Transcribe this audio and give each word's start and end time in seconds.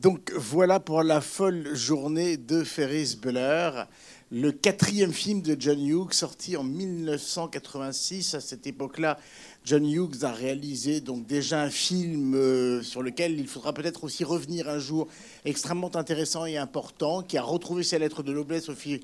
Donc 0.00 0.32
voilà 0.34 0.80
pour 0.80 1.02
la 1.02 1.20
folle 1.20 1.74
journée 1.74 2.38
de 2.38 2.64
Ferris 2.64 3.18
Bueller, 3.20 3.84
le 4.30 4.50
quatrième 4.50 5.12
film 5.12 5.42
de 5.42 5.54
John 5.60 5.78
Hughes 5.78 6.14
sorti 6.14 6.56
en 6.56 6.64
1986. 6.64 8.32
À 8.32 8.40
cette 8.40 8.66
époque-là, 8.66 9.18
John 9.62 9.86
Hughes 9.86 10.24
a 10.24 10.32
réalisé 10.32 11.02
donc 11.02 11.26
déjà 11.26 11.60
un 11.60 11.68
film 11.68 12.34
euh, 12.34 12.82
sur 12.82 13.02
lequel 13.02 13.38
il 13.38 13.46
faudra 13.46 13.74
peut-être 13.74 14.04
aussi 14.04 14.24
revenir 14.24 14.70
un 14.70 14.78
jour, 14.78 15.06
extrêmement 15.44 15.94
intéressant 15.94 16.46
et 16.46 16.56
important, 16.56 17.22
qui 17.22 17.36
a 17.36 17.42
retrouvé 17.42 17.82
ses 17.82 17.98
lettres 17.98 18.22
de 18.22 18.32
noblesse 18.32 18.70
au 18.70 18.74
fil 18.74 19.00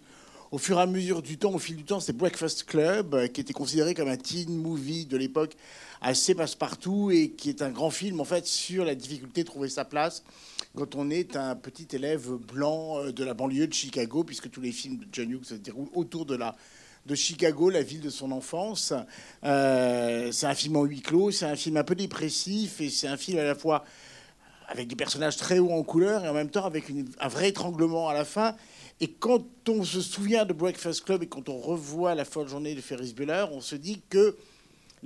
au 0.52 0.58
fur 0.58 0.78
et 0.78 0.82
à 0.82 0.86
mesure 0.86 1.22
du 1.22 1.36
temps, 1.36 1.52
au 1.52 1.58
fil 1.58 1.76
du 1.76 1.84
temps, 1.84 2.00
c'est 2.00 2.16
Breakfast 2.16 2.64
Club, 2.64 3.14
euh, 3.14 3.26
qui 3.26 3.40
était 3.42 3.52
considéré 3.52 3.92
comme 3.92 4.08
un 4.08 4.16
teen 4.16 4.56
movie 4.56 5.04
de 5.04 5.16
l'époque, 5.16 5.56
assez 6.00 6.34
passe-partout, 6.34 7.10
et 7.10 7.30
qui 7.30 7.50
est 7.50 7.62
un 7.62 7.70
grand 7.70 7.90
film, 7.90 8.20
en 8.20 8.24
fait, 8.24 8.46
sur 8.46 8.84
la 8.84 8.94
difficulté 8.94 9.42
de 9.42 9.46
trouver 9.48 9.68
sa 9.68 9.84
place 9.84 10.22
quand 10.76 10.94
on 10.94 11.10
est 11.10 11.36
un 11.36 11.56
petit 11.56 11.88
élève 11.96 12.30
blanc 12.32 12.98
euh, 12.98 13.12
de 13.12 13.24
la 13.24 13.34
banlieue 13.34 13.66
de 13.66 13.72
Chicago, 13.72 14.22
puisque 14.22 14.50
tous 14.50 14.60
les 14.60 14.72
films 14.72 14.98
de 14.98 15.06
John 15.10 15.30
Hughes 15.30 15.44
se 15.44 15.54
déroulent 15.54 15.90
autour 15.94 16.26
de 16.26 16.36
la 16.36 16.54
de 17.06 17.14
Chicago, 17.14 17.70
la 17.70 17.82
ville 17.82 18.00
de 18.00 18.10
son 18.10 18.32
enfance. 18.32 18.92
Euh, 19.44 20.32
c'est 20.32 20.46
un 20.46 20.54
film 20.54 20.76
en 20.76 20.82
huis 20.82 21.02
clos, 21.02 21.30
c'est 21.30 21.46
un 21.46 21.54
film 21.54 21.76
un 21.76 21.84
peu 21.84 21.94
dépressif, 21.94 22.80
et 22.80 22.90
c'est 22.90 23.06
un 23.06 23.16
film 23.16 23.38
à 23.38 23.44
la 23.44 23.54
fois 23.54 23.84
avec 24.68 24.88
des 24.88 24.96
personnages 24.96 25.36
très 25.36 25.60
hauts 25.60 25.70
en 25.70 25.84
couleur 25.84 26.24
et 26.24 26.28
en 26.28 26.34
même 26.34 26.50
temps 26.50 26.64
avec 26.64 26.86
un 27.20 27.28
vrai 27.28 27.50
étranglement 27.50 28.08
à 28.08 28.14
la 28.14 28.24
fin. 28.24 28.56
Et 29.00 29.08
quand 29.08 29.44
on 29.68 29.84
se 29.84 30.00
souvient 30.00 30.44
de 30.44 30.52
Breakfast 30.52 31.04
Club 31.04 31.22
et 31.22 31.28
quand 31.28 31.48
on 31.48 31.58
revoit 31.58 32.16
la 32.16 32.24
folle 32.24 32.48
journée 32.48 32.74
de 32.74 32.80
Ferris 32.80 33.14
Bueller, 33.14 33.46
on 33.52 33.60
se 33.60 33.76
dit 33.76 34.02
que 34.10 34.36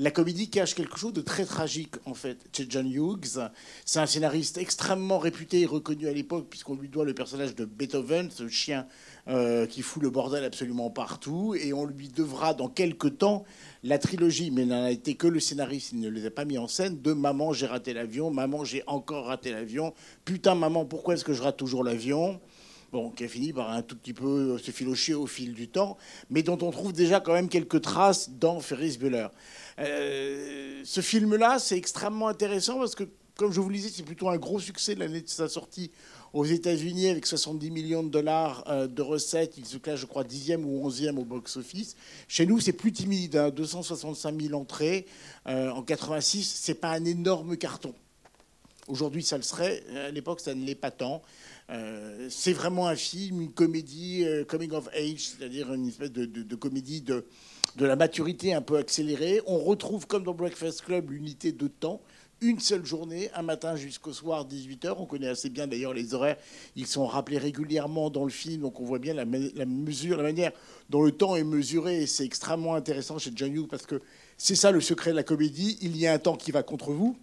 la 0.00 0.10
comédie 0.10 0.48
cache 0.48 0.74
quelque 0.74 0.98
chose 0.98 1.12
de 1.12 1.20
très 1.20 1.44
tragique, 1.44 1.94
en 2.06 2.14
fait, 2.14 2.38
chez 2.56 2.64
John 2.66 2.90
Hughes. 2.90 3.50
C'est 3.84 3.98
un 3.98 4.06
scénariste 4.06 4.56
extrêmement 4.56 5.18
réputé 5.18 5.60
et 5.60 5.66
reconnu 5.66 6.08
à 6.08 6.12
l'époque, 6.12 6.46
puisqu'on 6.48 6.74
lui 6.74 6.88
doit 6.88 7.04
le 7.04 7.12
personnage 7.12 7.54
de 7.54 7.66
Beethoven, 7.66 8.30
ce 8.30 8.48
chien 8.48 8.86
euh, 9.28 9.66
qui 9.66 9.82
fout 9.82 10.02
le 10.02 10.08
bordel 10.08 10.42
absolument 10.42 10.88
partout. 10.88 11.54
Et 11.54 11.74
on 11.74 11.84
lui 11.84 12.08
devra, 12.08 12.54
dans 12.54 12.68
quelques 12.68 13.18
temps, 13.18 13.44
la 13.84 13.98
trilogie, 13.98 14.50
mais 14.50 14.62
il 14.62 14.68
n'en 14.68 14.84
a 14.84 14.90
été 14.90 15.16
que 15.16 15.26
le 15.26 15.38
scénariste, 15.38 15.92
il 15.92 16.00
ne 16.00 16.08
les 16.08 16.24
a 16.24 16.30
pas 16.30 16.46
mis 16.46 16.56
en 16.56 16.66
scène, 16.66 17.02
de 17.02 17.12
Maman, 17.12 17.52
j'ai 17.52 17.66
raté 17.66 17.92
l'avion, 17.92 18.30
Maman, 18.30 18.64
j'ai 18.64 18.82
encore 18.86 19.26
raté 19.26 19.52
l'avion, 19.52 19.92
Putain, 20.24 20.54
maman, 20.54 20.86
pourquoi 20.86 21.12
est-ce 21.12 21.26
que 21.26 21.34
je 21.34 21.42
rate 21.42 21.58
toujours 21.58 21.84
l'avion? 21.84 22.40
Bon, 22.92 23.10
qui 23.10 23.22
a 23.22 23.28
fini 23.28 23.52
par 23.52 23.70
un 23.70 23.82
tout 23.82 23.96
petit 23.96 24.12
peu 24.12 24.58
se 24.58 24.70
filocher 24.72 25.14
au 25.14 25.26
fil 25.26 25.52
du 25.52 25.68
temps, 25.68 25.96
mais 26.28 26.42
dont 26.42 26.58
on 26.62 26.72
trouve 26.72 26.92
déjà 26.92 27.20
quand 27.20 27.34
même 27.34 27.48
quelques 27.48 27.82
traces 27.82 28.30
dans 28.30 28.58
Ferris 28.58 28.96
Bueller. 28.98 29.28
Euh, 29.78 30.82
ce 30.84 31.00
film-là, 31.00 31.58
c'est 31.58 31.76
extrêmement 31.76 32.28
intéressant 32.28 32.78
parce 32.78 32.94
que, 32.94 33.04
comme 33.36 33.52
je 33.52 33.60
vous 33.60 33.68
le 33.68 33.76
disais, 33.76 33.90
c'est 33.92 34.02
plutôt 34.02 34.28
un 34.28 34.36
gros 34.36 34.60
succès 34.60 34.94
l'année 34.94 35.20
de 35.20 35.28
sa 35.28 35.48
sortie 35.48 35.90
aux 36.32 36.44
États-Unis 36.44 37.08
avec 37.08 37.26
70 37.26 37.70
millions 37.70 38.02
de 38.02 38.08
dollars 38.08 38.64
euh, 38.68 38.86
de 38.86 39.02
recettes. 39.02 39.58
Il 39.58 39.66
se 39.66 39.78
classe, 39.78 40.00
je 40.00 40.06
crois, 40.06 40.24
10e 40.24 40.62
ou 40.64 40.88
11e 40.88 41.16
au 41.18 41.24
box-office. 41.24 41.96
Chez 42.28 42.46
nous, 42.46 42.60
c'est 42.60 42.72
plus 42.72 42.92
timide, 42.92 43.52
265 43.54 44.28
hein, 44.28 44.36
000 44.40 44.60
entrées. 44.60 45.06
Euh, 45.46 45.70
en 45.70 45.82
86, 45.82 46.44
c'est 46.44 46.74
pas 46.74 46.90
un 46.90 47.04
énorme 47.04 47.56
carton. 47.56 47.94
Aujourd'hui, 48.88 49.22
ça 49.22 49.36
le 49.36 49.42
serait. 49.42 49.82
À 49.94 50.10
l'époque, 50.10 50.40
ça 50.40 50.54
ne 50.54 50.64
l'est 50.64 50.74
pas 50.74 50.90
tant. 50.90 51.22
Euh, 51.70 52.26
c'est 52.30 52.52
vraiment 52.52 52.88
un 52.88 52.96
film, 52.96 53.42
une 53.42 53.52
comédie 53.52 54.24
euh, 54.24 54.44
coming 54.44 54.72
of 54.72 54.88
age, 54.88 55.28
c'est-à-dire 55.28 55.72
une 55.72 55.86
espèce 55.86 56.10
de, 56.10 56.54
comédie 56.56 57.00
de, 57.00 57.24
de, 57.76 57.86
la 57.86 57.96
maturité 57.96 58.54
un 58.54 58.62
peu 58.62 58.76
accélérée. 58.76 59.40
On 59.46 59.58
retrouve, 59.58 60.06
comme 60.06 60.24
dans 60.24 60.34
Breakfast 60.34 60.82
Club, 60.82 61.10
l'unité 61.10 61.52
de 61.52 61.68
temps. 61.68 62.00
Une 62.42 62.58
seule 62.58 62.86
journée, 62.86 63.30
un 63.34 63.42
matin 63.42 63.76
jusqu'au 63.76 64.14
soir, 64.14 64.46
18h. 64.48 64.94
On 64.98 65.04
connaît 65.04 65.28
assez 65.28 65.50
bien 65.50 65.66
d'ailleurs 65.66 65.92
les 65.92 66.14
horaires. 66.14 66.38
Ils 66.74 66.86
sont 66.86 67.06
rappelés 67.06 67.36
régulièrement 67.36 68.08
dans 68.08 68.24
le 68.24 68.30
film, 68.30 68.62
donc 68.62 68.80
on 68.80 68.84
voit 68.84 68.98
bien 68.98 69.12
la, 69.12 69.26
mesure, 69.26 70.16
la 70.16 70.22
manière 70.22 70.52
dont 70.88 71.02
le 71.02 71.12
temps 71.12 71.36
est 71.36 71.44
mesuré. 71.44 72.02
Et 72.02 72.06
c'est 72.06 72.24
extrêmement 72.24 72.74
intéressant 72.74 73.18
chez 73.18 73.30
John 73.34 73.54
Hughes 73.54 73.68
parce 73.68 73.84
que 73.84 74.00
c'est 74.38 74.54
ça 74.54 74.70
le 74.70 74.80
secret 74.80 75.10
de 75.10 75.16
la 75.16 75.22
comédie. 75.22 75.78
Il 75.82 75.96
y 75.98 76.06
a 76.06 76.14
un 76.14 76.18
temps 76.18 76.36
qui 76.36 76.50
va 76.50 76.62
contre 76.62 76.92
vous 76.92 77.16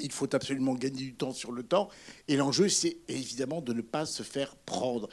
il 0.00 0.12
faut 0.12 0.32
absolument 0.34 0.74
gagner 0.74 1.02
du 1.02 1.14
temps 1.14 1.32
sur 1.32 1.52
le 1.52 1.62
temps. 1.62 1.88
Et 2.26 2.36
l'enjeu, 2.36 2.68
c'est 2.68 2.98
évidemment 3.08 3.60
de 3.60 3.72
ne 3.72 3.80
pas 3.80 4.06
se 4.06 4.22
faire 4.22 4.54
prendre. 4.56 5.08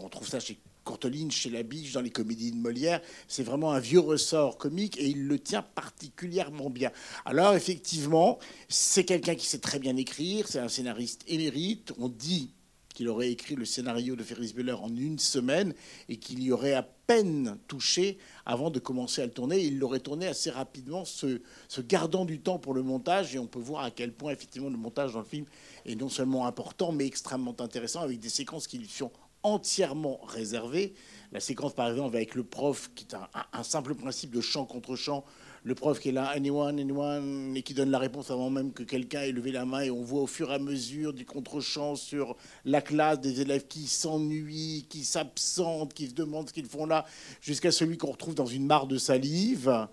On 0.00 0.08
trouve 0.08 0.28
ça 0.28 0.40
chez 0.40 0.58
Courteline, 0.88 1.30
chez 1.30 1.50
La 1.50 1.62
Biche, 1.62 1.92
dans 1.92 2.00
les 2.00 2.08
comédies 2.08 2.50
de 2.50 2.56
Molière. 2.56 3.02
C'est 3.28 3.42
vraiment 3.42 3.72
un 3.72 3.78
vieux 3.78 4.00
ressort 4.00 4.56
comique 4.56 4.98
et 4.98 5.06
il 5.06 5.26
le 5.26 5.38
tient 5.38 5.60
particulièrement 5.60 6.70
bien. 6.70 6.90
Alors, 7.26 7.54
effectivement, 7.54 8.38
c'est 8.70 9.04
quelqu'un 9.04 9.34
qui 9.34 9.44
sait 9.44 9.58
très 9.58 9.78
bien 9.78 9.96
écrire. 9.96 10.48
C'est 10.48 10.60
un 10.60 10.68
scénariste 10.70 11.24
émérite. 11.28 11.92
On 11.98 12.08
dit 12.08 12.52
qu'il 12.94 13.06
aurait 13.10 13.30
écrit 13.30 13.54
le 13.54 13.66
scénario 13.66 14.16
de 14.16 14.22
Ferris 14.22 14.54
Bueller 14.54 14.72
en 14.72 14.88
une 14.88 15.18
semaine 15.18 15.74
et 16.08 16.16
qu'il 16.16 16.42
y 16.42 16.52
aurait 16.52 16.72
à 16.72 16.82
peine 16.82 17.58
touché 17.68 18.16
avant 18.46 18.70
de 18.70 18.78
commencer 18.78 19.20
à 19.20 19.26
le 19.26 19.32
tourner. 19.32 19.60
Il 19.60 19.78
l'aurait 19.78 20.00
tourné 20.00 20.26
assez 20.26 20.48
rapidement, 20.48 21.04
se, 21.04 21.38
gardant 21.80 22.24
du 22.24 22.40
temps 22.40 22.58
pour 22.58 22.72
le 22.72 22.82
montage. 22.82 23.34
Et 23.34 23.38
on 23.38 23.46
peut 23.46 23.60
voir 23.60 23.84
à 23.84 23.90
quel 23.90 24.14
point, 24.14 24.32
effectivement, 24.32 24.70
le 24.70 24.78
montage 24.78 25.12
dans 25.12 25.20
le 25.20 25.26
film 25.26 25.44
est 25.84 25.96
non 25.96 26.08
seulement 26.08 26.46
important, 26.46 26.92
mais 26.92 27.04
extrêmement 27.04 27.54
intéressant, 27.60 28.00
avec 28.00 28.20
des 28.20 28.30
séquences 28.30 28.66
qui 28.66 28.78
lui 28.78 28.88
sont 28.88 29.12
entièrement 29.42 30.20
réservées. 30.26 30.94
La 31.32 31.40
séquence, 31.40 31.74
par 31.74 31.90
exemple, 31.90 32.16
avec 32.16 32.34
le 32.34 32.44
prof, 32.44 32.90
qui 32.94 33.04
est 33.04 33.14
un, 33.14 33.28
un 33.52 33.62
simple 33.62 33.94
principe 33.94 34.30
de 34.30 34.40
chant 34.40 34.64
contre 34.64 34.96
chant, 34.96 35.24
le 35.64 35.74
prof 35.74 35.98
qui 35.98 36.08
est 36.08 36.12
là, 36.12 36.26
anyone, 36.28 36.78
anyone, 36.78 37.56
et 37.56 37.62
qui 37.62 37.74
donne 37.74 37.90
la 37.90 37.98
réponse 37.98 38.30
avant 38.30 38.48
même 38.48 38.72
que 38.72 38.82
quelqu'un 38.82 39.22
ait 39.22 39.32
levé 39.32 39.52
la 39.52 39.64
main. 39.64 39.80
Et 39.80 39.90
on 39.90 40.02
voit 40.02 40.22
au 40.22 40.26
fur 40.26 40.50
et 40.50 40.54
à 40.54 40.58
mesure 40.58 41.12
du 41.12 41.26
contre-champ 41.26 41.96
sur 41.96 42.36
la 42.64 42.80
classe 42.80 43.20
des 43.20 43.40
élèves 43.40 43.66
qui 43.66 43.86
s'ennuient, 43.86 44.86
qui 44.88 45.04
s'absentent, 45.04 45.92
qui 45.92 46.08
se 46.08 46.14
demandent 46.14 46.48
ce 46.48 46.54
qu'ils 46.54 46.66
font 46.66 46.86
là, 46.86 47.04
jusqu'à 47.40 47.70
celui 47.70 47.98
qu'on 47.98 48.12
retrouve 48.12 48.34
dans 48.34 48.46
une 48.46 48.66
mare 48.66 48.86
de 48.86 48.98
salive. 48.98 49.88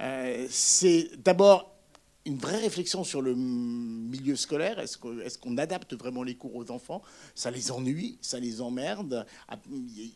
Euh, 0.00 0.46
c'est 0.48 1.10
d'abord 1.24 1.77
une 2.28 2.38
vraie 2.38 2.58
réflexion 2.58 3.04
sur 3.04 3.22
le 3.22 3.34
milieu 3.34 4.36
scolaire. 4.36 4.78
Est-ce 4.78 5.38
qu'on 5.38 5.56
adapte 5.56 5.94
vraiment 5.94 6.22
les 6.22 6.34
cours 6.34 6.54
aux 6.54 6.70
enfants? 6.70 7.02
Ça 7.34 7.50
les 7.50 7.72
ennuie, 7.72 8.18
ça 8.20 8.38
les 8.38 8.60
emmerde. 8.60 9.26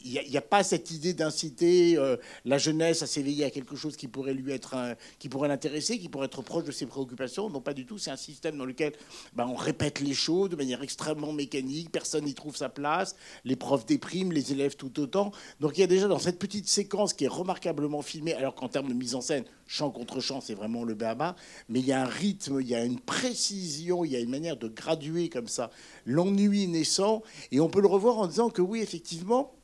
Il 0.05 0.21
n'y 0.29 0.37
a, 0.37 0.43
pas 0.43 0.63
cette 0.63 0.91
idée 0.91 1.15
d'inciter 1.15 1.97
euh, 1.97 2.17
la 2.45 2.59
jeunesse 2.59 3.03
à 3.03 3.07
s'éveiller 3.07 3.47
à 3.47 3.51
quelque 3.51 3.77
chose 3.77 3.97
qui 3.97 4.09
pourrait 4.09 4.35
lui 4.35 4.53
être, 4.53 4.77
qui 5.19 5.31
pourrait 5.31 5.49
l'intéresser, 5.49 5.99
qui 5.99 6.09
pourrait 6.09 6.27
être 6.27 6.43
proche 6.43 6.65
de 6.65 6.73
ses 6.73 6.87
préoccupations. 6.87 7.49
Non, 7.49 7.61
pas 7.61 7.73
du 7.73 7.87
tout. 7.87 7.97
C'est 7.97 8.11
un 8.11 8.17
système 8.17 8.59
dans 8.59 8.67
lequel 8.67 8.93
ben, 9.35 9.47
on 9.47 9.57
répète 9.57 10.01
les 10.01 10.15
choses 10.15 10.51
de 10.51 10.57
manière 10.57 10.83
extrêmement 10.83 11.33
mécanique. 11.33 11.91
Personne 11.91 12.25
n'y 12.25 12.35
trouve 12.35 12.57
sa 12.57 12.69
place. 12.69 13.17
Les 13.45 13.57
profs 13.57 13.87
dépriment, 13.87 14.33
les 14.33 14.53
élèves 14.53 14.77
tout 14.77 15.01
autant. 15.01 15.33
Donc 15.61 15.79
il 15.79 15.81
y 15.81 15.85
a 15.85 15.87
déjà 15.87 16.09
dans 16.09 16.19
cette 16.19 16.39
petite 16.39 16.69
séquence 16.69 17.15
qui 17.15 17.25
est 17.25 17.29
remarquablement 17.29 18.03
filmée, 18.03 18.35
alors 18.35 18.55
qu'en 18.55 18.69
termes 18.69 18.89
de 18.89 18.95
mise 18.95 19.15
en 19.15 19.23
scène, 19.23 19.45
chant 19.67 19.91
contre 19.91 20.21
chant, 20.21 20.43
c'est 20.43 20.55
vraiment 20.55 20.85
le 20.85 20.95
béaba, 20.95 21.35
mais 21.71 21.81
il 21.81 21.87
y 21.87 21.93
a 21.93 22.02
un 22.03 22.07
rythme, 22.07 22.61
il 22.61 22.69
y 22.69 22.75
a 22.75 22.85
une 22.85 23.01
précision, 23.01 24.05
il 24.05 24.13
y 24.13 24.17
a 24.17 24.21
une 24.21 24.31
manière 24.31 24.57
de 24.57 24.69
graduer 24.69 25.29
comme 25.29 25.49
ça 25.49 25.71
l'ennui 26.05 26.67
naissant, 26.67 27.23
et 27.51 27.61
on 27.61 27.69
peut 27.69 27.81
le 27.81 27.89
revoir 27.89 28.19
en 28.19 28.27
disant 28.27 28.51
que 28.51 28.63
oui, 28.63 28.81
effectivement, 28.81 29.55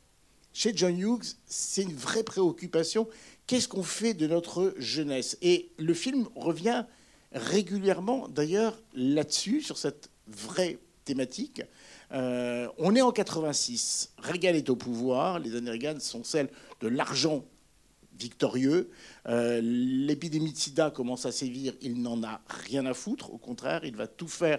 chez 0.52 0.72
John 0.74 0.98
Hughes, 0.98 1.36
c'est 1.46 1.82
une 1.82 1.94
vraie 1.94 2.22
préoccupation. 2.22 3.08
Qu'est-ce 3.46 3.68
qu'on 3.68 3.82
fait 3.82 4.14
de 4.14 4.26
notre 4.26 4.74
jeunesse? 4.78 5.36
Et 5.42 5.70
le 5.78 5.94
film 5.94 6.28
revient 6.34 6.84
régulièrement, 7.32 8.28
d'ailleurs, 8.28 8.80
là-dessus, 8.94 9.60
sur 9.60 9.76
cette 9.76 10.10
vraie 10.26 10.78
thématique. 11.04 11.62
Euh, 12.12 12.68
on 12.78 12.94
est 12.94 13.02
en 13.02 13.12
86, 13.12 14.12
Reagan 14.18 14.54
est 14.54 14.70
au 14.70 14.76
pouvoir, 14.76 15.38
les 15.38 15.56
années 15.56 15.70
Reagan 15.70 16.00
sont 16.00 16.24
celles 16.24 16.48
de 16.80 16.88
l'argent 16.88 17.44
victorieux. 18.18 18.90
Euh, 19.28 19.60
l'épidémie 19.62 20.52
de 20.52 20.56
sida 20.56 20.90
commence 20.90 21.26
à 21.26 21.32
sévir, 21.32 21.74
il 21.80 22.02
n'en 22.02 22.22
a 22.22 22.40
rien 22.48 22.86
à 22.86 22.94
foutre. 22.94 23.32
Au 23.32 23.38
contraire, 23.38 23.84
il 23.84 23.96
va 23.96 24.06
tout 24.06 24.28
faire 24.28 24.58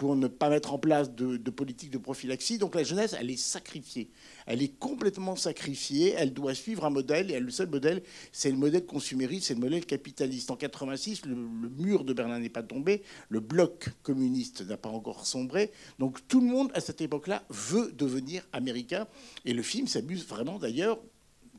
pour 0.00 0.16
ne 0.16 0.28
pas 0.28 0.48
mettre 0.48 0.72
en 0.72 0.78
place 0.78 1.14
de, 1.14 1.36
politique 1.50 1.90
de 1.90 1.98
prophylaxie. 1.98 2.56
Donc 2.56 2.74
la 2.74 2.82
jeunesse, 2.82 3.14
elle 3.20 3.30
est 3.30 3.36
sacrifiée. 3.36 4.08
Elle 4.46 4.62
est 4.62 4.78
complètement 4.78 5.36
sacrifiée. 5.36 6.14
Elle 6.16 6.32
doit 6.32 6.54
suivre 6.54 6.86
un 6.86 6.90
modèle. 6.90 7.30
Et 7.30 7.38
le 7.38 7.50
seul 7.50 7.68
modèle, 7.68 8.02
c'est 8.32 8.50
le 8.50 8.56
modèle 8.56 8.86
consumériste, 8.86 9.48
c'est 9.48 9.54
le 9.54 9.60
modèle 9.60 9.84
capitaliste. 9.84 10.50
En 10.50 10.56
86, 10.56 11.26
le, 11.26 11.34
le 11.34 11.68
mur 11.68 12.04
de 12.04 12.14
Berlin 12.14 12.38
n'est 12.38 12.48
pas 12.48 12.62
tombé. 12.62 13.02
Le 13.28 13.40
bloc 13.40 13.90
communiste 14.02 14.66
n'a 14.66 14.78
pas 14.78 14.88
encore 14.88 15.26
sombré. 15.26 15.70
Donc 15.98 16.26
tout 16.28 16.40
le 16.40 16.46
monde, 16.46 16.70
à 16.72 16.80
cette 16.80 17.02
époque-là, 17.02 17.42
veut 17.50 17.92
devenir 17.92 18.42
américain. 18.54 19.06
Et 19.44 19.52
le 19.52 19.62
film 19.62 19.86
s'amuse 19.86 20.26
vraiment, 20.26 20.58
d'ailleurs, 20.58 20.98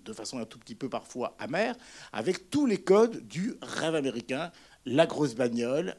de 0.04 0.14
façon 0.14 0.40
un 0.40 0.46
tout 0.46 0.60
petit 0.60 0.76
peu 0.76 0.90
parfois 0.90 1.36
amère, 1.40 1.76
avec 2.12 2.50
tous 2.50 2.66
les 2.66 2.82
codes 2.82 3.28
du 3.28 3.56
rêve 3.62 3.96
américain, 3.96 4.52
la 4.86 5.06
grosse 5.06 5.36
bagnole, 5.36 5.96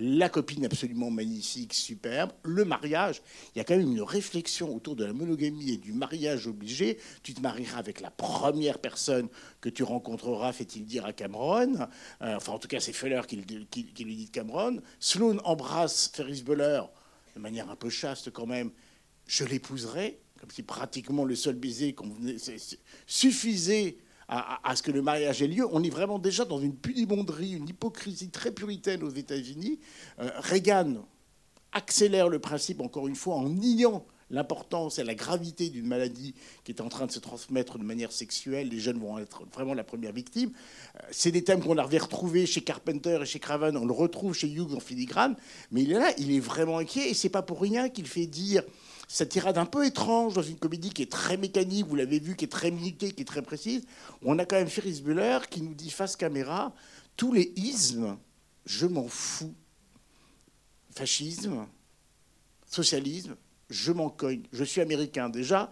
la 0.00 0.28
copine 0.28 0.64
absolument 0.64 1.10
magnifique, 1.10 1.72
superbe, 1.72 2.32
le 2.42 2.64
mariage. 2.64 3.22
Il 3.54 3.58
y 3.58 3.60
a 3.60 3.64
quand 3.64 3.76
même 3.76 3.86
une 3.86 4.02
réflexion 4.02 4.74
autour 4.74 4.96
de 4.96 5.04
la 5.04 5.12
monogamie 5.12 5.70
et 5.70 5.76
du 5.76 5.92
mariage 5.92 6.48
obligé. 6.48 6.98
Tu 7.22 7.32
te 7.32 7.40
marieras 7.40 7.78
avec 7.78 8.00
la 8.00 8.10
première 8.10 8.78
personne 8.78 9.28
que 9.60 9.68
tu 9.68 9.84
rencontreras, 9.84 10.52
fait-il 10.52 10.84
dire 10.84 11.04
à 11.04 11.12
Cameron. 11.12 11.74
Euh, 12.22 12.36
enfin, 12.36 12.52
en 12.52 12.58
tout 12.58 12.66
cas, 12.66 12.80
c'est 12.80 12.92
Feller 12.92 13.20
qui, 13.28 13.36
lui 13.36 14.16
dit 14.16 14.26
de 14.26 14.30
Cameron. 14.30 14.80
Sloan 14.98 15.38
embrasse 15.44 16.10
Ferris 16.12 16.42
Bueller 16.42 16.82
de 17.34 17.40
manière 17.40 17.70
un 17.70 17.76
peu 17.76 17.90
chaste 17.90 18.30
quand 18.30 18.46
même, 18.46 18.70
je 19.26 19.44
l'épouserai, 19.44 20.20
comme 20.40 20.50
si 20.50 20.62
pratiquement 20.62 21.24
le 21.24 21.34
seul 21.34 21.54
baiser 21.54 21.94
suffisait 23.06 23.98
à, 24.28 24.74
ce 24.74 24.82
que 24.82 24.90
le 24.90 25.02
mariage 25.02 25.42
ait 25.42 25.46
lieu. 25.46 25.66
On 25.70 25.82
est 25.82 25.90
vraiment 25.90 26.18
déjà 26.18 26.44
dans 26.44 26.58
une 26.58 26.74
pudibonderie, 26.74 27.52
une 27.52 27.68
hypocrisie 27.68 28.30
très 28.30 28.52
puritaine 28.52 29.02
aux 29.02 29.10
États-Unis. 29.10 29.78
Euh, 30.18 30.30
Reagan 30.36 31.06
accélère 31.72 32.28
le 32.28 32.38
principe, 32.38 32.80
encore 32.80 33.06
une 33.06 33.16
fois, 33.16 33.34
en 33.34 33.48
niant 33.48 34.06
l'importance 34.30 34.98
et 34.98 35.04
la 35.04 35.14
gravité 35.14 35.68
d'une 35.68 35.86
maladie 35.86 36.34
qui 36.64 36.72
est 36.72 36.80
en 36.80 36.88
train 36.88 37.06
de 37.06 37.12
se 37.12 37.18
transmettre 37.18 37.78
de 37.78 37.84
manière 37.84 38.12
sexuelle. 38.12 38.68
Les 38.68 38.80
jeunes 38.80 38.98
vont 38.98 39.18
être 39.18 39.44
vraiment 39.52 39.74
la 39.74 39.84
première 39.84 40.12
victime. 40.12 40.50
Euh, 40.96 41.06
c'est 41.10 41.30
des 41.30 41.44
thèmes 41.44 41.62
qu'on 41.62 41.76
avait 41.76 41.98
retrouvés 41.98 42.46
chez 42.46 42.62
Carpenter 42.62 43.18
et 43.22 43.26
chez 43.26 43.38
Craven. 43.38 43.76
On 43.76 43.84
le 43.84 43.92
retrouve 43.92 44.34
chez 44.34 44.48
Hughes 44.48 44.74
en 44.74 44.80
filigrane. 44.80 45.36
Mais 45.70 45.82
il 45.82 45.92
est 45.92 45.98
là, 45.98 46.12
il 46.18 46.34
est 46.34 46.40
vraiment 46.40 46.78
inquiet. 46.78 47.10
Et 47.10 47.14
c'est 47.14 47.28
pas 47.28 47.42
pour 47.42 47.60
rien 47.60 47.90
qu'il 47.90 48.06
fait 48.06 48.26
dire 48.26 48.62
cette 49.08 49.30
tirade 49.30 49.58
un 49.58 49.66
peu 49.66 49.84
étrange 49.84 50.34
dans 50.34 50.42
une 50.42 50.56
comédie 50.56 50.90
qui 50.90 51.02
est 51.02 51.10
très 51.10 51.36
mécanique, 51.36 51.86
vous 51.86 51.96
l'avez 51.96 52.18
vu, 52.18 52.36
qui 52.36 52.44
est 52.44 52.48
très 52.48 52.70
militée, 52.70 53.12
qui 53.12 53.22
est 53.22 53.26
très 53.26 53.42
précise. 53.42 53.84
On 54.22 54.38
a 54.38 54.44
quand 54.44 54.56
même 54.56 54.68
Ferris 54.68 55.02
Bueller 55.02 55.38
qui 55.50 55.62
nous 55.62 55.74
dit 55.74 55.90
face 55.90 56.16
caméra 56.16 56.74
tous 57.16 57.32
les 57.32 57.52
ismes, 57.56 58.16
je 58.66 58.86
m'en 58.86 59.08
fous. 59.08 59.54
Fascisme, 60.90 61.66
socialisme, 62.66 63.36
je 63.70 63.92
m'en 63.92 64.10
cogne. 64.10 64.42
Je 64.52 64.64
suis 64.64 64.80
américain 64.80 65.28
déjà, 65.28 65.70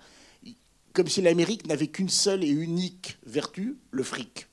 comme 0.93 1.09
si 1.09 1.23
l'Amérique 1.23 1.67
n'avait 1.67 1.89
qu'une 1.89 2.09
seule 2.09 2.45
et 2.45 2.49
unique 2.49 3.19
vertu, 3.25 3.79
le 3.91 4.03
fric. 4.03 4.49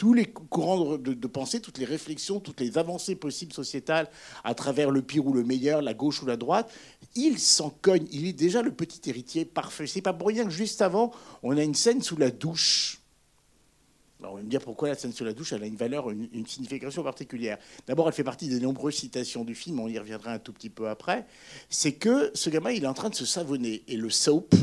Tous 0.00 0.14
les 0.14 0.24
courants 0.24 0.96
de, 0.96 1.26
pensée, 1.26 1.60
toutes 1.60 1.76
les 1.76 1.84
réflexions, 1.84 2.40
toutes 2.40 2.58
les 2.58 2.78
avancées 2.78 3.16
possibles 3.16 3.52
sociétales 3.52 4.08
à 4.44 4.54
travers 4.54 4.90
le 4.90 5.02
pire 5.02 5.26
ou 5.26 5.34
le 5.34 5.44
meilleur, 5.44 5.82
la 5.82 5.92
gauche 5.92 6.22
ou 6.22 6.26
la 6.26 6.38
droite, 6.38 6.72
il 7.16 7.38
s'en 7.38 7.68
cogne. 7.68 8.06
Il 8.10 8.26
est 8.26 8.32
déjà 8.32 8.62
le 8.62 8.72
petit 8.72 9.10
héritier 9.10 9.44
parfait. 9.44 9.86
C'est 9.86 10.00
pas 10.00 10.14
pour 10.14 10.28
rien 10.28 10.44
que 10.44 10.50
juste 10.50 10.80
avant, 10.80 11.12
on 11.42 11.54
a 11.54 11.62
une 11.62 11.74
scène 11.74 12.00
sous 12.00 12.16
la 12.16 12.30
douche. 12.30 13.02
Alors 14.20 14.32
on 14.32 14.36
va 14.36 14.42
me 14.42 14.48
dire 14.48 14.62
pourquoi 14.62 14.88
la 14.88 14.94
scène 14.94 15.12
sous 15.12 15.24
la 15.24 15.34
douche, 15.34 15.52
elle 15.52 15.64
a 15.64 15.66
une 15.66 15.76
valeur, 15.76 16.10
une, 16.10 16.30
une 16.32 16.46
signification 16.46 17.02
particulière. 17.02 17.58
D'abord, 17.86 18.08
elle 18.08 18.14
fait 18.14 18.24
partie 18.24 18.48
des 18.48 18.58
nombreuses 18.58 18.94
citations 18.94 19.44
du 19.44 19.54
film, 19.54 19.80
on 19.80 19.88
y 19.88 19.98
reviendra 19.98 20.32
un 20.32 20.38
tout 20.38 20.54
petit 20.54 20.70
peu 20.70 20.88
après. 20.88 21.26
C'est 21.68 21.92
que 21.92 22.30
ce 22.32 22.48
gamin, 22.48 22.70
il 22.70 22.84
est 22.84 22.86
en 22.86 22.94
train 22.94 23.10
de 23.10 23.14
se 23.14 23.26
savonner. 23.26 23.82
Et 23.86 23.98
le 23.98 24.08
soap, 24.08 24.54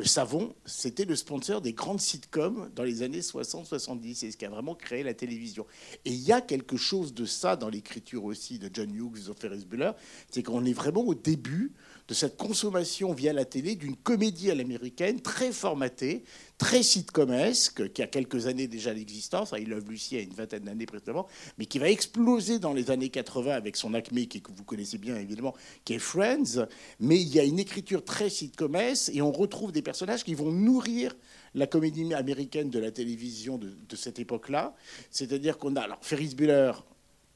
le 0.00 0.06
savon, 0.06 0.54
c'était 0.64 1.04
le 1.04 1.14
sponsor 1.14 1.60
des 1.60 1.74
grandes 1.74 2.00
sitcoms 2.00 2.70
dans 2.74 2.84
les 2.84 3.02
années 3.02 3.20
60-70. 3.20 4.14
C'est 4.14 4.30
ce 4.30 4.38
qui 4.38 4.46
a 4.46 4.48
vraiment 4.48 4.74
créé 4.74 5.02
la 5.02 5.12
télévision. 5.12 5.66
Et 6.06 6.10
il 6.10 6.20
y 6.22 6.32
a 6.32 6.40
quelque 6.40 6.78
chose 6.78 7.12
de 7.12 7.26
ça 7.26 7.54
dans 7.54 7.68
l'écriture 7.68 8.24
aussi 8.24 8.58
de 8.58 8.70
John 8.72 8.94
Hughes, 8.94 9.26
de 9.28 9.34
Ferris 9.38 9.66
Bueller, 9.66 9.92
c'est 10.30 10.42
qu'on 10.42 10.64
est 10.64 10.72
vraiment 10.72 11.02
au 11.02 11.14
début 11.14 11.74
de 12.10 12.14
cette 12.14 12.36
consommation 12.36 13.12
via 13.12 13.32
la 13.32 13.44
télé 13.44 13.76
d'une 13.76 13.94
comédie 13.94 14.50
à 14.50 14.56
l'américaine 14.56 15.20
très 15.20 15.52
formatée, 15.52 16.24
très 16.58 16.82
sitcomesque, 16.82 17.92
qui 17.92 18.02
a 18.02 18.08
quelques 18.08 18.48
années 18.48 18.66
déjà 18.66 18.92
d'existence. 18.92 19.54
Il 19.56 19.68
Love 19.68 19.88
Lucy 19.88 20.16
a 20.16 20.20
une 20.20 20.34
vingtaine 20.34 20.64
d'années 20.64 20.86
précédemment, 20.86 21.28
mais 21.56 21.66
qui 21.66 21.78
va 21.78 21.88
exploser 21.88 22.58
dans 22.58 22.72
les 22.72 22.90
années 22.90 23.10
80 23.10 23.52
avec 23.52 23.76
son 23.76 23.94
acmé, 23.94 24.26
que 24.26 24.50
vous 24.50 24.64
connaissez 24.64 24.98
bien 24.98 25.14
évidemment, 25.14 25.54
qui 25.84 25.94
est 25.94 26.00
Friends. 26.00 26.66
Mais 26.98 27.20
il 27.20 27.28
y 27.28 27.38
a 27.38 27.44
une 27.44 27.60
écriture 27.60 28.04
très 28.04 28.28
sitcomesque 28.28 29.12
et 29.14 29.22
on 29.22 29.30
retrouve 29.30 29.70
des 29.70 29.82
personnages 29.82 30.24
qui 30.24 30.34
vont 30.34 30.50
nourrir 30.50 31.14
la 31.54 31.68
comédie 31.68 32.12
américaine 32.12 32.70
de 32.70 32.80
la 32.80 32.90
télévision 32.90 33.56
de, 33.56 33.70
de 33.88 33.96
cette 33.96 34.18
époque-là. 34.18 34.74
C'est-à-dire 35.12 35.58
qu'on 35.58 35.76
a 35.76 35.82
alors 35.82 35.98
Ferris 36.02 36.34
Bueller, 36.34 36.72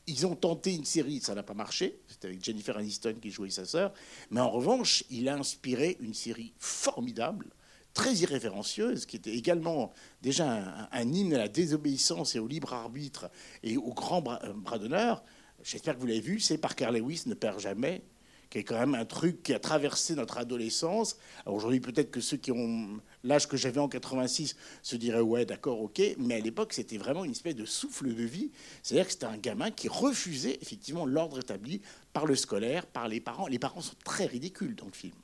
ils 0.06 0.26
ont 0.26 0.36
tenté 0.36 0.74
une 0.74 0.84
série, 0.84 1.20
ça 1.20 1.34
n'a 1.34 1.42
pas 1.42 1.54
marché. 1.54 2.00
C'était 2.08 2.28
avec 2.28 2.44
Jennifer 2.44 2.76
Aniston 2.76 3.16
qui 3.20 3.30
jouait 3.30 3.50
sa 3.50 3.64
sœur. 3.64 3.92
Mais 4.30 4.40
en 4.40 4.50
revanche, 4.50 5.04
il 5.10 5.28
a 5.28 5.34
inspiré 5.34 5.96
une 6.00 6.14
série 6.14 6.52
formidable, 6.58 7.46
très 7.94 8.14
irrévérencieuse, 8.14 9.06
qui 9.06 9.16
était 9.16 9.34
également 9.34 9.92
déjà 10.20 10.88
un, 10.92 11.12
hymne 11.12 11.34
à 11.34 11.38
la 11.38 11.48
désobéissance 11.48 12.34
et 12.34 12.38
au 12.38 12.46
libre 12.46 12.74
arbitre 12.74 13.30
et 13.62 13.76
au 13.76 13.94
grand 13.94 14.20
bras, 14.20 14.40
euh, 14.44 14.52
bras 14.52 14.78
d'honneur. 14.78 15.24
J'espère 15.62 15.94
que 15.94 16.00
vous 16.00 16.06
l'avez 16.06 16.20
vu, 16.20 16.40
c'est 16.40 16.58
Parker 16.58 16.90
Lewis 16.92 17.22
ne 17.26 17.34
perd 17.34 17.60
jamais 17.60 18.02
qui 18.50 18.58
est 18.58 18.64
quand 18.64 18.78
même 18.78 18.94
un 18.94 19.04
truc 19.04 19.42
qui 19.42 19.52
a 19.52 19.58
traversé 19.58 20.14
notre 20.14 20.38
adolescence. 20.38 21.18
Aujourd'hui, 21.46 21.80
peut-être 21.80 22.10
que 22.10 22.20
ceux 22.20 22.36
qui 22.36 22.52
ont 22.52 23.00
l'âge 23.22 23.48
que 23.48 23.56
j'avais 23.56 23.80
en 23.80 23.88
86 23.88 24.56
se 24.82 24.96
diraient 24.96 25.20
ouais, 25.20 25.44
d'accord, 25.44 25.80
ok, 25.80 26.00
mais 26.18 26.34
à 26.34 26.40
l'époque, 26.40 26.72
c'était 26.72 26.98
vraiment 26.98 27.24
une 27.24 27.32
espèce 27.32 27.56
de 27.56 27.64
souffle 27.64 28.14
de 28.14 28.24
vie. 28.24 28.50
C'est-à-dire 28.82 29.06
que 29.06 29.12
c'était 29.12 29.26
un 29.26 29.38
gamin 29.38 29.70
qui 29.70 29.88
refusait 29.88 30.58
effectivement 30.60 31.06
l'ordre 31.06 31.38
établi 31.38 31.80
par 32.12 32.26
le 32.26 32.36
scolaire, 32.36 32.86
par 32.86 33.08
les 33.08 33.20
parents. 33.20 33.46
Les 33.46 33.58
parents 33.58 33.80
sont 33.80 33.96
très 34.04 34.26
ridicules 34.26 34.74
dans 34.74 34.86
le 34.86 34.92
film. 34.92 35.14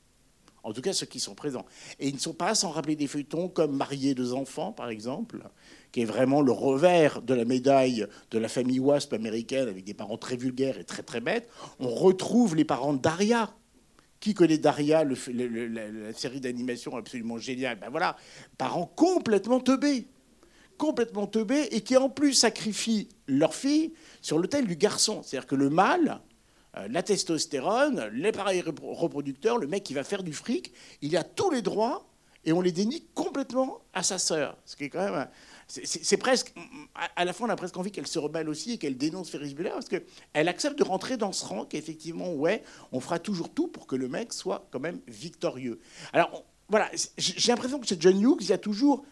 En 0.62 0.72
tout 0.72 0.82
cas, 0.82 0.92
ceux 0.92 1.06
qui 1.06 1.20
sont 1.20 1.34
présents. 1.34 1.64
Et 1.98 2.08
ils 2.08 2.14
ne 2.14 2.20
sont 2.20 2.34
pas 2.34 2.54
sans 2.54 2.70
rappeler 2.70 2.96
des 2.96 3.06
feuilletons 3.06 3.48
comme 3.48 3.76
Marier 3.76 4.14
deux 4.14 4.34
enfants, 4.34 4.72
par 4.72 4.90
exemple, 4.90 5.42
qui 5.92 6.02
est 6.02 6.04
vraiment 6.04 6.42
le 6.42 6.52
revers 6.52 7.22
de 7.22 7.34
la 7.34 7.44
médaille 7.44 8.06
de 8.30 8.38
la 8.38 8.48
famille 8.48 8.80
Wasp 8.80 9.12
américaine, 9.12 9.68
avec 9.68 9.84
des 9.84 9.94
parents 9.94 10.18
très 10.18 10.36
vulgaires 10.36 10.78
et 10.78 10.84
très 10.84 11.02
très 11.02 11.20
bêtes. 11.20 11.48
On 11.78 11.88
retrouve 11.88 12.56
les 12.56 12.64
parents 12.64 12.94
Daria. 12.94 13.54
Qui 14.20 14.34
connaît 14.34 14.58
Daria, 14.58 15.02
la, 15.02 16.12
série 16.12 16.40
d'animation 16.40 16.94
absolument 16.94 17.38
géniale? 17.38 17.78
Ben 17.80 17.88
voilà, 17.88 18.16
parents 18.58 18.86
complètement 18.86 19.60
teubés 19.60 20.06
complètement 20.76 21.26
teubés 21.26 21.68
et 21.72 21.82
qui 21.82 21.94
en 21.98 22.08
plus 22.08 22.32
sacrifient 22.32 23.10
leur 23.28 23.54
fille 23.54 23.92
sur 24.22 24.38
l'autel 24.38 24.66
du 24.66 24.76
garçon. 24.76 25.22
C'est-à-dire 25.22 25.46
que 25.46 25.54
le 25.54 25.68
mâle, 25.68 26.22
la 26.74 27.02
testostérone, 27.02 28.08
les 28.12 28.32
pareils 28.32 28.62
reproducteurs, 28.62 29.58
le 29.58 29.66
mec 29.66 29.82
qui 29.82 29.94
va 29.94 30.04
faire 30.04 30.22
du 30.22 30.32
fric, 30.32 30.72
il 31.02 31.16
a 31.16 31.24
tous 31.24 31.50
les 31.50 31.62
droits 31.62 32.06
et 32.44 32.52
on 32.52 32.60
les 32.60 32.72
dénie 32.72 33.04
complètement 33.14 33.80
à 33.92 34.02
sa 34.02 34.18
sœur. 34.18 34.56
Ce 34.64 34.76
qui 34.76 34.84
est 34.84 34.88
quand 34.88 35.10
même. 35.10 35.28
C'est 35.68 36.16
presque. 36.16 36.52
À 37.14 37.24
la 37.24 37.32
fois, 37.32 37.46
on 37.46 37.50
a 37.50 37.56
presque 37.56 37.76
envie 37.76 37.92
qu'elle 37.92 38.06
se 38.06 38.18
rebelle 38.18 38.48
aussi 38.48 38.72
et 38.72 38.78
qu'elle 38.78 38.96
dénonce 38.96 39.30
Ferris 39.30 39.54
Bueller 39.54 39.70
parce 39.70 39.88
qu'elle 39.88 40.48
accepte 40.48 40.78
de 40.78 40.84
rentrer 40.84 41.16
dans 41.16 41.32
ce 41.32 41.44
rang 41.44 41.64
qu'effectivement, 41.64 42.32
ouais, 42.34 42.64
on 42.92 43.00
fera 43.00 43.18
toujours 43.18 43.50
tout 43.50 43.68
pour 43.68 43.86
que 43.86 43.94
le 43.94 44.08
mec 44.08 44.32
soit 44.32 44.66
quand 44.70 44.80
même 44.80 45.00
victorieux. 45.06 45.80
Alors, 46.12 46.44
voilà, 46.68 46.90
j'ai 47.18 47.52
l'impression 47.52 47.78
que 47.78 47.86
chez 47.86 47.96
John 47.98 48.20
Hughes, 48.20 48.38
il 48.40 48.48
y 48.48 48.52
a 48.52 48.58
toujours 48.58 49.04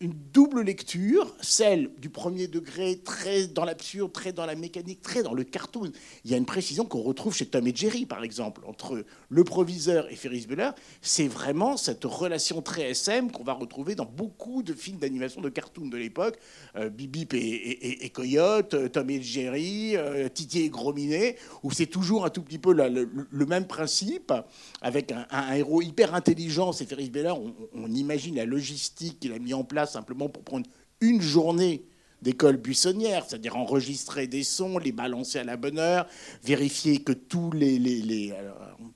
une 0.00 0.14
double 0.32 0.62
lecture, 0.62 1.36
celle 1.42 1.90
du 1.98 2.08
premier 2.08 2.48
degré, 2.48 2.98
très 3.04 3.46
dans 3.46 3.66
l'absurde, 3.66 4.10
très 4.12 4.32
dans 4.32 4.46
la 4.46 4.54
mécanique, 4.54 5.02
très 5.02 5.22
dans 5.22 5.34
le 5.34 5.44
cartoon. 5.44 5.92
Il 6.24 6.30
y 6.30 6.34
a 6.34 6.38
une 6.38 6.46
précision 6.46 6.86
qu'on 6.86 7.02
retrouve 7.02 7.34
chez 7.34 7.44
Tom 7.44 7.66
et 7.66 7.76
Jerry, 7.76 8.06
par 8.06 8.24
exemple, 8.24 8.62
entre 8.66 9.04
le 9.28 9.44
proviseur 9.44 10.10
et 10.10 10.16
Ferris 10.16 10.46
Bueller. 10.48 10.70
C'est 11.02 11.28
vraiment 11.28 11.76
cette 11.76 12.04
relation 12.04 12.62
très 12.62 12.90
SM 12.90 13.30
qu'on 13.30 13.44
va 13.44 13.52
retrouver 13.52 13.94
dans 13.94 14.06
beaucoup 14.06 14.62
de 14.62 14.72
films 14.72 14.96
d'animation 14.96 15.42
de 15.42 15.50
cartoon 15.50 15.88
de 15.88 15.98
l'époque. 15.98 16.38
Euh, 16.76 16.88
Bip 16.88 17.34
et, 17.34 18.10
Coyote, 18.14 18.72
euh, 18.72 18.88
Tom 18.88 19.10
et 19.10 19.20
Jerry, 19.20 19.96
euh, 19.96 20.30
Titi 20.30 20.62
et 20.62 20.70
Grominet, 20.70 21.36
où 21.62 21.72
c'est 21.72 21.86
toujours 21.86 22.24
un 22.24 22.30
tout 22.30 22.42
petit 22.42 22.58
peu 22.58 22.72
le, 22.72 23.46
même 23.46 23.66
principe, 23.66 24.32
avec 24.80 25.12
un, 25.12 25.52
héros 25.52 25.82
hyper 25.82 26.14
intelligent, 26.14 26.72
c'est 26.72 26.86
Ferris 26.86 27.10
Bueller. 27.10 27.32
On, 27.32 27.54
on 27.74 27.90
imagine 27.92 28.36
la 28.36 28.46
logistique 28.46 29.20
qu'il 29.20 29.32
a 29.34 29.38
mis 29.38 29.52
en 29.52 29.62
place 29.62 29.89
simplement 29.90 30.28
pour 30.28 30.42
prendre 30.42 30.66
une 31.00 31.20
journée 31.20 31.84
d'école 32.22 32.56
buissonnière, 32.56 33.24
c'est-à-dire 33.26 33.56
enregistrer 33.56 34.26
des 34.26 34.44
sons, 34.44 34.78
les 34.78 34.92
balancer 34.92 35.38
à 35.38 35.44
la 35.44 35.56
bonne 35.56 35.78
heure, 35.78 36.06
vérifier 36.44 37.02
que 37.02 37.12
tous 37.12 37.50
les, 37.52 37.78
les, 37.78 38.34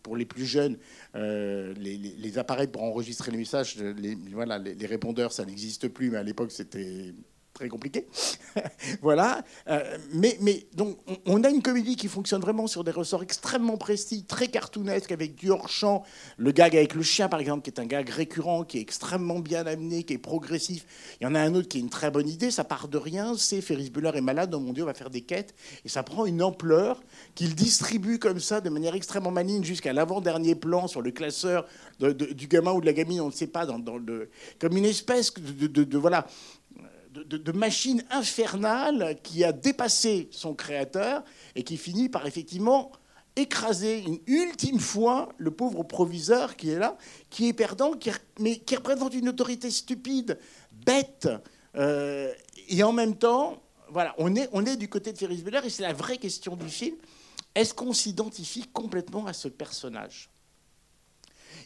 pour 0.03 0.17
les 0.17 0.27
plus 0.27 0.45
jeunes, 0.45 0.77
euh, 1.15 1.73
les, 1.75 2.39
appareils 2.39 2.69
pour 2.69 2.83
enregistrer 2.83 3.31
les 3.31 3.39
messages, 3.39 3.77
voilà, 4.33 4.59
les, 4.59 4.87
répondeurs, 4.87 5.33
ça 5.33 5.45
n'existe 5.45 5.89
plus, 5.89 6.11
mais 6.11 6.19
à 6.19 6.23
l'époque 6.23 6.53
c'était 6.53 7.15
très 7.55 7.69
compliqué. 7.69 8.09
voilà. 9.01 9.43
Euh, 9.69 9.97
mais, 10.13 10.37
mais 10.41 10.67
donc, 10.75 10.99
on, 11.25 11.43
a 11.45 11.51
une 11.51 11.63
comédie 11.63 11.95
qui 11.95 12.09
fonctionne 12.09 12.41
vraiment 12.41 12.67
sur 12.67 12.83
des 12.83 12.91
ressorts 12.91 13.23
extrêmement 13.23 13.77
précis, 13.77 14.25
très 14.25 14.49
cartoonesques, 14.49 15.13
avec 15.13 15.37
du 15.37 15.51
hors-champ. 15.51 16.03
Le 16.37 16.51
gag 16.51 16.77
avec 16.77 16.95
le 16.95 17.03
chien, 17.03 17.29
par 17.29 17.39
exemple, 17.39 17.63
qui 17.63 17.71
est 17.71 17.81
un 17.81 17.87
gag 17.87 18.09
récurrent, 18.09 18.65
qui 18.65 18.79
est 18.79 18.81
extrêmement 18.81 19.39
bien 19.39 19.67
amené, 19.67 20.03
qui 20.03 20.15
est 20.15 20.19
progressif. 20.19 20.85
Il 21.21 21.25
y 21.25 21.27
en 21.29 21.35
a 21.37 21.41
un 21.41 21.55
autre 21.55 21.69
qui 21.69 21.79
est 21.79 21.81
une 21.81 21.91
très 21.91 22.11
bonne 22.11 22.29
idée. 22.29 22.51
Ça 22.51 22.65
part 22.65 22.89
de 22.89 22.99
rien. 22.99 23.35
C'est 23.37 23.61
Ferris 23.61 23.91
Bueller 23.91 24.17
est 24.17 24.21
malade. 24.21 24.53
Oh 24.53 24.59
mon 24.59 24.73
Dieu, 24.73 24.83
on 24.83 24.87
va 24.87 24.95
faire 24.95 25.11
des 25.11 25.23
quêtes. 25.23 25.55
Et 25.85 25.89
ça 25.89 26.03
prend 26.03 26.27
une 26.27 26.43
ampleur 26.43 27.05
qu'il 27.37 27.55
distribue 27.55 28.19
comme 28.19 28.41
ça, 28.41 28.61
de 28.61 28.69
manière 28.69 28.97
extrêmement 28.97 29.31
maligne, 29.31 29.63
jusqu'à 29.63 29.93
l'avant-dernier 29.93 30.57
plan 30.57 30.89
sur 30.89 31.03
le 31.03 31.13
classeur 31.13 31.67
du 32.01 32.49
gamin 32.49 32.73
ou 32.73 32.81
de 32.81 32.87
la 32.87 32.93
gamine, 32.93 33.21
on 33.21 33.29
ne 33.29 33.33
sait 33.33 33.47
pas, 33.47 33.65
dans, 33.67 33.97
le, 33.97 34.31
comme 34.59 34.77
une 34.77 34.85
espèce 34.85 35.33
de, 35.35 35.67
de 35.67 35.99
voilà 35.99 36.27
de, 37.23 37.53
machine 37.53 38.05
infernale 38.11 39.17
qui 39.23 39.45
a 39.45 39.53
dépassé 39.53 40.29
son 40.33 40.55
créateur 40.55 41.23
et 41.55 41.63
qui 41.63 41.77
finit 41.77 42.09
par 42.09 42.27
effectivement 42.27 42.91
écraser 43.37 44.01
une 44.01 44.21
ultime 44.27 44.79
fois 44.79 45.29
le 45.39 45.51
pauvre 45.51 45.83
proviseur 45.83 46.57
qui 46.57 46.71
est 46.71 46.79
là, 46.79 46.97
qui 47.31 47.49
est 47.49 47.53
perdant, 47.53 47.93
mais 48.39 48.59
qui 48.59 48.77
représente 48.77 49.15
une 49.15 49.29
autorité 49.29 49.71
stupide, 49.71 50.39
bête, 50.85 51.29
euh, 51.77 52.33
et 52.69 52.83
en 52.83 52.93
même 52.93 53.17
temps, 53.17 53.63
voilà, 53.89 54.15
on 54.19 54.35
est, 54.37 54.49
on 54.53 54.65
est 54.65 54.77
du 54.77 54.89
côté 54.89 55.13
de 55.13 55.19
Ferris 55.19 55.43
Bueller 55.43 55.61
et 55.65 55.71
c'est 55.71 55.83
la 55.83 55.93
vraie 55.93 56.19
question 56.19 56.57
du 56.57 56.69
film. 56.69 56.97
est-ce 57.55 57.75
qu'on 57.75 57.93
s'identifie 57.93 58.67
complètement 58.73 59.27
à 59.27 59.33
ce 59.33 59.49
personnage? 59.49 60.31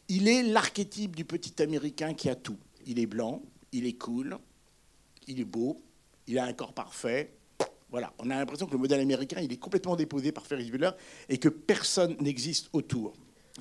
Il 0.08 0.28
est 0.28 0.42
l'archétype 0.42 1.14
du 1.14 1.24
petit 1.24 1.62
Américain 1.62 2.14
qui 2.14 2.30
a 2.30 2.34
tout. 2.34 2.58
Il 2.86 2.98
est 2.98 3.06
blanc, 3.06 3.42
il 3.72 3.86
est 3.86 3.98
cool, 3.98 4.38
il 5.28 5.40
est 5.40 5.44
beau, 5.44 5.80
il 6.26 6.38
a 6.38 6.44
un 6.44 6.52
corps 6.52 6.72
parfait. 6.72 7.34
Voilà, 7.90 8.12
on 8.18 8.28
a 8.30 8.36
l'impression 8.36 8.66
que 8.66 8.72
le 8.72 8.78
modèle 8.78 9.00
américain, 9.00 9.40
il 9.40 9.52
est 9.52 9.58
complètement 9.58 9.96
déposé 9.96 10.32
par 10.32 10.46
Ferris 10.46 10.70
Bueller 10.70 10.90
et 11.28 11.38
que 11.38 11.48
personne 11.48 12.16
n'existe 12.20 12.68
autour. 12.72 13.14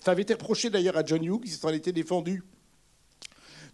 Ça 0.03 0.11
avait 0.11 0.23
été 0.23 0.33
reproché 0.33 0.69
d'ailleurs 0.69 0.97
à 0.97 1.05
John 1.05 1.23
Hughes, 1.23 1.43
il 1.45 1.51
s'en 1.51 1.69
était 1.69 1.93
défendu 1.93 2.43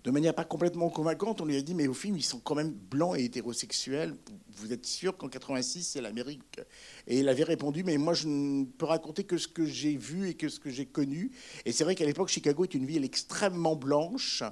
de 0.03 0.11
manière 0.11 0.35
pas 0.35 0.43
complètement 0.43 0.89
convaincante. 0.89 1.41
On 1.41 1.45
lui 1.45 1.55
a 1.55 1.61
dit, 1.61 1.73
mais 1.73 1.87
au 1.87 1.93
film, 1.93 2.17
ils 2.17 2.23
sont 2.23 2.39
quand 2.39 2.55
même 2.55 2.71
blancs 2.71 3.17
et 3.17 3.23
hétérosexuels. 3.23 4.15
Vous 4.55 4.73
êtes 4.73 4.85
sûr 4.85 5.15
qu'en 5.17 5.29
86, 5.29 5.83
c'est 5.83 6.01
l'Amérique? 6.01 6.59
Et 7.07 7.19
il 7.19 7.29
avait 7.29 7.43
répondu, 7.43 7.83
mais 7.83 7.97
moi, 7.97 8.13
je 8.13 8.27
ne 8.27 8.65
peux 8.65 8.85
raconter 8.85 9.23
que 9.23 9.37
ce 9.37 9.47
que 9.47 9.65
j'ai 9.65 9.95
vu 9.95 10.29
et 10.29 10.33
que 10.33 10.49
ce 10.49 10.59
que 10.59 10.69
j'ai 10.69 10.85
connu. 10.85 11.31
Et 11.65 11.71
c'est 11.71 11.83
vrai 11.83 11.95
qu'à 11.95 12.05
l'époque, 12.05 12.27
Chicago 12.27 12.63
est 12.65 12.73
une 12.73 12.85
ville 12.85 13.05
extrêmement 13.05 13.75
blanche. 13.75 14.43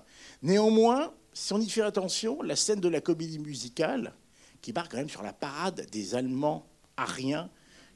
Néanmoins, 0.41 1.13
si 1.33 1.53
on 1.53 1.59
y 1.59 1.69
fait 1.69 1.81
attention, 1.81 2.41
la 2.41 2.55
scène 2.55 2.79
de 2.79 2.89
la 2.89 3.01
comédie 3.01 3.39
musicale, 3.39 4.13
qui 4.61 4.73
part 4.73 4.89
quand 4.89 4.97
même 4.97 5.09
sur 5.09 5.23
la 5.23 5.33
parade 5.33 5.87
des 5.91 6.15
Allemands 6.15 6.67
ariens 6.97 7.49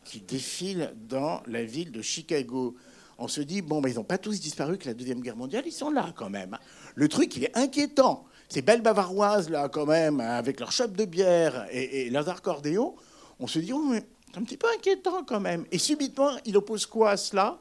qui 0.04 0.22
défilent 0.22 0.94
dans 1.08 1.42
la 1.48 1.64
ville 1.64 1.92
de 1.92 2.02
Chicago 2.02 2.76
on 3.18 3.28
se 3.28 3.42
dit, 3.42 3.62
bon, 3.62 3.82
mais 3.82 3.92
ils 3.92 3.96
n'ont 3.96 4.04
pas 4.04 4.18
tous 4.18 4.40
disparu 4.40 4.78
que 4.78 4.88
la 4.88 4.94
Deuxième 4.94 5.22
Guerre 5.22 5.38
mondiale, 5.38 5.64
ils 5.66 5.72
sont 5.72 5.90
là 5.90 6.14
quand 6.16 6.30
même. 6.30 6.58
Le 6.96 7.08
truc, 7.08 7.36
il 7.38 7.46
est 7.46 7.58
inquiétant. 7.58 8.26
Ces 8.50 8.62
belles 8.62 8.82
bavaroises, 8.82 9.50
là, 9.50 9.70
quand 9.70 9.86
même, 9.86 10.20
avec 10.20 10.60
leur 10.60 10.72
chope 10.72 10.96
de 10.96 11.06
bière 11.06 11.66
et, 11.72 12.10
leurs 12.10 12.30
accordéons, 12.30 12.96
on 13.40 13.48
se 13.48 13.60
dit, 13.60 13.72
oh, 13.74 13.94
c'est 13.94 14.38
un 14.38 14.44
petit 14.44 14.58
peu 14.58 14.68
inquiétant 14.76 15.24
quand 15.24 15.40
même. 15.40 15.66
Et 15.72 15.78
subitement, 15.78 16.32
il 16.46 16.58
oppose 16.58 16.86
quoi 16.86 17.12
à 17.12 17.18
cela? 17.18 17.60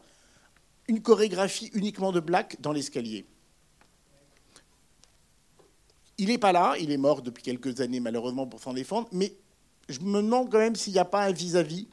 Une 0.88 1.00
chorégraphie 1.00 1.71
uniquement 1.73 2.12
de 2.12 2.21
Black 2.21 2.61
dans 2.61 2.73
l'escalier. 2.73 3.25
Il 6.18 6.28
n'est 6.28 6.38
pas 6.38 6.52
là, 6.52 6.75
il 6.78 6.90
est 6.90 6.97
mort 6.97 7.23
depuis 7.23 7.42
quelques 7.42 7.80
années 7.80 8.00
malheureusement 8.00 8.47
pour 8.47 8.61
s'en 8.61 8.73
défendre, 8.73 9.09
mais 9.12 9.35
je 9.88 10.00
me 10.00 10.23
demande 10.23 10.50
quand 10.50 10.59
même 10.59 10.76
s'il 10.76 10.92
n'y 10.92 10.99
a 10.99 11.04
pas 11.04 11.25
un 11.25 11.33
vis-à-vis 11.33 11.76
vis 11.76 11.88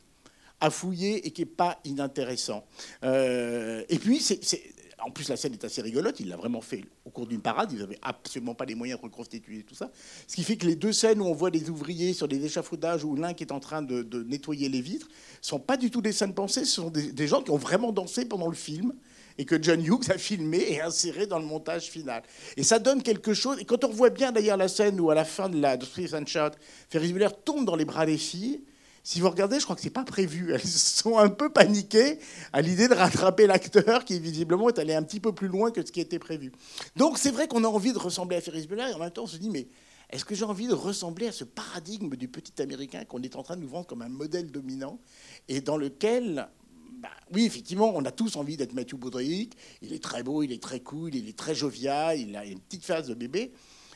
à 0.61 0.69
fouiller 0.69 1.25
et 1.25 1.31
qui 1.31 1.41
n'est 1.41 1.47
pas 1.47 1.79
inintéressant. 1.83 2.63
Euh, 3.03 3.83
et 3.89 3.97
puis, 3.97 4.21
en 5.03 5.09
plus, 5.09 5.27
la 5.29 5.35
scène 5.35 5.53
est 5.53 5.63
assez 5.63 5.81
rigolote. 5.81 6.19
Il 6.19 6.29
l'a 6.29 6.37
vraiment 6.37 6.61
fait 6.61 6.85
au 7.05 7.09
cours 7.09 7.25
d'une 7.25 7.41
parade. 7.41 7.71
Ils 7.71 7.79
n'avaient 7.79 7.99
absolument 8.01 8.53
pas 8.53 8.65
les 8.65 8.75
moyens 8.75 8.99
de 8.99 9.05
reconstituer 9.05 9.63
tout 9.63 9.73
ça. 9.73 9.89
Ce 10.27 10.35
qui 10.35 10.43
fait 10.43 10.57
que 10.57 10.67
les 10.67 10.75
deux 10.75 10.93
scènes 10.93 11.19
où 11.19 11.25
on 11.25 11.33
voit 11.33 11.49
des 11.49 11.69
ouvriers 11.69 12.13
sur 12.13 12.27
des 12.27 12.45
échafaudages 12.45 13.03
où 13.03 13.15
l'un 13.15 13.33
qui 13.33 13.43
est 13.43 13.51
en 13.51 13.59
train 13.59 13.81
de, 13.81 14.23
nettoyer 14.23 14.69
les 14.69 14.81
vitres 14.81 15.07
sont 15.41 15.59
pas 15.59 15.77
du 15.77 15.89
tout 15.89 16.01
des 16.01 16.11
scènes 16.11 16.35
pensées. 16.35 16.65
Ce 16.65 16.75
sont 16.75 16.91
des, 16.91 17.27
gens 17.27 17.41
qui 17.41 17.49
ont 17.49 17.57
vraiment 17.57 17.91
dansé 17.91 18.25
pendant 18.25 18.47
le 18.47 18.55
film 18.55 18.93
et 19.41 19.45
que 19.45 19.59
John 19.59 19.83
Hughes 19.83 20.11
a 20.11 20.19
filmé 20.19 20.63
et 20.69 20.81
inséré 20.81 21.25
dans 21.25 21.39
le 21.39 21.45
montage 21.45 21.89
final. 21.89 22.21
Et 22.57 22.63
ça 22.63 22.77
donne 22.77 23.01
quelque 23.01 23.33
chose. 23.33 23.57
Et 23.59 23.65
quand 23.65 23.83
on 23.83 23.87
revoit 23.87 24.11
bien 24.11 24.31
d'ailleurs 24.31 24.55
la 24.55 24.67
scène 24.67 24.99
où 24.99 25.09
à 25.09 25.15
la 25.15 25.25
fin 25.25 25.49
de 25.49 25.59
la 25.59 25.77
de 25.77 25.83
Street 25.83 26.09
and 26.13 26.27
Shout, 26.27 26.55
Ferris 26.91 27.11
Bueller 27.11 27.31
tombe 27.43 27.65
dans 27.65 27.75
les 27.75 27.83
bras 27.83 28.05
des 28.05 28.19
filles, 28.19 28.61
si 29.03 29.19
vous 29.19 29.27
regardez, 29.27 29.59
je 29.59 29.63
crois 29.63 29.75
que 29.75 29.81
c'est 29.81 29.89
pas 29.89 30.03
prévu. 30.03 30.53
Elles 30.53 30.61
sont 30.61 31.17
un 31.17 31.29
peu 31.29 31.49
paniquées 31.49 32.19
à 32.53 32.61
l'idée 32.61 32.87
de 32.87 32.93
rattraper 32.93 33.47
l'acteur 33.47 34.05
qui 34.05 34.19
visiblement 34.19 34.69
est 34.69 34.77
allé 34.77 34.93
un 34.93 35.01
petit 35.01 35.19
peu 35.19 35.33
plus 35.33 35.47
loin 35.47 35.71
que 35.71 35.83
ce 35.83 35.91
qui 35.91 36.01
était 36.01 36.19
prévu. 36.19 36.51
Donc 36.95 37.17
c'est 37.17 37.31
vrai 37.31 37.47
qu'on 37.47 37.63
a 37.63 37.67
envie 37.67 37.93
de 37.93 37.97
ressembler 37.97 38.37
à 38.37 38.41
Ferris 38.41 38.67
Bueller 38.67 38.91
et 38.91 38.93
en 38.93 38.99
même 38.99 39.09
temps 39.09 39.23
on 39.23 39.27
se 39.27 39.37
dit 39.37 39.49
mais 39.49 39.69
est-ce 40.11 40.23
que 40.23 40.35
j'ai 40.35 40.45
envie 40.45 40.67
de 40.67 40.75
ressembler 40.75 41.25
à 41.25 41.31
ce 41.31 41.45
paradigme 41.45 42.15
du 42.15 42.27
petit 42.27 42.61
américain 42.61 43.05
qu'on 43.05 43.23
est 43.23 43.35
en 43.35 43.41
train 43.41 43.55
de 43.55 43.61
nous 43.61 43.69
vendre 43.69 43.87
comme 43.87 44.03
un 44.03 44.09
modèle 44.09 44.51
dominant 44.51 44.99
et 45.47 45.61
dans 45.61 45.77
lequel 45.77 46.47
bah, 47.01 47.09
oui, 47.33 47.45
effectivement, 47.45 47.91
on 47.95 48.05
a 48.05 48.11
tous 48.11 48.35
envie 48.35 48.57
d'être 48.57 48.73
Matthew 48.73 48.93
Broderick. 48.95 49.57
Il 49.81 49.91
est 49.91 50.03
très 50.03 50.21
beau, 50.21 50.43
il 50.43 50.51
est 50.51 50.61
très 50.61 50.81
cool, 50.81 51.15
il 51.15 51.27
est 51.27 51.37
très 51.37 51.55
jovial, 51.55 52.19
il 52.19 52.35
a 52.35 52.45
une 52.45 52.59
petite 52.59 52.85
phase 52.85 53.07
de 53.07 53.15
bébé. 53.15 53.51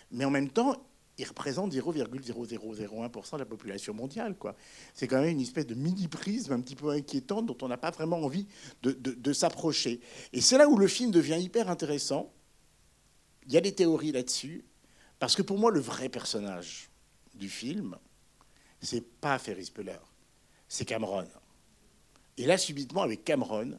Mais 0.10 0.26
en 0.26 0.32
même 0.32 0.50
temps, 0.50 0.76
il 1.20 1.28
représente 1.28 1.72
0,0001% 1.72 3.34
de 3.34 3.38
la 3.38 3.46
population 3.46 3.94
mondiale. 3.94 4.36
Quoi. 4.36 4.56
C'est 4.96 5.08
quand 5.08 5.22
même 5.22 5.30
une 5.30 5.42
espèce 5.42 5.68
de 5.68 5.76
mini-prisme 5.76 6.54
un 6.54 6.62
petit 6.62 6.76
peu 6.76 6.90
inquiétante 6.90 7.46
dont 7.46 7.58
on 7.62 7.68
n'a 7.68 7.78
pas 7.78 7.92
vraiment 7.92 8.18
envie 8.18 8.48
de, 8.82 9.34
s'approcher. 9.34 10.02
Et 10.34 10.42
c'est 10.42 10.58
là 10.58 10.68
où 10.68 10.76
le 10.76 10.88
film 10.88 11.12
devient 11.12 11.40
hyper 11.40 11.70
intéressant. 11.70 12.34
Il 13.46 13.54
y 13.54 13.58
a 13.58 13.62
des 13.62 13.76
théories 13.76 14.14
là-dessus, 14.14 14.66
parce 15.20 15.36
que 15.36 15.44
pour 15.44 15.60
moi, 15.60 15.70
le 15.70 15.80
vrai 15.80 16.10
personnage 16.10 16.90
du 17.36 17.50
film, 17.50 17.96
c'est 18.82 19.06
pas 19.20 19.38
Ferris 19.38 19.72
Bueller, 19.74 20.00
c'est 20.68 20.86
Cameron. 20.86 21.28
Et 22.38 22.46
là, 22.46 22.58
subitement, 22.58 23.01
avec 23.01 23.24
Cameron, 23.24 23.77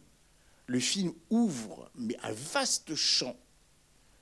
le 0.66 0.80
film 0.80 1.12
ouvre 1.30 1.90
mais 1.94 2.16
un 2.22 2.32
vaste 2.32 2.94
champ 2.94 3.36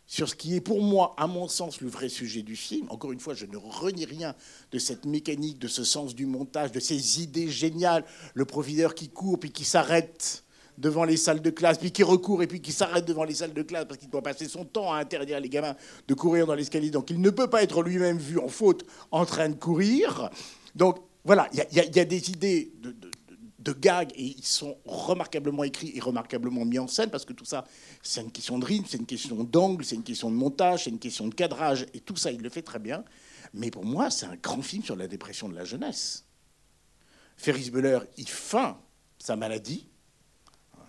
sur 0.06 0.28
ce 0.28 0.34
qui 0.34 0.54
est 0.54 0.60
pour 0.60 0.82
moi, 0.82 1.14
à 1.16 1.26
mon 1.26 1.48
sens, 1.48 1.80
le 1.80 1.88
vrai 1.88 2.08
sujet 2.08 2.42
du 2.42 2.56
film. 2.56 2.86
Encore 2.90 3.12
une 3.12 3.20
fois, 3.20 3.34
je 3.34 3.46
ne 3.46 3.56
renie 3.56 4.04
rien 4.04 4.34
de 4.70 4.78
cette 4.78 5.06
mécanique, 5.06 5.58
de 5.58 5.68
ce 5.68 5.82
sens 5.82 6.14
du 6.14 6.26
montage, 6.26 6.72
de 6.72 6.80
ces 6.80 7.22
idées 7.22 7.48
géniales. 7.48 8.04
Le 8.34 8.44
provideur 8.44 8.94
qui 8.94 9.08
court 9.08 9.40
puis 9.40 9.50
qui 9.50 9.64
s'arrête 9.64 10.44
devant 10.76 11.04
les 11.04 11.16
salles 11.16 11.40
de 11.40 11.50
classe, 11.50 11.78
puis 11.78 11.92
qui 11.92 12.02
recourt 12.02 12.42
et 12.42 12.46
puis 12.46 12.60
qui 12.60 12.72
s'arrête 12.72 13.04
devant 13.04 13.24
les 13.24 13.34
salles 13.34 13.54
de 13.54 13.62
classe 13.62 13.84
parce 13.86 13.98
qu'il 13.98 14.10
doit 14.10 14.22
passer 14.22 14.48
son 14.48 14.64
temps 14.64 14.92
à 14.92 14.98
interdire 14.98 15.38
les 15.40 15.48
gamins 15.48 15.76
de 16.06 16.14
courir 16.14 16.46
dans 16.46 16.54
l'escalier. 16.54 16.90
Donc 16.90 17.10
il 17.10 17.20
ne 17.20 17.30
peut 17.30 17.48
pas 17.48 17.62
être 17.62 17.82
lui-même 17.82 18.18
vu 18.18 18.38
en 18.38 18.48
faute 18.48 18.84
en 19.10 19.24
train 19.24 19.48
de 19.48 19.54
courir. 19.54 20.30
Donc 20.74 20.98
voilà, 21.24 21.48
il 21.52 21.64
y, 21.72 22.00
a 22.00 22.04
des 22.04 22.30
idées 22.30 22.72
de, 22.82 22.94
de 23.64 23.72
gags 23.72 24.12
et 24.14 24.24
ils 24.24 24.44
sont 24.44 24.76
remarquablement 24.84 25.64
écrits 25.64 25.92
et 25.94 26.00
remarquablement 26.00 26.64
mis 26.64 26.78
en 26.78 26.86
scène 26.86 27.10
parce 27.10 27.24
que 27.24 27.32
tout 27.32 27.44
ça, 27.44 27.64
c'est 28.02 28.20
une 28.20 28.30
question 28.30 28.58
de 28.58 28.64
rythme, 28.64 28.84
c'est 28.88 28.98
une 28.98 29.06
question 29.06 29.42
d'angle, 29.42 29.84
c'est 29.84 29.96
une 29.96 30.02
question 30.02 30.30
de 30.30 30.36
montage, 30.36 30.84
c'est 30.84 30.90
une 30.90 30.98
question 30.98 31.26
de 31.26 31.34
cadrage 31.34 31.86
et 31.94 32.00
tout 32.00 32.16
ça, 32.16 32.30
il 32.30 32.42
le 32.42 32.50
fait 32.50 32.62
très 32.62 32.78
bien. 32.78 33.04
Mais 33.54 33.70
pour 33.70 33.84
moi, 33.84 34.10
c'est 34.10 34.26
un 34.26 34.36
grand 34.36 34.62
film 34.62 34.82
sur 34.82 34.96
la 34.96 35.08
dépression 35.08 35.48
de 35.48 35.54
la 35.54 35.64
jeunesse. 35.64 36.24
Ferris 37.36 37.70
Bueller, 37.70 38.00
il 38.16 38.28
feint 38.28 38.78
sa 39.18 39.36
maladie, 39.36 39.88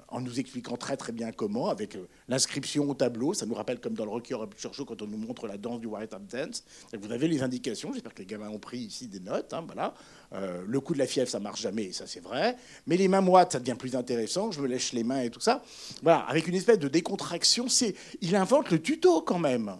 en 0.10 0.22
nous 0.22 0.40
expliquant 0.40 0.78
très 0.78 0.98
très 0.98 1.12
bien 1.12 1.32
comment, 1.32 1.70
avec 1.70 1.96
euh, 1.96 2.08
l'inscription 2.28 2.90
au 2.90 2.94
tableau. 2.94 3.34
Ça 3.34 3.46
nous 3.46 3.56
rappelle 3.56 3.80
comme 3.80 3.94
dans 3.94 4.06
le 4.06 4.12
Rocky 4.12 4.34
Horror 4.34 4.48
Picture 4.48 4.74
Show 4.74 4.86
quand 4.86 5.02
on 5.02 5.08
nous 5.08 5.18
montre 5.18 5.48
la 5.48 5.58
danse 5.58 5.80
du 5.80 5.88
White 5.88 6.14
Up 6.14 6.24
Dance. 6.30 6.64
Vous 7.00 7.12
avez 7.12 7.28
les 7.28 7.44
indications. 7.44 7.92
J'espère 7.94 8.14
que 8.14 8.20
les 8.20 8.26
gamins 8.26 8.50
ont 8.50 8.60
pris 8.60 8.80
ici 8.80 9.08
des 9.08 9.20
notes. 9.20 9.54
Hein, 9.54 9.64
voilà. 9.66 9.94
Euh, 10.34 10.64
le 10.68 10.80
coup 10.80 10.94
de 10.94 11.00
la 11.00 11.08
fièvre, 11.08 11.30
ça 11.30 11.40
marche 11.40 11.62
jamais, 11.62 11.92
ça 11.92 12.08
c'est 12.08 12.20
vrai. 12.20 12.56
Mais 12.88 12.98
les 12.98 13.08
mains 13.08 13.22
moites, 13.22 13.52
ça 13.54 13.60
devient 13.60 13.76
plus 13.78 13.96
intéressant. 13.96 14.52
Je 14.52 14.62
me 14.62 14.68
lèche 14.68 14.94
les 14.94 15.04
mains 15.04 15.22
et 15.22 15.30
tout 15.30 15.40
ça. 15.40 15.64
Voilà, 16.04 16.20
avec 16.20 16.48
une 16.48 16.56
espèce 16.56 16.80
de 16.80 16.88
décontraction. 16.88 17.68
C'est, 17.68 17.96
il 18.22 18.36
invente 18.36 18.72
le 18.72 18.82
tuto 18.82 19.22
quand 19.22 19.40
même. 19.40 19.78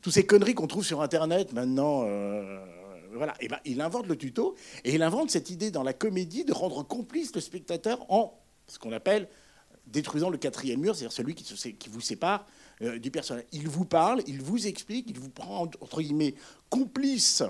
Toutes 0.00 0.14
ces 0.14 0.26
conneries 0.26 0.54
qu'on 0.54 0.66
trouve 0.66 0.84
sur 0.84 1.00
Internet 1.00 1.52
maintenant. 1.52 2.02
Euh, 2.04 2.64
voilà, 3.14 3.34
et 3.40 3.48
ben, 3.48 3.58
il 3.64 3.80
invente 3.80 4.06
le 4.06 4.16
tuto 4.16 4.54
et 4.84 4.94
il 4.94 5.02
invente 5.02 5.30
cette 5.30 5.50
idée 5.50 5.70
dans 5.70 5.82
la 5.82 5.92
comédie 5.92 6.44
de 6.44 6.52
rendre 6.52 6.82
complice 6.82 7.34
le 7.34 7.40
spectateur 7.40 8.04
en 8.10 8.38
ce 8.66 8.78
qu'on 8.78 8.92
appelle 8.92 9.28
détruisant 9.86 10.30
le 10.30 10.38
quatrième 10.38 10.80
mur, 10.80 10.94
c'est-à-dire 10.94 11.12
celui 11.12 11.34
qui, 11.34 11.44
qui, 11.74 11.88
vous 11.88 12.00
sépare 12.00 12.46
euh, 12.82 12.98
du 12.98 13.10
personnage. 13.10 13.44
Il 13.52 13.68
vous 13.68 13.84
parle, 13.84 14.22
il 14.26 14.40
vous 14.40 14.66
explique, 14.66 15.10
il 15.10 15.18
vous 15.18 15.28
prend, 15.28 15.62
entre 15.80 16.00
guillemets, 16.00 16.34
complice 16.70 17.42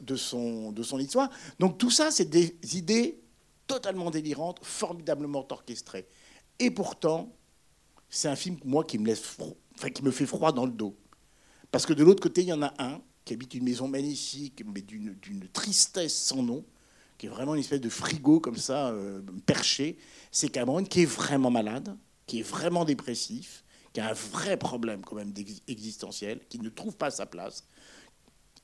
de 0.00 0.16
son, 0.16 0.72
de 0.72 0.82
son 0.82 0.98
histoire. 0.98 1.30
Donc 1.58 1.78
tout 1.78 1.90
ça, 1.90 2.10
c'est 2.10 2.28
des 2.28 2.56
idées 2.76 3.20
totalement 3.66 4.10
délirantes, 4.10 4.58
formidablement 4.62 5.46
orchestrées. 5.50 6.06
Et 6.58 6.70
pourtant, 6.70 7.32
c'est 8.08 8.28
un 8.28 8.36
film, 8.36 8.58
moi, 8.64 8.84
qui 8.84 8.98
me, 8.98 9.06
laisse 9.06 9.36
enfin, 9.74 9.90
qui 9.90 10.02
me 10.02 10.10
fait 10.10 10.26
froid 10.26 10.52
dans 10.52 10.66
le 10.66 10.72
dos. 10.72 10.96
Parce 11.70 11.86
que 11.86 11.92
de 11.92 12.04
l'autre 12.04 12.22
côté, 12.22 12.42
il 12.42 12.48
y 12.48 12.52
en 12.52 12.62
a 12.62 12.72
un 12.78 13.00
qui 13.24 13.34
habite 13.34 13.54
une 13.54 13.64
maison 13.64 13.88
magnifique, 13.88 14.62
mais 14.64 14.82
d'une 14.82 15.48
tristesse 15.52 16.14
sans 16.14 16.42
nom, 16.42 16.64
qui 17.18 17.26
est 17.26 17.28
vraiment 17.28 17.54
une 17.54 17.60
espèce 17.60 17.80
de 17.80 17.88
frigo 17.88 18.40
comme 18.40 18.56
ça, 18.56 18.88
euh, 18.88 19.20
perché, 19.46 19.98
c'est 20.30 20.48
Cameron 20.48 20.84
qui 20.84 21.02
est 21.02 21.06
vraiment 21.06 21.50
malade, 21.50 21.96
qui 22.26 22.40
est 22.40 22.42
vraiment 22.42 22.84
dépressif, 22.84 23.64
qui 23.92 24.00
a 24.00 24.10
un 24.10 24.12
vrai 24.12 24.56
problème 24.56 25.00
quand 25.02 25.16
même 25.16 25.32
existentiel, 25.68 26.40
qui 26.48 26.58
ne 26.58 26.68
trouve 26.68 26.96
pas 26.96 27.10
sa 27.10 27.26
place. 27.26 27.64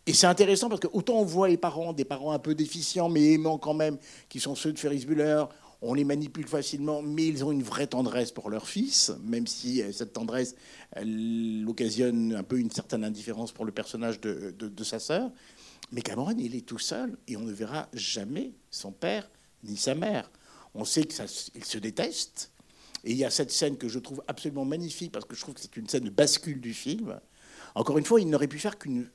Et 0.05 0.13
c'est 0.13 0.27
intéressant 0.27 0.69
parce 0.69 0.81
que 0.81 0.89
autant 0.93 1.21
on 1.21 1.25
voit 1.25 1.49
les 1.49 1.57
parents, 1.57 1.93
des 1.93 2.05
parents 2.05 2.33
un 2.33 2.39
peu 2.39 2.55
déficients 2.55 3.09
mais 3.09 3.33
aimants 3.33 3.59
quand 3.59 3.75
même, 3.75 3.99
qui 4.29 4.41
sont 4.41 4.55
ceux 4.55 4.73
de 4.73 4.79
Ferris 4.79 5.07
Bueller, 5.07 5.45
on 5.81 5.95
les 5.95 6.05
manipule 6.05 6.47
facilement, 6.47 7.03
mais 7.03 7.27
ils 7.27 7.45
ont 7.45 7.51
une 7.51 7.63
vraie 7.63 7.87
tendresse 7.87 8.31
pour 8.31 8.51
leur 8.51 8.69
fils, 8.69 9.13
même 9.25 9.47
si 9.47 9.83
euh, 9.83 9.93
cette 9.93 10.13
tendresse 10.13 10.55
elle 10.91 11.65
occasionne 11.67 12.35
un 12.35 12.43
peu 12.43 12.59
une 12.59 12.71
certaine 12.71 13.05
indifférence 13.05 13.53
pour 13.53 13.65
le 13.65 13.73
personnage 13.73 14.21
de, 14.21 14.55
de 14.59 14.85
sa 14.85 14.99
sœur. 14.99 15.31
Mais 15.93 16.01
Cameron, 16.01 16.35
il 16.39 16.57
est 16.57 16.67
tout 16.67 16.79
seul 16.79 17.17
et 17.29 17.37
on 17.37 17.43
ne 17.43 17.53
verra 17.53 17.89
jamais 17.93 18.53
son 18.71 18.93
père 18.93 19.31
ni 19.63 19.77
sa 19.77 19.95
mère. 19.95 20.31
On 20.75 20.85
sait 20.85 21.05
qu'ils 21.05 21.65
se 21.65 21.79
détestent. 21.79 22.51
Et 23.05 23.13
il 23.13 23.17
y 23.19 23.25
a 23.25 23.31
cette 23.31 23.51
scène 23.51 23.77
que 23.77 23.89
je 23.89 23.99
trouve 23.99 24.23
absolument 24.27 24.65
magnifique 24.65 25.13
parce 25.13 25.25
que 25.25 25.35
je 25.35 25.41
trouve 25.41 25.55
que 25.55 25.61
c'est 25.61 25.77
une 25.77 25.89
scène 25.89 26.05
de 26.05 26.11
bascule 26.11 26.61
du 26.61 26.73
film. 26.73 27.21
Encore 27.75 27.99
une 27.99 28.05
fois, 28.05 28.21
il 28.21 28.29
n'aurait 28.29 28.49
pu 28.49 28.59
faire 28.59 28.79
qu'une 28.79 29.09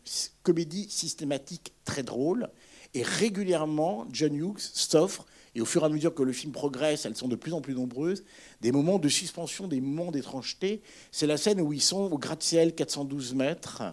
comédie 0.43 0.87
systématique 0.89 1.73
très 1.83 2.03
drôle. 2.03 2.49
Et 2.93 3.03
régulièrement, 3.03 4.05
John 4.11 4.35
Hughes 4.35 4.59
s'offre 4.59 5.25
et 5.55 5.61
au 5.61 5.65
fur 5.65 5.81
et 5.81 5.85
à 5.85 5.89
mesure 5.89 6.13
que 6.13 6.23
le 6.23 6.31
film 6.31 6.51
progresse, 6.51 7.05
elles 7.05 7.15
sont 7.15 7.27
de 7.27 7.35
plus 7.35 7.53
en 7.53 7.61
plus 7.61 7.73
nombreuses, 7.73 8.23
des 8.61 8.71
moments 8.71 8.99
de 8.99 9.09
suspension, 9.09 9.67
des 9.67 9.81
moments 9.81 10.11
d'étrangeté. 10.11 10.81
C'est 11.11 11.25
la 11.25 11.37
scène 11.37 11.59
où 11.61 11.73
ils 11.73 11.81
sont 11.81 12.11
au 12.11 12.17
gratte-ciel 12.17 12.75
412 12.75 13.33
mètres, 13.33 13.83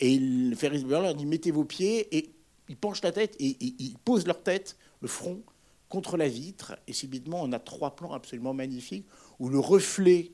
et 0.00 0.18
Ferris 0.56 0.84
Bueller 0.84 1.02
leur 1.02 1.14
dit 1.14 1.26
mettez 1.26 1.50
vos 1.50 1.64
pieds, 1.64 2.16
et 2.16 2.32
ils 2.68 2.76
penchent 2.76 3.02
la 3.02 3.12
tête, 3.12 3.36
et, 3.38 3.56
ils 3.60 3.98
posent 3.98 4.26
leur 4.26 4.42
tête, 4.42 4.76
le 5.00 5.08
front, 5.08 5.42
contre 5.88 6.16
la 6.16 6.28
vitre, 6.28 6.78
et 6.86 6.92
subitement 6.92 7.42
on 7.42 7.52
a 7.52 7.58
trois 7.58 7.96
plans 7.96 8.12
absolument 8.12 8.54
magnifiques, 8.54 9.06
où 9.38 9.48
le 9.48 9.58
reflet 9.58 10.32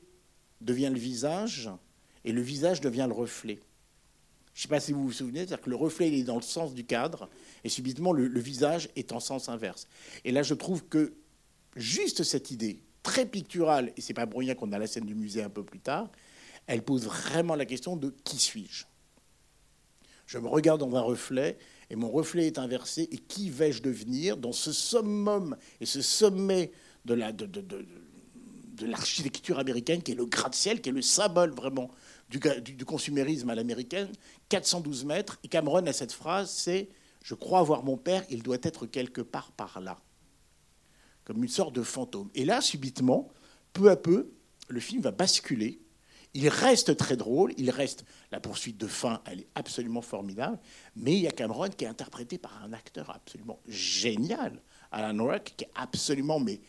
devient 0.61 0.89
le 0.91 0.99
visage, 0.99 1.69
et 2.23 2.31
le 2.31 2.41
visage 2.41 2.81
devient 2.81 3.05
le 3.07 3.13
reflet. 3.13 3.59
Je 4.53 4.59
ne 4.59 4.61
sais 4.63 4.67
pas 4.69 4.79
si 4.79 4.91
vous 4.91 5.03
vous 5.03 5.11
souvenez, 5.11 5.39
c'est-à-dire 5.39 5.61
que 5.61 5.69
le 5.69 5.75
reflet 5.75 6.11
est 6.17 6.23
dans 6.23 6.35
le 6.35 6.41
sens 6.41 6.73
du 6.73 6.83
cadre, 6.83 7.29
et 7.63 7.69
subitement 7.69 8.13
le, 8.13 8.39
visage 8.39 8.89
est 8.95 9.11
en 9.11 9.19
sens 9.19 9.49
inverse. 9.49 9.87
Et 10.23 10.31
là, 10.31 10.43
je 10.43 10.53
trouve 10.53 10.83
que 10.85 11.13
juste 11.75 12.23
cette 12.23 12.51
idée, 12.51 12.81
très 13.03 13.25
picturale, 13.25 13.93
et 13.97 14.01
c'est 14.01 14.13
pas 14.13 14.25
pour 14.25 14.41
qu'on 14.57 14.71
a 14.71 14.79
la 14.79 14.87
scène 14.87 15.05
du 15.05 15.15
musée 15.15 15.43
un 15.43 15.49
peu 15.49 15.63
plus 15.63 15.79
tard, 15.79 16.09
elle 16.65 16.83
pose 16.83 17.05
vraiment 17.05 17.55
la 17.55 17.65
question 17.65 17.95
de 17.95 18.13
qui 18.23 18.37
suis-je? 18.37 18.85
Je 20.27 20.37
me 20.37 20.47
regarde 20.47 20.79
dans 20.79 20.95
un 20.95 21.01
reflet, 21.01 21.57
et 21.89 21.95
mon 21.95 22.11
reflet 22.11 22.45
est 22.45 22.59
inversé, 22.59 23.09
et 23.11 23.17
qui 23.17 23.49
vais-je 23.49 23.81
devenir 23.81 24.37
dans 24.37 24.51
ce 24.51 24.71
summum 24.71 25.57
et 25.81 25.85
ce 25.85 26.01
sommet 26.01 26.71
de 27.05 27.15
la... 27.15 27.31
De, 27.31 27.45
de 28.77 28.85
l'architecture 28.85 29.59
américaine, 29.59 30.01
qui 30.01 30.11
est 30.11 30.15
le 30.15 30.25
gratte-ciel, 30.25 30.81
qui 30.81 30.89
est 30.89 30.93
le 30.93 31.01
symbole 31.01 31.51
vraiment 31.51 31.89
du, 32.29 32.85
consumérisme 32.85 33.49
à 33.49 33.55
l'américaine, 33.55 34.09
412 34.49 35.05
mètres. 35.05 35.39
Et 35.43 35.47
Cameron 35.47 35.85
a 35.85 35.93
cette 35.93 36.13
phrase, 36.13 36.51
c'est 36.51 36.89
Je 37.23 37.35
crois 37.35 37.63
voir 37.63 37.83
mon 37.83 37.97
père, 37.97 38.23
il 38.29 38.43
doit 38.43 38.57
être 38.61 38.85
quelque 38.85 39.21
part 39.21 39.51
par 39.51 39.81
là. 39.81 39.97
Comme 41.25 41.43
une 41.43 41.49
sorte 41.49 41.75
de 41.75 41.83
fantôme. 41.83 42.29
Et 42.35 42.45
là, 42.45 42.61
subitement, 42.61 43.29
peu 43.73 43.89
à 43.89 43.95
peu, 43.95 44.31
le 44.69 44.79
film 44.79 45.01
va 45.01 45.11
basculer. 45.11 45.81
Il 46.33 46.49
reste 46.49 46.97
très 46.97 47.15
drôle, 47.15 47.53
il 47.57 47.69
reste 47.71 48.05
la 48.31 48.39
poursuite 48.39 48.77
de 48.77 48.87
fin, 48.87 49.21
elle 49.25 49.41
est 49.41 49.47
absolument 49.55 50.01
formidable, 50.01 50.59
mais 50.95 51.13
il 51.13 51.19
y 51.21 51.27
a 51.27 51.31
Cameron 51.31 51.69
qui 51.69 51.85
est 51.85 51.87
interprété 51.87 52.37
par 52.37 52.61
un 52.63 52.73
acteur 52.73 53.09
absolument 53.09 53.59
génial, 53.67 54.61
Alan 54.91 55.25
Rock, 55.25 55.53
qui 55.57 55.63
est 55.63 55.71
absolument 55.75 56.39
mais 56.39 56.59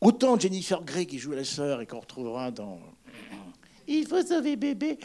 autant 0.00 0.38
Jennifer 0.38 0.82
Grey 0.84 1.06
qui 1.06 1.18
joue 1.18 1.32
la 1.32 1.44
sœur 1.44 1.80
et 1.80 1.86
qu'on 1.86 2.00
retrouvera 2.00 2.50
dans 2.50 2.80
il 3.86 4.06
faut 4.06 4.22
sauver 4.24 4.56
bébé. 4.56 4.98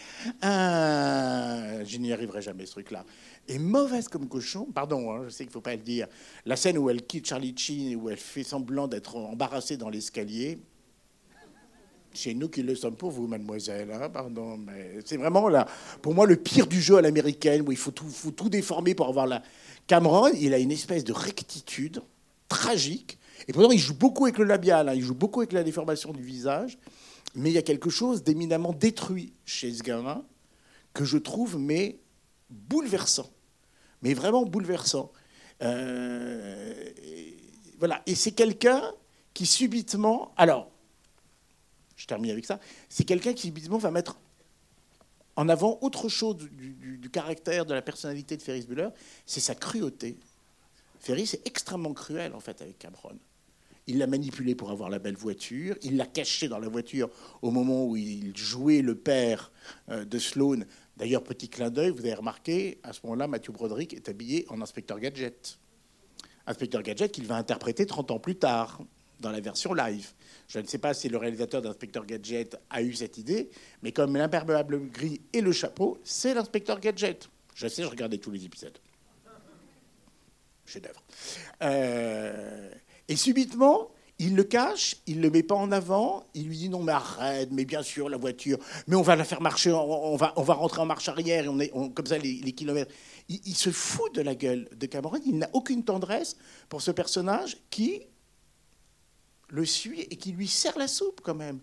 Euh, 0.43 1.83
je 1.85 1.97
n'y 1.97 2.13
arriverai 2.13 2.41
jamais, 2.41 2.65
ce 2.65 2.71
truc-là. 2.71 3.05
Et 3.47 3.59
mauvaise 3.59 4.07
comme 4.07 4.27
cochon, 4.27 4.65
pardon, 4.65 5.11
hein, 5.11 5.23
je 5.25 5.29
sais 5.29 5.43
qu'il 5.43 5.49
ne 5.49 5.53
faut 5.53 5.61
pas 5.61 5.75
le 5.75 5.81
dire, 5.81 6.07
la 6.45 6.55
scène 6.55 6.77
où 6.77 6.89
elle 6.89 7.05
quitte 7.05 7.27
Charlie 7.27 7.55
Sheen 7.57 7.91
et 7.91 7.95
où 7.95 8.09
elle 8.09 8.17
fait 8.17 8.43
semblant 8.43 8.87
d'être 8.87 9.15
embarrassée 9.15 9.77
dans 9.77 9.89
l'escalier. 9.89 10.59
C'est 12.13 12.33
nous 12.33 12.49
qui 12.49 12.63
le 12.63 12.75
sommes 12.75 12.95
pour 12.95 13.11
vous, 13.11 13.27
mademoiselle. 13.27 13.91
Hein, 13.91 14.09
pardon, 14.09 14.57
mais 14.57 14.99
c'est 15.05 15.17
vraiment 15.17 15.47
là, 15.47 15.67
pour 16.01 16.13
moi 16.13 16.25
le 16.25 16.35
pire 16.35 16.67
du 16.67 16.81
jeu 16.81 16.97
à 16.97 17.01
l'américaine 17.01 17.63
où 17.67 17.71
il 17.71 17.77
faut 17.77 17.91
tout, 17.91 18.07
faut 18.07 18.31
tout 18.31 18.49
déformer 18.49 18.95
pour 18.95 19.07
avoir 19.07 19.27
la. 19.27 19.43
Cameron, 19.87 20.29
il 20.39 20.53
a 20.53 20.59
une 20.59 20.71
espèce 20.71 21.03
de 21.03 21.13
rectitude 21.13 22.01
tragique. 22.47 23.17
Et 23.47 23.53
pourtant, 23.53 23.71
il 23.71 23.79
joue 23.79 23.95
beaucoup 23.95 24.25
avec 24.25 24.37
le 24.37 24.45
labial, 24.45 24.89
hein, 24.89 24.93
il 24.93 25.01
joue 25.01 25.15
beaucoup 25.15 25.39
avec 25.39 25.53
la 25.53 25.63
déformation 25.63 26.11
du 26.11 26.21
visage. 26.21 26.77
Mais 27.35 27.51
il 27.51 27.53
y 27.53 27.57
a 27.57 27.63
quelque 27.63 27.89
chose 27.89 28.23
d'éminemment 28.23 28.73
détruit 28.73 29.33
chez 29.45 29.71
ce 29.71 29.83
gamin 29.83 30.23
que 30.93 31.05
je 31.05 31.17
trouve 31.17 31.57
mais 31.57 31.99
bouleversant, 32.49 33.29
mais 34.01 34.13
vraiment 34.13 34.45
bouleversant. 34.45 35.11
Euh, 35.61 36.73
voilà, 37.77 38.01
et 38.05 38.15
c'est 38.15 38.31
quelqu'un 38.31 38.81
qui 39.33 39.45
subitement, 39.45 40.33
alors, 40.37 40.69
je 41.99 42.07
termine 42.07 42.31
avec 42.31 42.45
ça, 42.45 42.59
c'est 42.87 43.03
quelqu'un 43.03 43.33
qui 43.33 43.47
subitement 43.47 43.77
va 43.77 43.91
mettre 43.91 44.17
en 45.35 45.49
avant 45.49 45.77
autre 45.81 46.07
chose 46.09 46.37
du, 46.37 47.09
caractère, 47.09 47.65
de 47.65 47.73
la 47.73 47.81
personnalité 47.81 48.37
de 48.37 48.41
Ferris 48.41 48.65
Bueller, 48.67 48.89
c'est 49.25 49.39
sa 49.39 49.53
cruauté. 49.53 50.17
Ferris 50.99 51.31
est 51.33 51.45
extrêmement 51.45 51.93
cruel 51.93 52.33
en 52.33 52.39
fait 52.39 52.61
avec 52.61 52.79
Cameron. 52.79 53.17
Il 53.87 53.97
l'a 53.97 54.07
manipulé 54.07 54.55
pour 54.55 54.69
avoir 54.69 54.89
la 54.89 54.99
belle 54.99 55.15
voiture. 55.15 55.75
Il 55.81 55.97
l'a 55.97 56.05
caché 56.05 56.47
dans 56.47 56.59
la 56.59 56.69
voiture 56.69 57.09
au 57.41 57.51
moment 57.51 57.85
où 57.85 57.95
il 57.95 58.35
jouait 58.35 58.81
le 58.81 58.95
père 58.95 59.51
euh, 59.89 60.05
de 60.05 60.19
Sloane. 60.19 60.65
D'ailleurs, 60.97 61.23
petit 61.23 61.49
clin 61.49 61.69
d'œil, 61.69 61.89
vous 61.89 62.01
avez 62.01 62.13
remarqué, 62.13 62.77
à 62.83 62.93
ce 62.93 62.99
moment-là, 63.03 63.27
Matthew 63.27 63.51
Broderick 63.51 63.93
est 63.93 64.09
habillé 64.09 64.45
en 64.49 64.61
inspecteur 64.61 64.99
Gadget. 64.99 65.57
Inspecteur 66.45 66.83
Gadget 66.83 67.11
qu'il 67.11 67.25
va 67.25 67.35
interpréter 67.35 67.85
30 67.85 68.11
ans 68.11 68.19
plus 68.19 68.35
tard 68.35 68.81
dans 69.19 69.31
la 69.31 69.39
version 69.39 69.73
live. 69.73 70.11
Je 70.47 70.59
ne 70.59 70.65
sais 70.65 70.77
pas 70.77 70.93
si 70.93 71.09
le 71.09 71.17
réalisateur 71.17 71.61
d'Inspecteur 71.61 72.05
Gadget 72.05 72.57
a 72.69 72.81
eu 72.81 72.93
cette 72.93 73.17
idée, 73.17 73.49
mais 73.83 73.91
comme 73.91 74.15
l'imperméable 74.15 74.79
gris 74.89 75.21
et 75.33 75.41
le 75.41 75.51
chapeau, 75.51 75.97
c'est 76.03 76.33
l'inspecteur 76.33 76.79
Gadget. 76.79 77.29
Je 77.55 77.67
sais, 77.67 77.83
je 77.83 77.87
regardais 77.87 78.17
tous 78.17 78.31
les 78.31 78.45
épisodes. 78.45 78.77
Chef-d'œuvre. 80.65 81.03
Euh, 81.61 82.71
et 83.07 83.15
subitement, 83.15 83.91
il 84.19 84.35
le 84.35 84.43
cache, 84.43 84.97
il 85.07 85.21
le 85.21 85.29
met 85.29 85.43
pas 85.43 85.55
en 85.55 85.71
avant, 85.71 86.25
il 86.33 86.47
lui 86.47 86.57
dit 86.57 86.69
non 86.69 86.83
mais 86.83 86.91
arrête, 86.91 87.49
mais 87.51 87.63
bien 87.63 87.81
sûr 87.81 88.09
la 88.09 88.17
voiture, 88.17 88.59
mais 88.87 88.95
on 88.95 89.01
va 89.01 89.15
la 89.15 89.23
faire 89.23 89.41
marcher, 89.41 89.71
on 89.71 90.17
va, 90.17 90.33
on 90.35 90.43
va 90.43 90.53
rentrer 90.53 90.81
en 90.81 90.85
marche 90.85 91.07
arrière, 91.07 91.45
et 91.45 91.47
on 91.47 91.59
est 91.59 91.69
comme 91.69 92.05
ça 92.05 92.17
les, 92.17 92.51
kilomètres. 92.51 92.93
Il, 93.29 93.55
se 93.55 93.69
fout 93.71 94.13
de 94.13 94.21
la 94.21 94.35
gueule 94.35 94.67
de 94.75 94.85
Cameron, 94.87 95.19
il 95.25 95.37
n'a 95.37 95.49
aucune 95.53 95.85
tendresse 95.85 96.35
pour 96.67 96.81
ce 96.81 96.91
personnage 96.91 97.57
qui 97.69 98.01
le 99.49 99.65
suit 99.65 100.01
et 100.01 100.15
qui 100.15 100.31
lui 100.31 100.47
sert 100.47 100.77
la 100.77 100.87
soupe 100.87 101.21
quand 101.23 101.35
même, 101.35 101.59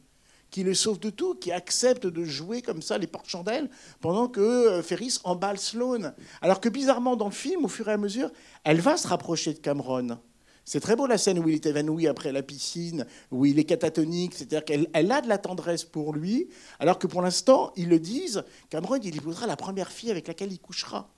qui 0.50 0.62
le 0.62 0.74
sauve 0.74 0.98
de 0.98 1.10
tout, 1.10 1.34
qui 1.34 1.52
accepte 1.52 2.06
de 2.06 2.24
jouer 2.24 2.62
comme 2.62 2.82
ça 2.82 2.98
les 2.98 3.06
porte-chandelles 3.06 3.68
pendant 4.00 4.28
que 4.28 4.40
euh, 4.40 4.82
Ferris 4.82 5.18
emballe 5.24 5.58
Sloane. 5.58 6.14
Alors 6.40 6.60
que 6.60 6.68
bizarrement 6.68 7.16
dans 7.16 7.26
le 7.26 7.32
film, 7.32 7.64
au 7.64 7.68
fur 7.68 7.88
et 7.88 7.92
à 7.92 7.96
mesure, 7.96 8.30
elle 8.64 8.80
va 8.80 8.96
se 8.96 9.08
rapprocher 9.08 9.54
de 9.54 9.58
Cameron. 9.58 10.18
C'est 10.64 10.80
très 10.80 10.96
beau 10.96 11.06
la 11.06 11.16
scène 11.16 11.38
où 11.38 11.48
il 11.48 11.54
est 11.54 11.66
évanoui 11.66 12.08
après 12.08 12.32
la 12.32 12.42
piscine, 12.42 13.06
où 13.30 13.46
il 13.46 13.56
est 13.60 13.64
catatonique, 13.64 14.34
c'est-à-dire 14.34 14.64
qu'elle 14.64 14.88
elle 14.94 15.12
a 15.12 15.20
de 15.20 15.28
la 15.28 15.38
tendresse 15.38 15.84
pour 15.84 16.12
lui, 16.12 16.48
alors 16.80 16.98
que 16.98 17.06
pour 17.06 17.22
l'instant, 17.22 17.72
ils 17.76 17.88
le 17.88 18.00
disent, 18.00 18.42
Cameron, 18.68 18.98
il 19.00 19.16
épousera 19.16 19.46
la 19.46 19.54
première 19.54 19.92
fille 19.92 20.10
avec 20.10 20.26
laquelle 20.26 20.52
il 20.52 20.58
couchera. 20.58 21.08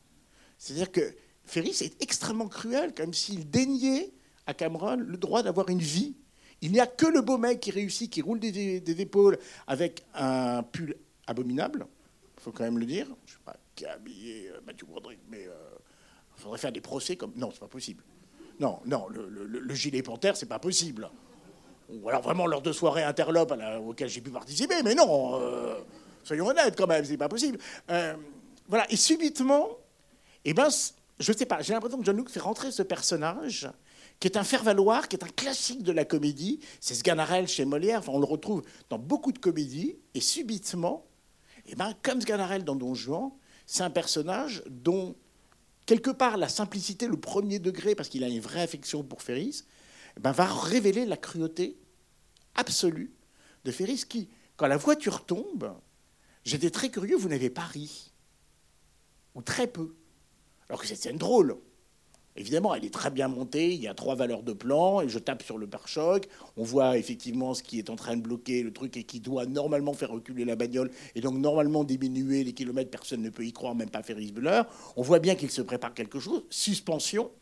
C'est-à-dire 0.59 0.93
que 0.93 1.15
Ferris 1.47 1.79
est 1.81 2.03
extrêmement 2.03 2.49
cruel, 2.49 2.93
comme 2.93 3.15
s'il 3.15 3.49
déniait 3.49 4.13
à 4.47 4.53
Cameron 4.53 4.97
le 4.97 5.17
droit 5.17 5.43
d'avoir 5.43 5.71
une 5.71 5.79
vie. 5.79 6.15
Il 6.61 6.73
n'y 6.73 6.81
a 6.81 6.87
que 6.87 7.07
le 7.07 7.21
beau 7.21 7.39
mec 7.39 7.61
qui 7.61 7.71
réussit, 7.71 8.11
qui 8.11 8.21
roule 8.21 8.41
des, 8.41 9.01
épaules 9.01 9.39
avec 9.67 10.05
un 10.15 10.63
pull 10.63 10.97
abominable, 11.27 11.87
il 12.37 12.43
faut 12.43 12.53
quand 12.53 12.65
même 12.65 12.79
le 12.79 12.87
dire. 12.87 13.07
Je 13.27 13.33
ne 13.33 13.37
sais 13.37 13.43
pas 13.45 13.57
qui 13.75 13.87
a 13.87 13.93
habillé 13.93 14.49
euh, 14.49 14.61
Mathieu 14.67 14.87
Broderick, 14.87 15.21
mais 15.31 15.43
il 15.43 15.49
euh, 15.49 15.79
faudrait 16.37 16.59
faire 16.59 16.73
des 16.73 16.81
procès 16.81 17.15
comme... 17.15 17.33
Non, 17.37 17.51
c'est 17.53 17.61
pas 17.61 17.69
possible. 17.69 18.03
Non, 18.59 18.81
non, 18.87 19.07
le, 19.09 19.75
gilet 19.75 20.03
panthère, 20.03 20.37
c'est 20.37 20.47
pas 20.47 20.59
possible. 20.59 21.09
Ou 21.89 22.09
alors 22.09 22.23
vraiment 22.23 22.49
lors 22.49 22.61
de 22.61 22.73
soirées 22.73 23.05
interlopes 23.05 23.55
auxquelles 23.87 24.09
j'ai 24.09 24.21
pu 24.21 24.31
participer, 24.31 24.83
mais 24.83 24.97
non, 24.97 25.41
euh, 25.41 25.77
soyons 26.25 26.49
honnêtes 26.49 26.77
quand 26.77 26.89
même, 26.89 27.05
c'est 27.05 27.17
pas 27.17 27.29
possible. 27.29 27.57
Voilà, 28.69 28.91
et 28.91 28.97
subitement, 28.97 29.69
eh 30.45 30.55
ben, 30.55 30.69
je 31.21 31.33
sais 31.33 31.47
pas, 31.47 31.63
j'ai 31.63 31.73
l'impression 31.73 31.99
que 31.99 32.05
John 32.05 32.17
Luke 32.17 32.31
fait 32.31 32.41
rentrer 32.41 32.73
ce 32.73 32.83
personnage 32.83 33.71
qui 34.21 34.27
est 34.27 34.37
un 34.37 34.45
faire-valoir, 34.45 35.09
qui 35.09 35.17
est 35.17 35.25
un 35.25 35.29
classique 35.29 35.83
de 35.83 35.93
la 35.93 36.05
comédie. 36.05 36.61
C'est 36.81 36.95
Sganarelle 36.95 37.49
chez 37.49 37.65
Molière, 37.65 38.03
on 38.09 38.19
le 38.19 38.25
retrouve 38.25 38.63
dans 38.91 38.99
beaucoup 38.99 39.33
de 39.33 39.39
comédies, 39.39 39.97
et 40.15 40.21
subitement, 40.21 41.07
eh 41.67 41.75
ben, 41.75 41.95
comme 42.03 42.21
Sganarelle 42.21 42.65
dans 42.65 42.77
Don 42.77 42.95
Juan, 42.95 43.31
c'est 43.67 43.83
un 43.83 43.91
personnage 43.91 44.63
dont 44.69 45.15
quelque 45.87 46.11
part, 46.11 46.37
la 46.37 46.49
simplicité, 46.49 47.07
le 47.07 47.17
premier 47.17 47.59
degré, 47.59 47.95
parce 47.95 48.09
qu'il 48.09 48.25
a 48.25 48.29
une 48.29 48.41
vraie 48.41 48.63
affection 48.63 49.03
pour 49.03 49.23
Ferris, 49.23 49.65
eh 50.17 50.21
ben, 50.21 50.33
va 50.33 50.47
révéler 50.47 51.07
la 51.07 51.17
cruauté 51.17 51.79
absolue 52.55 53.13
de 53.65 53.71
Ferris 53.71 54.05
qui, 54.09 54.29
quand 54.57 54.67
la 54.67 54.77
voiture 54.77 55.25
tombe, 55.25 55.73
j'étais 56.45 56.71
très 56.71 56.91
curieux, 56.91 57.17
vous 57.17 57.29
n'avez 57.29 57.51
pas 57.51 57.63
ri. 57.63 58.13
Ou 59.35 59.43
très 59.43 59.67
peu. 59.67 59.95
Alors 60.69 60.81
que 60.81 60.87
cette 60.87 61.01
scène 61.01 61.19
drôle. 61.19 61.57
Évidemment, 62.39 62.73
elle 62.73 62.85
est 62.85 62.95
très 62.95 63.11
bien 63.11 63.27
montée, 63.27 63.75
il 63.75 63.83
y 63.83 63.89
a 63.89 63.95
trois 63.95 64.15
valeurs 64.15 64.45
de 64.45 64.53
plan, 64.53 65.01
et 65.01 65.09
je 65.09 65.19
tape 65.19 65.43
sur 65.43 65.59
le 65.59 65.67
pare-choc. 65.67 66.29
On 66.57 66.63
voit 66.63 66.97
effectivement 66.97 67.53
ce 67.53 67.65
qui 67.65 67.81
est 67.81 67.91
en 67.91 67.97
train 67.97 68.17
de 68.17 68.23
bloquer 68.23 68.63
le 68.63 68.73
truc 68.73 68.97
et 68.97 69.03
qui 69.03 69.19
doit 69.19 69.45
normalement 69.45 69.93
faire 69.93 70.13
reculer 70.13 70.45
la 70.45 70.55
bagnole, 70.55 70.93
et 71.17 71.21
donc 71.21 71.37
normalement 71.37 71.83
diminuer 71.83 72.45
les 72.45 72.53
kilomètres, 72.53 72.91
personne 72.91 73.23
ne 73.23 73.31
peut 73.31 73.45
y 73.45 73.53
croire, 73.53 73.75
même 73.75 73.91
pas 73.91 74.05
Ferris 74.05 74.31
Bueller. 74.31 74.63
On 74.97 75.03
voit 75.03 75.19
bien 75.19 75.35
qu'il 75.35 75.51
se 75.51 75.63
prépare 75.63 75.95
quelque 75.95 76.21
chose. 76.21 76.45
Suspension, 76.49 77.33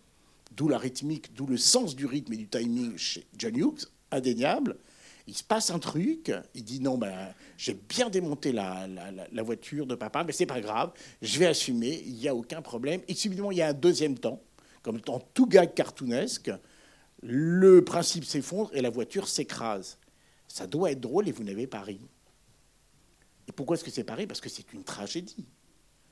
d'où 0.57 0.67
la 0.67 0.79
rythmique, 0.79 1.35
d'où 1.35 1.47
le 1.47 1.59
sens 1.59 1.95
du 1.95 2.07
rythme 2.07 2.33
et 2.33 2.39
du 2.39 2.49
timing 2.49 2.97
chez 2.97 3.27
John 3.37 3.55
Hughes, 3.55 3.85
indéniable. 4.11 4.79
Il 5.27 5.37
se 5.37 5.45
passe 5.45 5.71
un 5.71 5.79
truc, 5.79 6.33
il 6.55 6.65
dit 6.65 6.81
non, 6.81 6.97
ben, 6.97 7.35
j'ai 7.59 7.75
bien 7.75 8.09
démonté 8.09 8.51
la, 8.51 8.89
voiture 9.43 9.85
de 9.85 9.95
papa, 9.95 10.25
mais 10.25 10.33
c'est 10.33 10.47
pas 10.47 10.63
grave, 10.63 10.93
je 11.21 11.39
vais 11.39 11.47
assumer, 11.47 12.03
il 12.07 12.15
n'y 12.15 12.29
a 12.29 12.35
aucun 12.35 12.63
problème. 12.63 13.03
Et 13.09 13.15
subitement, 13.15 13.51
il 13.51 13.59
y 13.59 13.63
a 13.63 13.69
un 13.69 13.75
deuxième 13.75 14.17
temps 14.17 14.41
comme 14.87 15.01
dans 15.01 15.19
tout 15.19 15.49
gag 15.49 15.75
cartoonesque, 15.75 16.53
le 17.21 17.85
principe 17.85 18.25
s'effondre 18.25 18.71
et 18.73 18.81
la 18.81 18.89
voiture 18.89 19.27
s'écrase. 19.27 19.99
Ça 20.47 20.69
doit 20.69 20.93
être 20.93 21.01
drôle 21.01 21.29
et 21.29 21.33
vous 21.33 21.43
n'avez 21.43 21.67
pas 21.67 21.81
ri. 21.81 22.01
Et 23.49 23.53
pourquoi 23.53 23.75
est-ce 23.75 23.83
que 23.83 23.91
c'est 23.91 24.05
pareil 24.05 24.29
Parce 24.29 24.41
que 24.41 24.49
c'est 24.49 24.73
une 24.73 24.85
tragédie 24.85 25.49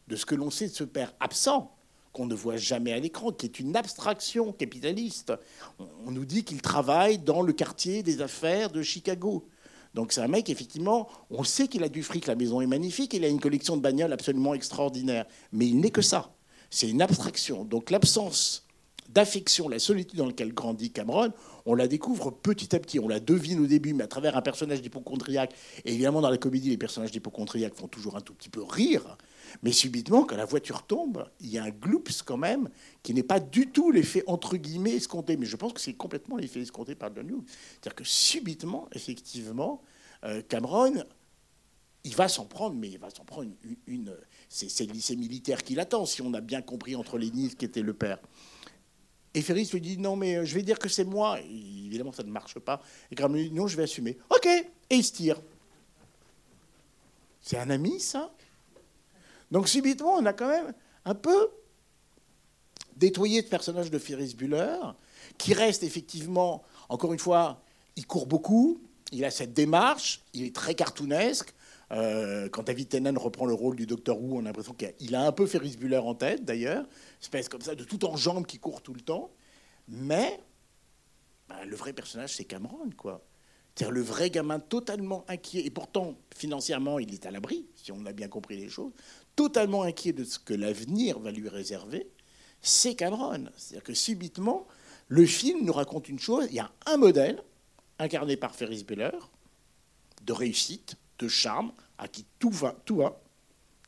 de 0.08 0.16
ce 0.16 0.26
que 0.26 0.34
l'on 0.34 0.50
sait 0.50 0.66
de 0.66 0.72
ce 0.72 0.82
père 0.82 1.14
absent, 1.20 1.72
qu'on 2.12 2.26
ne 2.26 2.34
voit 2.34 2.56
jamais 2.56 2.92
à 2.92 2.98
l'écran, 2.98 3.30
qui 3.30 3.46
est 3.46 3.60
une 3.60 3.76
abstraction 3.76 4.52
capitaliste. 4.52 5.32
On 5.78 6.10
nous 6.10 6.24
dit 6.24 6.42
qu'il 6.42 6.60
travaille 6.60 7.18
dans 7.18 7.42
le 7.42 7.52
quartier 7.52 8.02
des 8.02 8.22
affaires 8.22 8.70
de 8.70 8.82
Chicago. 8.82 9.46
Donc 9.94 10.10
c'est 10.10 10.20
un 10.20 10.26
mec, 10.26 10.50
effectivement, 10.50 11.08
on 11.30 11.44
sait 11.44 11.68
qu'il 11.68 11.84
a 11.84 11.88
du 11.88 12.02
fric, 12.02 12.26
la 12.26 12.34
maison 12.34 12.60
est 12.60 12.66
magnifique, 12.66 13.14
il 13.14 13.24
a 13.24 13.28
une 13.28 13.40
collection 13.40 13.76
de 13.76 13.82
bagnoles 13.82 14.12
absolument 14.12 14.52
extraordinaire. 14.52 15.26
Mais 15.52 15.68
il 15.68 15.78
n'est 15.78 15.90
que 15.90 16.02
ça. 16.02 16.34
C'est 16.70 16.90
une 16.90 17.02
abstraction. 17.02 17.64
Donc 17.64 17.92
l'absence 17.92 18.63
d'affection, 19.14 19.68
la 19.68 19.79
solitude 19.79 20.18
dans 20.18 20.27
laquelle 20.27 20.53
grandit 20.53 20.90
Cameron, 20.90 21.33
on 21.66 21.74
la 21.74 21.87
découvre 21.87 22.31
petit 22.31 22.74
à 22.74 22.81
petit. 22.81 22.98
On 22.98 23.09
la 23.09 23.20
devine 23.20 23.61
au 23.61 23.66
début, 23.66 23.94
mais 23.94 24.05
à 24.05 24.09
travers 24.09 24.37
un 24.37 24.42
personnage 24.42 24.83
d'hypochondriaque. 24.83 25.55
Et 25.85 25.92
évidemment, 25.92 26.20
dans 26.20 26.31
la 26.31 26.37
comédie, 26.37 26.68
les 26.68 26.77
personnages 26.77 27.12
d'hypochondriaque 27.12 27.74
font 27.74 27.88
toujours 27.88 28.16
un 28.16 28.20
tout 28.20 28.35
petit 28.35 28.50
peu 28.50 28.62
rire. 28.62 29.16
Mais 29.62 29.72
subitement, 29.72 30.24
quand 30.24 30.37
la 30.37 30.44
voiture 30.44 30.83
tombe, 30.83 31.27
il 31.40 31.48
y 31.48 31.59
a 31.59 31.64
un 31.64 31.70
gloops 31.70 32.22
quand 32.22 32.37
même 32.37 32.68
qui 33.03 33.14
n'est 33.14 33.22
pas 33.22 33.40
du 33.40 33.68
tout 33.68 33.92
l'effet 33.92 34.24
entre 34.27 34.57
guillemets 34.57 34.96
escompté. 34.96 35.37
Mais 35.37 35.46
je 35.46 35.57
pense 35.57 35.72
que 35.72 35.81
c'est 35.81 35.94
complètement 35.94 36.37
l'effet 36.37 36.61
escompté 36.61 36.94
par 36.94 37.14
John 37.14 37.29
Hughes. 37.29 37.44
C'est-à-dire 37.46 37.94
que 37.94 38.05
subitement, 38.05 38.88
effectivement, 38.92 39.81
euh, 40.24 40.42
Cameron, 40.48 41.05
il 42.03 42.14
va 42.14 42.29
s'en 42.29 42.44
prendre, 42.44 42.77
mais 42.77 42.90
il 42.90 42.98
va 42.98 43.11
s'en 43.11 43.24
prendre 43.24 43.50
une. 43.87 44.14
c'est 44.48 44.87
le 44.87 44.92
lycée 44.92 45.16
militaire 45.16 45.62
qui 45.62 45.74
l'attend, 45.74 46.05
si 46.05 46.20
on 46.20 46.35
a 46.35 46.40
bien 46.40 46.61
compris 46.61 46.96
entre 46.96 47.16
les 47.16 47.31
nids 47.31 47.55
qui 47.57 47.64
était 47.64 47.81
le 47.81 47.94
père. 47.94 48.18
Et 49.35 49.42
Ferris 49.42 49.68
lui 49.73 49.81
dit 49.81 49.99
non, 49.99 50.16
mais 50.16 50.47
je 50.47 50.55
vais 50.55 50.62
dire 50.62 50.79
que 50.79 50.88
c'est 50.88 51.05
moi. 51.05 51.38
évidemment, 51.40 52.12
ça 52.12 52.23
ne 52.23 52.31
marche 52.31 52.59
pas. 52.59 52.81
Et 53.11 53.14
Cameron 53.14 53.35
lui 53.35 53.51
dit 53.51 53.55
non, 53.55 53.66
je 53.66 53.77
vais 53.77 53.83
assumer. 53.83 54.16
Ok, 54.31 54.47
et 54.47 54.94
il 54.94 55.05
se 55.05 55.12
tire. 55.12 55.40
C'est 57.40 57.59
un 57.59 57.68
ami, 57.70 58.01
ça? 58.01 58.33
Donc 59.51 59.68
subitement, 59.68 60.14
on 60.14 60.25
a 60.27 60.33
quand 60.33 60.49
même 60.49 60.73
un 61.05 61.14
peu 61.14 61.51
détoyé 62.97 63.42
ce 63.42 63.49
personnage 63.49 63.90
de 63.90 63.99
Ferris 63.99 64.35
Buller, 64.35 64.79
qui 65.37 65.53
reste 65.53 65.83
effectivement, 65.83 66.62
encore 66.88 67.12
une 67.12 67.18
fois, 67.18 67.61
il 67.97 68.07
court 68.07 68.27
beaucoup, 68.27 68.81
il 69.12 69.25
a 69.25 69.31
cette 69.31 69.53
démarche, 69.53 70.23
il 70.33 70.44
est 70.44 70.55
très 70.55 70.75
cartoonesque. 70.75 71.55
Euh, 71.94 72.48
quand 72.48 72.64
David 72.64 72.88
Tennant 72.88 73.18
reprend 73.18 73.46
le 73.46 73.54
rôle 73.54 73.76
du 73.76 73.87
Docteur 73.87 74.20
Who, 74.20 74.37
on 74.37 74.40
a 74.40 74.42
l'impression 74.42 74.74
qu'il 74.74 75.14
a 75.14 75.24
un 75.24 75.33
peu 75.33 75.46
Ferris 75.46 75.76
Buller 75.76 75.98
en 75.98 76.14
tête, 76.14 76.44
d'ailleurs, 76.44 76.85
espèce 77.22 77.48
comme 77.48 77.61
ça 77.61 77.74
de 77.74 77.85
tout 77.85 78.04
en 78.04 78.16
jambes 78.16 78.46
qui 78.46 78.59
court 78.59 78.83
tout 78.83 78.94
le 78.94 79.00
temps. 79.00 79.30
Mais 79.87 80.40
bah, 81.48 81.64
le 81.64 81.76
vrai 81.76 81.92
personnage, 81.92 82.35
c'est 82.35 82.44
Cameron, 82.44 82.90
quoi. 82.96 83.24
C'est-à-dire 83.74 83.92
le 83.92 84.02
vrai 84.02 84.30
gamin 84.30 84.61
totalement 84.61 85.24
inquiet, 85.28 85.66
et 85.66 85.70
pourtant 85.70 86.16
financièrement 86.35 87.00
il 87.00 87.12
est 87.12 87.26
à 87.26 87.33
l'abri, 87.33 87.66
si 87.74 87.90
on 87.90 88.07
a 88.07 88.12
bien 88.12 88.28
compris 88.28 88.57
les 88.57 88.68
choses, 88.68 88.92
totalement 89.35 89.83
inquiet 89.83 90.12
de 90.12 90.22
ce 90.22 90.38
que 90.38 90.54
l'avenir 90.54 91.18
va 91.18 91.33
lui 91.33 91.48
réserver, 91.48 92.09
c'est 92.61 92.94
Cameron. 92.94 93.46
C'est-à-dire 93.57 93.83
que 93.83 93.94
subitement, 93.94 94.66
le 95.09 95.26
film 95.26 95.64
nous 95.64 95.72
raconte 95.72 96.09
une 96.09 96.20
chose, 96.20 96.46
il 96.50 96.57
y 96.57 96.61
a 96.61 96.70
un 96.87 96.96
modèle 96.96 97.42
incarné 97.98 98.37
par 98.37 98.54
Ferris 98.54 98.85
Bueller, 98.85 99.18
de 100.22 100.33
réussite, 100.33 100.94
de 101.18 101.28
charme, 101.28 101.72
à 101.98 102.09
qui 102.09 102.26
tout 102.38 102.50
va, 102.50 102.76
tout 102.85 102.96
va, 102.96 103.20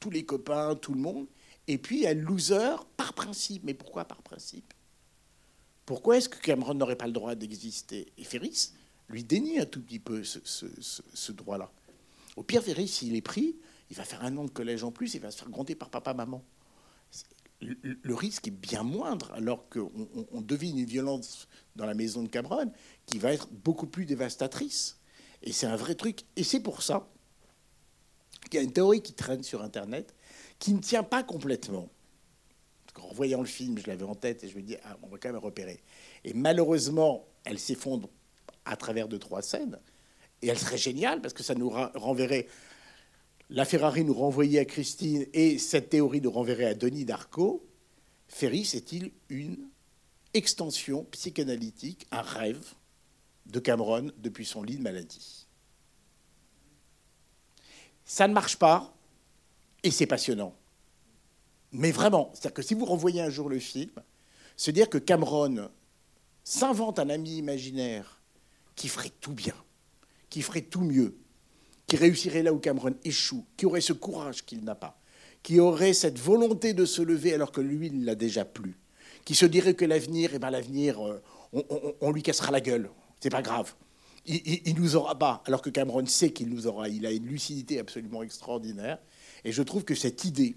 tous 0.01 0.11
les 0.11 0.25
copains, 0.25 0.75
tout 0.77 0.95
le 0.95 1.01
monde, 1.01 1.27
et 1.69 1.79
puis 1.79 2.03
le 2.03 2.21
loser 2.21 2.77
par 2.97 3.13
principe. 3.15 3.65
Mais 3.65 3.75
pourquoi 3.75 4.05
par 4.05 4.23
principe? 4.23 4.73
Pourquoi 5.85 6.17
est-ce 6.17 6.29
que 6.29 6.41
Cameron 6.41 6.75
n'aurait 6.75 6.97
pas 6.97 7.07
le 7.07 7.13
droit 7.13 7.35
d'exister? 7.35 8.13
Et 8.19 8.25
Ferris 8.25 8.73
lui 9.09 9.23
dénie 9.23 9.61
un 9.61 9.67
tout 9.67 9.81
petit 9.81 10.01
peu 10.01 10.25
ce, 10.25 11.33
droit-là. 11.33 11.71
Au 12.35 12.43
pire, 12.43 12.63
Ferris, 12.63 12.89
s'il 12.89 13.15
est 13.15 13.23
pris, 13.23 13.57
il 13.91 13.97
va 13.97 14.05
faire 14.05 14.25
un 14.25 14.37
an 14.37 14.45
de 14.45 14.51
collège 14.51 14.83
en 14.83 14.91
plus, 14.91 15.15
il 15.15 15.21
va 15.21 15.31
se 15.31 15.39
faire 15.39 15.49
gronder 15.49 15.77
par 15.77 15.91
papa-maman. 15.91 16.43
Le 17.61 18.15
risque 18.15 18.49
est 18.49 18.51
bien 18.51 18.83
moindre, 18.83 19.33
alors 19.33 19.69
qu'on 19.71 19.91
on 20.33 20.41
devine 20.43 20.79
une 20.79 20.87
violence 20.87 21.49
dans 21.77 21.87
la 21.87 21.95
maison 21.95 22.23
de 22.23 22.29
Cameron 22.29 22.71
qui 23.07 23.19
va 23.19 23.33
être 23.33 23.49
beaucoup 23.49 23.87
plus 23.87 24.05
dévastatrice. 24.05 24.99
Et 25.43 25.53
c'est 25.53 25.67
un 25.67 25.77
vrai 25.77 25.95
truc. 25.95 26.25
Et 26.35 26.43
c'est 26.43 26.61
pour 26.61 26.83
ça 26.83 27.09
qu'il 28.49 28.59
y 28.59 28.63
a 28.63 28.65
une 28.65 28.73
théorie 28.73 29.03
qui 29.03 29.13
traîne 29.13 29.43
sur 29.43 29.63
Internet 29.63 30.15
qui 30.59 30.73
ne 30.73 30.81
tient 30.81 31.03
pas 31.03 31.23
complètement. 31.23 31.89
En 32.99 33.13
voyant 33.13 33.41
le 33.41 33.47
film, 33.47 33.79
je 33.79 33.87
l'avais 33.89 34.05
en 34.05 34.15
tête 34.15 34.43
et 34.43 34.49
je 34.49 34.57
me 34.57 34.63
dis, 34.63 34.77
ah, 34.85 34.97
on 35.03 35.09
va 35.09 35.19
quand 35.19 35.29
même 35.29 35.37
repérer. 35.37 35.81
Et 36.25 36.33
malheureusement, 36.33 37.27
elle 37.45 37.59
s'effondre 37.59 38.09
à 38.65 38.77
travers 38.77 39.07
deux, 39.07 39.19
trois 39.19 39.43
scènes. 39.43 39.79
Et 40.43 40.49
elle 40.49 40.59
serait 40.59 40.79
géniale 40.79 41.21
parce 41.21 41.35
que 41.35 41.43
ça 41.43 41.55
nous 41.55 41.69
renverrait. 41.69 42.47
La 43.51 43.65
Ferrari 43.65 44.05
nous 44.05 44.15
renvoyait 44.15 44.61
à 44.61 44.65
Christine 44.65 45.27
et 45.33 45.59
cette 45.59 45.91
théorie 45.91 46.21
nous 46.21 46.31
renverrait 46.31 46.65
à 46.65 46.75
Denis 46.75 47.05
Darko. 47.05 47.67
Ferris 48.29 48.73
est-il 48.75 49.13
une 49.29 49.69
extension 50.35 51.05
psychanalytique, 51.11 52.07
un 52.11 52.23
rêve 52.23 52.75
de 53.47 53.61
Cameron 53.61 54.11
depuis 54.19 54.45
son 54.45 54.63
lit 54.63 54.77
de 54.77 54.83
maladie? 54.83 55.46
Ça 58.07 58.27
ne 58.27 58.33
marche 58.33 58.57
pas 58.57 58.95
et 59.83 59.91
c'est 59.91 60.07
passionnant. 60.07 60.55
Mais 61.73 61.91
vraiment, 61.91 62.31
c'est-à-dire 62.33 62.55
que 62.55 62.63
si 62.63 62.75
vous 62.75 62.87
renvoyez 62.87 63.21
un 63.21 63.29
jour 63.29 63.51
le 63.51 63.59
film, 63.59 63.91
se 64.57 64.71
dire 64.71 64.89
que 64.89 64.97
Cameron 64.97 65.69
s'invente 66.43 66.99
un 66.99 67.11
ami 67.11 67.37
imaginaire 67.37 68.23
qui 68.77 68.89
ferait 68.89 69.13
tout 69.21 69.33
bien, 69.33 69.55
qui 70.31 70.41
ferait 70.41 70.63
tout 70.63 70.81
mieux, 70.81 71.19
qui 71.87 71.97
réussirait 71.97 72.43
là 72.43 72.53
où 72.53 72.59
Cameron 72.59 72.95
échoue, 73.05 73.45
qui 73.57 73.67
aurait 73.67 73.81
ce 73.81 73.93
courage 73.93 74.45
qu'il 74.45 74.65
n'a 74.65 74.75
pas, 74.75 74.99
qui 75.43 75.61
aurait 75.61 75.93
cette 75.93 76.19
volonté 76.19 76.73
de 76.75 76.85
se 76.85 77.03
lever 77.03 77.35
alors 77.35 77.53
que 77.53 77.61
lui 77.61 77.91
ne 77.91 78.05
l'a 78.05 78.15
déjà 78.15 78.45
plus, 78.45 78.79
qui 79.25 79.35
se 79.35 79.47
dirait 79.47 79.75
que 79.75 79.85
l'avenir, 79.85 80.31
eh 80.35 80.39
ben 80.39 80.51
l'avenir, 80.51 81.05
euh, 81.05 81.23
on, 82.01 82.13
lui 82.13 82.23
cassera 82.23 82.51
la 82.51 82.61
gueule, 82.61 82.91
c'est 83.21 83.31
pas 83.31 83.43
grave. 83.43 83.75
Il, 84.27 84.75
nous 84.77 84.97
aura 84.97 85.19
pas, 85.19 85.43
alors 85.47 85.63
que 85.63 85.71
Cameron 85.71 86.05
sait 86.07 86.31
qu'il 86.31 86.49
nous 86.49 86.67
aura. 86.67 86.89
Il 86.89 87.07
a 87.07 87.13
une 87.13 87.27
lucidité 87.27 87.79
absolument 87.79 88.23
extraordinaire. 88.23 88.99
Et 89.45 89.53
je 89.53 89.63
trouve 89.63 89.85
que 89.85 89.95
cette 89.95 90.25
idée 90.25 90.57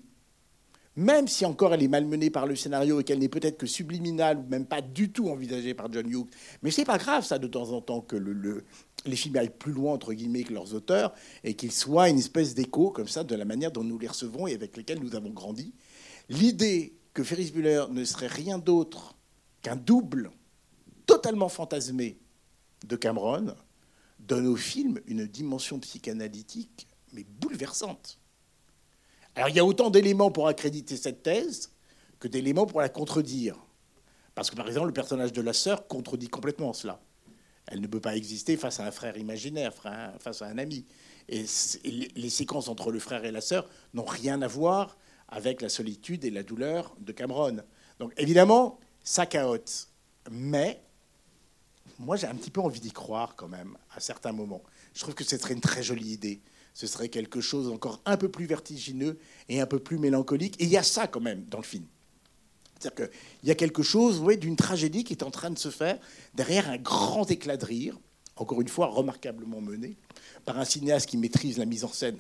même 0.99 1.29
si 1.29 1.45
encore 1.45 1.73
elle 1.73 1.81
est 1.81 1.87
malmenée 1.87 2.29
par 2.29 2.45
le 2.45 2.57
scénario 2.57 2.99
et 2.99 3.05
qu'elle 3.05 3.19
n'est 3.19 3.29
peut-être 3.29 3.57
que 3.57 3.67
subliminale 3.67 4.39
ou 4.39 4.49
même 4.49 4.65
pas 4.65 4.81
du 4.81 5.11
tout 5.11 5.29
envisagée 5.29 5.73
par 5.73 5.91
John 5.91 6.09
Hughes. 6.09 6.27
Mais 6.61 6.71
c'est 6.71 6.83
pas 6.83 6.97
grave, 6.97 7.23
ça, 7.23 7.39
de 7.39 7.47
temps 7.47 7.71
en 7.71 7.79
temps, 7.79 8.01
que 8.01 8.17
les 9.05 9.15
films 9.15 9.37
aillent 9.37 9.49
plus 9.49 9.71
loin, 9.71 9.93
entre 9.93 10.11
guillemets, 10.11 10.43
que 10.43 10.53
leurs 10.53 10.73
auteurs 10.73 11.13
et 11.45 11.53
qu'ils 11.53 11.71
soient 11.71 12.09
une 12.09 12.17
espèce 12.17 12.53
d'écho, 12.53 12.91
comme 12.91 13.07
ça, 13.07 13.23
de 13.23 13.33
la 13.33 13.45
manière 13.45 13.71
dont 13.71 13.83
nous 13.83 13.97
les 13.97 14.07
recevons 14.07 14.45
et 14.45 14.53
avec 14.53 14.75
lesquels 14.75 14.99
nous 14.99 15.15
avons 15.15 15.29
grandi. 15.29 15.73
L'idée 16.27 16.93
que 17.13 17.23
Ferris 17.23 17.51
Bueller 17.51 17.85
ne 17.91 18.03
serait 18.03 18.27
rien 18.27 18.57
d'autre 18.57 19.15
qu'un 19.61 19.77
double 19.77 20.31
totalement 21.05 21.49
fantasmé 21.49 22.17
de 22.85 22.95
Cameron 22.95 23.55
donne 24.19 24.47
au 24.47 24.55
film 24.55 24.99
une 25.07 25.25
dimension 25.25 25.79
psychanalytique, 25.79 26.87
mais 27.13 27.23
bouleversante. 27.23 28.19
Alors 29.35 29.49
il 29.49 29.55
y 29.55 29.59
a 29.59 29.65
autant 29.65 29.89
d'éléments 29.89 30.31
pour 30.31 30.47
accréditer 30.47 30.97
cette 30.97 31.23
thèse 31.23 31.71
que 32.19 32.27
d'éléments 32.27 32.65
pour 32.65 32.81
la 32.81 32.89
contredire. 32.89 33.55
Parce 34.35 34.49
que 34.49 34.55
par 34.55 34.67
exemple, 34.67 34.87
le 34.87 34.93
personnage 34.93 35.33
de 35.33 35.41
la 35.41 35.53
sœur 35.53 35.87
contredit 35.87 36.27
complètement 36.27 36.73
cela. 36.73 37.01
Elle 37.67 37.81
ne 37.81 37.87
peut 37.87 37.99
pas 37.99 38.15
exister 38.15 38.57
face 38.57 38.79
à 38.79 38.85
un 38.85 38.91
frère 38.91 39.17
imaginaire, 39.17 39.73
face 39.73 40.41
à 40.41 40.47
un 40.47 40.57
ami. 40.57 40.85
Et 41.27 41.45
les 42.15 42.29
séquences 42.29 42.67
entre 42.67 42.91
le 42.91 42.99
frère 42.99 43.25
et 43.25 43.31
la 43.31 43.41
sœur 43.41 43.69
n'ont 43.93 44.05
rien 44.05 44.41
à 44.41 44.47
voir 44.47 44.97
avec 45.27 45.61
la 45.61 45.69
solitude 45.69 46.25
et 46.25 46.31
la 46.31 46.41
douleur 46.41 46.95
de 46.99 47.11
Cameron. 47.11 47.57
Donc 47.99 48.13
évidemment, 48.17 48.79
ça 49.03 49.25
caote. 49.27 49.89
Mais 50.31 50.81
moi, 51.99 52.15
j'ai 52.15 52.27
un 52.27 52.35
petit 52.35 52.49
peu 52.49 52.61
envie 52.61 52.79
d'y 52.79 52.91
croire 52.91 53.35
quand 53.35 53.47
même, 53.47 53.77
à 53.93 53.99
certains 53.99 54.31
moments. 54.31 54.63
Je 54.93 55.01
trouve 55.01 55.13
que 55.13 55.23
ce 55.23 55.37
serait 55.37 55.53
une 55.53 55.61
très 55.61 55.83
jolie 55.83 56.13
idée 56.13 56.41
ce 56.79 56.87
serait 56.87 57.09
quelque 57.09 57.41
chose 57.41 57.67
encore 57.67 58.01
un 58.05 58.15
peu 58.15 58.29
plus 58.29 58.45
vertigineux 58.45 59.19
et 59.49 59.59
un 59.59 59.65
peu 59.65 59.79
plus 59.79 59.97
mélancolique. 59.97 60.55
Et 60.61 60.63
il 60.63 60.69
y 60.69 60.77
a 60.77 60.83
ça 60.83 61.07
quand 61.07 61.19
même 61.19 61.43
dans 61.45 61.57
le 61.57 61.63
film. 61.65 61.85
C'est-à-dire 62.79 63.09
qu'il 63.09 63.49
y 63.49 63.51
a 63.51 63.55
quelque 63.55 63.83
chose 63.83 64.23
d'une 64.37 64.55
tragédie 64.55 65.03
qui 65.03 65.11
est 65.11 65.23
en 65.23 65.29
train 65.29 65.49
de 65.49 65.59
se 65.59 65.69
faire 65.71 65.99
derrière 66.35 66.69
un 66.69 66.77
grand 66.77 67.29
éclat 67.29 67.57
de 67.57 67.65
rire, 67.65 67.99
encore 68.37 68.61
une 68.61 68.69
fois 68.69 68.87
remarquablement 68.87 69.59
mené, 69.59 69.97
par 70.45 70.57
un 70.57 70.63
cinéaste 70.63 71.09
qui 71.09 71.17
maîtrise 71.17 71.57
la 71.57 71.65
mise 71.65 71.83
en 71.83 71.91
scène, 71.91 72.17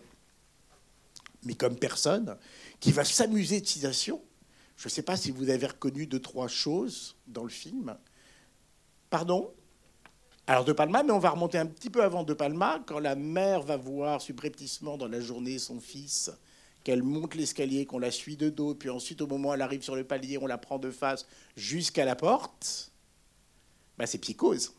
mais 1.43 1.53
comme 1.53 1.77
personne, 1.77 2.35
qui 2.81 2.91
va 2.91 3.05
s'amuser 3.05 3.61
de 3.61 3.65
citation. 3.65 4.21
Je 4.75 4.87
ne 4.87 4.89
sais 4.89 5.03
pas 5.03 5.15
si 5.15 5.31
vous 5.31 5.49
avez 5.49 5.67
reconnu 5.67 6.05
deux, 6.05 6.19
trois 6.19 6.49
choses 6.49 7.15
dans 7.27 7.43
le 7.43 7.49
film. 7.49 7.95
Pardon? 9.09 9.53
Alors 10.49 10.65
De 10.65 10.73
Palma, 10.73 11.03
mais 11.03 11.11
on 11.11 11.19
va 11.19 11.29
remonter 11.29 11.59
un 11.59 11.67
petit 11.67 11.91
peu 11.91 12.01
avant 12.03 12.23
De 12.23 12.33
Palma, 12.33 12.83
quand 12.87 12.97
la 12.97 13.15
mère 13.15 13.61
va 13.61 13.77
voir 13.77 14.19
subrepticement 14.19 14.97
dans 14.97 15.07
la 15.07 15.21
journée 15.21 15.59
son 15.59 15.79
fils, 15.79 16.31
qu'elle 16.83 17.03
monte 17.03 17.35
l'escalier, 17.35 17.85
qu'on 17.85 17.99
la 17.99 18.09
suit 18.09 18.35
de 18.35 18.49
dos, 18.49 18.73
puis 18.73 18.89
ensuite 18.89 19.21
au 19.21 19.27
moment 19.27 19.49
où 19.49 19.53
elle 19.53 19.61
arrive 19.61 19.83
sur 19.83 19.95
le 19.95 20.03
palier, 20.03 20.39
on 20.39 20.47
la 20.47 20.57
prend 20.57 20.79
de 20.79 20.89
face 20.89 21.27
jusqu'à 21.55 22.03
la 22.03 22.15
porte. 22.15 22.91
bah, 23.99 24.07
c'est 24.07 24.17
Psychose. 24.17 24.73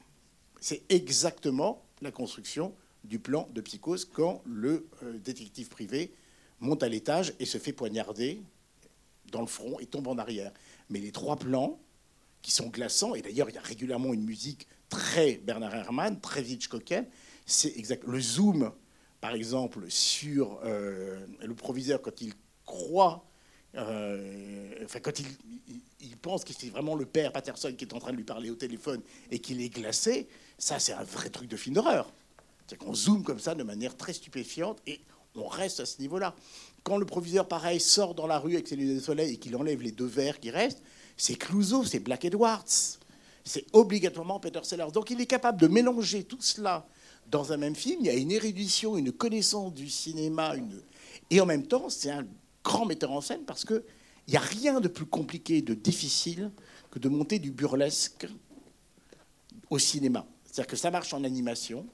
C'est 0.61 0.83
exactement 0.89 1.85
la 2.03 2.11
construction 2.11 2.75
du 3.05 3.21
plan 3.21 3.49
de 3.55 3.61
Psychose 3.61 4.05
quand 4.05 4.43
le 4.47 4.89
euh, 5.05 5.19
détective 5.19 5.69
privé 5.69 6.13
monte 6.59 6.83
à 6.83 6.89
l'étage 6.89 7.33
et 7.39 7.47
se 7.47 7.59
fait 7.59 7.73
poignarder 7.73 8.43
dans 9.31 9.41
le 9.41 9.47
front 9.47 9.79
et 9.79 9.87
tombe 9.87 10.09
en 10.09 10.19
arrière. 10.19 10.53
Mais 10.89 10.99
les 10.99 11.13
trois 11.13 11.37
plans 11.37 11.79
qui 12.43 12.51
sont 12.51 12.71
glaçants, 12.71 13.15
et 13.15 13.23
d'ailleurs 13.23 13.49
il 13.51 13.55
y 13.55 13.59
a 13.59 13.63
régulièrement 13.63 14.13
une 14.13 14.25
musique 14.25 14.67
très 14.91 15.37
Bernard 15.37 15.75
Herrmann, 15.75 16.21
très 16.21 16.43
Hitchcockienne, 16.43 17.07
c'est 17.47 17.77
exact. 17.79 18.05
Le 18.07 18.21
zoom, 18.21 18.73
par 19.21 19.35
exemple, 19.35 19.87
sur 19.89 20.61
euh, 20.65 21.25
le 21.43 21.55
proviseur 21.55 22.03
quand 22.03 22.21
il 22.21 22.35
croit, 22.67 23.25
euh, 23.77 24.85
enfin 24.85 25.01
quand 25.01 25.19
il, 25.19 25.27
il 26.01 26.17
pense 26.17 26.45
que 26.45 26.53
c'est 26.53 26.69
vraiment 26.69 26.95
le 26.95 27.07
père 27.07 27.33
Patterson 27.33 27.73
qui 27.77 27.85
est 27.85 27.95
en 27.95 27.99
train 27.99 28.13
de 28.13 28.17
lui 28.17 28.25
parler 28.25 28.51
au 28.51 28.55
téléphone 28.55 29.01
et 29.31 29.39
qu'il 29.39 29.61
est 29.61 29.69
glacé, 29.69 30.29
ça 30.59 30.79
c'est 30.79 30.93
un 30.93 31.05
vrai 31.05 31.31
truc 31.31 31.49
de 31.49 31.57
film 31.57 31.75
d'horreur. 31.75 32.13
C'est 32.67 32.77
qu'on 32.77 32.95
zoome 32.95 33.25
comme 33.25 33.41
ça 33.41 33.55
de 33.55 33.63
manière 33.63 33.97
très 33.97 34.13
stupéfiante 34.13 34.79
et 34.87 35.01
on 35.35 35.49
reste 35.49 35.81
à 35.81 35.87
ce 35.87 36.01
niveau-là. 36.01 36.35
Quand 36.83 36.99
le 36.99 37.07
proviseur, 37.07 37.47
pareil, 37.47 37.81
sort 37.81 38.15
dans 38.15 38.27
la 38.27 38.39
rue 38.39 38.55
avec 38.55 38.69
ses 38.69 38.77
lunettes 38.77 38.97
de 38.97 39.03
soleil 39.03 39.35
et 39.35 39.37
qu'il 39.39 39.57
enlève 39.57 39.83
les 39.83 39.93
deux 39.93 40.07
verres 40.07 40.41
qui 40.41 40.51
restent, 40.51 40.83
c'est 41.17 41.35
Clouseau, 41.35 41.85
c'est 41.85 42.01
Black 42.01 42.25
Edwards. 42.25 42.99
C'est 43.45 43.65
obligatoirement 43.73 44.39
Peter 44.41 44.61
Sellers. 44.63 44.93
Donc 44.93 45.11
il 45.11 45.21
est 45.21 45.27
capable 45.27 45.61
de 45.61 45.67
mélanger 45.67 46.25
tout 46.25 46.41
cela 46.41 46.87
dans 47.31 47.53
un 47.53 47.57
même 47.57 47.75
film. 47.75 48.01
Il 48.01 48.07
y 48.07 48.11
a 48.11 48.15
une 48.15 48.31
érudition, 48.33 48.97
une 48.97 49.13
connaissance 49.13 49.73
du 49.73 49.89
cinéma, 49.89 50.55
et 51.31 51.41
en 51.41 51.47
même 51.47 51.67
temps, 51.67 51.89
c'est 51.89 52.11
un 52.11 52.27
grand 52.65 52.87
metteur 52.87 53.13
en 53.13 53.21
scène 53.21 53.45
parce 53.47 53.65
qu'il 53.65 53.83
n'y 54.29 54.37
a 54.37 54.41
rien 54.41 54.81
de 54.81 54.89
plus 54.89 55.07
compliqué, 55.07 55.63
de 55.63 55.75
difficile 55.75 56.51
que 56.91 56.99
de 56.99 57.09
monter 57.09 57.39
du 57.39 57.51
burlesque 57.51 58.27
au 59.71 59.79
cinéma. 59.79 60.27
C'est-à-dire 60.45 60.67
que 60.67 60.77
ça 60.77 60.91
marche 60.91 61.15
en 61.15 61.23
animation, 61.23 61.87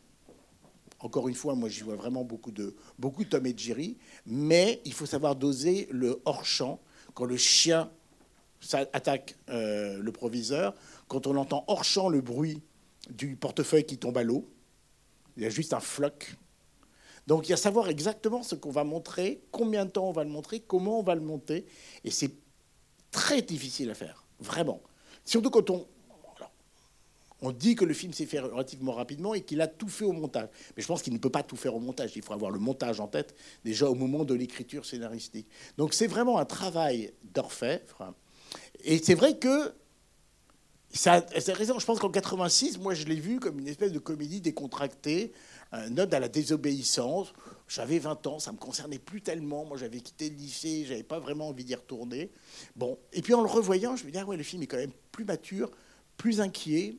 encore 1.01 1.29
une 1.29 1.35
fois, 1.35 1.55
moi 1.55 1.69
j'y 1.69 1.83
vois 1.83 1.97
vraiment 1.97 2.25
beaucoup 2.25 2.51
de, 2.51 2.75
beaucoup 2.99 3.25
Tom 3.25 3.45
et 3.47 3.55
Jerry, 3.57 3.99
mais 4.25 4.81
il 4.85 4.95
faut 4.95 5.07
savoir 5.07 5.37
doser 5.37 5.89
le 5.91 6.21
hors-champ. 6.25 6.81
Quand 7.15 7.27
le 7.27 7.37
chien 7.37 7.91
attaque 8.73 9.37
euh, 9.51 9.99
le 10.01 10.13
proviseur, 10.13 10.75
quand 11.09 11.27
on 11.27 11.37
entend 11.37 11.65
hors-champ 11.69 12.09
le 12.09 12.21
bruit 12.21 12.63
du 13.11 13.37
portefeuille 13.37 13.85
qui 13.85 13.99
tombe 13.99 14.19
à 14.19 14.23
l'eau, 14.23 14.49
il 15.37 15.43
y 15.43 15.47
a 15.47 15.51
juste 15.51 15.73
un 15.73 15.81
floc. 15.81 16.37
Donc 17.27 17.49
il 17.49 17.51
y 17.51 17.55
a 17.55 17.57
savoir 17.57 17.89
exactement 17.89 18.43
ce 18.43 18.55
qu'on 18.55 18.71
va 18.71 18.85
montrer, 18.85 19.43
combien 19.51 19.85
de 19.85 19.91
temps 19.91 20.09
on 20.09 20.13
va 20.13 20.25
le 20.25 20.31
montrer, 20.31 20.61
comment 20.61 21.01
on 21.01 21.03
va 21.03 21.15
le 21.15 21.21
monter, 21.21 21.67
et 22.05 22.11
c'est 22.11 22.33
très 23.11 23.43
difficile 23.43 23.91
à 23.91 23.95
faire, 23.95 24.25
vraiment. 24.41 24.81
Surtout 25.25 25.51
quand 25.51 25.71
on, 25.71 25.87
on 27.43 27.53
dit 27.53 27.75
que 27.75 27.85
le 27.85 27.95
film 27.95 28.13
s'est 28.13 28.27
fait 28.27 28.41
relativement 28.41 28.93
rapidement 28.93 29.35
et 29.35 29.43
qu'il 29.43 29.61
a 29.61 29.67
tout 29.67 29.89
fait 29.89 30.05
au 30.05 30.13
montage. 30.13 30.49
Mais 30.77 30.83
je 30.83 30.87
pense 30.87 31.03
qu'il 31.03 31.13
ne 31.13 31.19
peut 31.19 31.31
pas 31.31 31.43
tout 31.43 31.57
faire 31.57 31.75
au 31.75 31.81
montage. 31.81 32.13
Il 32.17 32.23
faut 32.23 32.33
avoir 32.33 32.51
le 32.51 32.59
montage 32.59 33.01
en 33.01 33.09
tête 33.09 33.35
déjà 33.65 33.91
au 33.91 33.95
moment 33.95 34.25
de 34.25 34.35
l'écriture 34.35 34.87
scénaristique. 34.87 35.47
Donc 35.77 35.95
c'est 35.95 36.07
vraiment 36.07 36.39
un 36.39 36.45
travail 36.45 37.13
d'orfèvre. 37.35 38.15
Et 38.85 38.99
c'est 38.99 39.15
vrai 39.15 39.37
que 39.37 39.75
ça, 40.97 41.25
c'est 41.39 41.53
raison. 41.53 41.79
Je 41.79 41.87
pense 41.87 41.99
qu'en 41.99 42.11
86, 42.11 42.79
moi, 42.79 42.95
je 42.95 43.05
l'ai 43.05 43.21
vu 43.21 43.41
comme 43.41 43.59
une 43.59 43.69
espèce 43.69 43.93
de 43.93 43.99
comédie 43.99 44.41
décontractée, 44.41 45.33
un 45.73 45.97
ode 45.99 46.13
à 46.15 46.21
la 46.21 46.29
désobéissance. 46.29 47.33
J'avais 47.69 47.99
20 47.99 48.27
ans, 48.27 48.39
ça 48.39 48.53
me 48.53 48.57
concernait 48.57 48.99
plus 48.99 49.21
tellement. 49.21 49.65
Moi, 49.65 49.77
j'avais 49.77 50.01
quitté 50.01 50.31
le 50.31 50.37
lycée, 50.37 50.85
j'avais 50.87 51.03
pas 51.03 51.19
vraiment 51.19 51.49
envie 51.49 51.65
d'y 51.65 51.75
retourner. 51.75 52.31
Bon, 52.77 52.99
et 53.13 53.23
puis 53.23 53.35
en 53.35 53.43
le 53.43 53.49
revoyant, 53.49 53.97
je 53.97 54.05
me 54.05 54.11
dis 54.11 54.19
ah 54.19 54.25
ouais, 54.25 54.37
le 54.37 54.43
film 54.43 54.63
est 54.63 54.67
quand 54.67 54.77
même 54.77 54.93
plus 55.13 55.25
mature, 55.25 55.71
plus 56.17 56.41
inquiet, 56.41 56.97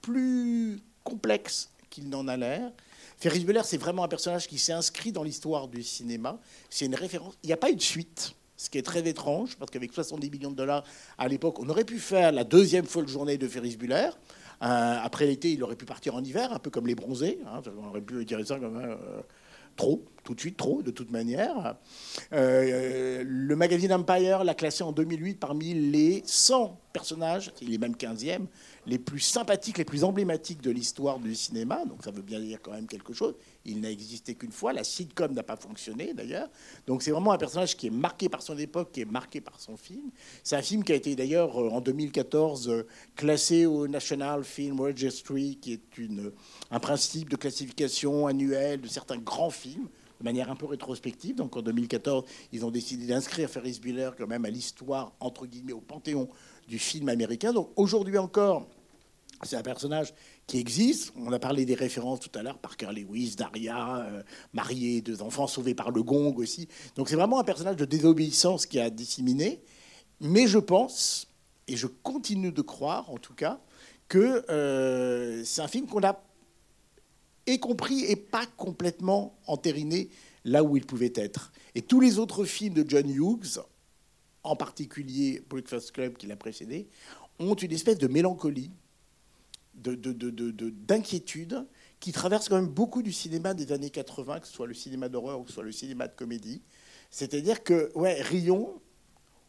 plus 0.00 0.80
complexe 1.04 1.70
qu'il 1.90 2.08
n'en 2.08 2.28
a 2.28 2.36
l'air. 2.36 2.72
Ferris 3.18 3.44
Bueller, 3.44 3.62
c'est 3.64 3.78
vraiment 3.78 4.04
un 4.04 4.08
personnage 4.08 4.46
qui 4.46 4.58
s'est 4.58 4.72
inscrit 4.72 5.12
dans 5.12 5.24
l'histoire 5.24 5.68
du 5.68 5.82
cinéma. 5.82 6.38
C'est 6.70 6.86
une 6.86 6.94
référence. 6.94 7.34
Il 7.42 7.48
n'y 7.48 7.52
a 7.52 7.56
pas 7.56 7.70
eu 7.70 7.76
de 7.76 7.82
suite, 7.82 8.32
ce 8.58 8.68
qui 8.68 8.76
est 8.76 8.82
très 8.82 9.08
étrange, 9.08 9.56
parce 9.56 9.70
qu'avec 9.70 9.92
70 9.92 10.30
millions 10.30 10.50
de 10.50 10.56
dollars 10.56 10.84
à 11.16 11.28
l'époque, 11.28 11.60
on 11.60 11.68
aurait 11.68 11.84
pu 11.84 11.98
faire 11.98 12.32
la 12.32 12.44
deuxième 12.44 12.84
folle 12.84 13.08
journée 13.08 13.38
de 13.38 13.46
Ferris 13.46 13.76
Bueller. 13.76 14.10
Euh, 14.62 14.96
après 15.00 15.26
l'été, 15.26 15.52
il 15.52 15.62
aurait 15.62 15.76
pu 15.76 15.84
partir 15.84 16.16
en 16.16 16.24
hiver, 16.24 16.52
un 16.52 16.58
peu 16.58 16.68
comme 16.68 16.88
les 16.88 16.96
bronzés. 16.96 17.38
Hein. 17.46 17.62
on 17.80 17.88
aurait 17.88 18.00
pu 18.00 18.24
dire 18.24 18.44
ça 18.44 18.58
comme 18.58 18.76
euh, 18.76 18.96
trop, 19.76 20.04
tout 20.24 20.34
de 20.34 20.40
suite 20.40 20.56
trop, 20.56 20.82
de 20.82 20.90
toute 20.90 21.12
manière. 21.12 21.76
Euh, 22.32 23.22
le 23.24 23.54
magazine 23.54 23.92
Empire 23.92 24.42
l'a 24.42 24.54
classé 24.54 24.82
en 24.82 24.90
2008 24.90 25.38
parmi 25.38 25.72
les 25.74 26.24
100 26.26 26.80
personnages, 26.92 27.52
il 27.62 27.72
est 27.72 27.78
même 27.78 27.94
15e, 27.94 28.46
les 28.88 28.98
plus 28.98 29.20
sympathiques, 29.20 29.76
les 29.76 29.84
plus 29.84 30.02
emblématiques 30.02 30.62
de 30.62 30.70
l'histoire 30.70 31.18
du 31.18 31.34
cinéma. 31.34 31.84
Donc 31.84 32.02
ça 32.02 32.10
veut 32.10 32.22
bien 32.22 32.40
dire 32.40 32.58
quand 32.62 32.72
même 32.72 32.86
quelque 32.86 33.12
chose. 33.12 33.34
Il 33.66 33.82
n'a 33.82 33.90
existé 33.90 34.34
qu'une 34.34 34.50
fois. 34.50 34.72
La 34.72 34.82
sitcom 34.82 35.32
n'a 35.34 35.42
pas 35.42 35.56
fonctionné 35.56 36.14
d'ailleurs. 36.14 36.48
Donc 36.86 37.02
c'est 37.02 37.10
vraiment 37.10 37.32
un 37.32 37.38
personnage 37.38 37.76
qui 37.76 37.88
est 37.88 37.90
marqué 37.90 38.30
par 38.30 38.40
son 38.40 38.56
époque, 38.56 38.90
qui 38.92 39.02
est 39.02 39.10
marqué 39.10 39.42
par 39.42 39.60
son 39.60 39.76
film. 39.76 40.10
C'est 40.42 40.56
un 40.56 40.62
film 40.62 40.82
qui 40.84 40.92
a 40.92 40.94
été 40.94 41.14
d'ailleurs 41.14 41.60
euh, 41.60 41.68
en 41.68 41.82
2014 41.82 42.70
euh, 42.70 42.86
classé 43.14 43.66
au 43.66 43.86
National 43.86 44.42
Film 44.42 44.80
Registry, 44.80 45.58
qui 45.60 45.74
est 45.74 45.98
une, 45.98 46.32
un 46.70 46.80
principe 46.80 47.28
de 47.28 47.36
classification 47.36 48.26
annuelle 48.26 48.80
de 48.80 48.88
certains 48.88 49.18
grands 49.18 49.50
films 49.50 49.88
de 50.18 50.24
manière 50.24 50.50
un 50.50 50.56
peu 50.56 50.66
rétrospective. 50.66 51.36
Donc 51.36 51.56
en 51.56 51.62
2014, 51.62 52.24
ils 52.52 52.64
ont 52.64 52.70
décidé 52.70 53.06
d'inscrire 53.06 53.50
Ferris 53.50 53.78
Bueller 53.82 54.10
quand 54.16 54.26
même 54.26 54.46
à 54.46 54.50
l'histoire, 54.50 55.12
entre 55.20 55.46
guillemets, 55.46 55.72
au 55.72 55.80
panthéon 55.80 56.28
du 56.68 56.78
film 56.78 57.08
américain. 57.08 57.52
Donc 57.52 57.70
aujourd'hui 57.76 58.18
encore, 58.18 58.66
c'est 59.44 59.56
un 59.56 59.62
personnage 59.62 60.14
qui 60.46 60.58
existe. 60.58 61.12
On 61.16 61.32
a 61.32 61.38
parlé 61.38 61.64
des 61.64 61.74
références 61.74 62.20
tout 62.20 62.36
à 62.38 62.42
l'heure, 62.42 62.58
Parker 62.58 62.88
Lewis, 62.92 63.36
Daria, 63.36 63.98
euh, 63.98 64.22
marié, 64.52 65.00
deux 65.00 65.22
enfants 65.22 65.46
sauvés 65.46 65.74
par 65.74 65.90
le 65.90 66.02
gong 66.02 66.34
aussi. 66.36 66.68
Donc 66.96 67.08
c'est 67.08 67.16
vraiment 67.16 67.38
un 67.38 67.44
personnage 67.44 67.76
de 67.76 67.84
désobéissance 67.84 68.66
qui 68.66 68.80
a 68.80 68.90
disséminé. 68.90 69.60
Mais 70.20 70.46
je 70.46 70.58
pense, 70.58 71.28
et 71.68 71.76
je 71.76 71.86
continue 71.86 72.52
de 72.52 72.62
croire 72.62 73.10
en 73.10 73.18
tout 73.18 73.34
cas, 73.34 73.60
que 74.08 74.44
euh, 74.50 75.44
c'est 75.44 75.60
un 75.60 75.68
film 75.68 75.86
qu'on 75.86 76.02
a 76.02 76.20
et 77.46 77.58
compris 77.58 78.04
et 78.04 78.16
pas 78.16 78.44
complètement 78.56 79.38
entériné 79.46 80.10
là 80.44 80.62
où 80.62 80.76
il 80.76 80.84
pouvait 80.84 81.12
être. 81.14 81.52
Et 81.74 81.82
tous 81.82 82.00
les 82.00 82.18
autres 82.18 82.44
films 82.44 82.74
de 82.74 82.84
John 82.88 83.08
Hughes, 83.08 83.60
en 84.42 84.56
particulier 84.56 85.42
Breakfast 85.48 85.92
Club 85.92 86.16
qui 86.16 86.26
l'a 86.26 86.36
précédé, 86.36 86.88
ont 87.38 87.54
une 87.54 87.72
espèce 87.72 87.98
de 87.98 88.08
mélancolie 88.08 88.70
d'inquiétude 89.78 91.48
de, 91.48 91.66
qui 92.00 92.12
traverse 92.12 92.48
quand 92.48 92.56
même 92.56 92.68
beaucoup 92.68 93.02
du 93.02 93.12
cinéma 93.12 93.54
des 93.54 93.72
années 93.72 93.90
80, 93.90 94.40
que 94.40 94.46
ce 94.46 94.52
soit 94.52 94.66
le 94.66 94.74
cinéma 94.74 95.08
d'horreur 95.08 95.40
ou 95.40 95.42
que 95.42 95.48
ce 95.48 95.54
soit 95.54 95.64
le 95.64 95.72
cinéma 95.72 96.08
de 96.08 96.14
comédie. 96.14 96.62
C'est-à-dire 97.10 97.62
que, 97.62 97.90
ouais, 97.94 98.20
Rion, 98.22 98.80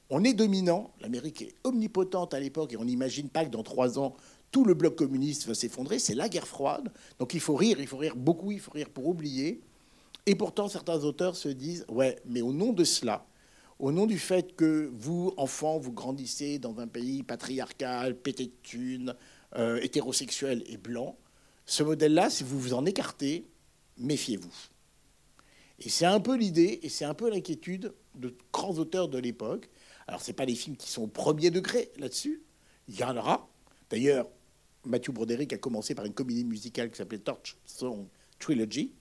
on 0.09 0.23
est 0.23 0.33
dominant, 0.33 0.91
l'Amérique 1.01 1.41
est 1.43 1.55
omnipotente 1.63 2.33
à 2.33 2.39
l'époque, 2.39 2.73
et 2.73 2.77
on 2.77 2.85
n'imagine 2.85 3.29
pas 3.29 3.45
que 3.45 3.51
dans 3.51 3.63
trois 3.63 3.99
ans, 3.99 4.15
tout 4.51 4.65
le 4.65 4.73
bloc 4.73 4.95
communiste 4.95 5.45
va 5.45 5.53
s'effondrer, 5.53 5.99
c'est 5.99 6.15
la 6.15 6.29
guerre 6.29 6.47
froide, 6.47 6.91
donc 7.19 7.33
il 7.33 7.39
faut 7.39 7.55
rire, 7.55 7.79
il 7.79 7.87
faut 7.87 7.97
rire 7.97 8.15
beaucoup, 8.15 8.51
il 8.51 8.59
faut 8.59 8.71
rire 8.71 8.89
pour 8.89 9.07
oublier. 9.07 9.61
Et 10.25 10.35
pourtant, 10.35 10.67
certains 10.67 11.03
auteurs 11.03 11.35
se 11.35 11.49
disent, 11.49 11.85
ouais, 11.89 12.17
mais 12.25 12.41
au 12.41 12.51
nom 12.53 12.73
de 12.73 12.83
cela, 12.83 13.25
au 13.77 13.91
nom 13.91 14.05
du 14.05 14.19
fait 14.19 14.55
que 14.55 14.91
vous, 14.93 15.33
enfants, 15.37 15.77
vous 15.79 15.93
grandissez 15.93 16.59
dans 16.59 16.79
un 16.79 16.87
pays 16.87 17.23
patriarcal, 17.23 18.15
pété 18.15 18.47
de 18.47 18.51
thunes, 18.63 19.15
euh, 19.55 19.79
hétérosexuel 19.81 20.63
et 20.67 20.77
blanc, 20.77 21.17
ce 21.65 21.83
modèle-là, 21.83 22.29
si 22.29 22.43
vous 22.43 22.59
vous 22.59 22.73
en 22.73 22.85
écartez, 22.85 23.45
méfiez-vous. 23.97 24.53
Et 25.79 25.89
c'est 25.89 26.05
un 26.05 26.19
peu 26.19 26.35
l'idée 26.35 26.79
et 26.83 26.89
c'est 26.89 27.05
un 27.05 27.13
peu 27.13 27.29
l'inquiétude 27.29 27.93
de 28.15 28.35
grands 28.51 28.77
auteurs 28.77 29.07
de 29.07 29.17
l'époque. 29.17 29.69
Alors, 30.07 30.21
ce 30.21 30.31
pas 30.31 30.45
les 30.45 30.55
films 30.55 30.75
qui 30.75 30.89
sont 30.89 31.03
au 31.03 31.07
premier 31.07 31.51
degré 31.51 31.91
là-dessus. 31.97 32.41
Il 32.87 32.99
y 32.99 33.03
en 33.03 33.15
aura. 33.15 33.47
D'ailleurs, 33.89 34.27
Matthew 34.85 35.11
Broderick 35.11 35.53
a 35.53 35.57
commencé 35.57 35.95
par 35.95 36.05
une 36.05 36.13
comédie 36.13 36.43
musicale 36.43 36.89
qui 36.89 36.97
s'appelait 36.97 37.19
Torch 37.19 37.57
Song 37.65 38.07
Trilogy, 38.39 38.93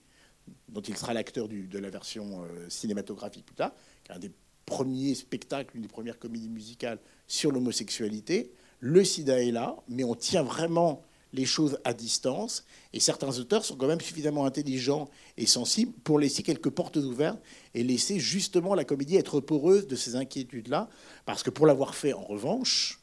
dont 0.67 0.81
il 0.81 0.95
sera 0.95 1.13
l'acteur 1.13 1.47
de 1.47 1.77
la 1.79 1.89
version 1.89 2.43
euh, 2.43 2.69
cinématographique 2.69 3.45
plus 3.45 3.55
tard, 3.55 3.73
qui 4.03 4.11
est 4.11 4.15
un 4.15 4.19
des 4.19 4.31
premiers 4.65 5.15
spectacles, 5.15 5.75
une 5.75 5.81
des 5.81 5.87
premières 5.87 6.19
comédies 6.19 6.49
musicales 6.49 6.99
sur 7.27 7.51
l'homosexualité 7.51 8.51
le 8.79 9.03
sida 9.03 9.41
est 9.41 9.51
là, 9.51 9.75
mais 9.87 10.03
on 10.03 10.15
tient 10.15 10.43
vraiment 10.43 11.03
les 11.33 11.45
choses 11.45 11.79
à 11.83 11.93
distance. 11.93 12.65
Et 12.93 12.99
certains 12.99 13.37
auteurs 13.37 13.63
sont 13.63 13.75
quand 13.75 13.87
même 13.87 14.01
suffisamment 14.01 14.45
intelligents 14.45 15.09
et 15.37 15.45
sensibles 15.45 15.93
pour 16.03 16.19
laisser 16.19 16.43
quelques 16.43 16.69
portes 16.69 16.97
ouvertes 16.97 17.39
et 17.73 17.83
laisser 17.83 18.19
justement 18.19 18.73
la 18.73 18.83
comédie 18.83 19.15
être 19.15 19.39
poreuse 19.39 19.87
de 19.87 19.95
ces 19.95 20.15
inquiétudes-là. 20.15 20.89
Parce 21.25 21.43
que 21.43 21.49
pour 21.49 21.67
l'avoir 21.67 21.95
fait 21.95 22.13
en 22.13 22.23
revanche, 22.23 22.99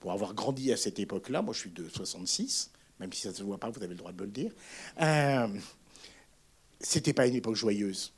pour 0.00 0.12
avoir 0.12 0.34
grandi 0.34 0.72
à 0.72 0.76
cette 0.76 0.98
époque-là, 0.98 1.42
moi 1.42 1.54
je 1.54 1.60
suis 1.60 1.70
de 1.70 1.88
66, 1.88 2.70
même 3.00 3.12
si 3.12 3.22
ça 3.22 3.30
ne 3.30 3.34
se 3.34 3.42
voit 3.42 3.58
pas, 3.58 3.70
vous 3.70 3.82
avez 3.82 3.94
le 3.94 3.98
droit 3.98 4.12
de 4.12 4.20
me 4.20 4.26
le 4.26 4.32
dire, 4.32 4.52
euh, 5.00 5.48
c'était 6.80 7.12
pas 7.12 7.26
une 7.26 7.34
époque 7.34 7.56
joyeuse 7.56 8.13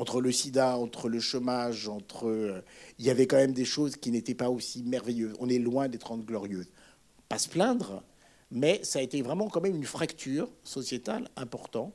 entre 0.00 0.22
le 0.22 0.32
sida, 0.32 0.78
entre 0.78 1.10
le 1.10 1.20
chômage, 1.20 1.86
entre, 1.86 2.26
euh, 2.26 2.64
il 2.98 3.04
y 3.04 3.10
avait 3.10 3.26
quand 3.26 3.36
même 3.36 3.52
des 3.52 3.66
choses 3.66 3.96
qui 3.96 4.10
n'étaient 4.10 4.34
pas 4.34 4.48
aussi 4.48 4.82
merveilleuses. 4.82 5.34
On 5.40 5.48
est 5.50 5.58
loin 5.58 5.88
des 5.88 5.98
30 5.98 6.24
glorieuses. 6.24 6.70
Pas 7.28 7.36
se 7.36 7.50
plaindre, 7.50 8.02
mais 8.50 8.82
ça 8.82 9.00
a 9.00 9.02
été 9.02 9.20
vraiment 9.20 9.48
quand 9.50 9.60
même 9.60 9.76
une 9.76 9.84
fracture 9.84 10.50
sociétale 10.64 11.28
importante. 11.36 11.92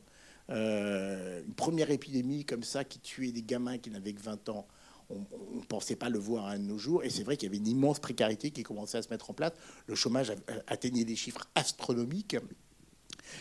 Euh, 0.52 1.41
une 1.48 1.56
première 1.56 1.89
épidémie 1.89 2.46
comme 2.46 2.62
ça 2.62 2.84
qui 2.84 3.00
tuait 3.00 3.32
des 3.32 3.41
gamins 3.41 3.80
qui 3.80 3.89
n'avaient 3.89 4.13
que 4.13 4.22
20 4.22 4.50
ans, 4.50 4.68
on 5.10 5.15
ne 5.56 5.65
pensait 5.68 5.96
pas 5.96 6.10
le 6.10 6.20
voir 6.20 6.46
à 6.46 6.60
nos 6.60 6.78
jours. 6.78 7.04
Et 7.04 7.10
c'est 7.10 7.24
vrai 7.24 7.38
qu'il 7.38 7.48
y 7.48 7.50
avait 7.50 7.58
une 7.58 7.68
immense 7.68 7.98
précarité 7.98 8.52
qui 8.52 8.62
commençait 8.62 9.00
à 9.00 9.02
se 9.02 9.10
mettre 9.10 9.32
en 9.32 9.34
place. 9.34 9.54
Le 9.88 9.96
chômage 9.96 10.32
atteignait 10.68 11.06
des 11.06 11.15
chiffres 11.15 11.48
astronomiques. 11.56 12.38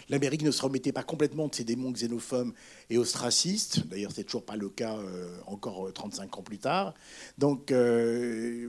L'Amérique 0.08 0.42
ne 0.42 0.50
se 0.50 0.62
remettait 0.62 0.92
pas 0.92 1.02
complètement 1.02 1.48
de 1.48 1.54
ses 1.54 1.64
démons 1.64 1.92
xénophobes 1.92 2.52
et 2.90 2.98
ostracistes. 2.98 3.86
D'ailleurs, 3.86 4.12
c'est 4.14 4.24
toujours 4.24 4.44
pas 4.44 4.56
le 4.56 4.68
cas 4.68 4.96
euh, 4.96 5.36
encore 5.46 5.92
35 5.92 6.24
euh, 6.24 6.38
ans 6.38 6.42
plus 6.42 6.58
tard. 6.58 6.94
Donc, 7.38 7.72
euh, 7.72 8.68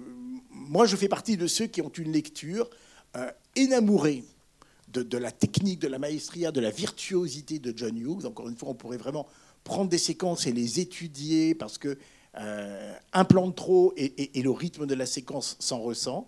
moi, 0.51 0.85
je 0.85 0.95
fais 0.95 1.07
partie 1.07 1.37
de 1.37 1.47
ceux 1.47 1.67
qui 1.67 1.81
ont 1.81 1.89
une 1.89 2.11
lecture 2.11 2.69
énamourée 3.55 4.25
de, 4.89 5.17
la 5.17 5.31
technique, 5.31 5.79
de 5.79 5.87
la 5.87 5.99
maestria, 5.99 6.51
de 6.51 6.59
la 6.59 6.69
virtuosité 6.69 7.59
de 7.59 7.73
John 7.75 7.97
Hughes. 7.97 8.25
Encore 8.25 8.49
une 8.49 8.57
fois, 8.57 8.69
on 8.69 8.73
pourrait 8.73 8.97
vraiment 8.97 9.25
prendre 9.63 9.89
des 9.89 9.97
séquences 9.97 10.47
et 10.47 10.51
les 10.51 10.81
étudier 10.81 11.55
parce 11.55 11.77
que 11.77 11.97
un 12.33 13.23
plan 13.23 13.47
de 13.47 13.53
trop 13.53 13.93
et, 13.95 14.41
le 14.41 14.51
rythme 14.51 14.85
de 14.85 14.93
la 14.93 15.05
séquence 15.05 15.55
s'en 15.59 15.79
ressent. 15.79 16.27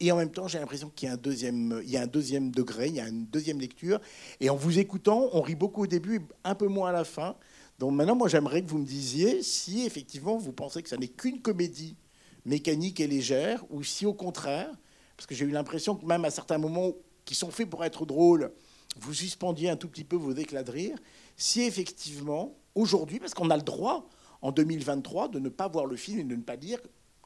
Et 0.00 0.10
en 0.10 0.16
même 0.16 0.30
temps, 0.30 0.48
j'ai 0.48 0.58
l'impression 0.58 0.90
qu'il 0.94 1.08
y 1.08 1.10
a 1.10 1.14
un 1.14 1.18
deuxième, 1.18 1.80
il 1.84 1.90
y 1.90 1.96
a 1.96 2.02
un 2.02 2.06
deuxième 2.06 2.50
degré, 2.50 2.88
il 2.88 2.94
y 2.94 3.00
a 3.00 3.08
une 3.08 3.26
deuxième 3.26 3.60
lecture. 3.60 4.00
Et 4.40 4.50
en 4.50 4.56
vous 4.56 4.78
écoutant, 4.78 5.28
on 5.32 5.40
rit 5.40 5.54
beaucoup 5.54 5.84
au 5.84 5.86
début, 5.86 6.20
un 6.42 6.54
peu 6.54 6.66
moins 6.66 6.90
à 6.90 6.92
la 6.92 7.04
fin. 7.04 7.36
Donc 7.78 7.92
maintenant, 7.92 8.16
moi, 8.16 8.28
j'aimerais 8.28 8.62
que 8.62 8.68
vous 8.68 8.78
me 8.78 8.86
disiez 8.86 9.42
si 9.42 9.86
effectivement 9.86 10.36
vous 10.36 10.52
pensez 10.52 10.82
que 10.82 10.88
ça 10.88 10.96
n'est 10.96 11.08
qu'une 11.08 11.40
comédie 11.40 11.96
mécanique 12.44 13.00
et 13.00 13.06
légère, 13.06 13.64
ou 13.70 13.82
si 13.82 14.04
au 14.04 14.12
contraire, 14.12 14.70
parce 15.16 15.26
que 15.26 15.34
j'ai 15.34 15.44
eu 15.44 15.50
l'impression 15.50 15.96
que 15.96 16.04
même 16.04 16.24
à 16.24 16.30
certains 16.30 16.58
moments 16.58 16.92
qui 17.24 17.34
sont 17.34 17.50
faits 17.50 17.70
pour 17.70 17.84
être 17.84 18.04
drôles, 18.04 18.52
vous 18.98 19.14
suspendiez 19.14 19.70
un 19.70 19.76
tout 19.76 19.88
petit 19.88 20.04
peu 20.04 20.16
vos 20.16 20.32
éclats 20.32 20.62
de 20.62 20.70
rire, 20.70 20.98
si 21.36 21.62
effectivement, 21.62 22.54
aujourd'hui, 22.74 23.18
parce 23.18 23.34
qu'on 23.34 23.50
a 23.50 23.56
le 23.56 23.62
droit 23.62 24.08
en 24.42 24.52
2023 24.52 25.28
de 25.28 25.38
ne 25.38 25.48
pas 25.48 25.68
voir 25.68 25.86
le 25.86 25.96
film 25.96 26.20
et 26.20 26.24
de 26.24 26.36
ne 26.36 26.42
pas 26.42 26.56
dire, 26.56 26.78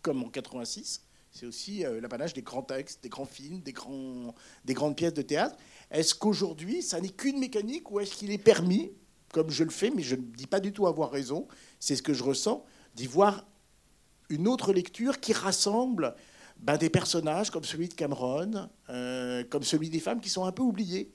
comme 0.03 0.23
en 0.23 0.29
86, 0.29 1.03
c'est 1.31 1.47
aussi 1.47 1.85
euh, 1.85 2.01
l'apanage 2.01 2.35
des 2.35 2.43
grands 2.43 2.63
textes, 2.63 3.03
des 3.03 3.09
grands 3.09 3.27
films, 3.27 3.61
des, 3.61 3.73
grands, 3.73 4.35
des 4.65 4.75
grandes 4.75 4.97
pièces 4.97 5.15
de 5.15 5.23
théâtre. 5.23 5.57
Est-ce 5.91 6.15
qu'aujourd'hui, 6.15 6.83
ça 6.83 7.01
n'est 7.01 7.11
qu'une 7.11 7.39
mécanique 7.39 7.91
ou 7.91 8.01
est-ce 8.01 8.17
qu'il 8.17 8.31
est 8.31 8.39
permis, 8.39 8.93
comme 9.33 9.51
je 9.51 9.65
le 9.65 9.71
fais, 9.71 9.91
mais 9.91 10.03
je 10.03 10.17
ne 10.17 10.23
dis 10.23 10.47
pas 10.47 10.61
du 10.61 10.73
tout 10.73 10.87
avoir 10.87 11.11
raison, 11.11 11.47
c'est 11.81 11.97
ce 11.97 12.03
que 12.03 12.15
je 12.15 12.25
ressens, 12.25 12.65
d'y 12.95 13.07
voir 13.07 13.47
une 14.31 14.49
autre 14.49 14.73
lecture 14.73 15.21
qui 15.21 15.33
rassemble 15.33 16.15
ben, 16.59 16.77
des 16.77 16.91
personnages 16.91 17.51
comme 17.51 17.65
celui 17.65 17.89
de 17.89 17.95
Cameron, 17.95 18.69
euh, 18.91 19.45
comme 19.49 19.63
celui 19.63 19.91
des 19.91 20.01
femmes 20.01 20.21
qui 20.21 20.29
sont 20.29 20.45
un 20.45 20.53
peu 20.53 20.63
oubliées. 20.63 21.13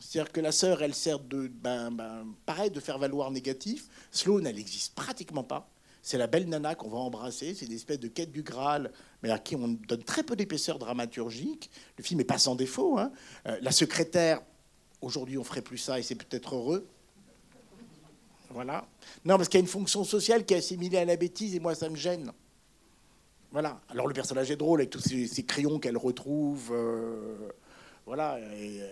C'est-à-dire 0.00 0.32
que 0.32 0.40
la 0.40 0.52
sœur, 0.52 0.82
elle 0.82 0.94
sert 0.94 1.20
de, 1.20 1.48
ben, 1.48 1.90
ben, 1.90 2.26
pareil, 2.44 2.70
de 2.70 2.80
faire 2.80 2.98
valoir 2.98 3.30
négatif. 3.30 3.88
Sloane, 4.10 4.46
elle 4.46 4.56
n'existe 4.56 4.94
pratiquement 4.94 5.44
pas. 5.44 5.68
C'est 6.02 6.18
la 6.18 6.26
belle 6.26 6.48
nana 6.48 6.74
qu'on 6.74 6.88
va 6.88 6.98
embrasser. 6.98 7.54
C'est 7.54 7.66
une 7.66 7.72
espèce 7.72 8.00
de 8.00 8.08
quête 8.08 8.32
du 8.32 8.42
Graal, 8.42 8.90
mais 9.22 9.30
à 9.30 9.38
qui 9.38 9.54
on 9.54 9.68
donne 9.68 10.02
très 10.02 10.24
peu 10.24 10.34
d'épaisseur 10.34 10.78
dramaturgique. 10.78 11.70
Le 11.96 12.02
film 12.02 12.18
n'est 12.18 12.24
pas 12.24 12.38
sans 12.38 12.56
défaut. 12.56 12.98
Hein. 12.98 13.12
Euh, 13.46 13.56
la 13.62 13.70
secrétaire, 13.70 14.42
aujourd'hui, 15.00 15.38
on 15.38 15.44
ferait 15.44 15.62
plus 15.62 15.78
ça 15.78 16.00
et 16.00 16.02
c'est 16.02 16.16
peut-être 16.16 16.56
heureux. 16.56 16.88
Voilà. 18.50 18.86
Non, 19.24 19.36
parce 19.36 19.48
qu'il 19.48 19.58
y 19.58 19.62
a 19.62 19.64
une 19.64 19.70
fonction 19.70 20.02
sociale 20.04 20.44
qui 20.44 20.54
est 20.54 20.58
assimilée 20.58 20.98
à 20.98 21.04
la 21.04 21.16
bêtise 21.16 21.54
et 21.54 21.60
moi, 21.60 21.74
ça 21.74 21.88
me 21.88 21.96
gêne. 21.96 22.32
Voilà. 23.52 23.80
Alors 23.88 24.08
le 24.08 24.14
personnage 24.14 24.50
est 24.50 24.56
drôle 24.56 24.80
avec 24.80 24.90
tous 24.90 25.00
ces, 25.00 25.42
crayons 25.44 25.78
qu'elle 25.78 25.96
retrouve. 25.96 26.70
Euh, 26.72 27.48
voilà. 28.06 28.38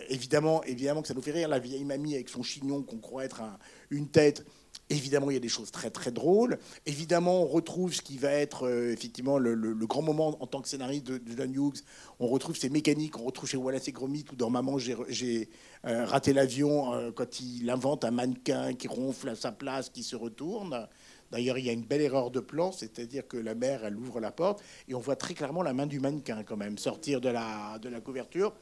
évidemment, 0.09 0.63
évidemment 0.65 1.03
que 1.03 1.09
ça 1.09 1.15
nous 1.15 1.23
fait 1.23 1.33
rire. 1.33 1.49
La 1.49 1.59
vieille 1.59 1.85
mamie 1.85 2.15
avec 2.15 2.29
son 2.29 2.43
chignon 2.43 2.83
qu'on 2.83 2.99
croit 2.99 3.25
être 3.25 3.43
une 3.91 4.09
tête. 4.09 4.45
Évidemment, 4.93 5.31
il 5.31 5.35
y 5.35 5.37
a 5.37 5.41
des 5.41 5.49
choses 5.49 5.71
très 5.71 5.91
très 5.91 6.11
drôles. 6.11 6.59
Évidemment, 6.85 7.43
on 7.43 7.47
retrouve 7.47 7.95
ce 7.95 8.03
qui 8.03 8.19
va 8.19 8.33
être 8.33 8.67
euh, 8.67 8.93
effectivement 8.93 9.39
le, 9.39 9.55
grand 9.87 10.03
moment 10.03 10.37
en 10.43 10.47
tant 10.49 10.61
que 10.61 10.69
scénariste 10.69 11.07
de, 11.07 11.21
John 11.37 11.55
Hughes. 11.55 11.83
On 12.19 12.27
retrouve 12.27 12.57
ces 12.57 12.69
mécaniques, 12.69 13.17
on 13.17 13.23
retrouve 13.23 13.49
chez 13.49 13.57
Wallace 13.57 13.87
et 13.87 13.93
Gromit 13.93 14.25
ou 14.33 14.37
dans 14.37 14.51
Maman, 14.51 14.79
j'ai 14.79 15.49
euh, 15.87 16.05
raté 16.05 16.33
l'avion 16.33 16.93
euh, 16.93 17.13
quand 17.13 17.39
il 17.39 17.71
invente 17.71 18.05
un 18.05 18.11
mannequin 18.11 18.75
qui 18.75 18.89
ronfle 18.89 19.29
à 19.29 19.37
sa 19.37 19.53
place, 19.53 19.91
qui 19.91 20.03
se 20.03 20.17
retourne. 20.17 20.89
D'ailleurs, 21.31 21.59
il 21.59 21.67
y 21.67 21.71
a 21.71 21.73
une 21.73 21.85
belle 21.85 22.01
erreur 22.01 22.33
de 22.33 22.41
plan, 22.41 22.73
c'est-à-dire 22.73 23.29
que 23.29 23.37
la 23.37 23.55
mère, 23.55 23.85
elle 23.85 23.97
ouvre 23.97 24.19
la 24.19 24.33
porte 24.33 24.61
et 24.89 24.95
on 24.95 24.99
voit 24.99 25.15
très 25.15 25.35
clairement 25.35 25.63
la 25.63 25.73
main 25.73 25.87
du 25.87 26.01
mannequin 26.01 26.43
quand 26.43 26.57
même 26.57 26.79
sortir 26.79 27.21
de 27.21 27.29
la, 27.29 27.79
de 27.79 27.89
la 27.89 28.01
couverture. 28.01 28.53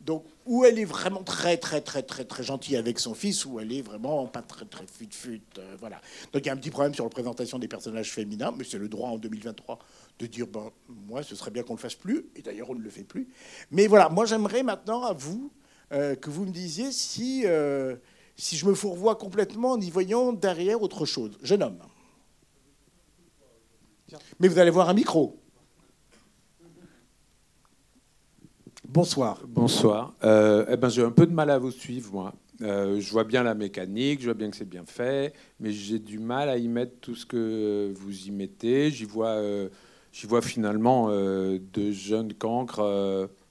Donc, 0.00 0.24
où 0.46 0.64
elle 0.64 0.78
est 0.78 0.84
vraiment 0.84 1.22
très, 1.22 1.58
très, 1.58 1.80
très, 1.80 2.02
très, 2.02 2.24
très 2.24 2.42
gentille 2.42 2.76
avec 2.76 2.98
son 2.98 3.14
fils, 3.14 3.44
ou 3.44 3.60
elle 3.60 3.72
est 3.72 3.82
vraiment 3.82 4.26
pas 4.26 4.40
très, 4.40 4.64
très 4.64 4.86
fut-fut. 4.86 5.42
Euh, 5.58 5.76
voilà. 5.78 6.00
Donc, 6.32 6.42
il 6.42 6.46
y 6.46 6.48
a 6.48 6.54
un 6.54 6.56
petit 6.56 6.70
problème 6.70 6.94
sur 6.94 7.04
la 7.04 7.10
présentation 7.10 7.58
des 7.58 7.68
personnages 7.68 8.10
féminins, 8.10 8.52
mais 8.56 8.64
c'est 8.64 8.78
le 8.78 8.88
droit 8.88 9.10
en 9.10 9.18
2023 9.18 9.78
de 10.18 10.26
dire, 10.26 10.46
ben, 10.46 10.70
moi, 10.88 11.22
ce 11.22 11.36
serait 11.36 11.50
bien 11.50 11.62
qu'on 11.62 11.74
ne 11.74 11.78
le 11.78 11.82
fasse 11.82 11.94
plus, 11.94 12.26
et 12.34 12.42
d'ailleurs, 12.42 12.70
on 12.70 12.74
ne 12.74 12.82
le 12.82 12.90
fait 12.90 13.04
plus. 13.04 13.28
Mais 13.70 13.86
voilà, 13.86 14.08
moi, 14.08 14.24
j'aimerais 14.24 14.62
maintenant 14.62 15.04
à 15.04 15.12
vous 15.12 15.52
euh, 15.92 16.14
que 16.14 16.30
vous 16.30 16.46
me 16.46 16.52
disiez 16.52 16.92
si, 16.92 17.42
euh, 17.44 17.96
si 18.36 18.56
je 18.56 18.64
me 18.66 18.74
fourvoie 18.74 19.16
complètement 19.16 19.72
en 19.72 19.80
y 19.80 19.90
voyant 19.90 20.32
derrière 20.32 20.80
autre 20.82 21.04
chose. 21.04 21.36
Jeune 21.42 21.62
homme. 21.62 21.78
Mais 24.38 24.48
vous 24.48 24.58
allez 24.58 24.70
voir 24.70 24.88
un 24.88 24.94
micro. 24.94 25.39
Bonsoir. 28.92 29.38
Bonsoir. 29.46 30.14
Euh, 30.24 30.66
eh 30.68 30.76
ben, 30.76 30.88
j'ai 30.88 31.04
un 31.04 31.12
peu 31.12 31.24
de 31.24 31.32
mal 31.32 31.48
à 31.50 31.58
vous 31.58 31.70
suivre, 31.70 32.12
moi. 32.12 32.34
Euh, 32.60 32.98
je 32.98 33.12
vois 33.12 33.22
bien 33.22 33.44
la 33.44 33.54
mécanique, 33.54 34.18
je 34.18 34.24
vois 34.24 34.34
bien 34.34 34.50
que 34.50 34.56
c'est 34.56 34.68
bien 34.68 34.84
fait, 34.84 35.32
mais 35.60 35.70
j'ai 35.70 36.00
du 36.00 36.18
mal 36.18 36.48
à 36.48 36.56
y 36.56 36.66
mettre 36.66 36.94
tout 37.00 37.14
ce 37.14 37.24
que 37.24 37.92
vous 37.94 38.26
y 38.26 38.32
mettez. 38.32 38.90
J'y 38.90 39.04
vois, 39.04 39.28
euh, 39.28 39.68
j'y 40.10 40.26
vois 40.26 40.42
finalement 40.42 41.08
de 41.08 41.90
jeunes 41.92 42.34
cancres, 42.34 42.80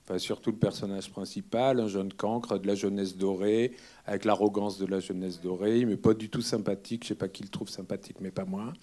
enfin, 0.04 0.18
surtout 0.18 0.50
le 0.50 0.58
personnage 0.58 1.10
principal, 1.10 1.80
un 1.80 1.88
jeune 1.88 2.12
cancre 2.12 2.58
de 2.58 2.66
la 2.66 2.74
jeunesse 2.74 3.16
dorée, 3.16 3.72
avec 4.04 4.26
l'arrogance 4.26 4.78
de 4.78 4.84
la 4.84 5.00
jeunesse 5.00 5.40
dorée, 5.40 5.86
mais 5.86 5.96
pas 5.96 6.12
du 6.12 6.28
tout 6.28 6.42
sympathique. 6.42 7.04
Je 7.04 7.08
sais 7.08 7.14
pas 7.14 7.28
qui 7.28 7.44
le 7.44 7.48
trouve 7.48 7.70
sympathique, 7.70 8.16
mais 8.20 8.30
pas 8.30 8.44
moi. 8.44 8.74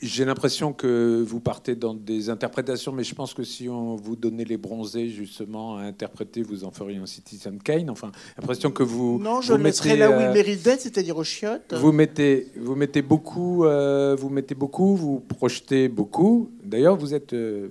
J'ai 0.00 0.24
l'impression 0.24 0.72
que 0.72 1.24
vous 1.26 1.40
partez 1.40 1.74
dans 1.74 1.92
des 1.92 2.30
interprétations, 2.30 2.92
mais 2.92 3.02
je 3.02 3.16
pense 3.16 3.34
que 3.34 3.42
si 3.42 3.68
on 3.68 3.96
vous 3.96 4.14
donnait 4.14 4.44
les 4.44 4.56
bronzés 4.56 5.08
justement 5.08 5.76
à 5.76 5.82
interpréter, 5.82 6.42
vous 6.42 6.62
en 6.62 6.70
feriez 6.70 6.98
un 6.98 7.06
Citizen 7.06 7.58
Kane. 7.58 7.90
Enfin, 7.90 8.12
l'impression 8.36 8.70
que 8.70 8.84
vous. 8.84 9.18
Non, 9.18 9.40
je 9.40 9.50
vous 9.50 9.58
le 9.58 9.64
mettrais 9.64 9.96
là 9.96 10.10
où 10.10 10.20
il 10.20 10.26
euh, 10.26 10.32
mérite 10.32 10.62
d'être, 10.62 10.82
c'est-à-dire 10.82 11.16
au 11.16 11.24
chiottes. 11.24 11.74
Vous 11.74 11.90
mettez, 11.90 12.46
vous 12.56 12.76
mettez 12.76 13.02
beaucoup, 13.02 13.64
euh, 13.64 14.14
vous 14.16 14.28
mettez 14.28 14.54
beaucoup, 14.54 14.94
vous 14.94 15.18
projetez 15.18 15.88
beaucoup. 15.88 16.52
D'ailleurs, 16.62 16.96
vous 16.96 17.12
êtes. 17.12 17.32
Euh, 17.32 17.68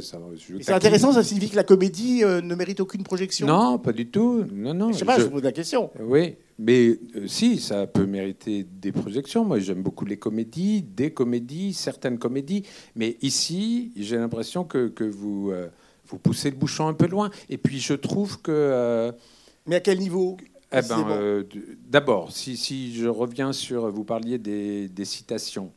c'est 0.00 0.72
intéressant, 0.72 1.12
ça 1.12 1.22
signifie 1.22 1.50
que 1.50 1.56
la 1.56 1.64
comédie 1.64 2.22
euh, 2.22 2.40
ne 2.40 2.54
mérite 2.54 2.80
aucune 2.80 3.02
projection 3.02 3.46
Non, 3.46 3.78
pas 3.78 3.92
du 3.92 4.06
tout. 4.06 4.44
Non, 4.52 4.74
non. 4.74 4.92
Je 4.92 4.98
sais 4.98 5.04
pas, 5.04 5.18
je, 5.18 5.24
pose 5.24 5.42
la 5.42 5.52
question. 5.52 5.90
Oui, 5.98 6.36
mais 6.60 6.98
euh, 7.16 7.26
si, 7.26 7.58
ça 7.58 7.86
peut 7.86 8.04
mériter 8.04 8.64
des 8.64 8.92
projections. 8.92 9.44
Moi, 9.44 9.60
j'aime 9.60 9.82
beaucoup 9.82 10.04
les 10.04 10.18
comédies, 10.18 10.82
des 10.82 11.12
comédies, 11.12 11.72
certaines 11.72 12.18
comédies. 12.18 12.64
Mais 12.94 13.16
ici, 13.22 13.92
j'ai 13.96 14.16
l'impression 14.16 14.64
que, 14.64 14.88
que 14.88 15.04
vous, 15.04 15.50
euh, 15.50 15.68
vous 16.06 16.18
poussez 16.18 16.50
le 16.50 16.56
bouchon 16.56 16.86
un 16.86 16.94
peu 16.94 17.06
loin. 17.06 17.30
Et 17.48 17.56
puis, 17.56 17.80
je 17.80 17.94
trouve 17.94 18.42
que. 18.42 19.10
mais 19.66 19.76
à 19.76 19.80
quel 19.80 19.98
niveau 19.98 20.36
eh 20.70 20.82
ben, 20.82 21.44
D'abord, 21.88 22.30
si, 22.30 22.58
si, 22.58 22.94
je 22.94 23.08
reviens 23.08 23.54
sur. 23.54 23.90
Vous 23.90 24.04
parliez 24.04 24.36
des, 24.36 24.88
des 24.88 25.04
citations. 25.06 25.72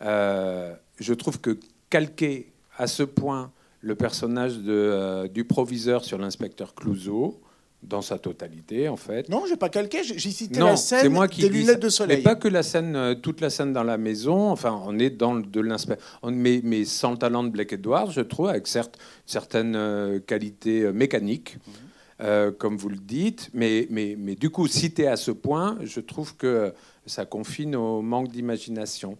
je 0.00 1.12
trouve 1.12 1.40
que 1.40 1.58
calquer 1.90 2.52
à 2.78 2.86
ce 2.86 3.02
point 3.02 3.52
le 3.82 3.94
personnage 3.94 4.58
de, 4.58 4.72
euh, 4.72 5.28
du 5.28 5.44
proviseur 5.44 6.04
sur 6.04 6.16
l'inspecteur 6.16 6.74
Clouseau 6.74 7.40
dans 7.82 8.02
sa 8.02 8.18
totalité, 8.18 8.88
en 8.88 8.96
fait. 8.96 9.28
Non, 9.28 9.44
j'ai 9.48 9.56
pas 9.56 9.68
calqué, 9.68 10.02
j'ai 10.04 10.30
cité 10.30 10.60
la 10.60 10.76
scène 10.76 11.12
moi 11.12 11.28
qui 11.28 11.42
des 11.42 11.48
lunettes 11.48 11.80
de 11.80 11.88
soleil. 11.88 12.18
Mais 12.18 12.22
pas 12.22 12.34
que 12.36 12.48
la 12.48 12.62
scène, 12.62 12.94
euh, 12.96 13.14
toute 13.14 13.40
la 13.40 13.50
scène 13.50 13.72
dans 13.72 13.82
la 13.82 13.98
maison. 13.98 14.50
Enfin, 14.50 14.80
on 14.86 14.98
est 14.98 15.10
dans 15.10 15.34
de 15.34 15.60
l'inspecteur, 15.60 16.06
mais, 16.30 16.60
mais 16.62 16.84
sans 16.84 17.12
le 17.12 17.18
talent 17.18 17.44
de 17.44 17.48
Blake 17.48 17.72
Edwards, 17.72 18.10
je 18.10 18.20
trouve, 18.20 18.48
avec 18.48 18.66
certes, 18.66 18.98
certaines 19.26 19.76
euh, 19.76 20.20
qualités 20.20 20.92
mécaniques. 20.92 21.56
Mhm. 21.66 22.52
comme 22.56 22.76
vous 22.76 22.88
le 22.88 22.98
dites, 22.98 23.50
mais, 23.52 23.88
mais, 23.90 24.14
mais 24.16 24.36
du 24.36 24.48
coup, 24.48 24.68
cité 24.68 25.08
à 25.08 25.16
ce 25.16 25.32
point, 25.32 25.76
je 25.82 25.98
trouve 25.98 26.36
que 26.36 26.72
ça 27.04 27.24
confine 27.24 27.74
au 27.74 28.00
manque 28.00 28.28
d'imagination. 28.28 29.16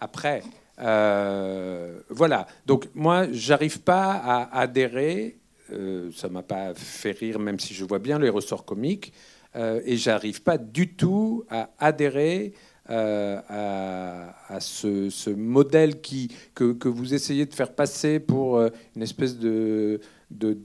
Après, 0.00 0.42
euh, 0.80 2.00
voilà. 2.10 2.46
Donc 2.66 2.88
moi, 2.94 3.26
j'arrive 3.30 3.80
pas 3.80 4.12
à 4.12 4.60
adhérer. 4.60 5.38
Euh, 5.72 6.10
ça 6.14 6.28
m'a 6.28 6.42
pas 6.42 6.74
fait 6.74 7.12
rire, 7.12 7.38
même 7.38 7.58
si 7.58 7.74
je 7.74 7.84
vois 7.84 7.98
bien 7.98 8.18
les 8.18 8.28
ressorts 8.28 8.64
comiques. 8.64 9.12
Euh, 9.56 9.80
et 9.84 9.96
j'arrive 9.96 10.42
pas 10.42 10.58
du 10.58 10.94
tout 10.94 11.44
à 11.50 11.70
adhérer 11.78 12.52
euh, 12.90 13.40
à, 13.48 14.60
ce, 14.60 15.30
modèle 15.30 16.00
que, 16.00 16.88
vous 16.88 17.14
essayez 17.14 17.46
de 17.46 17.54
faire 17.54 17.74
passer 17.74 18.20
pour 18.20 18.60
une 18.60 19.02
espèce 19.02 19.38
de, 19.38 20.00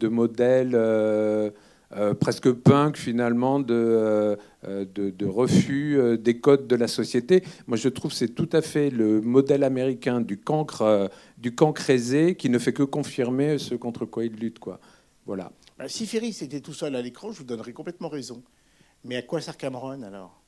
modèle 0.04 0.78
presque 2.20 2.52
punk 2.52 2.98
finalement 2.98 3.60
de, 3.60 4.38
refus 5.26 6.00
des 6.20 6.38
codes 6.38 6.68
de 6.68 6.76
la 6.76 6.88
société. 6.88 7.44
Moi, 7.66 7.78
je 7.78 7.90
trouve 7.90 8.12
que 8.12 8.18
c'est 8.18 8.36
tout 8.36 8.50
à 8.52 8.62
fait 8.62 8.90
le 8.90 9.22
modèle 9.22 9.64
américain 9.64 10.22
du 10.22 10.38
cancre, 10.38 11.10
du 11.40 11.56
aisé 11.88 12.36
qui 12.36 12.50
ne 12.50 12.60
fait 12.60 12.74
que 12.74 12.84
confirmer 12.84 13.58
ce 13.58 13.74
contre 13.74 14.06
quoi 14.06 14.26
il 14.26 14.36
lutte. 14.36 14.60
Quoi. 14.60 14.80
Voilà. 15.32 15.50
Bah, 15.78 15.88
si 15.88 16.08
Ferris 16.08 16.40
était 16.42 16.60
tout 16.60 16.74
seul 16.74 16.94
à 16.94 17.02
l'écran, 17.02 17.32
je 17.32 17.38
vous 17.38 17.46
donnerais 17.46 17.72
complètement 17.72 18.10
raison. 18.10 18.44
Mais 19.06 19.16
à 19.16 19.22
quoi 19.22 19.40
sert 19.40 19.56
Cameron 19.56 20.02
alors? 20.02 20.42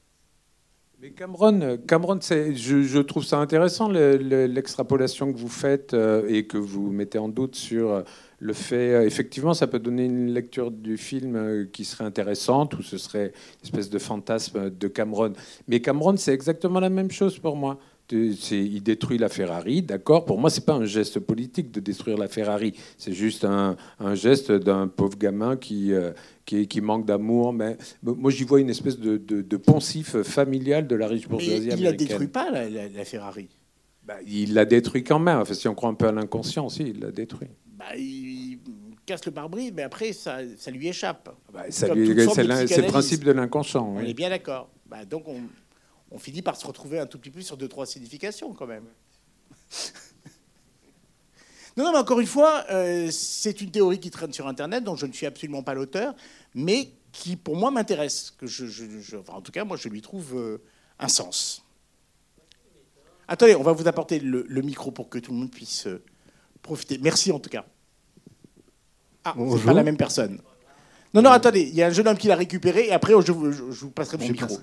Mais 1.00 1.12
Cameron, 1.12 1.78
Cameron 1.88 2.20
je, 2.22 2.54
je, 2.84 3.00
trouve 3.00 3.24
ça 3.24 3.38
intéressant 3.38 3.88
l'extrapolation 3.88 5.32
que 5.32 5.38
vous 5.38 5.48
faites 5.48 5.94
euh, 5.94 6.28
et 6.28 6.48
que 6.48 6.58
vous 6.58 6.92
mettez 6.92 7.18
en 7.18 7.30
doute 7.30 7.56
sur 7.56 8.04
le 8.40 8.54
fait. 8.54 8.94
Euh, 8.94 9.06
effectivement, 9.06 9.54
ça 9.54 9.68
peut 9.68 9.80
donner 9.80 10.04
une 10.04 10.34
lecture 10.34 10.70
du 10.70 10.98
film 10.98 11.38
euh, 11.38 11.66
qui 11.72 11.86
serait 11.86 12.04
intéressante, 12.04 12.74
ou 12.74 12.84
ce 12.84 12.98
serait 12.98 13.28
une 13.28 13.64
espèce 13.64 13.90
de 13.90 14.00
fantasme 14.00 14.70
de 14.70 14.88
Cameron. 14.90 15.32
Mais 15.70 15.80
Cameron, 15.80 16.18
c'est 16.18 16.34
exactement 16.34 16.82
la 16.82 16.90
même 16.90 17.10
chose 17.10 17.40
pour 17.40 17.56
moi 17.56 17.80
il 18.14 18.84
détruit 18.84 19.18
la 19.18 19.30
Ferrari, 19.30 19.82
d'accord. 19.82 20.26
Pour 20.26 20.40
moi, 20.40 20.50
c'est 20.50 20.66
pas 20.66 20.74
un 20.74 20.86
geste 20.86 21.20
politique 21.20 21.72
de 21.72 21.80
détruire 21.80 22.18
la 22.18 22.28
Ferrari. 22.28 22.74
C'est 22.98 23.14
juste 23.14 23.46
un, 23.46 23.76
geste 24.14 24.52
d'un 24.52 24.88
pauvre 24.88 25.18
gamin 25.18 25.58
qui, 25.58 25.94
euh, 25.94 26.12
qui, 26.46 26.82
manque 26.82 27.06
d'amour. 27.06 27.54
Mais 27.54 27.78
moi, 28.04 28.32
j'y 28.32 28.44
vois 28.44 28.62
une 28.62 28.70
espèce 28.70 28.98
de, 29.00 29.58
poncif 29.58 30.22
familial 30.22 30.88
de 30.88 30.96
la 30.96 31.08
riche 31.08 31.28
bourgeoisie 31.28 31.72
américaine. 31.72 31.80
Il 31.80 31.84
la 31.84 31.94
détruit 31.94 32.28
pas 32.28 32.52
la, 32.52 33.06
Ferrari? 33.06 33.50
Bah, 34.06 34.16
il 34.28 34.54
la 34.54 34.66
détruit 34.66 35.04
quand 35.04 35.20
même. 35.20 35.40
Enfin, 35.40 35.54
si 35.54 35.68
on 35.68 35.76
croit 35.76 35.90
un 35.90 35.94
peu 35.94 36.08
à 36.08 36.12
l'inconscient, 36.12 36.70
si, 36.70 36.84
il 36.84 37.00
la 37.00 37.12
détruit. 37.12 37.50
Bah, 37.78 37.96
il 37.98 38.60
casse 39.06 39.26
le 39.26 39.32
pare-brise, 39.32 39.72
mais 39.76 39.84
après, 39.84 40.14
ça, 40.14 40.40
ça 40.58 40.72
lui 40.72 40.88
échappe. 40.88 41.30
Bah, 41.54 41.66
c'est 41.70 41.94
le 41.94 42.88
principe 42.88 43.24
de 43.24 43.32
l'inconscient. 43.32 43.88
On 43.96 44.00
est 44.00 44.14
bien 44.14 44.30
d'accord. 44.30 44.70
Bah, 44.86 45.06
donc, 45.06 45.28
on, 45.28 45.42
on 46.14 46.20
finit 46.20 46.44
par 46.44 46.56
se 46.56 46.66
retrouver 46.66 47.00
un 47.00 47.08
tout 47.08 47.18
petit 47.18 47.32
peu 47.32 47.42
sur 47.42 47.58
deux, 47.58 47.68
trois 47.68 47.88
significations 47.88 48.54
quand 48.54 48.68
même. 48.68 48.86
non, 51.76 51.86
non, 51.86 51.92
mais 51.92 51.98
encore 51.98 52.20
une 52.20 52.28
fois, 52.28 52.66
euh, 52.70 53.10
c'est 53.12 53.60
une 53.62 53.72
théorie 53.72 54.00
qui 54.00 54.12
traîne 54.12 54.32
sur 54.32 54.48
Internet, 54.48 54.84
dont 54.84 54.96
je 54.96 55.08
ne 55.08 55.12
suis 55.12 55.26
absolument 55.26 55.64
pas 55.64 55.74
l'auteur, 55.74 56.16
mais 56.54 56.92
qui, 57.12 57.36
pour 57.36 57.56
moi, 57.56 57.72
m'intéresse. 57.72 58.32
Que 58.38 58.46
je, 58.46 59.18
en 59.28 59.42
tout 59.42 59.52
cas, 59.52 59.66
moi, 59.66 59.76
je 59.76 59.90
lui 59.90 60.02
trouve 60.02 60.38
euh, 60.38 60.62
un 61.00 61.08
sens. 61.08 61.66
Attendez, 63.28 63.56
on 63.56 63.64
va 63.64 63.72
vous 63.72 63.88
apporter 63.88 64.20
le, 64.20 64.62
micro 64.62 64.92
pour 64.92 65.10
que 65.10 65.18
tout 65.18 65.32
le 65.32 65.38
monde 65.38 65.52
puisse 65.52 65.88
euh, 65.88 66.04
profiter. 66.62 67.00
Merci 67.00 67.32
en 67.32 67.40
tout 67.40 67.50
cas. 67.50 67.66
Ah, 69.24 69.34
c'est 69.36 69.66
pas 69.66 69.74
la 69.74 69.84
même 69.84 69.98
personne. 69.98 70.42
Non, 71.14 71.22
non, 71.22 71.32
attendez, 71.32 71.62
il 71.62 71.74
y 71.74 71.82
a 71.82 71.88
un 71.88 71.92
jeune 71.92 72.08
homme 72.08 72.18
qui 72.18 72.28
l'a 72.28 72.36
récupéré 72.36 72.88
et 72.88 72.92
après 72.92 73.14
je 73.26 73.32
vous, 73.32 73.92
passerai 73.92 74.18
mon 74.18 74.28
micro. 74.28 74.60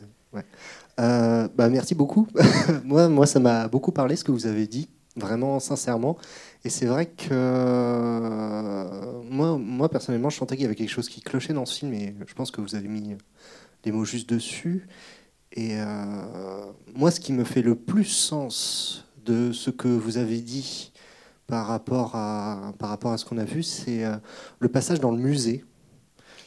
Euh, 1.01 1.49
bah, 1.55 1.69
merci 1.69 1.95
beaucoup. 1.95 2.29
moi, 2.85 3.27
ça 3.27 3.41
m'a 3.41 3.69
beaucoup 3.69 3.93
parlé 3.93 4.17
ce 4.17 4.25
que 4.25 4.33
vous 4.33 4.47
avez 4.47 4.67
dit, 4.67 4.89
vraiment 5.17 5.59
sincèrement. 5.59 6.19
Et 6.65 6.71
c'est 6.71 6.87
vrai 6.87 7.07
que 7.07 7.29
euh, 7.31 9.23
moi, 9.23 9.89
personnellement, 9.89 10.31
je 10.31 10.37
sentais 10.37 10.57
qu'il 10.57 10.65
y 10.65 10.67
avait 10.67 10.75
quelque 10.75 10.91
chose 10.91 11.09
qui 11.09 11.23
clochait 11.23 11.55
dans 11.55 11.65
ce 11.65 11.79
film 11.79 11.95
et 11.95 12.15
je 12.27 12.35
pense 12.35 12.51
que 12.51 12.61
vous 12.61 12.75
avez 12.75 12.89
mis 12.89 13.17
les 13.85 13.93
mots 13.93 14.05
juste 14.05 14.29
dessus. 14.29 14.89
Et 15.53 15.81
euh, 15.81 15.87
moi, 16.95 17.11
ce 17.11 17.19
qui 17.21 17.33
me 17.33 17.45
fait 17.45 17.63
le 17.63 17.75
plus 17.75 18.05
sens 18.05 19.07
de 19.25 19.53
ce 19.53 19.71
que 19.71 19.89
vous 19.89 20.19
avez 20.19 20.41
dit 20.41 20.93
par 21.47 21.67
rapport 21.67 22.15
à, 22.15 22.75
par 22.79 22.91
rapport 22.91 23.13
à 23.13 23.19
ce 23.19 23.25
qu'on 23.25 23.39
a 23.39 23.45
vu, 23.45 23.63
c'est 23.63 24.05
le 24.59 24.69
passage 24.69 25.01
dans 25.01 25.11
le 25.11 25.19
musée 25.19 25.65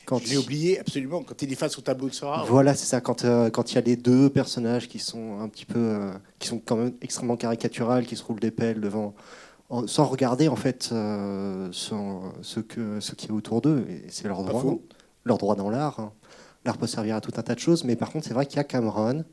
quand 0.06 0.20
je 0.20 0.30
l'ai 0.30 0.38
oublié 0.38 0.80
absolument 0.80 1.24
quand 1.24 1.42
il 1.42 1.52
est 1.52 1.56
face 1.56 1.78
au 1.78 1.82
tableau 1.82 2.10
de 2.10 2.14
Sora. 2.14 2.46
Voilà, 2.48 2.74
c'est 2.76 2.86
ça. 2.86 3.02
Quand 3.02 3.26
euh, 3.26 3.50
quand 3.50 3.72
il 3.72 3.76
y 3.76 3.78
a 3.78 3.82
les 3.82 3.96
deux 3.96 4.30
personnages 4.30 4.88
qui 4.88 5.00
sont 5.00 5.40
un 5.40 5.48
petit 5.48 5.66
peu, 5.66 5.80
euh, 5.80 6.12
qui 6.40 6.48
sont 6.48 6.60
quand 6.64 6.76
même 6.76 6.94
extrêmement 7.02 7.38
caricaturales, 7.38 8.06
qui 8.06 8.16
se 8.16 8.24
roulent 8.24 8.40
des 8.40 8.52
pelles 8.52 8.82
devant, 8.82 9.14
sans 9.88 10.06
regarder 10.06 10.48
en 10.48 10.56
fait 10.56 10.90
euh, 10.92 11.70
ce 11.72 12.60
que 12.60 13.00
ce 13.00 13.16
qui 13.16 13.28
est 13.28 13.32
autour 13.32 13.62
d'eux. 13.62 13.86
C'est 14.10 14.28
leur 14.28 14.44
droit, 14.44 14.78
leur 15.26 15.38
droit 15.38 15.56
dans 15.56 15.70
l'art. 15.70 16.00
Hein. 16.00 16.12
L'art 16.66 16.78
peut 16.78 16.88
servir 16.88 17.16
à 17.16 17.22
tout 17.22 17.34
un 17.38 17.42
tas 17.42 17.56
de 17.56 17.60
choses, 17.60 17.84
mais 17.84 17.96
par 17.96 18.12
contre, 18.12 18.28
c'est 18.28 18.34
vrai 18.34 18.46
qu'il 18.46 18.58
y 18.58 18.60
a 18.60 18.64
Cameron 18.64 19.26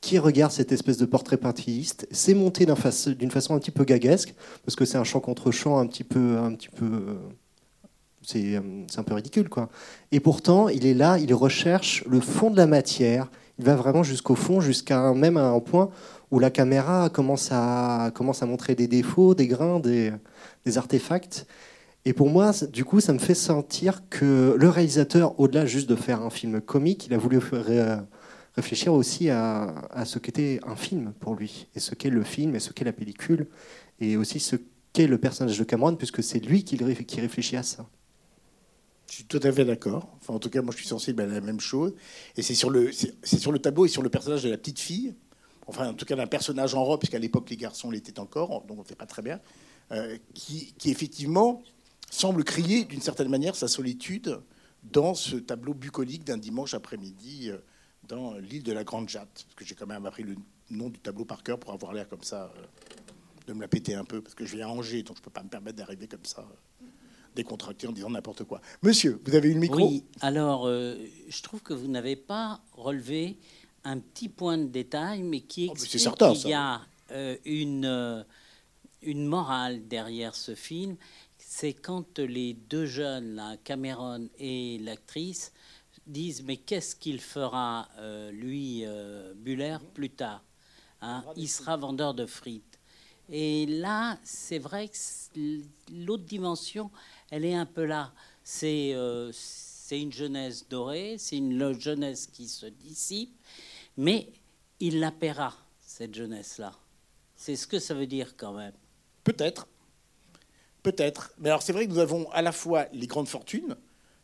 qui 0.00 0.18
regarde 0.18 0.50
cette 0.50 0.72
espèce 0.72 0.96
de 0.96 1.04
portrait 1.04 1.36
pointilliste. 1.36 2.06
C'est 2.10 2.32
monté 2.32 2.64
d'une 2.64 3.30
façon 3.30 3.54
un 3.54 3.58
petit 3.58 3.70
peu 3.70 3.84
gaguesque, 3.84 4.34
parce 4.64 4.74
que 4.74 4.84
c'est 4.86 4.96
un 4.96 5.04
chant 5.04 5.20
contre 5.20 5.50
chant 5.50 5.78
un 5.78 5.86
petit 5.86 6.04
peu, 6.04 6.38
un 6.38 6.54
petit 6.54 6.70
peu 6.70 7.18
c'est 8.22 8.56
un 8.56 9.02
peu 9.02 9.14
ridicule, 9.14 9.48
quoi. 9.48 9.68
Et 10.12 10.20
pourtant, 10.20 10.68
il 10.68 10.86
est 10.86 10.94
là, 10.94 11.18
il 11.18 11.32
recherche 11.34 12.04
le 12.06 12.20
fond 12.20 12.50
de 12.50 12.56
la 12.56 12.66
matière. 12.66 13.30
Il 13.58 13.64
va 13.64 13.76
vraiment 13.76 14.02
jusqu'au 14.02 14.34
fond, 14.34 14.60
jusqu'à 14.60 15.12
même 15.12 15.36
un 15.36 15.58
point 15.60 15.90
où 16.30 16.38
la 16.38 16.50
caméra 16.50 17.10
commence 17.10 17.48
à, 17.50 18.06
à 18.06 18.46
montrer 18.46 18.74
des 18.74 18.86
défauts, 18.86 19.34
des 19.34 19.46
grains, 19.46 19.80
des, 19.80 20.12
artefacts. 20.76 21.46
Et 22.04 22.12
pour 22.12 22.30
moi, 22.30 22.52
du 22.72 22.84
coup, 22.84 23.00
ça 23.00 23.12
me 23.12 23.18
fait 23.18 23.34
sentir 23.34 24.02
que 24.08 24.54
le 24.58 24.68
réalisateur, 24.68 25.38
au-delà 25.38 25.66
juste 25.66 25.88
de 25.88 25.96
faire 25.96 26.22
un 26.22 26.30
film 26.30 26.60
comique, 26.60 27.06
il 27.06 27.14
a 27.14 27.18
voulu 27.18 27.38
réfléchir 28.56 28.94
aussi 28.94 29.28
à, 29.28 29.74
à 29.90 30.04
ce 30.04 30.18
qu'était 30.18 30.60
un 30.66 30.76
film 30.76 31.12
pour 31.20 31.34
lui, 31.34 31.68
et 31.74 31.80
ce 31.80 31.94
qu'est 31.94 32.10
le 32.10 32.22
film, 32.22 32.54
et 32.54 32.60
ce 32.60 32.72
qu'est 32.72 32.84
la 32.84 32.92
pellicule, 32.92 33.48
et 34.00 34.16
aussi 34.16 34.40
ce 34.40 34.56
qu'est 34.92 35.06
le 35.06 35.18
personnage 35.18 35.58
de 35.58 35.64
Cameron, 35.64 35.96
puisque 35.96 36.22
c'est 36.22 36.40
lui 36.40 36.64
qui, 36.64 36.78
qui 36.78 37.20
réfléchit 37.20 37.56
à 37.56 37.62
ça. 37.62 37.86
Je 39.10 39.16
suis 39.16 39.24
tout 39.24 39.40
à 39.42 39.50
fait 39.50 39.64
d'accord. 39.64 40.08
Enfin, 40.20 40.34
en 40.34 40.38
tout 40.38 40.50
cas, 40.50 40.62
moi, 40.62 40.72
je 40.72 40.78
suis 40.78 40.86
sensible 40.86 41.20
à 41.22 41.26
la 41.26 41.40
même 41.40 41.58
chose. 41.58 41.94
Et 42.36 42.42
c'est 42.42 42.54
sur 42.54 42.70
le, 42.70 42.92
c'est 42.92 43.38
sur 43.38 43.50
le 43.50 43.58
tableau 43.58 43.84
et 43.84 43.88
sur 43.88 44.02
le 44.02 44.08
personnage 44.08 44.44
de 44.44 44.48
la 44.48 44.56
petite 44.56 44.78
fille. 44.78 45.14
Enfin, 45.66 45.88
en 45.88 45.94
tout 45.94 46.04
cas, 46.04 46.14
d'un 46.14 46.28
personnage 46.28 46.76
en 46.76 46.84
robe, 46.84 47.00
puisqu'à 47.00 47.18
l'époque, 47.18 47.50
les 47.50 47.56
garçons 47.56 47.90
l'étaient 47.90 48.20
encore, 48.20 48.64
donc 48.66 48.78
on 48.78 48.82
ne 48.82 48.86
fait 48.86 48.94
pas 48.94 49.06
très 49.06 49.22
bien, 49.22 49.40
euh, 49.90 50.16
qui, 50.34 50.74
qui, 50.78 50.90
effectivement 50.90 51.62
semble 52.08 52.42
crier 52.42 52.84
d'une 52.84 53.00
certaine 53.00 53.28
manière 53.28 53.54
sa 53.54 53.68
solitude 53.68 54.40
dans 54.82 55.14
ce 55.14 55.36
tableau 55.36 55.74
bucolique 55.74 56.24
d'un 56.24 56.38
dimanche 56.38 56.74
après-midi 56.74 57.50
euh, 57.50 57.58
dans 58.08 58.34
l'île 58.34 58.64
de 58.64 58.72
la 58.72 58.84
Grande 58.84 59.08
Jatte. 59.08 59.28
Parce 59.32 59.54
que 59.56 59.64
j'ai 59.64 59.74
quand 59.74 59.86
même 59.86 60.06
appris 60.06 60.22
le 60.22 60.36
nom 60.70 60.88
du 60.88 60.98
tableau 60.98 61.24
par 61.24 61.42
cœur 61.42 61.58
pour 61.58 61.72
avoir 61.72 61.92
l'air 61.92 62.08
comme 62.08 62.22
ça, 62.22 62.52
euh, 62.56 62.62
de 63.48 63.52
me 63.54 63.60
la 63.60 63.68
péter 63.68 63.94
un 63.94 64.04
peu, 64.04 64.20
parce 64.20 64.36
que 64.36 64.46
je 64.46 64.56
viens 64.56 64.68
à 64.68 64.70
Angers, 64.70 65.02
donc 65.02 65.16
je 65.16 65.20
ne 65.20 65.24
peux 65.24 65.30
pas 65.30 65.42
me 65.42 65.48
permettre 65.48 65.76
d'arriver 65.76 66.06
comme 66.06 66.24
ça 66.24 66.48
décontracté 67.34 67.86
en 67.86 67.92
disant 67.92 68.10
n'importe 68.10 68.44
quoi. 68.44 68.60
Monsieur, 68.82 69.20
vous 69.24 69.34
avez 69.34 69.48
eu 69.48 69.54
le 69.54 69.60
micro 69.60 69.88
Oui, 69.88 70.04
alors 70.20 70.66
euh, 70.66 70.96
je 71.28 71.42
trouve 71.42 71.62
que 71.62 71.74
vous 71.74 71.88
n'avez 71.88 72.16
pas 72.16 72.60
relevé 72.72 73.38
un 73.84 73.98
petit 73.98 74.28
point 74.28 74.58
de 74.58 74.66
détail, 74.66 75.22
mais 75.22 75.40
qui 75.40 75.68
oh, 75.68 75.72
explique 75.72 76.14
qu'il 76.16 76.50
y 76.50 76.52
a 76.52 76.82
euh, 77.12 77.36
une, 77.44 77.86
euh, 77.86 78.22
une 79.02 79.26
morale 79.26 79.86
derrière 79.88 80.34
ce 80.34 80.54
film. 80.54 80.96
C'est 81.38 81.72
quand 81.72 82.18
les 82.18 82.54
deux 82.54 82.86
jeunes, 82.86 83.34
la 83.34 83.56
Cameron 83.64 84.28
et 84.38 84.78
l'actrice, 84.78 85.52
disent 86.06 86.42
mais 86.44 86.56
qu'est-ce 86.56 86.94
qu'il 86.94 87.20
fera, 87.20 87.88
lui, 88.32 88.84
Buller, 89.36 89.78
plus 89.94 90.10
tard 90.10 90.42
hein? 91.00 91.24
Il 91.36 91.48
sera 91.48 91.76
vendeur 91.76 92.14
de 92.14 92.26
frites. 92.26 92.80
Et 93.30 93.66
là, 93.66 94.18
c'est 94.24 94.58
vrai 94.58 94.88
que 94.88 95.62
l'autre 95.92 96.24
dimension, 96.24 96.90
elle 97.30 97.44
est 97.44 97.54
un 97.54 97.66
peu 97.66 97.84
là. 97.84 98.12
C'est 98.42 98.92
euh, 98.94 99.32
une 99.90 100.12
jeunesse 100.12 100.68
dorée, 100.68 101.16
c'est 101.18 101.36
une 101.36 101.78
jeunesse 101.80 102.28
qui 102.32 102.48
se 102.48 102.66
dissipe, 102.66 103.34
mais 103.96 104.28
il 104.78 105.00
la 105.00 105.10
paiera, 105.10 105.54
cette 105.80 106.14
jeunesse-là. 106.14 106.72
C'est 107.36 107.56
ce 107.56 107.66
que 107.66 107.78
ça 107.78 107.94
veut 107.94 108.06
dire 108.06 108.36
quand 108.36 108.52
même. 108.52 108.72
Peut-être. 109.24 109.66
Peut-être. 110.82 111.32
Mais 111.38 111.48
alors 111.48 111.62
c'est 111.62 111.72
vrai 111.72 111.86
que 111.86 111.92
nous 111.92 111.98
avons 111.98 112.30
à 112.30 112.42
la 112.42 112.52
fois 112.52 112.86
les 112.92 113.06
grandes 113.06 113.28
fortunes, 113.28 113.76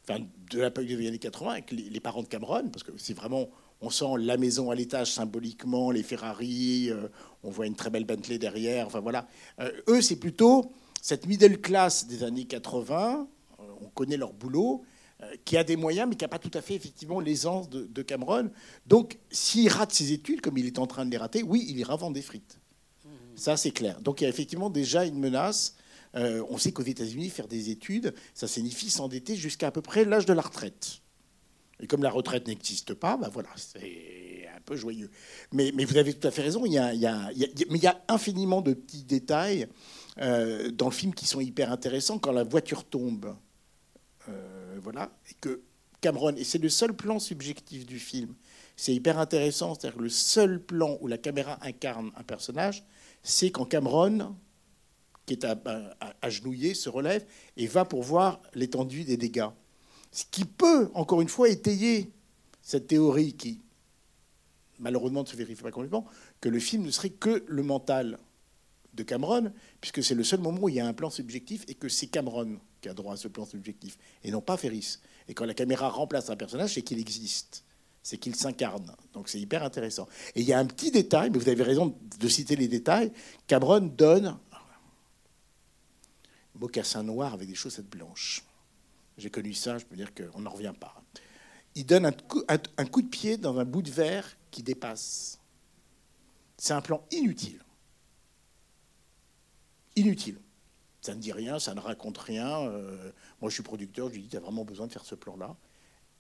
enfin, 0.02 0.20
de 0.50 0.60
la 0.60 0.70
période 0.70 0.98
des 0.98 1.08
années 1.08 1.18
80, 1.18 1.50
avec 1.50 1.70
les, 1.70 2.00
parents 2.00 2.22
de 2.22 2.28
Cameron, 2.28 2.68
parce 2.68 2.82
que 2.82 2.92
c'est 2.96 3.14
vraiment, 3.14 3.48
on 3.80 3.90
sent 3.90 4.04
la 4.18 4.36
maison 4.36 4.70
à 4.70 4.74
l'étage 4.74 5.12
symboliquement, 5.12 5.90
les 5.90 6.02
Ferrari, 6.02 6.90
euh, 6.90 7.08
on 7.42 7.50
voit 7.50 7.66
une 7.66 7.76
très 7.76 7.90
belle 7.90 8.04
Bentley 8.04 8.38
derrière, 8.38 8.86
enfin 8.86 9.00
voilà. 9.00 9.26
Euh, 9.60 9.70
eux, 9.88 10.00
c'est 10.00 10.16
plutôt 10.16 10.72
cette 11.06 11.26
middle 11.28 11.60
class 11.60 12.08
des 12.08 12.24
années 12.24 12.46
80, 12.46 13.28
euh, 13.60 13.62
on 13.80 13.86
connaît 13.90 14.16
leur 14.16 14.32
boulot, 14.32 14.84
euh, 15.22 15.36
qui 15.44 15.56
a 15.56 15.62
des 15.62 15.76
moyens, 15.76 16.08
mais 16.08 16.16
qui 16.16 16.24
n'a 16.24 16.28
pas 16.28 16.40
tout 16.40 16.50
à 16.52 16.60
fait 16.60 16.74
effectivement 16.74 17.20
l'aisance 17.20 17.70
de, 17.70 18.02
Cameron. 18.02 18.50
Donc, 18.88 19.16
s'il 19.30 19.68
rate 19.68 19.92
ses 19.92 20.10
études, 20.10 20.40
comme 20.40 20.58
il 20.58 20.66
est 20.66 20.80
en 20.80 20.88
train 20.88 21.06
de 21.06 21.12
les 21.12 21.16
rater, 21.16 21.44
oui, 21.44 21.64
il 21.68 21.78
ira 21.78 21.94
vendre 21.94 22.14
des 22.14 22.22
frites. 22.22 22.58
Mmh. 23.04 23.08
Ça, 23.36 23.56
c'est 23.56 23.70
clair. 23.70 24.00
Donc, 24.00 24.20
il 24.20 24.24
y 24.24 24.26
a 24.26 24.30
effectivement 24.30 24.68
déjà 24.68 25.04
une 25.04 25.20
menace. 25.20 25.76
Euh, 26.16 26.42
on 26.50 26.58
sait 26.58 26.72
qu'aux 26.72 26.82
États-Unis, 26.82 27.30
faire 27.30 27.46
des 27.46 27.70
études, 27.70 28.12
ça 28.34 28.48
signifie 28.48 28.90
s'endetter 28.90 29.36
jusqu'à 29.36 29.68
à 29.68 29.70
peu 29.70 29.82
près 29.82 30.04
l'âge 30.04 30.26
de 30.26 30.32
la 30.32 30.42
retraite. 30.42 31.02
Et 31.78 31.86
comme 31.86 32.02
la 32.02 32.10
retraite 32.10 32.48
n'existe 32.48 32.94
pas, 32.94 33.16
ben 33.16 33.28
voilà, 33.28 33.50
c'est 33.54 34.48
un 34.52 34.60
peu 34.64 34.74
joyeux. 34.74 35.12
Mais, 35.52 35.70
mais, 35.72 35.84
vous 35.84 35.98
avez 35.98 36.12
tout 36.12 36.26
à 36.26 36.32
fait 36.32 36.42
raison, 36.42 36.66
il 36.66 36.72
y 36.72 36.78
a, 36.78 36.92
il 36.92 37.00
y 37.00 37.06
a, 37.06 37.30
mais 37.70 37.78
il 37.78 37.82
y 37.84 37.86
a 37.86 38.02
infiniment 38.08 38.60
de 38.60 38.74
petits 38.74 39.04
détails 39.04 39.68
euh, 40.18 40.70
dans 40.70 40.86
le 40.86 40.94
film 40.94 41.14
qui 41.14 41.26
sont 41.26 41.40
hyper 41.40 41.72
intéressants. 41.72 42.18
Quand 42.18 42.32
la 42.32 42.44
voiture 42.44 42.84
tombe, 42.84 43.34
voilà, 44.82 45.10
et 45.30 45.34
que 45.40 45.62
Cameron, 46.00 46.34
et 46.36 46.44
c'est 46.44 46.58
le 46.58 46.68
seul 46.68 46.94
plan 46.94 47.18
subjectif 47.18 47.86
du 47.86 47.98
film, 47.98 48.34
c'est 48.76 48.94
hyper 48.94 49.18
intéressant, 49.18 49.74
c'est-à-dire 49.74 50.00
le 50.00 50.08
seul 50.08 50.62
plan 50.62 50.98
où 51.00 51.06
la 51.06 51.18
caméra 51.18 51.58
incarne 51.62 52.10
un 52.16 52.22
personnage, 52.22 52.84
c'est 53.22 53.50
quand 53.50 53.64
Cameron, 53.64 54.36
qui 55.24 55.34
est 55.34 55.46
agenouillé, 56.22 56.74
se 56.74 56.88
relève 56.88 57.24
et 57.56 57.66
va 57.66 57.84
pour 57.84 58.02
voir 58.02 58.40
l'étendue 58.54 59.04
des 59.04 59.16
dégâts. 59.16 59.48
Ce 60.12 60.24
qui 60.30 60.44
peut, 60.44 60.90
encore 60.94 61.20
une 61.20 61.28
fois, 61.28 61.48
étayer 61.48 62.12
cette 62.62 62.86
théorie 62.86 63.34
qui, 63.34 63.60
malheureusement, 64.78 65.22
ne 65.22 65.26
se 65.26 65.36
vérifie 65.36 65.62
pas 65.62 65.72
complètement, 65.72 66.06
que 66.40 66.48
le 66.48 66.60
film 66.60 66.84
ne 66.84 66.90
serait 66.90 67.10
que 67.10 67.44
le 67.48 67.62
mental 67.62 68.18
de 68.96 69.02
Cameron, 69.02 69.52
puisque 69.80 70.02
c'est 70.02 70.14
le 70.14 70.24
seul 70.24 70.40
moment 70.40 70.58
où 70.62 70.68
il 70.68 70.76
y 70.76 70.80
a 70.80 70.86
un 70.86 70.94
plan 70.94 71.10
subjectif 71.10 71.64
et 71.68 71.74
que 71.74 71.88
c'est 71.88 72.06
Cameron 72.06 72.58
qui 72.80 72.88
a 72.88 72.94
droit 72.94 73.14
à 73.14 73.16
ce 73.16 73.28
plan 73.28 73.44
subjectif, 73.44 73.98
et 74.24 74.30
non 74.30 74.40
pas 74.40 74.56
Ferris. 74.56 74.98
Et 75.28 75.34
quand 75.34 75.44
la 75.44 75.54
caméra 75.54 75.88
remplace 75.88 76.30
un 76.30 76.36
personnage, 76.36 76.74
c'est 76.74 76.82
qu'il 76.82 76.98
existe, 76.98 77.64
c'est 78.02 78.16
qu'il 78.16 78.34
s'incarne. 78.34 78.96
Donc 79.12 79.28
c'est 79.28 79.38
hyper 79.38 79.62
intéressant. 79.62 80.08
Et 80.34 80.40
il 80.40 80.46
y 80.46 80.52
a 80.52 80.58
un 80.58 80.66
petit 80.66 80.90
détail, 80.90 81.30
mais 81.30 81.38
vous 81.38 81.48
avez 81.48 81.62
raison 81.62 81.96
de 82.18 82.28
citer 82.28 82.56
les 82.56 82.68
détails, 82.68 83.12
Cameron 83.46 83.80
donne 83.80 84.38
mocassin 86.54 87.02
noir 87.02 87.34
avec 87.34 87.48
des 87.48 87.54
chaussettes 87.54 87.90
blanches. 87.90 88.42
J'ai 89.18 89.30
connu 89.30 89.52
ça, 89.52 89.76
je 89.78 89.84
peux 89.84 89.96
dire 89.96 90.12
qu'on 90.14 90.40
n'en 90.40 90.50
revient 90.50 90.74
pas. 90.78 91.02
Il 91.74 91.84
donne 91.84 92.06
un 92.06 92.12
coup 92.86 93.02
de 93.02 93.08
pied 93.08 93.36
dans 93.36 93.58
un 93.58 93.66
bout 93.66 93.82
de 93.82 93.90
verre 93.90 94.36
qui 94.50 94.62
dépasse. 94.62 95.38
C'est 96.56 96.72
un 96.72 96.80
plan 96.80 97.04
inutile 97.10 97.60
inutile. 99.96 100.38
Ça 101.00 101.14
ne 101.14 101.20
dit 101.20 101.32
rien, 101.32 101.58
ça 101.58 101.74
ne 101.74 101.80
raconte 101.80 102.18
rien. 102.18 102.62
Euh, 102.62 103.12
moi, 103.40 103.50
je 103.50 103.54
suis 103.54 103.62
producteur, 103.62 104.08
je 104.08 104.14
lui 104.14 104.22
dis, 104.22 104.28
tu 104.28 104.36
as 104.36 104.40
vraiment 104.40 104.64
besoin 104.64 104.86
de 104.86 104.92
faire 104.92 105.04
ce 105.04 105.14
plan-là. 105.14 105.56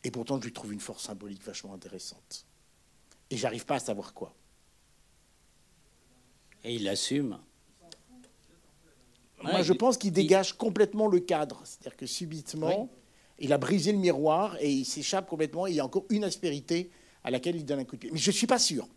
Et 0.04 0.10
pourtant, 0.10 0.38
je 0.38 0.44
lui 0.44 0.52
trouve 0.52 0.72
une 0.72 0.80
force 0.80 1.04
symbolique 1.04 1.42
vachement 1.44 1.74
intéressante. 1.74 2.46
Et 3.30 3.36
j'arrive 3.36 3.66
pas 3.66 3.76
à 3.76 3.80
savoir 3.80 4.14
quoi. 4.14 4.34
Et 6.62 6.74
il 6.74 6.88
assume. 6.88 7.38
Moi, 9.42 9.62
je 9.62 9.72
pense 9.72 9.96
qu'il 9.98 10.12
dégage 10.12 10.52
complètement 10.54 11.08
le 11.08 11.20
cadre. 11.20 11.60
C'est-à-dire 11.64 11.96
que 11.96 12.06
subitement, 12.06 12.88
il 13.38 13.52
a 13.52 13.58
brisé 13.58 13.92
le 13.92 13.98
miroir 13.98 14.56
et 14.60 14.70
il 14.70 14.84
s'échappe 14.84 15.28
complètement. 15.28 15.66
Et 15.66 15.72
il 15.72 15.76
y 15.76 15.80
a 15.80 15.84
encore 15.84 16.06
une 16.10 16.24
aspérité 16.24 16.90
à 17.22 17.30
laquelle 17.30 17.56
il 17.56 17.64
donne 17.64 17.80
un 17.80 17.84
coup 17.84 17.96
de 17.96 18.00
pied. 18.00 18.10
Mais 18.12 18.18
je 18.18 18.30
ne 18.30 18.34
suis 18.34 18.46
pas 18.46 18.58
sûr. 18.58 18.88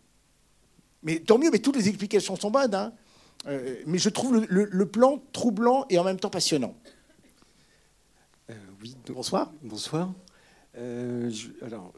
Mais 1.03 1.19
tant 1.19 1.37
mieux, 1.37 1.49
mais 1.51 1.59
toutes 1.59 1.75
les 1.75 1.87
explications 1.87 2.35
sont 2.35 2.51
bonnes. 2.51 2.75
Hein. 2.75 2.93
Euh, 3.47 3.75
mais 3.85 3.97
je 3.97 4.09
trouve 4.09 4.45
le, 4.49 4.85
plan 4.85 5.21
troublant 5.31 5.85
et 5.89 5.97
en 5.97 6.03
même 6.03 6.19
temps 6.19 6.29
passionnant. 6.29 6.75
Euh, 8.49 8.53
oui, 8.81 8.95
bonsoir. 9.07 9.51
Bonsoir. 9.63 10.13
Euh, 10.77 11.31
alors, 11.61 11.93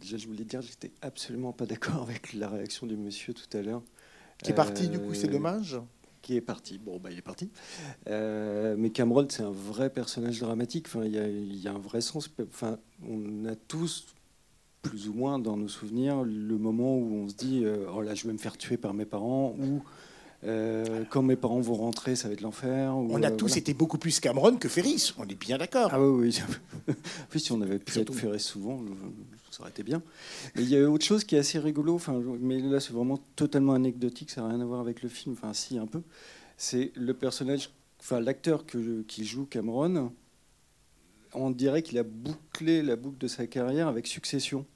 déjà, 0.00 0.16
je 0.16 0.26
voulais 0.26 0.44
dire, 0.44 0.62
j'étais 0.62 0.92
absolument 1.02 1.52
pas 1.52 1.66
d'accord 1.66 2.02
avec 2.08 2.32
la 2.34 2.48
réaction 2.48 2.86
du 2.86 2.96
monsieur 2.96 3.34
tout 3.34 3.56
à 3.56 3.62
l'heure. 3.62 3.82
Qui 4.42 4.52
est 4.52 4.54
parti, 4.54 4.88
du 4.88 5.00
coup, 5.00 5.14
c'est 5.14 5.28
dommage. 5.28 5.80
Qui 6.22 6.36
est 6.36 6.40
parti. 6.40 6.78
Bon, 6.78 6.98
bah, 6.98 7.10
il 7.10 7.18
est 7.18 7.22
parti. 7.22 7.50
mais 8.06 8.90
Cameron, 8.90 9.26
c'est 9.28 9.42
un 9.42 9.50
vrai 9.50 9.90
personnage 9.90 10.38
dramatique. 10.38 10.86
Enfin, 10.86 11.04
il 11.04 11.14
y, 11.14 11.62
y, 11.62 11.68
a 11.68 11.72
un 11.72 11.78
vrai 11.78 12.00
sens. 12.00 12.30
Enfin, 12.48 12.78
on 13.02 13.44
a 13.46 13.56
tous 13.56 14.06
plus 14.82 15.08
ou 15.08 15.12
moins 15.12 15.40
dans 15.40 15.56
nos 15.56 15.66
souvenirs 15.66 16.22
le 16.22 16.56
moment 16.56 16.96
où 16.96 17.12
on 17.12 17.28
se 17.28 17.34
dit 17.34 17.64
oh 17.92 18.00
là 18.00 18.14
je 18.14 18.28
vais 18.28 18.32
me 18.32 18.38
faire 18.38 18.56
tuer 18.56 18.76
par 18.76 18.94
mes 18.94 19.04
parents 19.04 19.56
ou 19.58 19.82
euh, 20.44 21.04
quand 21.10 21.22
mes 21.22 21.36
parents 21.36 21.60
vont 21.60 21.74
rentrer, 21.74 22.14
ça 22.14 22.28
va 22.28 22.34
être 22.34 22.40
l'enfer. 22.40 22.96
On 22.96 23.22
a 23.22 23.30
euh, 23.30 23.36
tous 23.36 23.56
été 23.56 23.74
beaucoup 23.74 23.98
plus 23.98 24.20
Cameron 24.20 24.56
que 24.56 24.68
Ferris, 24.68 25.12
on 25.18 25.24
est 25.24 25.38
bien 25.38 25.58
d'accord. 25.58 25.90
Ah 25.92 26.00
oui, 26.00 26.30
oui. 26.86 26.94
si 27.36 27.52
on 27.52 27.60
avait 27.60 27.78
pu 27.78 27.98
être 27.98 28.14
Ferris 28.14 28.40
souvent, 28.40 28.80
ça 29.50 29.62
aurait 29.62 29.70
été 29.70 29.82
bien. 29.82 30.02
Mais 30.54 30.62
il 30.62 30.68
y 30.68 30.76
a 30.76 30.88
autre 30.88 31.04
chose 31.04 31.24
qui 31.24 31.34
est 31.34 31.40
assez 31.40 31.58
rigolo, 31.58 31.94
enfin, 31.94 32.20
mais 32.40 32.60
là 32.60 32.78
c'est 32.80 32.92
vraiment 32.92 33.18
totalement 33.34 33.74
anecdotique, 33.74 34.30
ça 34.30 34.42
n'a 34.42 34.48
rien 34.48 34.60
à 34.60 34.64
voir 34.64 34.80
avec 34.80 35.02
le 35.02 35.08
film, 35.08 35.34
enfin 35.34 35.52
si 35.52 35.78
un 35.78 35.86
peu. 35.86 36.02
C'est 36.56 36.92
le 36.94 37.14
personnage, 37.14 37.70
enfin 38.00 38.20
l'acteur 38.20 38.64
qui 38.66 39.24
joue 39.24 39.44
Cameron, 39.44 40.12
on 41.34 41.50
dirait 41.50 41.82
qu'il 41.82 41.98
a 41.98 42.02
bouclé 42.02 42.82
la 42.82 42.96
boucle 42.96 43.18
de 43.18 43.28
sa 43.28 43.46
carrière 43.46 43.88
avec 43.88 44.06
Succession. 44.06 44.66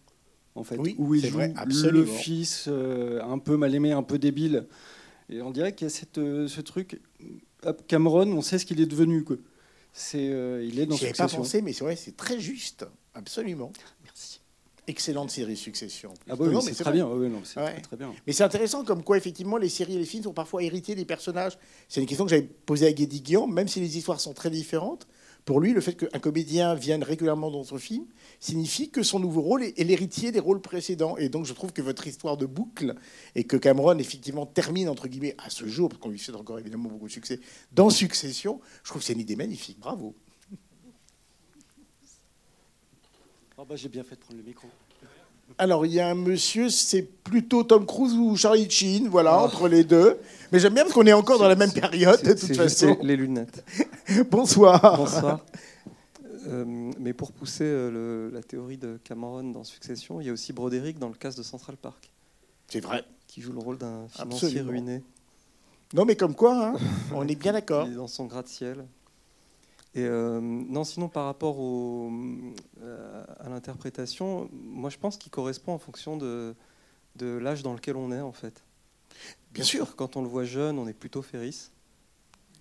En 0.55 0.65
fait, 0.65 0.77
oui, 0.77 0.95
où 0.99 1.15
il 1.15 1.25
joue 1.25 1.39
vrai, 1.39 1.55
le 1.91 2.05
fils 2.05 2.67
euh, 2.69 3.23
un 3.23 3.39
peu 3.39 3.57
mal 3.57 3.75
aimé, 3.75 3.93
un 3.93 4.03
peu 4.03 4.19
débile, 4.19 4.67
et 5.33 5.43
on 5.43 5.51
dirait 5.51 5.75
qu'il 5.75 5.87
y 5.87 5.91
a 5.91 5.95
cette, 5.95 6.19
euh, 6.19 6.47
ce 6.47 6.61
truc. 6.61 7.01
Cameron, 7.87 8.27
on 8.33 8.43
sait 8.43 8.59
ce 8.59 8.67
qu'il 8.67 8.81
est 8.81 8.87
devenu. 8.87 9.25
Quoi. 9.25 9.37
C'est, 9.93 10.29
euh, 10.31 10.65
il 10.65 10.79
est 10.79 10.87
dans 10.87 10.97
Succession. 10.97 11.27
pas 11.27 11.37
pensé, 11.37 11.63
mais 11.63 11.73
c'est 11.73 11.85
vrai, 11.85 11.97
c'est 11.97 12.17
très 12.17 12.39
juste. 12.41 12.87
Absolument. 13.15 13.73
Merci. 14.05 14.41
Excellente 14.89 15.31
série 15.31 15.57
Succession. 15.57 16.13
Ah 16.29 16.35
bah 16.35 16.45
oui, 16.49 16.57
c'est 16.61 16.75
très 16.75 16.93
bien. 16.93 17.07
non, 17.07 17.41
très, 17.43 17.81
très 17.81 17.97
bien. 17.97 18.13
Mais 18.27 18.33
c'est 18.33 18.43
intéressant 18.43 18.85
comme 18.85 19.05
quoi, 19.05 19.17
effectivement, 19.17 19.57
les 19.57 19.69
séries 19.69 19.95
et 19.95 19.99
les 19.99 20.05
films 20.05 20.25
sont 20.25 20.33
parfois 20.33 20.63
hérités 20.65 20.97
des 20.97 21.05
personnages. 21.05 21.57
C'est 21.89 22.01
une 22.01 22.07
question 22.07 22.25
que 22.25 22.31
j'avais 22.31 22.43
posée 22.43 22.87
à 22.87 22.93
Guédi 22.93 23.21
Guillaume, 23.21 23.53
même 23.53 23.69
si 23.69 23.79
les 23.79 23.97
histoires 23.97 24.21
sont 24.21 24.35
très 24.35 24.51
différentes. 24.51 25.07
Pour 25.45 25.61
lui, 25.61 25.73
le 25.73 25.81
fait 25.81 25.95
qu'un 25.95 26.19
comédien 26.21 26.75
vienne 26.75 27.03
régulièrement 27.03 27.51
dans 27.51 27.65
son 27.65 27.79
film 27.79 28.07
signifie 28.39 28.91
que 28.91 29.03
son 29.03 29.19
nouveau 29.19 29.41
rôle 29.41 29.65
est 29.65 29.83
l'héritier 29.83 30.31
des 30.31 30.39
rôles 30.39 30.61
précédents. 30.61 31.17
Et 31.17 31.29
donc, 31.29 31.47
je 31.47 31.53
trouve 31.53 31.73
que 31.73 31.83
votre 31.83 32.07
histoire 32.07 32.37
de 32.37 32.47
boucle 32.47 32.95
et 33.35 33.43
que 33.45 33.57
Cameron, 33.57 33.99
effectivement, 33.99 34.47
termine, 34.47 34.89
entre 34.89 35.09
guillemets, 35.09 35.35
à 35.39 35.51
ce 35.51 35.67
jour, 35.67 35.89
parce 35.89 36.01
qu'on 36.01 36.11
lui 36.11 36.19
souhaite 36.19 36.37
encore 36.37 36.61
évidemment 36.61 36.89
beaucoup 36.89 37.09
de 37.09 37.13
succès, 37.13 37.41
dans 37.73 37.91
Succession, 37.91 38.61
je 38.85 38.91
trouve 38.91 39.01
que 39.03 39.07
c'est 39.07 39.15
une 39.15 39.21
idée 39.21 39.37
magnifique. 39.37 39.81
Bravo. 39.81 40.15
Oh 43.57 43.65
bah, 43.65 43.77
J'ai 43.77 43.89
bien 43.89 44.05
fait 44.05 44.15
de 44.15 44.21
prendre 44.21 44.39
le 44.39 44.45
micro. 44.45 44.69
Alors, 45.59 45.87
il 45.87 45.93
y 45.93 46.01
a 46.01 46.09
un 46.09 46.15
monsieur, 46.15 46.71
c'est 46.71 47.03
plutôt 47.03 47.63
Tom 47.63 47.87
Cruise 47.87 48.15
ou 48.15 48.37
Charlie 48.37 48.69
Sheen, 48.69 49.09
voilà, 49.09 49.35
ah. 49.35 49.43
entre 49.43 49.69
les 49.69 49.85
deux. 49.85 50.19
Mais 50.51 50.59
j'aime 50.59 50.75
bien 50.75 50.83
parce 50.83 50.95
qu'on 50.95 51.07
est 51.07 51.13
encore 51.13 51.39
dans 51.39 51.49
la 51.49 51.57
même 51.57 51.73
période, 51.73 52.23
de 52.23 52.33
toute 52.33 52.57
façon. 52.57 52.97
les 53.03 53.17
lunettes. 53.17 53.65
Bonsoir. 54.31 54.97
Bonsoir. 54.97 55.45
Euh, 56.49 56.65
mais 56.99 57.13
pour 57.13 57.33
pousser 57.33 57.65
euh, 57.65 58.31
la 58.33 58.43
théorie 58.43 58.77
de 58.77 58.99
Cameron 59.05 59.45
dans 59.45 59.65
Succession, 59.65 60.21
il 60.21 60.27
y 60.27 60.31
a 60.31 60.33
aussi 60.33 60.53
Broderick 60.53 60.99
dans 60.99 61.09
le 61.09 61.15
cas 61.15 61.31
de 61.31 61.43
Central 61.43 61.77
Park. 61.77 62.11
C'est 62.69 62.81
vrai. 62.81 63.05
Qui 63.29 63.41
joue 63.41 63.53
le 63.53 63.61
rôle 63.61 63.79
d'un 63.79 64.09
financier 64.09 64.61
ruiné. 64.61 65.03
Non, 65.95 66.05
mais 66.05 66.17
comme 66.17 66.35
quoi, 66.35 66.69
hein, 66.69 66.75
on 67.15 67.27
est 67.29 67.35
bien 67.35 67.53
d'accord. 67.53 67.87
Il 67.87 67.93
est 67.93 67.97
dans 67.97 68.09
son 68.09 68.27
gratte-ciel. 68.27 68.85
Et 69.95 70.05
euh, 70.05 70.41
non, 70.41 70.85
sinon 70.85 71.09
par 71.09 71.27
rapport 71.27 71.59
au, 71.59 72.11
à 73.41 73.49
l'interprétation, 73.49 74.49
moi 74.53 74.89
je 74.89 74.99
pense 74.99 75.19
qu'il 75.19 75.31
correspond 75.31 75.75
en 75.75 75.79
fonction 75.79 76.17
de, 76.17 76.55
de 77.17 77.27
l'âge 77.37 77.63
dans 77.63 77.75
lequel 77.75 77.97
on 77.97 78.11
est 78.11 78.21
en 78.21 78.33
fait. 78.33 78.63
Bien 79.53 79.65
sûr. 79.65 79.97
Quand 79.97 80.17
on 80.17 80.23
le 80.23 80.29
voit 80.29 80.45
jeune, 80.45 80.79
on 80.79 80.89
est 80.89 80.95
plutôt 80.95 81.23
Ferris. 81.23 81.71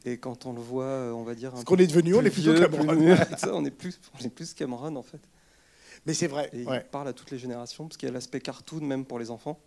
Et 0.03 0.17
quand 0.17 0.45
on 0.45 0.53
le 0.53 0.61
voit, 0.61 0.83
euh, 0.83 1.11
on 1.11 1.23
va 1.23 1.35
dire. 1.35 1.55
Ce 1.57 1.63
qu'on 1.63 1.77
est 1.77 1.87
devenu, 1.87 2.15
on 2.15 2.23
est 2.23 2.31
plutôt 2.31 2.53
Cameron. 2.53 2.87
on, 3.53 3.65
est 3.65 3.71
plus, 3.71 3.99
on 4.19 4.23
est 4.23 4.29
plus 4.29 4.53
Cameron 4.53 4.95
en 4.95 5.03
fait. 5.03 5.21
Mais 6.05 6.13
c'est 6.13 6.27
vrai. 6.27 6.49
Et 6.53 6.61
il 6.61 6.83
parle 6.91 7.07
à 7.07 7.13
toutes 7.13 7.31
les 7.31 7.37
générations, 7.37 7.87
parce 7.87 7.97
qu'il 7.97 8.07
y 8.07 8.11
a 8.11 8.13
l'aspect 8.13 8.41
cartoon 8.41 8.81
même 8.81 9.05
pour 9.05 9.19
les 9.19 9.29
enfants. 9.29 9.59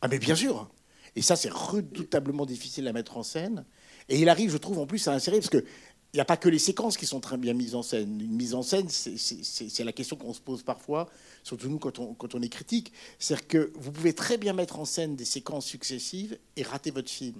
Ah, 0.00 0.08
mais 0.08 0.18
bien 0.18 0.34
sûr. 0.34 0.70
Et 1.14 1.22
ça, 1.22 1.36
c'est 1.36 1.52
redoutablement 1.52 2.46
difficile 2.46 2.88
à 2.88 2.92
mettre 2.92 3.16
en 3.16 3.22
scène. 3.22 3.64
Et 4.08 4.20
il 4.20 4.28
arrive, 4.28 4.50
je 4.50 4.56
trouve, 4.56 4.78
en 4.78 4.86
plus 4.86 5.06
à 5.08 5.12
insérer, 5.12 5.38
parce 5.38 5.50
que 5.50 5.64
n'y 6.16 6.22
a 6.22 6.24
pas 6.24 6.36
que 6.36 6.48
les 6.48 6.58
séquences 6.58 6.96
qui 6.96 7.06
sont 7.06 7.20
très 7.20 7.36
bien 7.36 7.54
mises 7.54 7.74
en 7.74 7.82
scène. 7.82 8.20
Une 8.20 8.36
mise 8.36 8.54
en 8.54 8.62
scène, 8.62 8.88
c'est 8.88 9.84
la 9.84 9.92
question 9.92 10.16
qu'on 10.16 10.32
se 10.32 10.40
pose 10.40 10.62
parfois, 10.62 11.08
surtout 11.42 11.68
nous 11.68 11.78
quand 11.78 11.98
on, 12.34 12.42
est 12.42 12.48
critique. 12.48 12.92
C'est-à-dire 13.18 13.46
que 13.48 13.72
vous 13.74 13.92
pouvez 13.92 14.14
très 14.14 14.38
bien 14.38 14.52
mettre 14.52 14.78
en 14.78 14.84
scène 14.84 15.16
des 15.16 15.24
séquences 15.24 15.66
successives 15.66 16.38
et 16.56 16.62
rater 16.62 16.90
votre 16.90 17.10
film. 17.10 17.34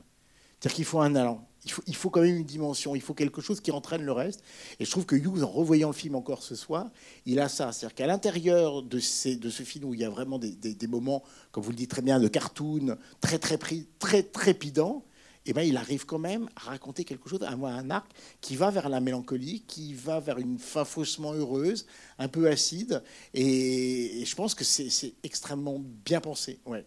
C'est-à-dire 0.60 0.76
qu'il 0.76 0.84
faut 0.84 1.00
un 1.00 1.14
allant. 1.14 1.46
Il 1.86 1.96
faut, 1.96 2.10
quand 2.10 2.20
même 2.20 2.36
une 2.36 2.44
dimension, 2.44 2.94
il 2.94 3.00
faut 3.00 3.12
quelque 3.12 3.40
chose 3.40 3.60
qui 3.60 3.72
entraîne 3.72 4.02
le 4.02 4.12
reste. 4.12 4.44
Et 4.78 4.84
je 4.84 4.90
trouve 4.90 5.04
que 5.04 5.16
Hughes, 5.16 5.42
en 5.42 5.48
revoyant 5.48 5.88
le 5.88 5.94
film 5.94 6.14
encore 6.14 6.44
ce 6.44 6.54
soir, 6.54 6.88
il 7.24 7.40
a 7.40 7.48
ça. 7.48 7.72
C'est-à-dire 7.72 7.96
qu'à 7.96 8.06
l'intérieur 8.06 8.82
de, 8.82 9.00
ce 9.00 9.62
film 9.64 9.86
où 9.86 9.94
il 9.94 10.00
y 10.00 10.04
a 10.04 10.10
vraiment 10.10 10.38
des, 10.38 10.86
moments, 10.86 11.24
comme 11.50 11.64
vous 11.64 11.70
le 11.70 11.76
dites 11.76 11.90
très 11.90 12.02
bien, 12.02 12.20
de 12.20 12.28
cartoon, 12.28 12.96
très, 13.20 13.38
très, 13.38 13.58
très 13.98 14.22
trépidants, 14.22 15.02
eh 15.46 15.52
ben, 15.52 15.62
il 15.62 15.76
arrive 15.76 16.06
quand 16.06 16.18
même 16.18 16.48
à 16.56 16.70
raconter 16.70 17.04
quelque 17.04 17.28
chose, 17.28 17.42
à 17.42 17.50
avoir 17.50 17.74
un 17.74 17.90
arc 17.90 18.10
qui 18.40 18.56
va 18.56 18.70
vers 18.70 18.88
la 18.88 19.00
mélancolie, 19.00 19.62
qui 19.66 19.94
va 19.94 20.20
vers 20.20 20.38
une 20.38 20.58
fin 20.58 20.84
faussement 20.84 21.32
heureuse, 21.32 21.86
un 22.18 22.28
peu 22.28 22.48
acide. 22.48 23.02
Et, 23.34 24.24
je 24.24 24.34
pense 24.34 24.54
que 24.54 24.64
c'est 24.64 25.14
extrêmement 25.22 25.80
bien 25.80 26.20
pensé. 26.20 26.58
Ouais. 26.66 26.84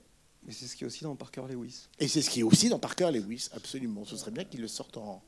Et 0.47 0.51
c'est 0.51 0.67
ce 0.67 0.75
qui 0.75 0.83
est 0.83 0.87
aussi 0.87 1.03
dans 1.03 1.15
Parker 1.15 1.43
Lewis. 1.49 1.87
Et 1.99 2.07
c'est 2.07 2.21
ce 2.21 2.29
qui 2.29 2.39
est 2.39 2.43
aussi 2.43 2.69
dans 2.69 2.79
Parker 2.79 3.11
Lewis, 3.11 3.49
absolument. 3.53 4.03
Ce 4.05 4.17
serait 4.17 4.31
bien 4.31 4.43
qu'il 4.45 4.61
le 4.61 4.67
sorte 4.67 4.97
en, 4.97 5.21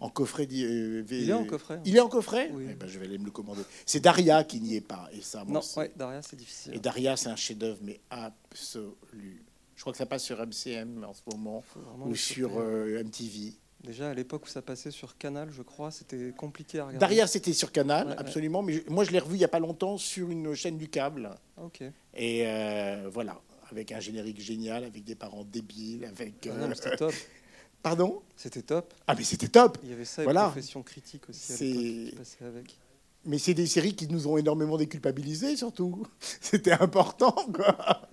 en 0.00 0.10
coffret. 0.10 0.46
Euh, 0.52 1.04
il 1.10 1.30
est 1.30 1.32
en 1.32 1.44
coffret. 1.44 1.80
Il 1.84 1.96
est 1.96 2.00
en 2.00 2.08
coffret? 2.08 2.50
Oui. 2.52 2.66
Eh 2.70 2.74
ben, 2.74 2.86
je 2.86 2.98
vais 2.98 3.06
aller 3.06 3.18
me 3.18 3.24
le 3.24 3.30
commander. 3.30 3.62
C'est 3.86 4.00
Daria 4.00 4.44
qui 4.44 4.60
n'y 4.60 4.76
est 4.76 4.80
pas. 4.80 5.08
Et 5.12 5.20
ça, 5.20 5.44
non, 5.46 5.60
ouais, 5.76 5.90
Daria, 5.96 6.22
c'est 6.22 6.36
difficile. 6.36 6.74
Et 6.74 6.78
Daria, 6.78 7.16
c'est 7.16 7.28
un 7.28 7.36
chef-d'œuvre, 7.36 7.80
mais 7.82 8.00
absolu. 8.10 9.42
Je 9.78 9.82
crois 9.84 9.92
que 9.92 9.98
ça 9.98 10.06
passe 10.06 10.24
sur 10.24 10.44
MCM 10.44 11.04
en 11.04 11.14
ce 11.14 11.22
moment 11.32 11.62
ou 12.04 12.16
sur 12.16 12.58
euh, 12.58 13.00
MTV. 13.00 13.52
Déjà, 13.84 14.10
à 14.10 14.14
l'époque 14.14 14.46
où 14.46 14.48
ça 14.48 14.60
passait 14.60 14.90
sur 14.90 15.16
Canal, 15.16 15.50
je 15.52 15.62
crois, 15.62 15.92
c'était 15.92 16.32
compliqué 16.36 16.80
à 16.80 16.86
regarder. 16.86 16.98
Derrière, 16.98 17.28
c'était 17.28 17.52
sur 17.52 17.70
Canal, 17.70 18.16
absolument. 18.18 18.60
Mais 18.60 18.82
moi, 18.88 19.04
je 19.04 19.12
l'ai 19.12 19.20
revu 19.20 19.36
il 19.36 19.38
n'y 19.38 19.44
a 19.44 19.48
pas 19.48 19.60
longtemps 19.60 19.96
sur 19.96 20.30
une 20.30 20.52
chaîne 20.56 20.78
du 20.78 20.88
câble. 20.88 21.30
Ok. 21.62 21.84
Et 22.16 22.42
euh, 22.44 23.08
voilà, 23.08 23.40
avec 23.70 23.92
un 23.92 24.00
générique 24.00 24.40
génial, 24.40 24.82
avec 24.82 25.04
des 25.04 25.14
parents 25.14 25.44
débiles, 25.44 26.06
avec. 26.06 26.48
Ah 26.52 26.74
c'était 26.74 26.96
top. 26.96 27.14
Pardon? 27.84 28.22
C'était 28.34 28.62
top. 28.62 28.92
Ah, 29.06 29.14
mais 29.14 29.22
c'était 29.22 29.46
top 29.46 29.78
Il 29.84 29.90
y 29.90 29.92
avait 29.92 30.04
ça 30.04 30.22
et 30.22 30.24
voilà. 30.24 30.46
Profession 30.46 30.82
critique 30.82 31.28
aussi 31.28 31.52
à 31.52 31.56
qui 31.56 32.14
passait 32.16 32.44
avec. 32.44 32.76
Mais 33.24 33.38
c'est 33.38 33.54
des 33.54 33.66
séries 33.68 33.94
qui 33.94 34.08
nous 34.08 34.26
ont 34.26 34.38
énormément 34.38 34.76
déculpabilisés, 34.76 35.54
surtout. 35.56 36.04
C'était 36.40 36.72
important, 36.72 37.36
quoi. 37.54 38.10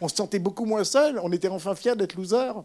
On 0.00 0.08
se 0.08 0.16
sentait 0.16 0.38
beaucoup 0.38 0.64
moins 0.64 0.84
seul. 0.84 1.18
On 1.18 1.32
était 1.32 1.48
enfin 1.48 1.74
fiers 1.74 1.96
d'être 1.96 2.14
losers. 2.14 2.64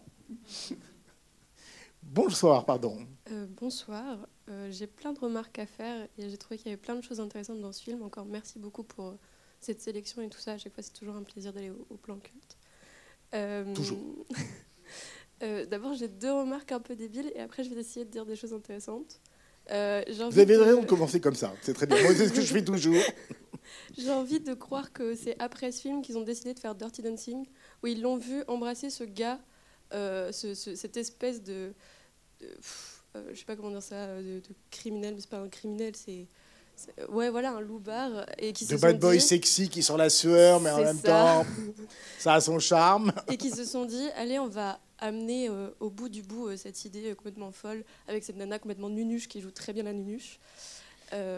Bonsoir, 2.03 2.65
pardon. 2.65 2.97
Euh, 3.31 3.45
bonsoir. 3.59 4.17
Euh, 4.49 4.69
j'ai 4.71 4.87
plein 4.87 5.13
de 5.13 5.19
remarques 5.19 5.59
à 5.59 5.65
faire 5.65 6.07
et 6.17 6.29
j'ai 6.29 6.37
trouvé 6.37 6.57
qu'il 6.57 6.67
y 6.67 6.69
avait 6.73 6.81
plein 6.81 6.95
de 6.95 7.01
choses 7.01 7.19
intéressantes 7.19 7.61
dans 7.61 7.71
ce 7.71 7.83
film. 7.83 8.01
Encore 8.01 8.25
merci 8.25 8.57
beaucoup 8.57 8.83
pour 8.83 9.15
cette 9.59 9.81
sélection 9.81 10.21
et 10.21 10.29
tout 10.29 10.39
ça. 10.39 10.53
À 10.53 10.57
chaque 10.57 10.73
fois, 10.73 10.83
c'est 10.83 10.93
toujours 10.93 11.15
un 11.15 11.23
plaisir 11.23 11.53
d'aller 11.53 11.71
au, 11.71 11.95
plan 11.95 12.17
culte. 12.17 12.57
Euh, 13.35 13.73
toujours. 13.75 14.25
D'abord, 15.69 15.93
j'ai 15.93 16.07
deux 16.07 16.33
remarques 16.33 16.71
un 16.71 16.79
peu 16.79 16.95
débiles 16.95 17.31
et 17.35 17.39
après, 17.39 17.63
je 17.63 17.69
vais 17.69 17.79
essayer 17.79 18.05
de 18.05 18.11
dire 18.11 18.25
des 18.25 18.35
choses 18.35 18.53
intéressantes. 18.53 19.21
Vous 19.67 20.39
avez 20.39 20.57
raison 20.57 20.81
de 20.81 20.87
commencer 20.87 21.21
comme 21.21 21.35
ça. 21.35 21.53
C'est 21.61 21.73
très 21.73 21.85
bien. 21.85 22.01
Moi, 22.01 22.13
c'est 22.15 22.27
ce 22.27 22.33
que 22.33 22.41
je 22.41 22.51
fais 22.51 22.63
toujours. 22.63 22.95
j'ai 23.97 24.11
envie 24.11 24.39
de 24.39 24.53
croire 24.53 24.93
que 24.93 25.15
c'est 25.15 25.35
après 25.39 25.71
ce 25.71 25.81
film 25.81 26.01
qu'ils 26.01 26.17
ont 26.17 26.23
décidé 26.23 26.53
de 26.53 26.59
faire 26.59 26.75
Dirty 26.75 27.01
Dancing, 27.01 27.45
où 27.83 27.87
ils 27.87 28.01
l'ont 28.01 28.17
vu 28.17 28.43
embrasser 28.47 28.89
ce 28.89 29.03
gars, 29.03 29.39
cette 30.31 30.97
espèce 30.97 31.43
de 31.43 31.73
euh, 33.15 33.21
je 33.31 33.39
sais 33.39 33.45
pas 33.45 33.55
comment 33.55 33.71
dire 33.71 33.81
ça, 33.81 33.95
euh, 33.95 34.39
de, 34.39 34.55
criminel, 34.69 35.15
mais 35.15 35.21
c'est 35.21 35.29
pas 35.29 35.39
un 35.39 35.49
criminel, 35.49 35.95
c'est 35.95 36.27
ouais 37.09 37.29
voilà 37.29 37.51
un 37.51 37.59
loupard 37.59 38.25
et 38.37 38.53
qui 38.53 38.65
de 38.65 38.77
bad 38.77 38.97
boy 38.99 39.19
sexy 39.19 39.67
qui 39.67 39.83
sort 39.83 39.97
la 39.97 40.09
sueur 40.09 40.61
mais 40.61 40.71
en 40.71 40.81
même 40.81 41.01
temps 41.01 41.45
ça 42.17 42.35
a 42.35 42.39
son 42.39 42.57
charme. 42.57 43.11
Et 43.27 43.35
qui 43.35 43.49
se 43.49 43.65
sont 43.65 43.83
dit 43.83 44.07
allez 44.15 44.39
on 44.39 44.47
va 44.47 44.79
amener 44.97 45.49
euh, 45.49 45.71
au 45.81 45.89
bout 45.89 46.07
du 46.07 46.21
bout 46.21 46.55
cette 46.55 46.85
idée 46.85 47.13
complètement 47.15 47.51
folle 47.51 47.83
avec 48.07 48.23
cette 48.23 48.37
nana 48.37 48.59
complètement 48.59 48.87
nunuche 48.87 49.27
qui 49.27 49.41
joue 49.41 49.51
très 49.51 49.73
bien 49.73 49.83
la 49.83 49.91
nunuche 49.91 50.39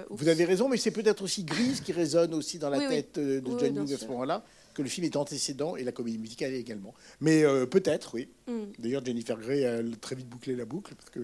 vous 0.10 0.28
avez 0.28 0.46
raison 0.46 0.70
mais 0.70 0.78
c'est 0.78 0.92
peut-être 0.92 1.24
aussi 1.24 1.44
Grise 1.44 1.82
qui 1.82 1.92
résonne 1.92 2.34
aussi 2.34 2.60
dans 2.60 2.70
la 2.70 2.88
tête 2.88 3.20
de 3.20 3.42
John 3.60 3.78
Hughes 3.78 3.94
à 3.94 3.98
ce 3.98 4.06
moment-là 4.08 4.44
que 4.74 4.82
le 4.82 4.90
film 4.90 5.06
est 5.06 5.16
antécédent 5.16 5.76
et 5.76 5.84
la 5.84 5.92
comédie 5.92 6.18
musicale 6.18 6.54
également. 6.54 6.94
Mais 7.20 7.44
euh, 7.44 7.66
peut-être, 7.66 8.16
oui. 8.16 8.30
Mm. 8.48 8.72
D'ailleurs, 8.80 9.06
Jennifer 9.06 9.38
Grey 9.38 9.66
a 9.66 9.82
très 10.00 10.16
vite 10.16 10.30
bouclé 10.30 10.56
la 10.56 10.66
boucle 10.66 10.96
parce 10.96 11.10
que 11.10 11.20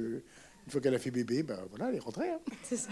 une 0.67 0.71
fois 0.71 0.81
qu'elle 0.81 0.95
a 0.95 0.99
fait 0.99 1.11
bébé, 1.11 1.43
ben 1.43 1.57
voilà, 1.69 1.89
elle 1.89 1.95
est 1.95 1.99
rentrée. 1.99 2.29
Hein. 2.29 2.39
C'est 2.63 2.75
ça. 2.75 2.89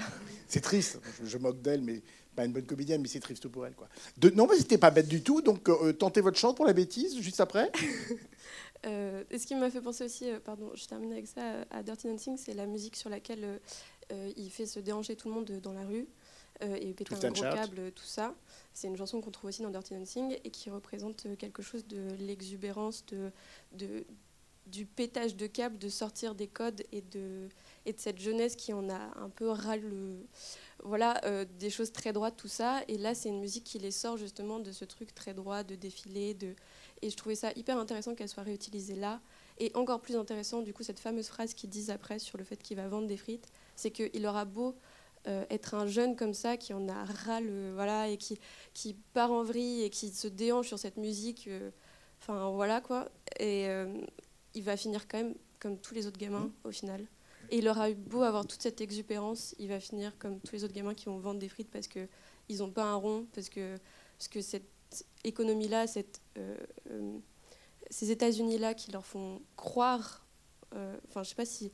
C'est 0.47 0.61
triste. 0.61 0.99
Je, 1.25 1.37
moque 1.37 1.61
d'elle, 1.61 1.81
mais 1.81 2.01
pas 2.33 2.45
une 2.45 2.53
bonne 2.53 2.65
comédienne, 2.65 3.01
mais 3.01 3.07
c'est 3.07 3.19
triste 3.19 3.47
pour 3.47 3.65
elle, 3.65 3.75
quoi. 3.75 3.87
De, 4.17 4.29
non, 4.29 4.47
mais 4.49 4.57
c'était 4.57 4.77
pas 4.77 4.91
bête 4.91 5.07
du 5.07 5.21
tout. 5.21 5.41
Donc, 5.41 5.67
euh, 5.69 5.93
tentez 5.93 6.21
votre 6.21 6.37
chance 6.37 6.55
pour 6.55 6.65
la 6.65 6.73
bêtise 6.73 7.17
juste 7.19 7.39
après. 7.39 7.71
euh, 8.85 9.23
et 9.29 9.39
ce 9.39 9.47
qui 9.47 9.55
m'a 9.55 9.69
fait 9.69 9.81
penser 9.81 10.05
aussi, 10.05 10.29
euh, 10.29 10.39
pardon, 10.39 10.71
je 10.73 10.85
termine 10.85 11.11
avec 11.13 11.27
ça, 11.27 11.65
à 11.69 11.83
Dirty 11.83 12.07
Dancing, 12.07 12.37
c'est 12.37 12.53
la 12.53 12.65
musique 12.65 12.95
sur 12.95 13.09
laquelle 13.09 13.59
il 14.37 14.49
fait 14.49 14.65
se 14.65 14.79
déranger 14.79 15.15
tout 15.15 15.29
le 15.29 15.35
monde 15.35 15.51
dans 15.61 15.73
la 15.73 15.85
rue 15.85 16.07
et 16.61 16.93
péter 16.93 17.15
un 17.15 17.31
gros 17.31 17.41
câble, 17.41 17.91
tout 17.91 18.05
ça. 18.05 18.33
C'est 18.75 18.87
une 18.87 18.97
chanson 18.97 19.21
qu'on 19.21 19.31
trouve 19.31 19.47
aussi 19.47 19.61
dans 19.61 19.69
Dirty 19.69 19.93
Dancing 19.93 20.37
et 20.43 20.49
qui 20.51 20.69
représente 20.69 21.25
euh, 21.25 21.37
quelque 21.37 21.63
chose 21.63 21.87
de 21.87 22.13
l'exubérance, 22.19 23.05
de, 23.05 23.31
de, 23.71 24.05
du 24.67 24.85
pétage 24.85 25.37
de 25.37 25.47
câble, 25.47 25.77
de 25.77 25.87
sortir 25.87 26.35
des 26.35 26.47
codes 26.47 26.83
et 26.91 27.01
de, 27.01 27.47
et 27.85 27.93
de 27.93 27.99
cette 27.99 28.19
jeunesse 28.19 28.57
qui 28.57 28.73
en 28.73 28.89
a 28.89 29.17
un 29.17 29.29
peu 29.29 29.49
ras 29.49 29.77
le. 29.77 30.17
Voilà, 30.83 31.21
euh, 31.23 31.45
des 31.57 31.69
choses 31.69 31.93
très 31.93 32.11
droites, 32.11 32.35
tout 32.35 32.49
ça. 32.49 32.83
Et 32.89 32.97
là, 32.97 33.15
c'est 33.15 33.29
une 33.29 33.39
musique 33.39 33.63
qui 33.63 33.79
les 33.79 33.91
sort 33.91 34.17
justement 34.17 34.59
de 34.59 34.73
ce 34.73 34.83
truc 34.83 35.15
très 35.15 35.33
droit, 35.33 35.63
de 35.63 35.75
défilé. 35.75 36.33
De... 36.33 36.53
Et 37.01 37.09
je 37.09 37.15
trouvais 37.15 37.35
ça 37.35 37.53
hyper 37.55 37.77
intéressant 37.77 38.13
qu'elle 38.13 38.27
soit 38.27 38.43
réutilisée 38.43 38.95
là. 38.95 39.21
Et 39.57 39.71
encore 39.73 40.01
plus 40.01 40.17
intéressant, 40.17 40.61
du 40.61 40.73
coup, 40.73 40.83
cette 40.83 40.99
fameuse 40.99 41.27
phrase 41.27 41.53
qu'ils 41.53 41.69
disent 41.69 41.91
après 41.91 42.19
sur 42.19 42.37
le 42.37 42.43
fait 42.43 42.61
qu'il 42.61 42.75
va 42.75 42.89
vendre 42.89 43.07
des 43.07 43.15
frites, 43.15 43.47
c'est 43.75 43.91
qu'il 43.91 44.25
aura 44.25 44.45
beau 44.45 44.75
euh, 45.27 45.43
être 45.49 45.73
un 45.73 45.87
jeune 45.87 46.15
comme 46.15 46.35
ça 46.35 46.55
qui 46.55 46.71
en 46.71 46.87
a 46.87 47.03
ras 47.03 47.41
le 47.41 47.73
voilà 47.73 48.09
et 48.09 48.17
qui 48.17 48.37
qui 48.75 48.93
part 49.13 49.31
en 49.31 49.41
vrille 49.41 49.81
et 49.81 49.89
qui 49.89 50.09
se 50.09 50.27
déhanche 50.27 50.67
sur 50.67 50.77
cette 50.77 50.97
musique 50.97 51.47
euh, 51.47 51.71
enfin 52.21 52.51
voilà 52.51 52.79
quoi 52.79 53.09
et 53.39 53.67
euh, 53.67 53.91
il 54.53 54.61
va 54.61 54.77
finir 54.77 55.07
quand 55.07 55.17
même 55.17 55.33
comme 55.59 55.79
tous 55.79 55.95
les 55.95 56.05
autres 56.05 56.19
gamins 56.19 56.41
mmh. 56.41 56.67
au 56.67 56.71
final 56.71 57.07
et 57.49 57.57
il 57.57 57.67
aura 57.67 57.89
eu 57.89 57.95
beau 57.95 58.21
avoir 58.21 58.45
toute 58.45 58.61
cette 58.61 58.81
exupérance 58.81 59.55
il 59.57 59.69
va 59.69 59.79
finir 59.79 60.15
comme 60.19 60.39
tous 60.41 60.53
les 60.53 60.63
autres 60.63 60.75
gamins 60.75 60.93
qui 60.93 61.05
vont 61.05 61.17
vendre 61.17 61.39
des 61.39 61.49
frites 61.49 61.71
parce 61.71 61.87
que 61.87 62.07
ils 62.47 62.61
ont 62.61 62.69
pas 62.69 62.83
un 62.83 62.95
rond 62.95 63.25
parce 63.33 63.49
que 63.49 63.77
parce 64.19 64.27
que 64.27 64.41
cette 64.41 64.69
économie 65.23 65.69
là 65.69 65.87
cette 65.87 66.21
ces 67.89 68.11
États-Unis 68.11 68.59
là 68.59 68.75
qui 68.75 68.91
leur 68.91 69.07
font 69.07 69.41
croire 69.55 70.23
enfin 70.71 71.23
je 71.23 71.29
sais 71.29 71.35
pas 71.35 71.45
si 71.45 71.71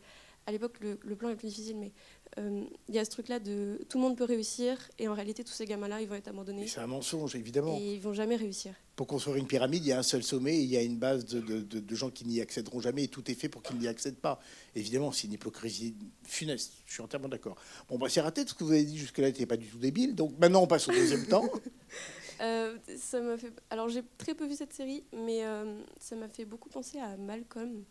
à 0.52 0.54
l'époque 0.54 0.80
le, 0.82 0.99
le, 1.02 1.16
plan 1.16 1.30
est 1.30 1.36
plus 1.36 1.47
difficile 1.47 1.78
mais 1.78 1.93
euh, 2.38 2.64
il 2.89 2.95
y 2.95 2.99
a 2.99 3.06
ce 3.06 3.10
truc-là 3.10 3.39
de 3.39 3.80
tout 3.89 3.97
le 3.97 4.04
monde 4.04 4.18
peut 4.18 4.26
réussir 4.26 4.78
et 4.99 5.08
en 5.08 5.14
réalité 5.14 5.43
tous 5.43 5.54
ces 5.54 5.66
gamins-là 5.66 6.02
ils 6.02 6.08
vont 6.08 6.16
être 6.16 6.28
abandonnés. 6.28 6.68
C'est 6.68 6.82
un 6.82 6.88
mensonge 6.88 7.36
évidemment. 7.36 7.78
Et 7.78 7.95
ils 7.95 8.02
vont 8.02 8.14
jamais 8.14 8.36
réussir. 8.36 8.74
Pour 8.97 9.08
construire 9.08 9.38
une 9.38 9.47
pyramide, 9.47 9.84
il 9.84 9.88
y 9.88 9.91
a 9.93 9.99
un 9.99 10.04
seul 10.04 10.24
sommet 10.24 10.56
et 10.56 10.62
il 10.62 10.70
y 10.70 10.78
a 10.78 10.82
une 10.82 10.97
base 10.97 11.26
de, 11.26 11.62
de, 11.62 11.95
gens 11.95 12.10
qui 12.10 12.26
n'y 12.26 12.41
accéderont 12.41 12.82
jamais 12.82 13.06
et 13.06 13.08
tout 13.08 13.30
est 13.32 13.36
fait 13.36 13.49
pour 13.49 13.64
qu'ils 13.64 13.78
n'y 13.78 13.88
accèdent 13.88 14.20
pas. 14.20 14.39
Évidemment, 14.76 15.12
c'est 15.12 15.28
une 15.28 15.34
hypocrisie 15.34 15.95
funeste. 16.24 16.74
Je 16.86 16.93
suis 16.93 17.02
entièrement 17.02 17.30
d'accord. 17.30 17.56
Bon, 17.89 17.97
bah, 17.97 18.08
c'est 18.10 18.22
raté. 18.22 18.45
Ce 18.45 18.54
que 18.54 18.64
vous 18.64 18.74
avez 18.74 18.84
dit 18.84 18.97
jusque-là 18.97 19.28
n'était 19.28 19.45
pas 19.45 19.58
du 19.58 19.68
tout 19.68 19.78
débile. 19.78 20.14
Donc 20.14 20.38
maintenant, 20.38 20.62
on 20.62 20.68
passe 20.68 20.88
au 20.89 20.91
deuxième 20.91 21.26
temps. 21.26 21.45
Euh, 22.41 22.76
ça 22.97 23.22
m'a 23.22 23.38
fait. 23.38 23.54
Alors 23.70 23.88
j'ai 23.88 24.02
très 24.18 24.34
peu 24.34 24.47
vu 24.47 24.56
cette 24.56 24.74
série, 24.74 25.04
mais 25.14 25.45
euh, 25.45 25.80
ça 25.99 26.16
m'a 26.16 26.28
fait 26.28 26.43
beaucoup 26.43 26.70
penser 26.70 26.97
à 26.97 27.16
Malcolm. 27.16 27.84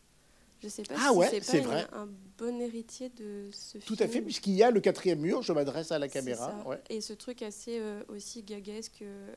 Je 0.62 0.68
sais 0.68 0.82
pas 0.82 0.94
ah 0.98 1.12
si 1.30 1.40
c'est 1.42 1.60
vrai. 1.60 1.86
un 1.92 2.08
bon 2.36 2.60
héritier 2.60 3.08
de 3.10 3.48
ce 3.50 3.78
Tout 3.78 3.96
à 3.98 4.06
fait, 4.06 4.20
puisqu'il 4.20 4.52
y 4.52 4.62
a 4.62 4.70
le 4.70 4.80
quatrième 4.80 5.20
mur, 5.20 5.42
je 5.42 5.52
m'adresse 5.52 5.90
à 5.90 5.98
la 5.98 6.08
caméra. 6.08 6.54
Et 6.90 7.00
ce 7.00 7.14
truc 7.14 7.42
assez 7.42 7.78
euh, 7.78 8.02
aussi 8.08 8.42
gaguesque. 8.42 9.02
Euh, 9.02 9.32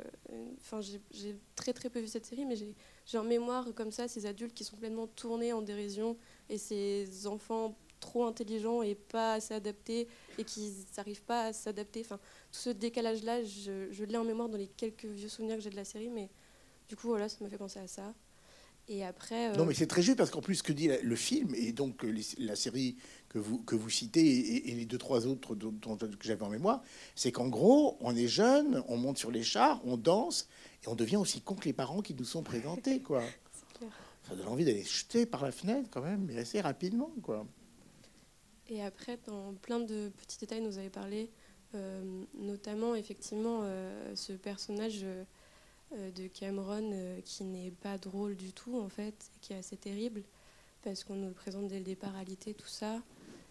enfin, 0.60 0.82
j'ai 0.82 1.38
très 1.56 1.72
très 1.72 1.90
peu 1.90 2.00
vu 2.00 2.08
cette 2.08 2.26
série, 2.26 2.46
mais 2.46 2.56
j'ai 2.56 3.18
en 3.18 3.24
mémoire 3.24 3.68
comme 3.74 3.92
ça 3.92 4.08
ces 4.08 4.26
adultes 4.26 4.54
qui 4.54 4.64
sont 4.64 4.76
complètement 4.76 5.08
tournés 5.08 5.54
en 5.54 5.62
dérision 5.62 6.18
et 6.50 6.58
ces 6.58 7.26
enfants 7.26 7.78
trop 8.02 8.26
intelligents 8.26 8.82
et 8.82 8.96
pas 8.96 9.36
assez 9.36 9.54
adaptés 9.54 10.10
et 10.38 10.44
qui 10.44 10.74
n'arrivent 10.98 11.24
pas 11.24 11.46
à 11.46 11.54
s'adapter. 11.54 12.02
Enfin, 12.02 12.18
tout 12.52 12.60
ce 12.60 12.70
décalage-là, 12.70 13.44
je, 13.46 13.90
je 13.92 14.04
l'ai 14.04 14.18
en 14.18 14.26
mémoire 14.26 14.50
dans 14.50 14.58
les 14.58 14.68
quelques 14.68 15.06
vieux 15.06 15.30
souvenirs 15.30 15.56
que 15.56 15.62
j'ai 15.62 15.70
de 15.70 15.78
la 15.78 15.86
série, 15.86 16.10
mais 16.10 16.30
du 16.90 16.98
coup, 16.98 17.08
voilà, 17.08 17.30
ça 17.30 17.38
m'a 17.42 17.50
fait 17.50 17.58
penser 17.58 17.80
à 17.80 17.88
ça. 17.88 18.14
Et 18.90 19.04
après, 19.04 19.50
euh, 19.50 19.56
Non, 19.56 19.66
mais 19.66 19.74
c'est 19.74 19.88
très 19.88 20.02
juste 20.02 20.18
parce 20.18 20.30
qu'en 20.30 20.42
plus, 20.42 20.56
ce 20.56 20.64
que 20.64 20.74
dit 20.74 20.90
le 21.02 21.16
film 21.16 21.56
et 21.56 21.72
donc 21.72 22.04
euh, 22.04 22.14
la 22.38 22.56
série 22.56 22.98
que 23.30 23.40
vous, 23.40 23.60
que 23.60 23.76
vous 23.76 23.90
citez 23.90 24.70
et, 24.70 24.76
les 24.76 24.86
deux, 24.86 24.98
trois 24.98 25.26
autres 25.26 25.56
dont, 25.56 25.96
que 25.96 26.08
j'avais 26.22 26.44
en 26.44 26.50
mémoire, 26.50 26.84
c'est 27.16 27.32
qu'en 27.32 27.48
gros, 27.48 27.98
on 28.02 28.16
est 28.16 28.28
jeune, 28.28 28.84
on 28.90 28.98
monte 28.98 29.18
sur 29.18 29.32
les 29.32 29.44
chars, 29.44 29.80
on 29.86 29.96
danse 29.96 30.50
et 30.84 30.90
on 30.90 30.96
devient 30.96 31.16
aussi 31.16 31.42
con 31.42 31.56
que 31.56 31.66
les 31.66 31.74
parents 31.74 32.02
qui 32.02 32.14
nous 32.14 32.26
sont 32.26 32.44
présentés, 32.44 33.02
quoi. 33.02 33.24
Ça 34.28 34.36
donne 34.36 34.48
envie 34.48 34.66
d'aller 34.66 34.84
jeter 34.84 35.26
par 35.26 35.44
la 35.44 35.52
fenêtre 35.52 35.90
quand 35.92 36.02
même, 36.02 36.26
mais 36.26 36.38
assez 36.38 36.60
rapidement, 36.62 37.12
quoi. 37.22 37.46
Et 38.70 38.82
après, 38.82 39.18
dans 39.28 39.54
plein 39.54 39.80
de 39.80 40.10
petits 40.18 40.38
détails, 40.40 40.62
nous 40.62 40.78
avez 40.78 40.90
parlé, 40.90 41.30
euh, 41.76 42.24
notamment 42.34 42.96
effectivement 42.96 43.64
ce 44.16 44.34
personnage 44.34 45.06
de 46.16 46.28
Cameron 46.28 46.92
euh, 46.94 47.22
qui 47.22 47.44
n'est 47.44 47.72
pas 47.72 47.98
drôle 47.98 48.36
du 48.36 48.52
tout 48.54 48.80
en 48.80 48.90
fait, 48.90 49.14
qui 49.42 49.54
est 49.54 49.58
assez 49.58 49.78
terrible 49.78 50.24
parce 50.82 51.04
qu'on 51.04 51.16
nous 51.16 51.32
présente 51.32 51.68
dès 51.68 51.78
le 51.78 51.84
départ 51.84 52.16
à 52.16 52.26
tout 52.26 52.68
ça. 52.68 53.02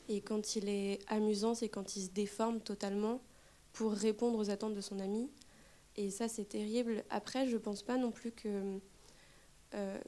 Et 0.09 0.21
quand 0.21 0.57
il 0.57 0.69
est 0.69 0.99
amusant, 1.07 1.55
c'est 1.55 1.69
quand 1.69 1.97
il 1.97 2.03
se 2.03 2.11
déforme 2.11 2.61
totalement 2.61 3.21
pour 3.73 3.93
répondre 3.93 4.39
aux 4.39 4.51
attentes 4.51 4.75
de 4.75 4.81
son 4.81 4.99
ami. 4.99 5.31
Et 5.97 6.11
ça, 6.11 6.29
c'est 6.29 6.45
terrible. 6.45 7.05
Après, 7.09 7.47
je 7.47 7.57
pense 7.57 7.83
pas 7.83 7.97
non 7.97 8.11
plus 8.11 8.33
que 8.33 8.79
euh, 9.75 9.99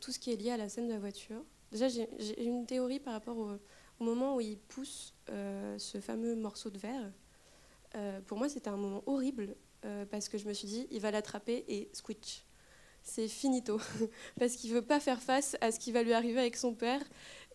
tout 0.00 0.12
ce 0.12 0.18
qui 0.18 0.32
est 0.32 0.36
lié 0.36 0.50
à 0.50 0.56
la 0.58 0.68
scène 0.68 0.88
de 0.88 0.92
la 0.92 0.98
voiture. 0.98 1.42
Déjà, 1.72 1.88
j'ai 1.88 2.42
une 2.42 2.66
théorie 2.66 3.00
par 3.00 3.14
rapport 3.14 3.38
au, 3.38 4.04
moment 4.04 4.36
où 4.36 4.40
il 4.40 4.58
pousse 4.58 5.14
ce 5.26 6.00
fameux 6.00 6.34
morceau 6.36 6.70
de 6.70 6.78
verre. 6.78 7.10
pour 8.26 8.36
moi, 8.36 8.48
c'était 8.48 8.68
un 8.68 8.76
moment 8.76 9.02
horrible 9.06 9.54
euh, 9.84 10.04
parce 10.10 10.28
que 10.28 10.38
je 10.38 10.46
me 10.46 10.52
suis 10.52 10.68
dit, 10.68 10.86
il 10.90 11.00
va 11.00 11.10
l'attraper 11.10 11.64
et 11.68 11.88
squitch. 11.92 12.44
C'est 13.02 13.28
finito. 13.28 13.80
parce 14.38 14.56
qu'il 14.56 14.72
veut 14.72 14.82
pas 14.82 15.00
faire 15.00 15.20
face 15.22 15.56
à 15.60 15.70
ce 15.70 15.78
qui 15.78 15.92
va 15.92 16.02
lui 16.02 16.12
arriver 16.12 16.40
avec 16.40 16.56
son 16.56 16.74
père. 16.74 17.00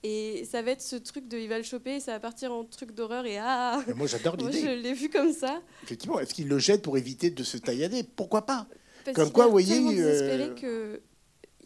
Et 0.04 0.44
ça 0.46 0.62
va 0.62 0.72
être 0.72 0.82
ce 0.82 0.98
truc 0.98 1.30
de 1.30 1.38
il 1.38 1.48
va 1.48 1.58
le 1.58 1.64
choper, 1.64 2.02
ça 2.02 2.12
va 2.12 2.20
partir 2.20 2.52
en 2.52 2.66
truc 2.66 2.92
d'horreur 2.92 3.26
et 3.26 3.38
ah 3.38 3.82
Moi 3.96 4.06
j'adore 4.06 4.36
l'idée. 4.36 4.60
je 4.60 4.68
l'ai 4.68 4.94
vu 4.94 5.10
comme 5.10 5.32
ça. 5.32 5.62
Effectivement, 5.84 6.20
est-ce 6.20 6.34
qu'il 6.34 6.50
le 6.50 6.60
jette 6.60 6.82
pour 6.82 6.98
éviter 6.98 7.30
de 7.30 7.42
se 7.42 7.56
taillader? 7.58 8.04
Pourquoi 8.04 8.46
pas? 8.46 8.68
Comme 9.16 9.32
quoi, 9.32 9.46
vous 9.46 9.52
voyez. 9.52 10.02
Euh... 10.02 10.54
que 10.56 11.02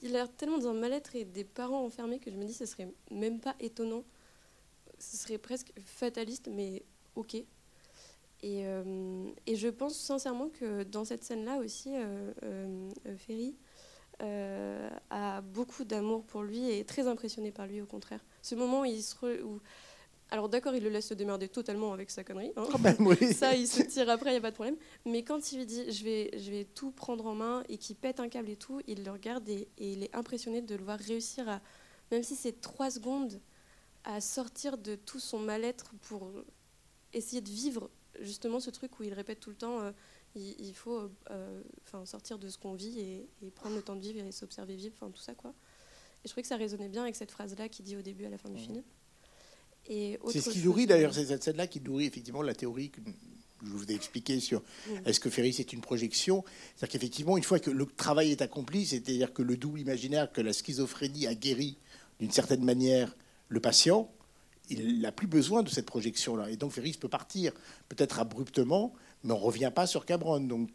il 0.03 0.09
a 0.09 0.19
l'air 0.19 0.31
tellement 0.31 0.59
dans 0.59 0.69
un 0.69 0.73
mal-être 0.73 1.15
et 1.15 1.25
des 1.25 1.43
parents 1.43 1.83
enfermés 1.83 2.19
que 2.19 2.29
je 2.29 2.35
me 2.35 2.45
dis 2.45 2.53
ce 2.53 2.67
serait 2.67 2.87
même 3.09 3.39
pas 3.39 3.55
étonnant 3.59 4.03
ce 4.99 5.17
serait 5.17 5.37
presque 5.37 5.71
fataliste, 5.85 6.49
mais 6.51 6.83
ok. 7.15 7.37
Et, 8.43 8.65
et, 9.47 9.55
je 9.55 9.67
pense 9.67 9.97
sincèrement 9.97 10.49
que 10.49 10.83
dans 10.83 11.05
cette 11.05 11.23
scène-là 11.23 11.57
aussi, 11.57 11.91
Ferry 13.17 13.55
a 14.19 15.41
beaucoup 15.41 15.83
d'amour 15.83 16.23
pour 16.23 16.43
lui 16.43 16.69
et 16.69 16.79
est 16.79 16.87
très 16.87 17.07
impressionné 17.07 17.51
par 17.51 17.67
lui, 17.67 17.81
au 17.81 17.87
contraire. 17.87 18.23
Ce 18.41 18.55
moment 18.55 18.81
où 18.81 18.85
il 18.85 19.01
se, 19.01 19.43
où, 19.43 19.59
alors 20.29 20.49
d'accord, 20.49 20.75
il 20.75 20.83
le 20.83 20.89
laisse 20.89 21.07
se 21.07 21.13
démerder 21.13 21.47
totalement 21.47 21.93
avec 21.93 22.11
sa 22.11 22.23
connerie. 22.23 22.51
Hein. 22.57 22.65
Ça, 23.33 23.55
il 23.55 23.67
se 23.67 23.81
tire 23.83 24.09
après, 24.09 24.31
il 24.31 24.33
n'y 24.33 24.39
a 24.39 24.41
pas 24.41 24.49
de 24.49 24.55
problème. 24.55 24.75
Mais 25.05 25.23
quand 25.23 25.51
il 25.51 25.59
lui 25.59 25.65
dit 25.65 25.89
je 25.89 26.03
vais, 26.03 26.31
je 26.37 26.51
vais 26.51 26.65
tout 26.65 26.91
prendre 26.91 27.25
en 27.25 27.35
main 27.35 27.63
et 27.69 27.77
qu'il 27.77 27.95
pète 27.95 28.19
un 28.19 28.27
câble 28.27 28.49
et 28.49 28.57
tout, 28.57 28.81
il 28.87 29.05
le 29.05 29.11
regarde 29.11 29.47
et, 29.47 29.69
il 29.77 30.03
est 30.03 30.15
impressionné 30.15 30.61
de 30.61 30.75
le 30.75 30.83
voir 30.83 30.99
réussir 30.99 31.47
à, 31.47 31.61
même 32.11 32.23
si 32.23 32.35
c'est 32.35 32.59
trois 32.59 32.91
secondes, 32.91 33.39
à 34.03 34.19
sortir 34.19 34.77
de 34.77 34.95
tout 34.95 35.19
son 35.19 35.39
mal-être 35.39 35.91
pour 36.01 36.29
essayer 37.13 37.41
de 37.41 37.49
vivre 37.49 37.89
justement 38.21 38.59
ce 38.59 38.69
truc 38.69 38.99
où 38.99 39.03
il 39.03 39.13
répète 39.13 39.39
tout 39.39 39.49
le 39.49 39.55
temps 39.55 39.79
euh, 39.81 39.91
il, 40.35 40.73
faut 40.75 41.09
euh, 41.31 41.61
enfin 41.83 42.05
sortir 42.05 42.37
de 42.37 42.47
ce 42.49 42.57
qu'on 42.57 42.73
vit 42.73 42.99
et, 42.99 43.27
prendre 43.55 43.75
le 43.75 43.81
temps 43.81 43.95
de 43.95 44.01
vivre 44.01 44.19
et 44.19 44.31
s'observer 44.31 44.75
vivre, 44.75 44.93
enfin 44.99 45.09
tout 45.11 45.21
ça 45.21 45.33
quoi. 45.33 45.53
Et 46.23 46.27
je 46.27 46.29
trouvais 46.29 46.43
que 46.43 46.47
ça 46.47 46.57
résonnait 46.57 46.89
bien 46.89 47.03
avec 47.03 47.15
cette 47.15 47.31
phrase-là 47.31 47.69
qu'il 47.69 47.85
dit 47.85 47.95
au 47.95 48.01
début 48.01 48.25
à 48.25 48.29
la 48.29 48.37
fin 48.37 48.49
du 48.49 48.59
film. 48.59 48.83
C'est 49.87 50.41
ce 50.41 50.49
qui 50.49 50.59
nourrit 50.63 50.85
d'ailleurs, 50.85 51.13
c'est 51.13 51.25
cette 51.25 51.43
scène-là 51.43 51.67
qui 51.67 51.79
nourrit 51.81 52.05
effectivement 52.05 52.41
la 52.41 52.53
théorie 52.53 52.89
que 52.89 52.99
je 53.63 53.69
vous 53.69 53.89
ai 53.91 53.95
expliqué 53.95 54.39
sur 54.39 54.61
est-ce 55.05 55.19
que 55.19 55.29
Ferry 55.29 55.53
c'est 55.53 55.73
une 55.73 55.81
projection. 55.81 56.43
C'est-à-dire 56.75 56.93
qu'effectivement, 56.93 57.37
une 57.37 57.43
fois 57.43 57.59
que 57.59 57.71
le 57.71 57.85
travail 57.85 58.31
est 58.31 58.41
accompli, 58.41 58.85
c'est-à-dire 58.85 59.33
que 59.33 59.41
le 59.41 59.57
double 59.57 59.79
imaginaire, 59.79 60.31
que 60.31 60.41
la 60.41 60.53
schizophrénie 60.53 61.25
a 61.27 61.33
guéri 61.33 61.77
d'une 62.19 62.31
certaine 62.31 62.63
manière 62.63 63.15
le 63.49 63.59
patient, 63.59 64.11
il 64.69 65.01
n'a 65.01 65.11
plus 65.11 65.27
besoin 65.27 65.63
de 65.63 65.69
cette 65.69 65.85
projection-là. 65.85 66.49
Et 66.49 66.57
donc 66.57 66.71
Ferris 66.71 66.97
peut 66.99 67.09
partir, 67.09 67.53
peut-être 67.89 68.19
abruptement, 68.19 68.93
mais 69.23 69.33
on 69.33 69.39
ne 69.39 69.43
revient 69.43 69.71
pas 69.73 69.87
sur 69.87 70.05
Cabron. 70.05 70.39
Donc 70.41 70.69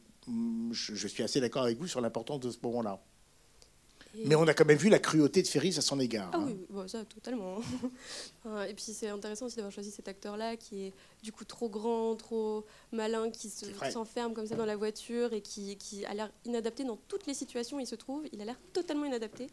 je 0.72 1.06
suis 1.08 1.22
assez 1.22 1.40
d'accord 1.40 1.64
avec 1.64 1.78
vous 1.78 1.86
sur 1.86 2.00
l'importance 2.00 2.40
de 2.40 2.50
ce 2.50 2.58
moment-là. 2.62 3.00
Mais 4.26 4.34
on 4.34 4.46
a 4.46 4.52
quand 4.52 4.66
même 4.66 4.76
vu 4.76 4.90
la 4.90 4.98
cruauté 4.98 5.42
de 5.42 5.48
Ferris 5.48 5.74
à 5.78 5.80
son 5.80 5.98
égard. 5.98 6.30
Ah 6.34 6.38
hein. 6.38 6.52
oui, 6.70 6.88
ça 6.88 7.04
totalement. 7.04 7.60
et 8.68 8.74
puis 8.74 8.84
c'est 8.84 9.08
intéressant 9.08 9.46
aussi 9.46 9.56
d'avoir 9.56 9.72
choisi 9.72 9.90
cet 9.90 10.06
acteur-là 10.06 10.56
qui 10.56 10.86
est 10.86 10.92
du 11.22 11.32
coup 11.32 11.44
trop 11.44 11.70
grand, 11.70 12.14
trop 12.16 12.66
malin, 12.92 13.30
qui 13.30 13.48
s'enferme 13.48 14.34
comme 14.34 14.46
ça 14.46 14.54
dans 14.54 14.66
la 14.66 14.76
voiture 14.76 15.32
et 15.32 15.40
qui, 15.40 15.76
qui 15.76 16.04
a 16.04 16.12
l'air 16.12 16.30
inadapté 16.44 16.84
dans 16.84 16.98
toutes 17.08 17.26
les 17.26 17.34
situations 17.34 17.78
où 17.78 17.80
il 17.80 17.86
se 17.86 17.94
trouve. 17.94 18.26
Il 18.32 18.40
a 18.42 18.44
l'air 18.44 18.58
totalement 18.74 19.06
inadapté, 19.06 19.46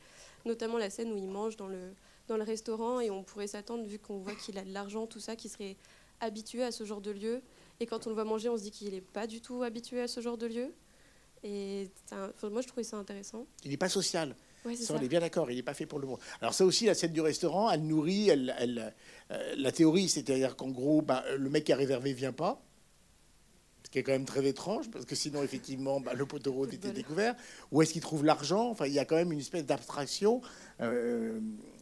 notamment 0.46 0.78
la 0.78 0.90
scène 0.90 1.14
où 1.14 1.18
il 1.18 1.28
mange 1.28 1.56
dans 1.56 1.68
le, 1.68 1.94
dans 2.30 2.38
le 2.38 2.44
restaurant 2.44 3.00
et 3.00 3.10
on 3.10 3.24
pourrait 3.24 3.48
s'attendre, 3.48 3.84
vu 3.84 4.00
qu'on 4.00 4.20
voit 4.20 4.36
qu'il 4.36 4.58
a 4.58 4.64
de 4.64 4.72
l'argent, 4.72 5.06
tout 5.06 5.20
ça, 5.20 5.36
qu'il 5.36 5.52
serait 5.52 5.76
habitué 6.22 6.64
à 6.64 6.72
ce 6.72 6.84
genre 6.86 7.02
de 7.02 7.12
lieu. 7.12 7.42
Et 7.80 7.86
quand 7.86 8.08
on 8.08 8.10
le 8.10 8.16
voit 8.16 8.26
manger, 8.26 8.50
on 8.50 8.58
se 8.58 8.64
dit 8.64 8.72
qu'il 8.72 8.94
n'est 8.94 9.02
pas 9.02 9.28
du 9.28 9.42
tout 9.42 9.64
habitué 9.64 10.02
à 10.02 10.08
ce 10.08 10.22
genre 10.22 10.38
de 10.38 10.48
lieu. 10.48 10.74
Et 11.44 11.90
moi, 12.44 12.62
je 12.62 12.68
trouvais 12.68 12.84
ça 12.84 12.98
intéressant. 12.98 13.46
Il 13.64 13.72
n'est 13.72 13.78
pas 13.78 13.90
social 13.90 14.36
on 14.66 15.02
est 15.02 15.08
bien 15.08 15.20
d'accord, 15.20 15.50
il 15.52 15.56
n'est 15.56 15.64
pas 15.64 15.74
fait 15.74 15.86
pour 15.86 16.00
le 16.00 16.08
monde. 16.08 16.20
Alors 16.42 16.54
ça 16.54 16.66
aussi, 16.66 16.86
la 16.86 16.94
scène 16.94 17.14
du 17.14 17.22
restaurant, 17.22 17.70
elle 17.70 17.84
nourrit 17.84 18.30
elle, 18.30 18.56
elle, 18.60 18.94
euh, 19.32 19.56
la 19.58 19.72
théorie, 19.72 20.10
c'est-à-dire 20.10 20.56
qu'en 20.56 20.70
gros, 20.70 21.02
bah, 21.02 21.24
le 21.38 21.50
mec 21.50 21.64
qui 21.64 21.74
a 21.74 21.76
réservé 21.76 22.14
vient 22.14 22.34
pas, 22.34 22.62
ce 23.84 23.90
qui 23.90 24.00
est 24.00 24.04
quand 24.04 24.12
même 24.12 24.26
très 24.26 24.46
étrange, 24.46 24.90
parce 24.92 25.06
que 25.06 25.16
sinon, 25.16 25.44
effectivement, 25.44 26.00
bah, 26.00 26.14
le 26.14 26.26
poteau 26.26 26.52
rose 26.52 26.74
était 26.74 26.92
découvert. 26.92 27.36
Où 27.72 27.82
est-ce 27.82 27.94
qu'il 27.94 28.02
trouve 28.02 28.26
l'argent? 28.26 28.70
Enfin, 28.70 28.86
il 28.86 28.94
y 28.94 29.00
a 29.00 29.06
quand 29.06 29.16
même 29.16 29.32
une 29.32 29.40
espèce 29.40 29.66
d'abstraction. 29.66 30.42
Euh, 30.82 31.40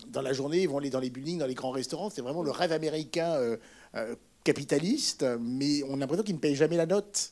dans 0.10 0.22
la 0.22 0.34
journée, 0.34 0.62
ils 0.64 0.70
vont 0.70 0.78
aller 0.78 0.90
dans 0.90 1.00
les 1.00 1.10
buildings, 1.10 1.40
dans 1.40 1.48
les 1.48 1.56
grands 1.56 1.72
restaurants. 1.72 2.10
C'est 2.10 2.22
vraiment 2.22 2.44
le 2.44 2.52
rêve 2.52 2.72
américain 2.72 3.34
euh, 3.34 4.16
capitaliste, 4.44 5.26
mais 5.40 5.84
on 5.84 5.96
a 5.96 5.98
l'impression 5.98 6.24
qu'il 6.24 6.36
ne 6.36 6.40
paye 6.40 6.56
jamais 6.56 6.78
la 6.78 6.86
note, 6.86 7.32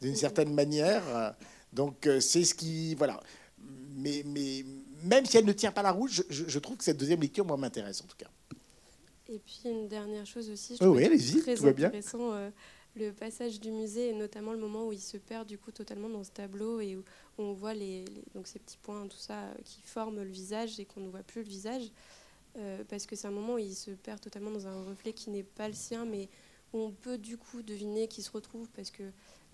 d'une 0.00 0.16
certaine 0.16 0.54
manière. 0.54 1.34
Donc, 1.72 2.08
c'est 2.20 2.44
ce 2.44 2.54
qui... 2.54 2.94
Voilà. 2.94 3.20
Mais, 3.96 4.22
mais, 4.26 4.64
même 5.04 5.26
si 5.26 5.36
elle 5.36 5.44
ne 5.44 5.52
tient 5.52 5.72
pas 5.72 5.82
la 5.82 5.92
route, 5.92 6.10
je, 6.28 6.58
trouve 6.58 6.76
que 6.76 6.84
cette 6.84 6.96
deuxième 6.96 7.20
lecture, 7.20 7.44
moi, 7.44 7.56
m'intéresse 7.56 8.00
en 8.00 8.06
tout 8.06 8.16
cas. 8.16 8.30
Et 9.28 9.38
puis 9.38 9.60
une 9.64 9.88
dernière 9.88 10.26
chose 10.26 10.50
aussi, 10.50 10.76
je 10.78 10.84
oh 10.84 10.94
oui, 10.94 11.04
très 11.40 11.54
tout 11.54 11.66
intéressant 11.66 12.32
euh, 12.32 12.50
le 12.94 13.10
passage 13.12 13.60
du 13.60 13.70
musée 13.70 14.10
et 14.10 14.12
notamment 14.12 14.52
le 14.52 14.58
moment 14.58 14.86
où 14.86 14.92
il 14.92 15.00
se 15.00 15.16
perd 15.16 15.46
du 15.46 15.58
coup 15.58 15.70
totalement 15.70 16.08
dans 16.08 16.24
ce 16.24 16.30
tableau 16.30 16.80
et 16.80 16.96
où 16.96 17.04
on 17.38 17.52
voit 17.52 17.74
les, 17.74 18.04
donc 18.34 18.46
ces 18.46 18.58
petits 18.58 18.78
points, 18.78 19.06
tout 19.08 19.16
ça 19.16 19.44
euh, 19.44 19.54
qui 19.64 19.80
forment 19.82 20.22
le 20.22 20.30
visage 20.30 20.78
et 20.78 20.84
qu'on 20.84 21.00
ne 21.00 21.08
voit 21.08 21.22
plus 21.22 21.42
le 21.42 21.48
visage. 21.48 21.90
Euh, 22.58 22.84
parce 22.88 23.06
que 23.06 23.16
c'est 23.16 23.26
un 23.26 23.32
moment 23.32 23.54
où 23.54 23.58
il 23.58 23.74
se 23.74 23.90
perd 23.90 24.20
totalement 24.20 24.50
dans 24.50 24.66
un 24.66 24.84
reflet 24.84 25.14
qui 25.14 25.30
n'est 25.30 25.42
pas 25.42 25.68
le 25.68 25.74
sien, 25.74 26.04
mais 26.04 26.28
où 26.74 26.80
on 26.80 26.90
peut 26.90 27.16
du 27.16 27.38
coup 27.38 27.62
deviner 27.62 28.08
qu'il 28.08 28.24
se 28.24 28.30
retrouve 28.30 28.68
parce 28.70 28.90
que 28.90 29.04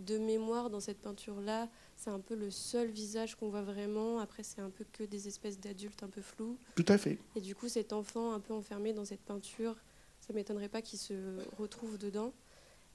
de 0.01 0.18
mémoire 0.18 0.70
dans 0.70 0.80
cette 0.80 0.99
peinture-là, 0.99 1.68
c'est 1.97 2.11
un 2.11 2.20
peu 2.20 2.34
le 2.34 2.51
seul 2.51 2.89
visage 2.89 3.34
qu'on 3.34 3.51
voit 3.51 3.62
vraiment. 3.62 4.18
Après, 4.20 4.43
c'est 4.43 4.61
un 4.61 4.70
peu 4.70 4.84
que 4.93 5.03
des 5.03 5.26
espèces 5.26 5.59
d'adultes 5.59 6.03
un 6.03 6.09
peu 6.09 6.22
flous. 6.22 6.57
Tout 6.76 6.84
à 6.89 6.99
fait. 6.99 7.18
Et 7.34 7.41
du 7.41 7.55
coup, 7.55 7.68
cet 7.68 7.93
enfant 7.93 8.32
un 8.32 8.41
peu 8.41 8.55
enfermé 8.55 8.93
dans 8.93 9.05
cette 9.05 9.22
peinture, 9.22 9.74
ça 10.20 10.32
m'étonnerait 10.32 10.68
pas 10.68 10.82
qu'il 10.82 10.99
se 10.99 11.14
retrouve 11.57 11.99
dedans. 11.99 12.32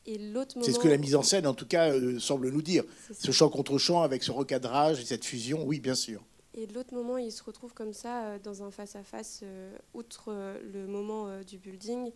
Et 0.06 0.18
l'autre 0.18 0.56
C'est 0.62 0.74
ce 0.74 0.80
que 0.80 0.88
la 0.88 0.98
mise 0.98 1.16
en 1.16 1.24
scène, 1.24 1.48
en 1.48 1.54
tout 1.54 1.66
cas, 1.66 1.94
euh, 1.94 2.20
semble 2.20 2.50
nous 2.50 2.62
dire. 2.62 2.84
Ce 3.14 3.32
champ 3.32 3.50
contre 3.50 3.78
champ 3.78 4.02
avec 4.02 4.24
ce 4.24 4.32
recadrage 4.32 5.00
et 5.00 5.06
cette 5.06 5.24
fusion, 5.24 5.64
oui, 5.66 5.80
bien 5.80 5.96
sûr. 5.96 6.22
Et 6.56 6.68
l'autre 6.68 6.94
moment, 6.94 7.18
il 7.18 7.32
se 7.32 7.42
retrouve 7.42 7.74
comme 7.74 7.94
ça 7.94 8.26
euh, 8.26 8.40
dans 8.40 8.64
un 8.64 8.72
face-à-face, 8.72 9.42
euh, 9.44 9.76
outre 9.94 10.58
le 10.62 10.88
moment 10.88 11.42
du 11.42 11.58
building, 11.58 12.12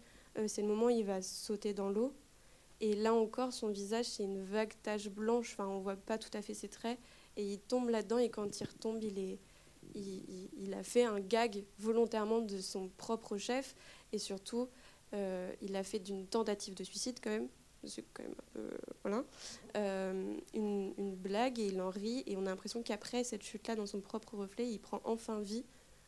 c'est 0.45 0.61
le 0.61 0.67
moment 0.67 0.85
où 0.85 0.89
il 0.91 1.03
va 1.03 1.21
sauter 1.21 1.73
dans 1.73 1.89
l'eau. 1.89 2.13
Et 2.79 2.93
là 2.93 3.13
encore, 3.13 3.53
son 3.53 3.69
visage, 3.69 4.05
c'est 4.05 4.23
une 4.23 4.43
vague 4.43 4.73
tache 4.83 5.09
blanche. 5.09 5.53
Enfin, 5.53 5.67
on 5.67 5.79
voit 5.79 5.95
pas 5.95 6.19
tout 6.19 6.29
à 6.33 6.43
fait 6.43 6.53
ses 6.53 6.67
traits. 6.67 6.99
Et 7.35 7.53
il 7.53 7.59
tombe 7.59 7.89
là-dedans. 7.89 8.19
Et 8.19 8.29
quand 8.29 8.59
il 8.59 8.63
retombe, 8.65 9.01
il, 9.01 9.17
est, 9.17 9.39
il, 9.95 10.73
a 10.75 10.83
fait 10.83 11.05
un 11.05 11.19
gag 11.19 11.63
volontairement 11.79 12.41
de 12.41 12.59
son 12.59 12.89
propre 12.97 13.37
chef. 13.37 13.73
Et 14.11 14.19
surtout, 14.19 14.69
il 15.13 15.75
a 15.75 15.81
fait 15.81 15.97
d'une 15.97 16.27
tentative 16.27 16.75
de 16.75 16.83
suicide 16.83 17.17
quand 17.19 17.31
même. 17.31 17.47
C'est 17.87 18.05
quand 18.13 18.23
même 18.23 18.35
un 18.37 18.51
peu. 18.53 18.69
Voilà. 19.03 19.23
Euh, 19.75 20.37
une, 20.53 20.93
une, 20.97 21.15
blague 21.15 21.59
et 21.59 21.67
il 21.67 21.81
en 21.81 21.89
rit. 21.89 22.23
Et 22.25 22.35
on 22.37 22.45
a 22.45 22.49
l'impression 22.49 22.81
qu'après 22.83 23.23
cette 23.23 23.43
chute-là, 23.43 23.75
dans 23.75 23.85
son 23.85 24.01
propre 24.01 24.35
reflet, 24.35 24.69
il 24.69 24.79
prend 24.79 25.01
enfin 25.03 25.39
vie. 25.39 25.65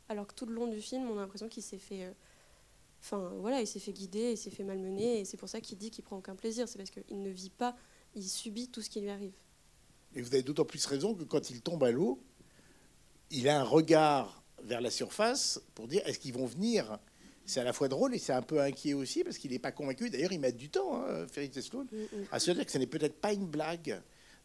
Alors 0.08 0.28
que 0.28 0.34
tout 0.34 0.46
le 0.46 0.54
long 0.54 0.68
du 0.68 0.82
film, 0.82 1.10
on 1.10 1.18
a 1.18 1.22
l'impression 1.22 1.50
qu'il 1.50 1.64
s'est 1.64 1.78
fait. 1.78 2.06
Euh, 2.06 2.12
Enfin, 3.02 3.32
voilà, 3.40 3.62
il 3.62 3.68
s'est 3.68 3.80
fait 3.80 3.94
guider, 3.94 4.32
il 4.32 4.38
s'est 4.38 4.50
fait 4.50 4.64
malmener, 4.64 5.22
et 5.22 5.26
c'est 5.26 5.38
pour 5.38 5.50
ça 5.50 5.62
qu'il 5.62 5.78
dit 5.78 5.90
qu'il 5.90 6.04
prend 6.04 6.18
aucun 6.18 6.36
plaisir. 6.36 6.68
C'est 6.68 6.78
parce 6.78 6.90
qu'il 6.90 7.22
ne 7.22 7.30
vit 7.30 7.50
pas, 7.50 7.76
il 8.16 8.28
subit 8.28 8.68
tout 8.68 8.82
ce 8.82 8.90
qui 8.90 9.00
lui 9.02 9.10
arrive. 9.10 9.34
Et 10.16 10.22
vous 10.22 10.34
avez 10.34 10.44
d'autant 10.44 10.66
plus 10.66 10.86
raison 10.86 11.14
que 11.14 11.24
quand 11.24 11.50
il 11.50 11.62
tombe 11.62 11.84
à 11.84 11.92
l'eau, 11.92 12.22
il 13.32 13.48
a 13.48 13.60
un 13.60 13.64
regard 13.64 14.44
vers 14.64 14.82
la 14.82 14.92
surface 14.92 15.62
pour 15.76 15.88
dire 15.88 16.02
est-ce 16.06 16.20
qu'ils 16.20 16.34
vont 16.34 16.46
venir 16.46 17.00
C'est 17.50 17.62
à 17.62 17.64
la 17.64 17.74
fois 17.74 17.88
drôle 17.88 18.14
et 18.14 18.20
c'est 18.20 18.32
un 18.32 18.44
peu 18.44 18.62
inquiet 18.62 18.94
aussi 18.94 19.24
parce 19.24 19.40
qu'il 19.40 19.50
n'est 19.50 19.58
pas 19.58 19.72
convaincu. 19.72 20.12
D'ailleurs, 20.12 20.32
il 20.32 20.40
met 20.40 20.52
du 20.52 20.70
temps, 20.70 21.04
hein, 21.04 21.26
Félix 21.32 21.60
Sloan, 21.62 21.86
mm, 21.92 21.98
mm. 21.98 22.26
à 22.32 22.40
se 22.40 22.52
dire 22.52 22.64
que 22.64 22.72
ce 22.72 22.78
n'est 22.78 22.86
peut-être 22.86 23.20
pas 23.20 23.34
une 23.34 23.48
blague. 23.48 24.00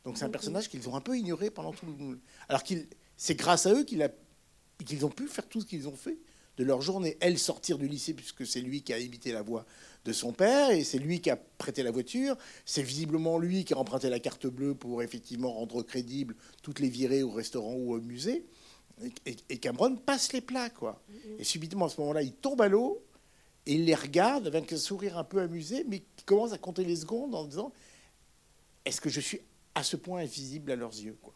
Donc 0.05 0.17
c'est 0.17 0.25
un 0.25 0.29
mm, 0.29 0.33
personnage 0.33 0.69
qu'ils 0.71 0.89
ont 0.89 0.97
un 0.97 1.03
peu 1.03 1.17
ignoré 1.17 1.51
pendant 1.51 1.73
tout 1.73 1.85
le... 1.85 2.19
Alors 2.49 2.63
qu'il, 2.63 2.87
c'est 3.19 3.35
grâce 3.35 3.67
à 3.67 3.75
eux 3.75 3.85
qu'il 3.85 4.03
a... 4.03 4.09
qu'ils 4.87 5.05
ont 5.05 5.11
pu 5.11 5.29
faire 5.29 5.47
tout 5.47 5.61
ce 5.61 5.67
qu'ils 5.67 5.87
ont 5.87 5.95
fait 5.95 6.17
de 6.57 6.65
leur 6.65 6.81
journée. 6.81 7.19
Elle 7.21 7.39
sortir 7.39 7.77
du 7.77 7.89
lycée, 7.89 8.15
puisque 8.15 8.47
c'est 8.47 8.63
lui 8.63 8.83
qui 8.83 8.95
a 8.95 8.99
imité 8.99 9.33
la 9.33 9.43
voix 9.43 9.67
de 10.07 10.13
son 10.13 10.33
père, 10.33 10.71
et 10.71 10.83
c'est 10.83 10.99
lui 10.99 11.21
qui 11.21 11.29
a 11.29 11.37
prêté 11.37 11.83
la 11.83 11.91
voiture. 11.91 12.39
C'est 12.65 12.83
visiblement 12.83 13.39
lui 13.39 13.67
qui 13.67 13.75
a 13.75 13.79
emprunté 13.79 14.09
la 14.09 14.19
carte 14.19 14.47
bleue 14.47 14.75
pour 14.75 15.03
effectivement 15.03 15.53
rendre 15.53 15.83
crédible 15.83 16.37
toutes 16.63 16.79
les 16.79 16.89
virées 16.89 17.23
au 17.23 17.31
restaurant 17.31 17.75
ou 17.75 17.93
au 17.93 18.01
musée. 18.01 18.47
Et, 19.27 19.59
Cameron 19.59 19.97
passe 19.97 20.33
les 20.33 20.41
plats, 20.41 20.71
quoi. 20.71 21.03
Et 21.39 21.45
subitement, 21.45 21.87
à 21.87 21.89
ce 21.89 22.01
moment-là, 22.01 22.23
il 22.23 22.33
tombe 22.33 22.61
à 22.61 22.69
l'eau, 22.69 23.03
et 23.67 23.75
il 23.75 23.85
les 23.85 23.95
regarde 23.95 24.47
avec 24.47 24.73
un 24.73 24.77
sourire 24.77 25.19
un 25.19 25.25
peu 25.25 25.41
amusé, 25.41 25.85
mais 25.89 26.03
qui 26.17 26.25
commence 26.25 26.53
à 26.53 26.59
compter 26.59 26.85
les 26.85 26.97
secondes 26.97 27.35
en 27.35 27.45
disant 27.45 27.73
Est-ce 28.85 29.01
que 29.01 29.09
je 29.09 29.21
suis 29.21 29.41
à 29.75 29.83
ce 29.83 29.97
point 29.97 30.21
invisible 30.21 30.71
à 30.71 30.77
leurs 30.77 30.93
yeux 30.93 31.17
quoi? 31.21 31.35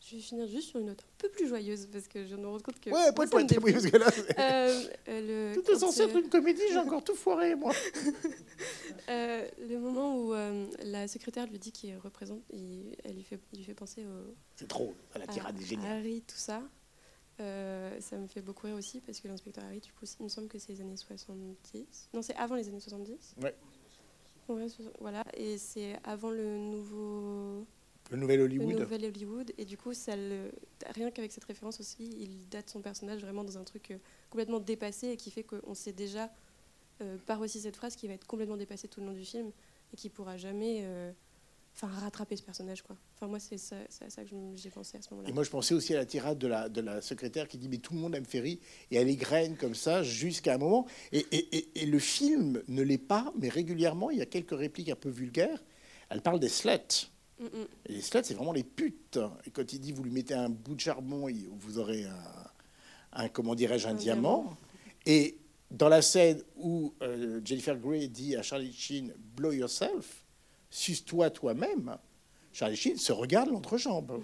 Je 0.00 0.16
vais 0.16 0.22
finir 0.22 0.48
juste 0.48 0.70
sur 0.70 0.80
une 0.80 0.86
note 0.86 1.02
un 1.02 1.14
peu 1.18 1.28
plus 1.28 1.48
joyeuse 1.48 1.86
parce 1.92 2.08
que 2.08 2.26
je 2.26 2.34
me 2.34 2.46
rends 2.46 2.60
compte 2.60 2.80
que. 2.80 2.88
Ouais, 2.88 3.12
point, 3.12 3.26
point, 3.26 3.46
oui, 3.62 3.72
parce 3.72 3.86
que 3.86 3.96
là. 3.98 4.06
Euh, 4.38 4.84
euh, 5.08 5.47
est 5.78 5.86
censé 5.86 6.02
être 6.02 6.16
une 6.16 6.28
comédie, 6.28 6.62
j'ai 6.70 6.78
encore 6.78 7.02
tout 7.02 7.14
foiré, 7.14 7.54
moi. 7.54 7.72
euh, 9.08 9.48
le 9.68 9.78
moment 9.78 10.16
où 10.16 10.34
euh, 10.34 10.66
la 10.84 11.08
secrétaire 11.08 11.46
lui 11.46 11.58
dit 11.58 11.72
qu'il 11.72 11.96
représente, 11.98 12.42
il, 12.52 12.96
elle 13.04 13.14
lui 13.14 13.24
fait, 13.24 13.40
lui 13.54 13.64
fait 13.64 13.74
penser 13.74 14.04
au. 14.04 14.34
C'est 14.56 14.68
trop, 14.68 14.94
à 15.14 15.18
la 15.18 15.26
tirade 15.26 15.60
est 15.60 15.64
géniale. 15.64 15.98
Harry, 15.98 16.22
tout 16.26 16.36
ça. 16.36 16.62
ça 17.38 18.16
me 18.16 18.26
fait 18.26 18.42
beaucoup 18.42 18.66
rire 18.66 18.76
aussi 18.76 19.00
parce 19.00 19.20
que 19.20 19.28
l'inspecteur 19.28 19.64
Harry, 19.64 19.80
du 19.80 19.92
coup, 19.92 20.04
il 20.18 20.24
me 20.24 20.28
semble 20.28 20.48
que 20.48 20.58
c'est 20.58 20.72
les 20.72 20.80
années 20.80 20.96
70. 20.96 22.10
Non, 22.12 22.22
c'est 22.22 22.36
avant 22.36 22.56
les 22.56 22.68
années 22.68 22.80
70. 22.80 23.36
Ouais. 23.42 23.54
ouais 24.48 24.66
voilà, 25.00 25.24
et 25.34 25.58
c'est 25.58 25.96
avant 26.04 26.30
le 26.30 26.58
nouveau. 26.58 27.66
Le 28.10 28.16
nouvel 28.16 28.40
Hollywood. 28.40 28.68
Le 28.70 28.78
nouvel 28.78 29.04
Hollywood. 29.04 29.52
Et 29.58 29.64
du 29.64 29.76
coup, 29.76 29.92
ça 29.92 30.16
le... 30.16 30.50
rien 30.94 31.10
qu'avec 31.10 31.32
cette 31.32 31.44
référence 31.44 31.80
aussi, 31.80 32.04
il 32.18 32.48
date 32.48 32.70
son 32.70 32.80
personnage 32.80 33.20
vraiment 33.20 33.44
dans 33.44 33.58
un 33.58 33.64
truc 33.64 33.90
euh, 33.90 33.98
complètement 34.30 34.60
dépassé 34.60 35.08
et 35.08 35.16
qui 35.16 35.30
fait 35.30 35.42
qu'on 35.42 35.74
sait 35.74 35.92
déjà 35.92 36.30
par 37.26 37.40
aussi 37.40 37.60
cette 37.60 37.76
phrase 37.76 37.94
qui 37.94 38.08
va 38.08 38.14
être 38.14 38.26
complètement 38.26 38.56
dépassée 38.56 38.88
tout 38.88 39.00
le 39.00 39.06
long 39.06 39.12
du 39.12 39.24
film 39.24 39.52
et 39.92 39.96
qui 39.96 40.08
pourra 40.08 40.36
jamais 40.36 40.84
enfin 41.74 42.00
rattraper 42.00 42.36
ce 42.36 42.42
personnage 42.42 42.82
quoi. 42.82 42.96
Enfin 43.14 43.26
moi 43.26 43.38
c'est 43.38 43.58
ça, 43.58 43.76
à 44.00 44.10
ça 44.10 44.24
que 44.24 44.30
j'ai 44.54 44.70
pensé 44.70 44.98
à 44.98 45.02
ce 45.02 45.10
moment-là. 45.10 45.28
Et 45.28 45.32
moi 45.32 45.44
je 45.44 45.50
pensais 45.50 45.74
aussi 45.74 45.94
à 45.94 45.98
la 45.98 46.06
tirade 46.06 46.38
de 46.38 46.46
la, 46.46 46.68
de 46.68 46.80
la 46.80 47.00
secrétaire 47.00 47.48
qui 47.48 47.58
dit 47.58 47.68
mais 47.68 47.78
tout 47.78 47.94
le 47.94 48.00
monde 48.00 48.14
aime 48.14 48.24
Ferry 48.24 48.60
et 48.90 48.96
elle 48.96 49.08
égrène 49.08 49.56
comme 49.56 49.74
ça 49.74 50.02
jusqu'à 50.02 50.54
un 50.54 50.58
moment 50.58 50.86
et, 51.12 51.26
et, 51.30 51.82
et, 51.82 51.86
le 51.86 51.98
film 51.98 52.62
ne 52.68 52.82
l'est 52.82 52.98
pas 52.98 53.32
mais 53.38 53.48
régulièrement 53.48 54.10
il 54.10 54.18
y 54.18 54.22
a 54.22 54.26
quelques 54.26 54.56
répliques 54.56 54.90
un 54.90 54.96
peu 54.96 55.10
vulgaires. 55.10 55.62
Elle 56.10 56.22
parle 56.22 56.40
des 56.40 56.48
sluts. 56.48 57.10
Mm, 57.38 57.44
mm. 57.44 57.66
Et 57.86 57.92
les 57.92 58.02
sluts 58.02 58.24
c'est 58.24 58.34
vraiment 58.34 58.52
les 58.52 58.64
putes. 58.64 59.20
Et 59.46 59.50
quand 59.50 59.72
il 59.72 59.80
dit 59.80 59.92
vous 59.92 60.02
lui 60.02 60.12
mettez 60.12 60.34
un 60.34 60.48
bout 60.48 60.74
de 60.74 60.80
charbon 60.80 61.28
vous 61.58 61.78
aurez 61.78 62.04
un, 62.04 62.47
un 63.12 63.28
comment 63.28 63.54
dirais-je 63.54 63.88
un, 63.88 63.94
diamant. 63.94 64.56
Et 65.06 65.38
dans 65.70 65.88
la 65.88 66.02
scène 66.02 66.42
où 66.56 66.94
euh, 67.02 67.40
Jennifer 67.44 67.76
Grey 67.76 68.08
dit 68.08 68.36
à 68.36 68.42
Charlie 68.42 68.72
Sheen 68.72 69.12
blow 69.36 69.52
yourself 69.52 70.24
suce-toi 70.70 71.30
toi-même, 71.30 71.96
Charlie 72.52 72.76
Sheen 72.76 72.96
se 72.96 73.12
regarde 73.12 73.50
l'entrejambe. 73.50 74.22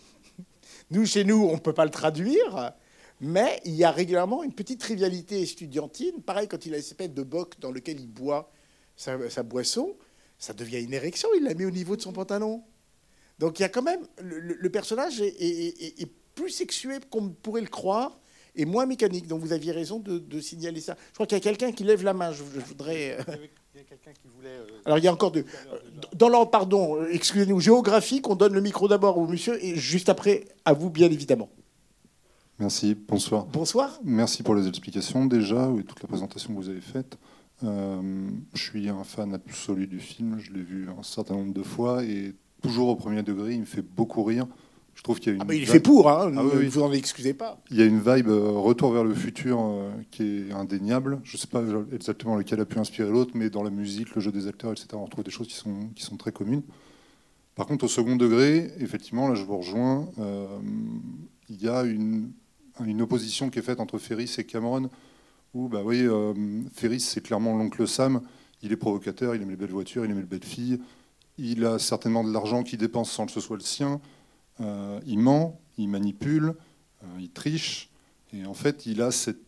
nous, 0.90 1.06
chez 1.06 1.24
nous, 1.24 1.44
on 1.44 1.54
ne 1.54 1.60
peut 1.60 1.72
pas 1.72 1.84
le 1.84 1.90
traduire, 1.90 2.72
mais 3.20 3.60
il 3.64 3.74
y 3.74 3.84
a 3.84 3.90
régulièrement 3.90 4.42
une 4.42 4.52
petite 4.52 4.80
trivialité 4.80 5.40
estudiantine. 5.40 6.22
Pareil, 6.22 6.48
quand 6.48 6.66
il 6.66 6.74
a 6.74 6.78
espèce 6.78 7.12
de 7.12 7.22
boc 7.22 7.58
dans 7.60 7.70
lequel 7.70 8.00
il 8.00 8.08
boit 8.08 8.50
sa, 8.96 9.42
boisson, 9.42 9.96
ça 10.38 10.52
devient 10.52 10.82
une 10.82 10.94
érection, 10.94 11.28
il 11.36 11.44
la 11.44 11.54
met 11.54 11.64
au 11.64 11.70
niveau 11.70 11.96
de 11.96 12.02
son 12.02 12.12
pantalon. 12.12 12.62
Donc 13.38 13.58
il 13.58 13.62
y 13.62 13.64
a 13.64 13.68
quand 13.68 13.82
même. 13.82 14.06
Le, 14.20 14.68
personnage 14.68 15.20
est, 15.20 16.10
plus 16.36 16.50
sexué 16.50 16.98
qu'on 17.10 17.30
pourrait 17.30 17.62
le 17.62 17.66
croire 17.66 18.20
et 18.54 18.64
moins 18.64 18.86
mécanique. 18.86 19.26
Donc 19.26 19.40
vous 19.40 19.52
aviez 19.52 19.72
raison 19.72 19.98
de, 19.98 20.40
signaler 20.40 20.80
ça. 20.80 20.96
Je 21.08 21.14
crois 21.14 21.26
qu'il 21.26 21.36
y 21.36 21.40
a 21.40 21.42
quelqu'un 21.42 21.72
qui 21.72 21.82
lève 21.82 22.04
la 22.04 22.14
main. 22.14 22.30
je 22.30 22.44
voudrais. 22.44 23.18
Euh, 23.18 23.34
Alors 24.84 24.98
il 24.98 25.04
y 25.04 25.08
a 25.08 25.12
encore 25.12 25.32
deux. 25.32 25.44
Euh, 25.72 25.78
dans 26.14 26.28
l'ordre, 26.28 26.50
pardon, 26.50 26.96
euh, 26.96 27.08
excusez-nous, 27.10 27.60
géographique, 27.60 28.28
on 28.28 28.36
donne 28.36 28.54
le 28.54 28.60
micro 28.60 28.86
d'abord 28.86 29.18
au 29.18 29.26
monsieur 29.26 29.62
et 29.62 29.76
juste 29.76 30.08
après 30.08 30.44
à 30.64 30.72
vous, 30.72 30.88
bien 30.88 31.10
évidemment. 31.10 31.50
Merci, 32.58 32.94
bonsoir. 32.94 33.44
Bonsoir. 33.46 33.98
Merci 34.02 34.42
pour 34.42 34.54
les 34.54 34.66
explications 34.66 35.26
déjà 35.26 35.70
et 35.78 35.82
toute 35.82 36.00
la 36.00 36.08
présentation 36.08 36.54
que 36.54 36.58
vous 36.58 36.70
avez 36.70 36.80
faite. 36.80 37.18
je 37.62 38.30
suis 38.54 38.88
un 38.88 39.04
fan 39.04 39.34
absolu 39.34 39.86
du 39.86 40.00
film, 40.00 40.38
je 40.38 40.52
l'ai 40.52 40.62
vu 40.62 40.88
un 40.88 41.02
certain 41.02 41.34
nombre 41.34 41.52
de 41.52 41.62
fois 41.62 42.02
et 42.02 42.34
toujours 42.62 42.88
au 42.88 42.96
premier 42.96 43.22
degré, 43.22 43.52
il 43.52 43.60
me 43.60 43.66
fait 43.66 43.82
beaucoup 43.82 44.24
rire. 44.24 44.46
Je 44.96 45.02
trouve 45.02 45.20
qu'il 45.20 45.28
y 45.28 45.32
a 45.32 45.36
une. 45.36 45.42
Ah 45.42 45.44
bah, 45.44 45.54
il 45.54 45.66
fait 45.66 45.78
pour, 45.78 46.10
hein, 46.10 46.32
ah 46.36 46.42
ne 46.42 46.68
vous 46.68 46.82
en 46.82 46.90
excusez 46.90 47.34
pas. 47.34 47.62
Il 47.70 47.76
y 47.76 47.82
a 47.82 47.84
une 47.84 48.00
vibe 48.00 48.28
euh, 48.28 48.50
retour 48.50 48.92
vers 48.92 49.04
le 49.04 49.14
futur 49.14 49.60
euh, 49.60 49.90
qui 50.10 50.48
est 50.48 50.52
indéniable. 50.52 51.20
Je 51.22 51.36
ne 51.36 51.38
sais 51.38 51.46
pas 51.46 51.62
exactement 51.92 52.34
lequel 52.34 52.60
a 52.60 52.64
pu 52.64 52.78
inspirer 52.78 53.10
l'autre, 53.10 53.32
mais 53.34 53.50
dans 53.50 53.62
la 53.62 53.70
musique, 53.70 54.14
le 54.14 54.22
jeu 54.22 54.32
des 54.32 54.48
acteurs, 54.48 54.72
etc., 54.72 54.88
on 54.94 55.04
retrouve 55.04 55.22
des 55.22 55.30
choses 55.30 55.48
qui 55.48 55.54
sont, 55.54 55.90
qui 55.94 56.02
sont 56.02 56.16
très 56.16 56.32
communes. 56.32 56.62
Par 57.54 57.66
contre, 57.66 57.84
au 57.84 57.88
second 57.88 58.16
degré, 58.16 58.72
effectivement, 58.80 59.28
là 59.28 59.34
je 59.34 59.44
vous 59.44 59.58
rejoins, 59.58 60.08
euh, 60.18 60.46
il 61.50 61.62
y 61.62 61.68
a 61.68 61.84
une, 61.84 62.32
une, 62.84 63.02
opposition 63.02 63.50
qui 63.50 63.58
est 63.58 63.62
faite 63.62 63.80
entre 63.80 63.98
Ferris 63.98 64.34
et 64.38 64.44
Cameron, 64.44 64.88
où, 65.52 65.68
bah 65.68 65.82
oui, 65.84 66.06
Ferris, 66.72 67.00
c'est 67.00 67.22
clairement 67.22 67.56
l'oncle 67.56 67.86
Sam, 67.86 68.20
il 68.62 68.72
est 68.72 68.76
provocateur, 68.76 69.34
il 69.34 69.42
aime 69.42 69.50
les 69.50 69.56
belles 69.56 69.70
voitures, 69.70 70.04
il 70.04 70.10
aime 70.10 70.20
les 70.20 70.26
belles 70.26 70.44
filles, 70.44 70.80
il 71.38 71.64
a 71.64 71.78
certainement 71.78 72.24
de 72.24 72.32
l'argent 72.32 72.62
qu'il 72.62 72.78
dépense 72.78 73.10
sans 73.10 73.26
que 73.26 73.32
ce 73.32 73.40
soit 73.40 73.56
le 73.56 73.62
sien. 73.62 74.00
Euh, 74.60 75.00
il 75.06 75.18
ment, 75.18 75.60
il 75.78 75.88
manipule, 75.88 76.54
euh, 77.02 77.06
il 77.18 77.30
triche. 77.30 77.90
Et 78.32 78.44
en 78.46 78.54
fait, 78.54 78.86
il 78.86 79.02
a 79.02 79.10
cette 79.10 79.38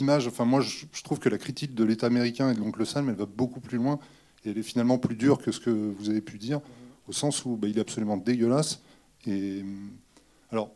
image. 0.00 0.26
Enfin, 0.26 0.44
moi, 0.44 0.60
je, 0.60 0.86
trouve 1.02 1.18
que 1.18 1.28
la 1.28 1.38
critique 1.38 1.74
de 1.74 1.84
l'État 1.84 2.06
américain 2.06 2.50
et 2.50 2.54
de 2.54 2.60
l'oncle 2.60 2.84
Sam, 2.84 3.08
elle 3.08 3.14
va 3.14 3.26
beaucoup 3.26 3.60
plus 3.60 3.78
loin. 3.78 3.98
Et 4.44 4.50
elle 4.50 4.58
est 4.58 4.62
finalement 4.62 4.98
plus 4.98 5.16
dure 5.16 5.38
que 5.38 5.52
ce 5.52 5.60
que 5.60 5.70
vous 5.70 6.10
avez 6.10 6.20
pu 6.20 6.38
dire, 6.38 6.60
au 7.08 7.12
sens 7.12 7.44
où 7.44 7.56
bah, 7.56 7.68
il 7.68 7.78
est 7.78 7.80
absolument 7.80 8.16
dégueulasse. 8.16 8.80
Et 9.26 9.64
alors, 10.50 10.70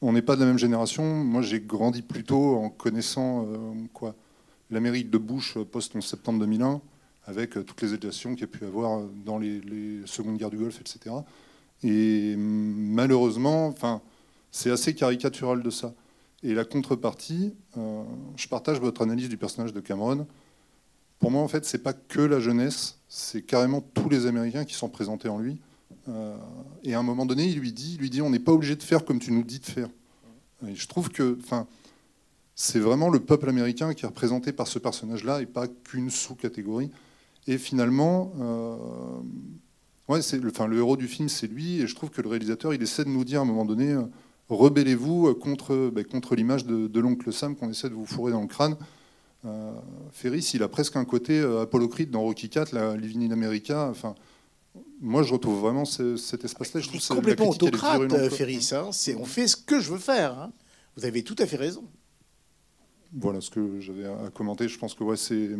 on 0.00 0.12
n'est 0.12 0.22
pas 0.22 0.36
de 0.36 0.40
la 0.40 0.46
même 0.46 0.58
génération. 0.58 1.02
Moi, 1.02 1.42
j'ai 1.42 1.60
grandi 1.60 2.02
plutôt 2.02 2.56
en 2.56 2.70
connaissant 2.70 3.46
euh, 3.46 3.72
quoi 3.92 4.14
l'Amérique 4.70 5.10
de 5.10 5.18
Bush 5.18 5.58
post-11 5.58 6.00
septembre 6.00 6.40
2001, 6.40 6.80
avec 7.26 7.50
toutes 7.52 7.80
les 7.82 7.92
éducations 7.92 8.30
qu'il 8.32 8.40
y 8.40 8.44
a 8.44 8.48
pu 8.48 8.64
avoir 8.64 9.02
dans 9.24 9.38
les 9.38 9.60
secondes 10.06 10.36
guerres 10.36 10.50
du 10.50 10.56
Golfe, 10.56 10.80
etc. 10.80 11.14
Et 11.82 12.34
malheureusement, 12.36 13.66
enfin, 13.68 14.00
c'est 14.50 14.70
assez 14.70 14.94
caricatural 14.94 15.62
de 15.62 15.70
ça. 15.70 15.94
Et 16.42 16.54
la 16.54 16.64
contrepartie, 16.64 17.54
euh, 17.76 18.04
je 18.36 18.46
partage 18.48 18.78
votre 18.78 19.02
analyse 19.02 19.28
du 19.28 19.36
personnage 19.36 19.72
de 19.72 19.80
Cameron. 19.80 20.26
Pour 21.18 21.30
moi, 21.30 21.42
en 21.42 21.48
fait, 21.48 21.64
c'est 21.64 21.82
pas 21.82 21.94
que 21.94 22.20
la 22.20 22.38
jeunesse, 22.38 22.98
c'est 23.08 23.42
carrément 23.42 23.80
tous 23.80 24.08
les 24.08 24.26
Américains 24.26 24.64
qui 24.64 24.74
sont 24.74 24.88
présentés 24.88 25.28
en 25.28 25.38
lui. 25.38 25.58
Euh, 26.08 26.36
et 26.82 26.94
à 26.94 26.98
un 26.98 27.02
moment 27.02 27.24
donné, 27.24 27.46
il 27.46 27.58
lui 27.58 27.72
dit, 27.72 27.96
lui 27.96 28.10
dit, 28.10 28.20
on 28.20 28.30
n'est 28.30 28.38
pas 28.38 28.52
obligé 28.52 28.76
de 28.76 28.82
faire 28.82 29.04
comme 29.04 29.18
tu 29.18 29.32
nous 29.32 29.42
dis 29.42 29.58
de 29.58 29.64
faire. 29.64 29.88
Et 30.66 30.74
je 30.74 30.86
trouve 30.86 31.08
que, 31.08 31.38
enfin, 31.42 31.66
c'est 32.54 32.78
vraiment 32.78 33.08
le 33.08 33.20
peuple 33.20 33.48
américain 33.48 33.94
qui 33.94 34.04
est 34.04 34.08
représenté 34.08 34.52
par 34.52 34.66
ce 34.66 34.78
personnage-là 34.78 35.40
et 35.40 35.46
pas 35.46 35.66
qu'une 35.66 36.10
sous-catégorie. 36.10 36.90
Et 37.46 37.58
finalement, 37.58 38.32
euh, 38.40 38.76
Ouais, 40.08 40.20
c'est 40.20 40.38
le, 40.38 40.50
enfin, 40.50 40.66
le 40.66 40.76
héros 40.78 40.96
du 40.96 41.08
film, 41.08 41.28
c'est 41.28 41.46
lui, 41.46 41.80
et 41.80 41.86
je 41.86 41.94
trouve 41.94 42.10
que 42.10 42.20
le 42.20 42.28
réalisateur, 42.28 42.74
il 42.74 42.82
essaie 42.82 43.04
de 43.04 43.08
nous 43.08 43.24
dire 43.24 43.40
à 43.40 43.42
un 43.42 43.46
moment 43.46 43.64
donné, 43.64 43.92
euh, 43.92 44.02
rebellez-vous 44.48 45.28
euh, 45.28 45.34
contre, 45.34 45.90
ben, 45.90 46.04
contre 46.04 46.34
l'image 46.34 46.64
de, 46.66 47.00
l'oncle 47.00 47.32
Sam 47.32 47.56
qu'on 47.56 47.70
essaie 47.70 47.88
de 47.88 47.94
vous 47.94 48.06
fourrer 48.06 48.32
dans 48.32 48.40
le 48.40 48.46
crâne. 48.46 48.76
Euh, 49.44 49.72
Ferris, 50.10 50.52
il 50.54 50.62
a 50.62 50.68
presque 50.68 50.96
un 50.96 51.04
côté 51.04 51.38
euh, 51.38 51.62
apolocrite 51.62 52.10
dans 52.10 52.22
Rocky 52.22 52.46
IV, 52.46 52.72
la 52.72 52.96
Living 52.96 53.28
in 53.28 53.32
America. 53.32 53.88
Enfin, 53.90 54.14
moi, 55.00 55.22
je 55.22 55.32
retrouve 55.32 55.60
vraiment 55.60 55.84
cet 55.84 56.44
espace-là. 56.44 56.80
Je 56.80 56.88
trouve 56.88 57.00
c'est 57.00 57.14
complètement 57.14 57.50
autocrate, 57.50 58.30
Ferris. 58.30 58.70
Hein. 58.72 58.90
c'est, 58.92 59.14
on 59.16 59.24
fait 59.24 59.46
ce 59.46 59.56
que 59.56 59.80
je 59.80 59.92
veux 59.92 59.98
faire. 59.98 60.38
Hein. 60.38 60.52
Vous 60.96 61.04
avez 61.04 61.22
tout 61.22 61.36
à 61.38 61.46
fait 61.46 61.56
raison. 61.56 61.84
Voilà 63.16 63.40
ce 63.40 63.50
que 63.50 63.80
j'avais 63.80 64.06
à 64.06 64.30
commenter. 64.32 64.66
Je 64.66 64.78
pense 64.78 64.94
que 64.94 65.04
ouais, 65.04 65.16
c'est 65.16 65.50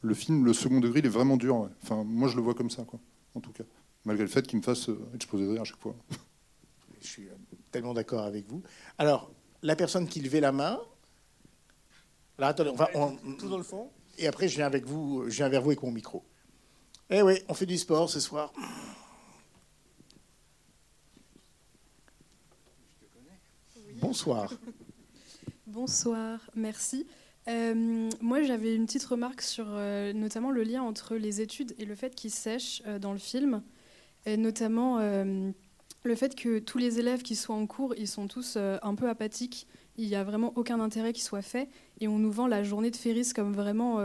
le 0.00 0.14
film, 0.14 0.44
le 0.44 0.52
second 0.52 0.80
degré, 0.80 1.00
il 1.00 1.06
est 1.06 1.10
vraiment 1.10 1.36
dur. 1.36 1.68
Enfin, 1.82 2.02
moi, 2.04 2.28
je 2.28 2.36
le 2.36 2.42
vois 2.42 2.54
comme 2.54 2.70
ça, 2.70 2.84
quoi 2.84 2.98
en 3.34 3.40
tout 3.40 3.52
cas, 3.52 3.64
malgré 4.04 4.24
le 4.24 4.30
fait 4.30 4.46
qu'il 4.46 4.58
me 4.58 4.62
fasse 4.62 4.88
euh, 4.88 5.10
exploser 5.14 5.44
de 5.44 5.50
rire 5.50 5.62
à 5.62 5.64
chaque 5.64 5.80
fois. 5.80 5.96
Je 7.00 7.06
suis 7.06 7.28
euh, 7.28 7.34
tellement 7.70 7.94
d'accord 7.94 8.24
avec 8.24 8.46
vous. 8.48 8.62
Alors, 8.98 9.32
la 9.62 9.76
personne 9.76 10.06
qui 10.06 10.20
levait 10.20 10.40
la 10.40 10.52
main. 10.52 10.80
Là, 12.38 12.48
attendez, 12.48 12.70
on 12.70 12.76
va. 12.76 12.88
tout 13.38 13.48
dans 13.48 13.58
le 13.58 13.62
fond. 13.62 13.90
Et 14.18 14.26
après, 14.26 14.48
je 14.48 14.56
viens, 14.56 14.66
avec 14.66 14.84
vous, 14.84 15.24
je 15.28 15.36
viens 15.36 15.48
vers 15.48 15.62
vous 15.62 15.70
avec 15.70 15.82
mon 15.82 15.90
micro. 15.90 16.24
Eh 17.10 17.22
oui, 17.22 17.34
on 17.48 17.54
fait 17.54 17.66
du 17.66 17.78
sport 17.78 18.08
ce 18.08 18.20
soir. 18.20 18.52
Bonsoir. 23.94 24.52
Bonsoir, 25.66 26.40
merci. 26.54 27.06
Euh, 27.48 28.10
moi, 28.20 28.42
j'avais 28.42 28.74
une 28.74 28.86
petite 28.86 29.04
remarque 29.04 29.42
sur 29.42 29.66
euh, 29.68 30.12
notamment 30.12 30.50
le 30.50 30.62
lien 30.62 30.82
entre 30.82 31.16
les 31.16 31.40
études 31.40 31.74
et 31.78 31.84
le 31.84 31.94
fait 31.94 32.14
qu'ils 32.14 32.30
sèchent 32.30 32.82
euh, 32.86 32.98
dans 32.98 33.12
le 33.12 33.18
film, 33.18 33.62
notamment 34.26 35.00
le 35.00 36.14
fait 36.14 36.36
que 36.36 36.60
tous 36.60 36.78
les 36.78 37.00
élèves 37.00 37.22
qui 37.22 37.34
sont 37.34 37.54
en 37.54 37.66
cours, 37.66 37.94
ils 37.96 38.06
sont 38.06 38.28
tous 38.28 38.56
un 38.56 38.94
peu 38.94 39.08
apathiques. 39.08 39.66
Il 39.96 40.06
n'y 40.06 40.14
a 40.14 40.22
vraiment 40.22 40.52
aucun 40.54 40.78
intérêt 40.78 41.12
qui 41.12 41.22
soit 41.22 41.42
fait, 41.42 41.68
et 42.00 42.06
on 42.06 42.20
nous 42.20 42.30
vend 42.30 42.46
la 42.46 42.62
journée 42.62 42.92
de 42.92 42.96
Ferris 42.96 43.32
comme 43.34 43.52
vraiment 43.52 43.98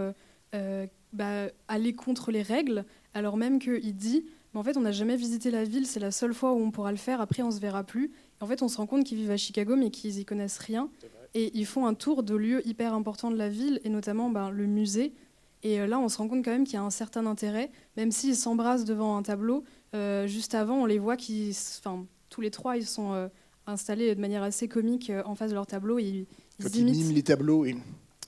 bah, 1.14 1.50
aller 1.68 1.94
contre 1.94 2.32
les 2.32 2.42
règles, 2.42 2.84
alors 3.14 3.38
même 3.38 3.60
qu'il 3.60 3.96
dit 3.96 4.26
en 4.58 4.64
fait, 4.64 4.76
on 4.76 4.82
n'a 4.82 4.92
jamais 4.92 5.16
visité 5.16 5.52
la 5.52 5.64
ville, 5.64 5.86
c'est 5.86 6.00
la 6.00 6.10
seule 6.10 6.34
fois 6.34 6.54
où 6.54 6.60
on 6.60 6.72
pourra 6.72 6.92
le 6.92 6.98
faire, 6.98 7.22
après 7.22 7.44
on 7.44 7.52
se 7.52 7.60
verra 7.60 7.84
plus. 7.84 8.12
En 8.42 8.48
fait, 8.48 8.64
on 8.64 8.68
se 8.68 8.78
rend 8.78 8.88
compte 8.88 9.04
qu'ils 9.04 9.20
vivent 9.20 9.30
à 9.30 9.38
Chicago, 9.38 9.76
mais 9.76 9.92
qu'ils 9.92 10.18
y 10.18 10.26
connaissent 10.26 10.58
rien 10.58 10.90
et 11.38 11.52
ils 11.54 11.68
font 11.68 11.86
un 11.86 11.94
tour 11.94 12.24
de 12.24 12.36
lieux 12.36 12.68
hyper 12.68 12.96
importants 12.96 13.30
de 13.30 13.38
la 13.38 13.48
ville, 13.48 13.80
et 13.84 13.90
notamment 13.90 14.32
ben, 14.32 14.50
le 14.50 14.66
musée. 14.66 15.14
Et 15.62 15.80
euh, 15.80 15.86
là, 15.86 16.00
on 16.00 16.10
se 16.10 16.18
rend 16.18 16.28
compte 16.28 16.44
quand 16.44 16.52
même 16.52 16.64
qu'il 16.64 16.74
y 16.74 16.78
a 16.78 16.82
un 16.82 16.90
certain 16.90 17.28
intérêt, 17.28 17.70
même 17.96 18.12
s'ils 18.12 18.36
s'embrassent 18.36 18.86
devant 18.86 19.16
un 19.18 19.22
tableau. 19.22 19.64
Euh, 19.94 20.26
juste 20.26 20.56
avant, 20.56 20.82
on 20.82 20.86
les 20.88 20.98
voit 20.98 21.16
qui, 21.16 21.56
enfin, 21.78 22.08
tous 22.30 22.42
les 22.42 22.50
trois, 22.50 22.76
ils 22.76 22.88
sont 22.88 23.14
euh, 23.14 23.28
installés 23.68 24.16
de 24.16 24.20
manière 24.20 24.42
assez 24.42 24.68
comique 24.68 25.12
en 25.26 25.36
face 25.36 25.52
de 25.52 25.56
leur 25.56 25.68
tableau. 25.68 26.00
Et 26.00 26.26
ils, 26.60 26.76
imitent 26.78 27.14
les 27.14 27.24
tableaux. 27.24 27.66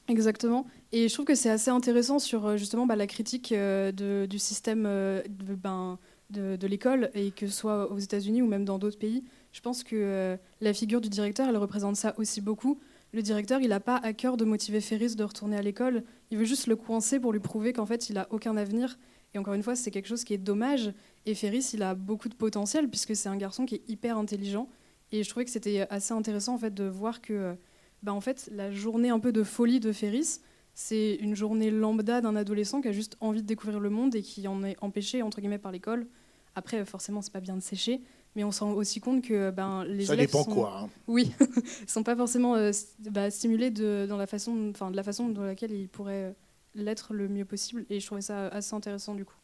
Exactement. 0.08 0.68
Et 0.92 1.08
je 1.08 1.14
trouve 1.14 1.26
que 1.26 1.36
c'est 1.36 1.50
assez 1.50 1.72
intéressant 1.72 2.20
sur 2.20 2.58
justement 2.58 2.86
bah, 2.86 2.96
la 2.96 3.08
critique 3.08 3.52
de, 3.52 4.28
du 4.28 4.38
système 4.38 4.84
de, 4.84 5.56
ben, 5.56 5.98
de, 6.30 6.58
de 6.58 6.68
l'école, 6.68 7.10
et 7.16 7.32
que 7.32 7.48
ce 7.48 7.54
soit 7.54 7.92
aux 7.92 7.98
États-Unis 7.98 8.44
ou 8.44 8.48
même 8.48 8.66
dans 8.66 8.78
d'autres 8.78 9.00
pays. 9.00 9.24
Je 9.52 9.62
pense 9.62 9.84
que 9.84 10.38
la 10.62 10.74
figure 10.74 11.02
du 11.02 11.10
directeur, 11.10 11.48
elle 11.50 11.58
représente 11.58 11.96
ça 11.96 12.14
aussi 12.18 12.40
beaucoup 12.42 12.80
le 13.12 13.22
directeur, 13.22 13.60
il 13.62 13.70
n'a 13.70 13.80
pas 13.80 13.98
à 13.98 14.14
cœur 14.14 14.38
de 14.38 14.46
motiver 14.46 14.82
Ferris 14.82 15.16
de 15.16 15.24
retourner 15.24 15.58
à 15.58 15.62
l'école. 15.62 16.04
Il 16.30 16.38
veut 16.38 16.46
juste 16.46 16.68
le 16.68 16.76
coincer 16.76 17.20
pour 17.20 17.34
lui 17.34 17.40
prouver 17.40 17.74
qu'en 17.74 17.86
fait, 17.86 18.10
il 18.10 18.14
n'a 18.14 18.28
aucun 18.30 18.56
avenir. 18.56 19.00
Et 19.34 19.40
encore 19.40 19.54
une 19.54 19.64
fois, 19.64 19.76
c'est 19.76 19.92
quelque 19.92 20.08
chose 20.08 20.24
qui 20.24 20.34
est 20.34 20.40
dommage. 20.40 20.94
Et 21.26 21.34
Ferris, 21.34 21.72
il 21.74 21.82
a 21.82 21.96
beaucoup 21.96 22.30
de 22.30 22.36
potentiel 22.36 22.88
puisque 22.88 23.16
c'est 23.16 23.30
un 23.30 23.38
garçon 23.38 23.66
qui 23.66 23.76
est 23.76 23.90
hyper 23.90 24.18
intelligent. 24.18 24.70
Et 25.12 25.24
je 25.24 25.30
trouvais 25.30 25.46
que 25.46 25.52
c'était 25.52 25.88
assez 25.90 26.14
intéressant 26.14 26.54
en 26.54 26.58
fait 26.60 26.74
de 26.74 26.84
voir 26.84 27.22
que, 27.22 27.56
bah, 28.04 28.14
en 28.14 28.22
fait, 28.22 28.50
la 28.54 28.72
journée 28.72 29.10
un 29.10 29.20
peu 29.20 29.32
de 29.32 29.44
folie 29.44 29.80
de 29.80 29.92
Ferris, 29.92 30.40
c'est 30.76 31.16
une 31.16 31.36
journée 31.36 31.72
lambda 31.72 32.22
d'un 32.22 32.36
adolescent 32.36 32.80
qui 32.80 32.88
a 32.88 32.92
juste 32.92 33.18
envie 33.22 33.42
de 33.42 33.48
découvrir 33.48 33.80
le 33.80 33.90
monde 33.90 34.16
et 34.16 34.22
qui 34.22 34.48
en 34.48 34.64
est 34.64 34.78
empêché 34.82 35.24
entre 35.24 35.42
guillemets 35.42 35.58
par 35.58 35.72
l'école. 35.72 36.08
Après, 36.56 36.84
forcément, 36.86 37.22
c'est 37.22 37.34
pas 37.34 37.40
bien 37.40 37.56
de 37.56 37.62
sécher, 37.62 38.02
mais 38.40 38.46
on 38.46 38.54
se 38.54 38.64
rend 38.64 38.72
aussi 38.72 39.02
compte 39.02 39.22
que 39.22 39.52
ben, 39.52 39.84
les 39.84 40.06
ça 40.06 40.14
élèves 40.14 40.28
dépend 40.28 40.46
sont, 40.46 40.54
quoi. 40.54 40.80
Hein. 40.80 40.90
Oui, 41.08 41.30
sont 41.88 42.04
pas 42.04 42.16
forcément 42.16 42.56
euh, 42.56 42.72
bah, 43.12 43.30
stimulés 43.30 43.70
de, 43.70 44.06
dans 44.08 44.16
la 44.16 44.28
façon, 44.28 44.70
enfin 44.70 44.92
de 44.92 44.96
la 44.96 45.04
façon 45.04 45.28
dans 45.28 45.42
laquelle 45.42 45.74
ils 45.74 45.90
pourraient 45.90 46.34
l'être 46.74 47.14
le 47.14 47.28
mieux 47.28 47.44
possible. 47.44 47.86
Et 47.90 48.00
je 48.00 48.06
trouvais 48.06 48.22
ça 48.22 48.48
assez 48.48 48.74
intéressant 48.74 49.14
du 49.14 49.26
coup. 49.26 49.36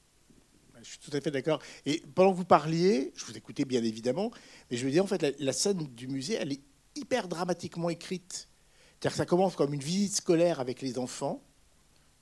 Je 0.82 0.92
suis 0.92 1.00
tout 1.00 1.12
à 1.12 1.20
fait 1.20 1.30
d'accord. 1.30 1.62
Et 1.86 2.04
pendant 2.16 2.32
que 2.32 2.38
vous 2.38 2.46
parliez, 2.46 3.12
je 3.18 3.26
vous 3.26 3.36
écoutais 3.36 3.66
bien 3.66 3.84
évidemment, 3.84 4.32
mais 4.72 4.78
je 4.78 4.86
veux 4.86 4.92
dire, 4.92 5.04
en 5.04 5.08
fait, 5.08 5.22
la, 5.22 5.32
la 5.40 5.52
scène 5.52 5.86
du 5.88 6.08
musée, 6.08 6.36
elle 6.36 6.54
est 6.54 6.62
hyper 6.96 7.28
dramatiquement 7.28 7.90
écrite. 7.90 8.48
C'est-à-dire 8.94 9.12
que 9.12 9.18
ça 9.18 9.26
commence 9.26 9.58
comme 9.58 9.74
une 9.74 9.84
visite 9.84 10.16
scolaire 10.16 10.62
avec 10.62 10.82
les 10.82 10.98
enfants. 10.98 11.44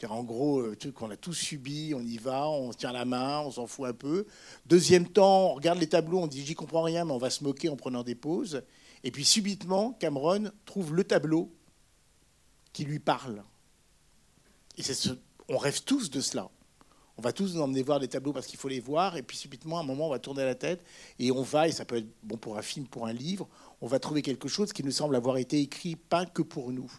En 0.09 0.23
gros, 0.23 0.59
euh, 0.59 0.75
truc 0.75 0.95
qu'on 0.95 1.11
a 1.11 1.15
tous 1.15 1.33
subi, 1.33 1.93
on 1.95 2.01
y 2.01 2.17
va, 2.17 2.47
on 2.49 2.73
tient 2.73 2.91
la 2.91 3.05
main, 3.05 3.39
on 3.39 3.51
s'en 3.51 3.67
fout 3.67 3.87
un 3.87 3.93
peu. 3.93 4.25
Deuxième 4.65 5.07
temps, 5.07 5.51
on 5.51 5.53
regarde 5.53 5.79
les 5.79 5.87
tableaux, 5.87 6.19
on 6.19 6.27
dit 6.27 6.45
j'y 6.45 6.55
comprends 6.55 6.81
rien, 6.81 7.05
mais 7.05 7.13
on 7.13 7.17
va 7.17 7.29
se 7.29 7.43
moquer 7.43 7.69
en 7.69 7.77
prenant 7.77 8.03
des 8.03 8.15
pauses. 8.15 8.63
Et 9.05 9.11
puis 9.11 9.23
subitement, 9.23 9.93
Cameron 9.93 10.51
trouve 10.65 10.93
le 10.93 11.05
tableau 11.05 11.53
qui 12.73 12.83
lui 12.83 12.99
parle. 12.99 13.43
Et 14.77 14.83
ce, 14.83 15.09
on 15.47 15.57
rêve 15.57 15.83
tous 15.83 16.09
de 16.09 16.19
cela. 16.19 16.49
On 17.17 17.21
va 17.21 17.31
tous 17.31 17.53
nous 17.53 17.61
emmener 17.61 17.83
voir 17.83 17.99
les 17.99 18.07
tableaux 18.07 18.33
parce 18.33 18.47
qu'il 18.47 18.57
faut 18.57 18.69
les 18.69 18.79
voir. 18.79 19.17
Et 19.17 19.23
puis 19.23 19.37
subitement, 19.37 19.77
à 19.77 19.81
un 19.81 19.85
moment, 19.85 20.07
on 20.07 20.11
va 20.11 20.19
tourner 20.19 20.43
la 20.43 20.55
tête 20.55 20.83
et 21.19 21.31
on 21.31 21.43
va, 21.43 21.67
et 21.67 21.71
ça 21.71 21.85
peut 21.85 21.97
être 21.97 22.07
bon 22.23 22.37
pour 22.37 22.57
un 22.57 22.61
film, 22.61 22.87
pour 22.87 23.05
un 23.05 23.13
livre, 23.13 23.47
on 23.81 23.87
va 23.87 23.99
trouver 23.99 24.21
quelque 24.21 24.47
chose 24.47 24.73
qui 24.73 24.83
nous 24.83 24.91
semble 24.91 25.15
avoir 25.15 25.37
été 25.37 25.59
écrit 25.59 25.95
pas 25.95 26.25
que 26.25 26.41
pour 26.41 26.71
nous. 26.71 26.91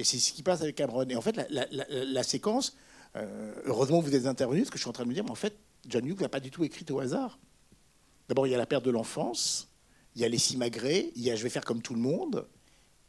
Et 0.00 0.04
c'est 0.04 0.18
ce 0.18 0.32
qui 0.32 0.42
passe 0.42 0.62
avec 0.62 0.76
Cameron. 0.76 1.06
Et 1.10 1.14
en 1.14 1.20
fait, 1.20 1.36
la, 1.50 2.22
séquence, 2.22 2.74
euh, 3.16 3.52
heureusement 3.66 4.00
vous 4.00 4.14
êtes 4.14 4.24
intervenu, 4.24 4.64
ce 4.64 4.70
que 4.70 4.78
je 4.78 4.82
suis 4.82 4.88
en 4.88 4.94
train 4.94 5.04
de 5.04 5.10
me 5.10 5.14
dire, 5.14 5.24
mais 5.24 5.30
en 5.30 5.34
fait, 5.34 5.58
John 5.86 6.06
Hughes 6.06 6.22
n'a 6.22 6.30
pas 6.30 6.40
du 6.40 6.50
tout 6.50 6.64
écrit 6.64 6.86
au 6.88 7.00
hasard. 7.00 7.38
D'abord, 8.26 8.46
il 8.46 8.50
y 8.50 8.54
a 8.54 8.58
la 8.58 8.64
perte 8.64 8.82
de 8.82 8.90
l'enfance, 8.90 9.68
il 10.14 10.22
y 10.22 10.24
a 10.24 10.28
les 10.30 10.38
simagrées, 10.38 11.12
il 11.16 11.22
y 11.22 11.30
a 11.30 11.36
je 11.36 11.42
vais 11.42 11.50
faire 11.50 11.66
comme 11.66 11.82
tout 11.82 11.92
le 11.92 12.00
monde, 12.00 12.48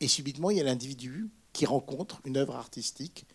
et 0.02 0.10
subitement, 0.10 0.52
il 0.52 0.58
y 0.58 0.60
a 0.60 0.66
l'individu 0.66 1.30
qui 1.54 1.66
rencontre 1.66 2.20
une 2.26 2.36
œuvre 2.36 2.58
artistique 2.58 3.26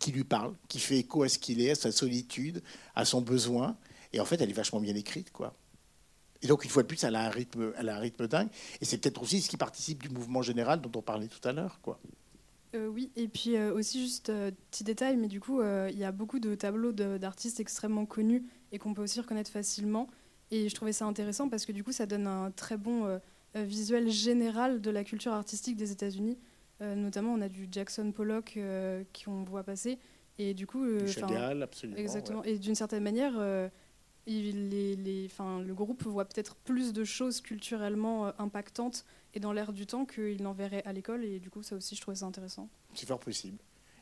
qui 0.00 0.10
lui 0.10 0.24
parle, 0.24 0.52
qui 0.66 0.80
fait 0.80 0.98
écho 0.98 1.22
à 1.22 1.28
ce 1.28 1.38
qu'il 1.38 1.60
est, 1.60 1.70
à 1.70 1.74
sa 1.76 1.92
solitude, 1.92 2.60
à 2.96 3.04
son 3.04 3.20
besoin. 3.20 3.76
Et 4.12 4.18
en 4.18 4.24
fait, 4.24 4.40
elle 4.40 4.50
est 4.50 4.54
vachement 4.54 4.80
bien 4.80 4.96
écrite, 4.96 5.30
quoi. 5.30 5.54
Et 6.42 6.48
donc, 6.48 6.64
une 6.64 6.70
fois 6.70 6.82
de 6.82 6.88
plus, 6.88 7.04
elle 7.04 7.14
a 7.14 7.24
un 7.24 7.30
rythme, 7.30 7.72
elle 7.78 7.88
a 7.88 7.96
un 7.96 8.00
rythme 8.00 8.26
dingue. 8.26 8.48
Et 8.80 8.84
c'est 8.84 8.98
peut-être 8.98 9.22
aussi 9.22 9.42
ce 9.42 9.48
qui 9.48 9.56
participe 9.56 10.02
du 10.02 10.08
mouvement 10.08 10.42
général 10.42 10.80
dont 10.80 10.90
on 10.96 11.02
parlait 11.02 11.28
tout 11.28 11.46
à 11.46 11.52
l'heure, 11.52 11.78
quoi. 11.82 12.00
Euh, 12.74 12.88
oui, 12.88 13.10
et 13.16 13.28
puis 13.28 13.56
euh, 13.56 13.72
aussi 13.72 14.00
juste 14.00 14.28
euh, 14.28 14.50
petit 14.70 14.84
détail, 14.84 15.16
mais 15.16 15.28
du 15.28 15.40
coup, 15.40 15.62
il 15.62 15.98
y 15.98 16.04
a 16.04 16.12
beaucoup 16.12 16.38
de 16.38 16.54
tableaux 16.54 16.92
d'artistes 16.92 17.60
extrêmement 17.60 18.06
connus 18.06 18.44
et 18.72 18.78
qu'on 18.78 18.94
peut 18.94 19.02
aussi 19.02 19.20
reconnaître 19.20 19.50
facilement. 19.50 20.08
Et 20.50 20.68
je 20.68 20.74
trouvais 20.74 20.92
ça 20.92 21.04
intéressant 21.04 21.48
parce 21.48 21.66
que 21.66 21.72
du 21.72 21.84
coup, 21.84 21.92
ça 21.92 22.06
donne 22.06 22.26
un 22.26 22.50
très 22.50 22.76
bon 22.76 23.20
visuel 23.54 24.10
général 24.10 24.80
de 24.80 24.90
la 24.90 25.04
culture 25.04 25.32
artistique 25.32 25.76
des 25.76 25.92
États-Unis. 25.92 26.38
notamment, 26.80 27.34
on 27.34 27.40
a 27.40 27.48
du 27.48 27.68
Jackson 27.70 28.12
Pollock 28.12 28.58
qui 29.12 29.28
on 29.28 29.44
voit 29.44 29.62
passer, 29.62 29.98
et 30.38 30.54
du 30.54 30.66
coup, 30.66 30.84
absolument. 30.84 31.96
Exactement. 31.96 32.44
Et 32.44 32.58
d'une 32.58 32.74
certaine 32.74 33.02
manière, 33.02 33.34
les, 34.28 34.96
les, 34.96 35.28
le 35.28 35.72
groupe 35.74 36.04
voit 36.04 36.26
peut-être 36.26 36.54
plus 36.56 36.92
de 36.92 37.04
choses 37.04 37.40
culturellement 37.40 38.38
impactantes 38.40 39.04
et 39.34 39.40
dans 39.40 39.52
l'air 39.52 39.72
du 39.72 39.86
temps 39.86 40.04
qu'il 40.04 40.42
l'enverrait 40.42 40.82
à 40.84 40.92
l'école. 40.92 41.24
Et 41.24 41.38
du 41.38 41.50
coup, 41.50 41.62
ça 41.62 41.76
aussi, 41.76 41.96
je 41.96 42.00
trouvais 42.00 42.16
ça 42.16 42.26
intéressant. 42.26 42.68
C'est 42.94 43.06
fort 43.06 43.20
possible. 43.20 43.58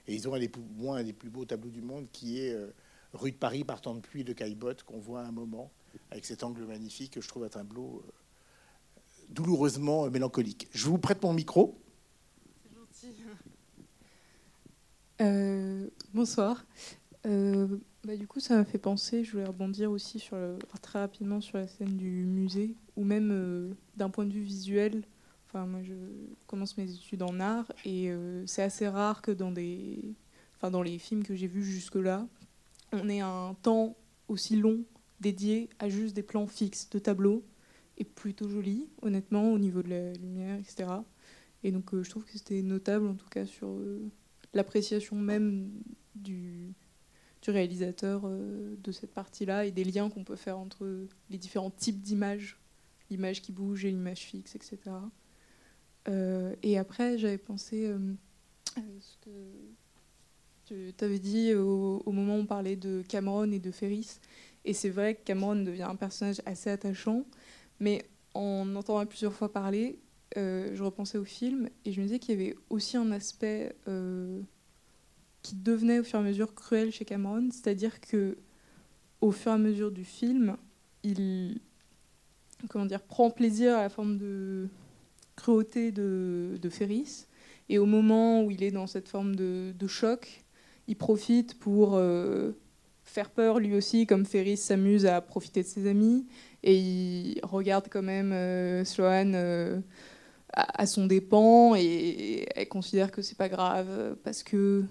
Et 0.06 0.14
ils 0.14 0.28
ont 0.28 0.34
un 0.34 0.38
des, 0.38 0.50
moins 0.76 0.96
un 0.98 1.04
des 1.04 1.12
plus 1.12 1.30
beaux 1.30 1.44
tableaux 1.44 1.70
du 1.70 1.82
monde 1.82 2.06
qui 2.12 2.40
est 2.40 2.52
euh, 2.52 2.72
Rue 3.12 3.32
de 3.32 3.36
Paris 3.36 3.64
partant 3.64 3.94
de 3.94 4.00
pluie 4.00 4.24
de 4.24 4.32
Caillebotte, 4.32 4.82
qu'on 4.82 4.98
voit 4.98 5.22
à 5.22 5.26
un 5.26 5.32
moment, 5.32 5.72
avec 6.10 6.24
cet 6.24 6.42
angle 6.42 6.64
magnifique 6.64 7.12
que 7.14 7.20
je 7.20 7.28
trouve 7.28 7.44
un 7.44 7.48
tableau 7.48 8.02
euh, 8.06 9.00
douloureusement 9.28 10.08
mélancolique. 10.10 10.68
Je 10.72 10.86
vous 10.86 10.98
prête 10.98 11.22
mon 11.22 11.32
micro. 11.32 11.80
C'est 12.62 12.74
gentil. 12.74 13.22
Euh, 15.22 15.88
bonsoir. 16.12 16.66
Bah, 18.06 18.16
du 18.16 18.26
coup, 18.28 18.38
ça 18.38 18.56
m'a 18.56 18.64
fait 18.64 18.78
penser, 18.78 19.24
je 19.24 19.32
voulais 19.32 19.46
rebondir 19.46 19.90
aussi 19.90 20.20
sur 20.20 20.36
très 20.80 21.00
rapidement 21.00 21.40
sur 21.40 21.58
la 21.58 21.66
scène 21.66 21.96
du 21.96 22.24
musée, 22.24 22.76
ou 22.96 23.02
même 23.02 23.74
d'un 23.96 24.10
point 24.10 24.24
de 24.24 24.32
vue 24.32 24.42
visuel, 24.42 25.02
moi, 25.64 25.80
je 25.82 25.94
commence 26.46 26.76
mes 26.76 26.92
études 26.92 27.22
en 27.22 27.40
art 27.40 27.72
et 27.84 28.10
euh, 28.10 28.44
c'est 28.46 28.62
assez 28.62 28.86
rare 28.86 29.22
que 29.22 29.30
dans, 29.30 29.50
des, 29.50 29.98
enfin, 30.56 30.70
dans 30.70 30.82
les 30.82 30.98
films 30.98 31.22
que 31.22 31.34
j'ai 31.34 31.46
vus 31.46 31.64
jusque-là, 31.64 32.26
on 32.92 33.08
ait 33.08 33.20
un 33.20 33.56
temps 33.62 33.96
aussi 34.28 34.56
long 34.56 34.80
dédié 35.20 35.70
à 35.78 35.88
juste 35.88 36.14
des 36.14 36.22
plans 36.22 36.46
fixes 36.46 36.90
de 36.90 36.98
tableaux 36.98 37.42
et 37.96 38.04
plutôt 38.04 38.48
joli, 38.48 38.88
honnêtement, 39.00 39.52
au 39.52 39.58
niveau 39.58 39.82
de 39.82 39.88
la 39.88 40.12
lumière, 40.12 40.58
etc. 40.58 40.90
Et 41.64 41.72
donc, 41.72 41.94
euh, 41.94 42.02
je 42.02 42.10
trouve 42.10 42.24
que 42.24 42.32
c'était 42.32 42.60
notable, 42.60 43.06
en 43.06 43.14
tout 43.14 43.28
cas, 43.28 43.46
sur 43.46 43.68
euh, 43.68 44.10
l'appréciation 44.52 45.16
même 45.16 45.70
du, 46.14 46.74
réalisateur 47.50 48.22
de 48.28 48.92
cette 48.92 49.12
partie-là 49.12 49.64
et 49.64 49.70
des 49.70 49.84
liens 49.84 50.10
qu'on 50.10 50.24
peut 50.24 50.36
faire 50.36 50.58
entre 50.58 51.06
les 51.30 51.38
différents 51.38 51.70
types 51.70 52.00
d'images, 52.00 52.58
l'image 53.10 53.42
qui 53.42 53.52
bouge 53.52 53.84
et 53.84 53.90
l'image 53.90 54.20
fixe, 54.20 54.54
etc. 54.54 54.78
Euh, 56.08 56.54
et 56.62 56.78
après, 56.78 57.18
j'avais 57.18 57.38
pensé 57.38 57.86
euh, 57.86 57.98
ce 59.00 59.16
que 60.68 60.90
tu 60.96 61.04
avais 61.04 61.18
dit 61.18 61.54
au, 61.54 62.02
moment 62.06 62.36
où 62.36 62.40
on 62.40 62.46
parlait 62.46 62.76
de 62.76 63.02
Cameron 63.08 63.50
et 63.50 63.58
de 63.58 63.70
Ferris. 63.70 64.18
Et 64.64 64.72
c'est 64.72 64.90
vrai 64.90 65.14
que 65.14 65.24
Cameron 65.24 65.56
devient 65.56 65.84
un 65.84 65.96
personnage 65.96 66.42
assez 66.44 66.70
attachant, 66.70 67.24
mais 67.78 68.04
en 68.34 68.74
entendant 68.74 69.06
plusieurs 69.06 69.32
fois 69.32 69.52
parler, 69.52 69.98
euh, 70.36 70.74
je 70.74 70.82
repensais 70.82 71.18
au 71.18 71.24
film 71.24 71.70
et 71.84 71.92
je 71.92 72.00
me 72.00 72.06
disais 72.06 72.18
qu'il 72.18 72.38
y 72.38 72.42
avait 72.42 72.56
aussi 72.68 72.96
un 72.96 73.12
aspect 73.12 73.74
qui 75.46 75.54
devenait 75.54 76.00
au 76.00 76.02
fur 76.02 76.18
et 76.18 76.22
à 76.22 76.24
mesure 76.24 76.54
cruel 76.54 76.90
chez 76.90 77.04
Cameron, 77.04 77.50
c'est-à-dire 77.52 78.00
que 78.00 78.36
au 79.20 79.30
fur 79.30 79.52
et 79.52 79.54
à 79.54 79.58
mesure 79.58 79.92
du 79.92 80.04
film, 80.04 80.56
il 81.04 81.60
comment 82.68 82.84
dire 82.84 83.00
prend 83.00 83.30
plaisir 83.30 83.76
à 83.76 83.82
la 83.82 83.88
forme 83.88 84.18
de 84.18 84.68
cruauté 85.36 85.92
de, 85.92 86.68
Ferris. 86.68 87.26
Et 87.68 87.78
au 87.78 87.86
moment 87.86 88.42
où 88.42 88.50
il 88.50 88.64
est 88.64 88.72
dans 88.72 88.88
cette 88.88 89.08
forme 89.08 89.36
de, 89.36 89.86
choc, 89.86 90.44
il 90.88 90.96
profite 90.96 91.56
pour 91.60 91.94
euh, 91.94 92.50
faire 93.04 93.30
peur 93.30 93.60
lui 93.60 93.76
aussi, 93.76 94.04
comme 94.04 94.26
Ferris 94.26 94.56
s'amuse 94.56 95.06
à 95.06 95.20
profiter 95.20 95.62
de 95.62 95.68
ses 95.68 95.86
amis. 95.86 96.26
Et 96.64 96.76
il 96.76 97.40
regarde 97.44 97.86
quand 97.88 98.02
même 98.02 98.32
euh, 98.32 98.84
Sloane 98.84 99.34
euh, 99.36 99.80
à, 100.52 100.86
son 100.86 101.06
dépens 101.06 101.76
et, 101.76 102.48
elle 102.56 102.68
considère 102.68 103.12
que 103.12 103.22
c'est 103.22 103.36
pas 103.36 103.48
grave 103.48 104.16
parce 104.24 104.42
que 104.42 104.84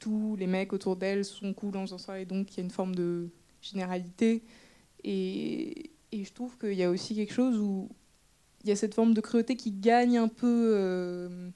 tous 0.00 0.34
les 0.36 0.48
mecs 0.48 0.72
autour 0.72 0.96
d'elle 0.96 1.24
sont 1.24 1.54
cool 1.54 1.72
dans 1.72 2.10
un 2.10 2.14
et 2.16 2.24
donc 2.24 2.52
il 2.52 2.56
y 2.56 2.60
a 2.60 2.64
une 2.64 2.70
forme 2.70 2.94
de 2.94 3.28
généralité. 3.62 4.42
Et, 5.04 5.90
et 6.10 6.24
je 6.24 6.32
trouve 6.32 6.58
qu'il 6.58 6.74
y 6.74 6.82
a 6.82 6.90
aussi 6.90 7.14
quelque 7.14 7.32
chose 7.32 7.58
où 7.58 7.88
il 8.64 8.68
y 8.68 8.72
a 8.72 8.76
cette 8.76 8.94
forme 8.94 9.14
de 9.14 9.20
cruauté 9.20 9.56
qui 9.56 9.70
gagne 9.70 10.18
un 10.18 10.28
peu, 10.28 10.72
euh, 10.74 11.48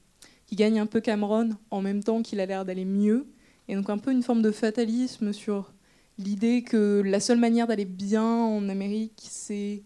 qui 0.46 0.56
gagne 0.56 0.78
un 0.78 0.86
peu 0.86 1.00
Cameron 1.00 1.50
en 1.70 1.82
même 1.82 2.02
temps 2.02 2.22
qu'il 2.22 2.40
a 2.40 2.46
l'air 2.46 2.64
d'aller 2.64 2.84
mieux. 2.84 3.26
Et 3.68 3.74
donc 3.74 3.90
un 3.90 3.98
peu 3.98 4.12
une 4.12 4.22
forme 4.22 4.42
de 4.42 4.50
fatalisme 4.50 5.32
sur 5.32 5.72
l'idée 6.18 6.62
que 6.62 7.02
la 7.04 7.20
seule 7.20 7.38
manière 7.38 7.66
d'aller 7.66 7.84
bien 7.84 8.24
en 8.24 8.68
Amérique, 8.68 9.22
c'est 9.28 9.82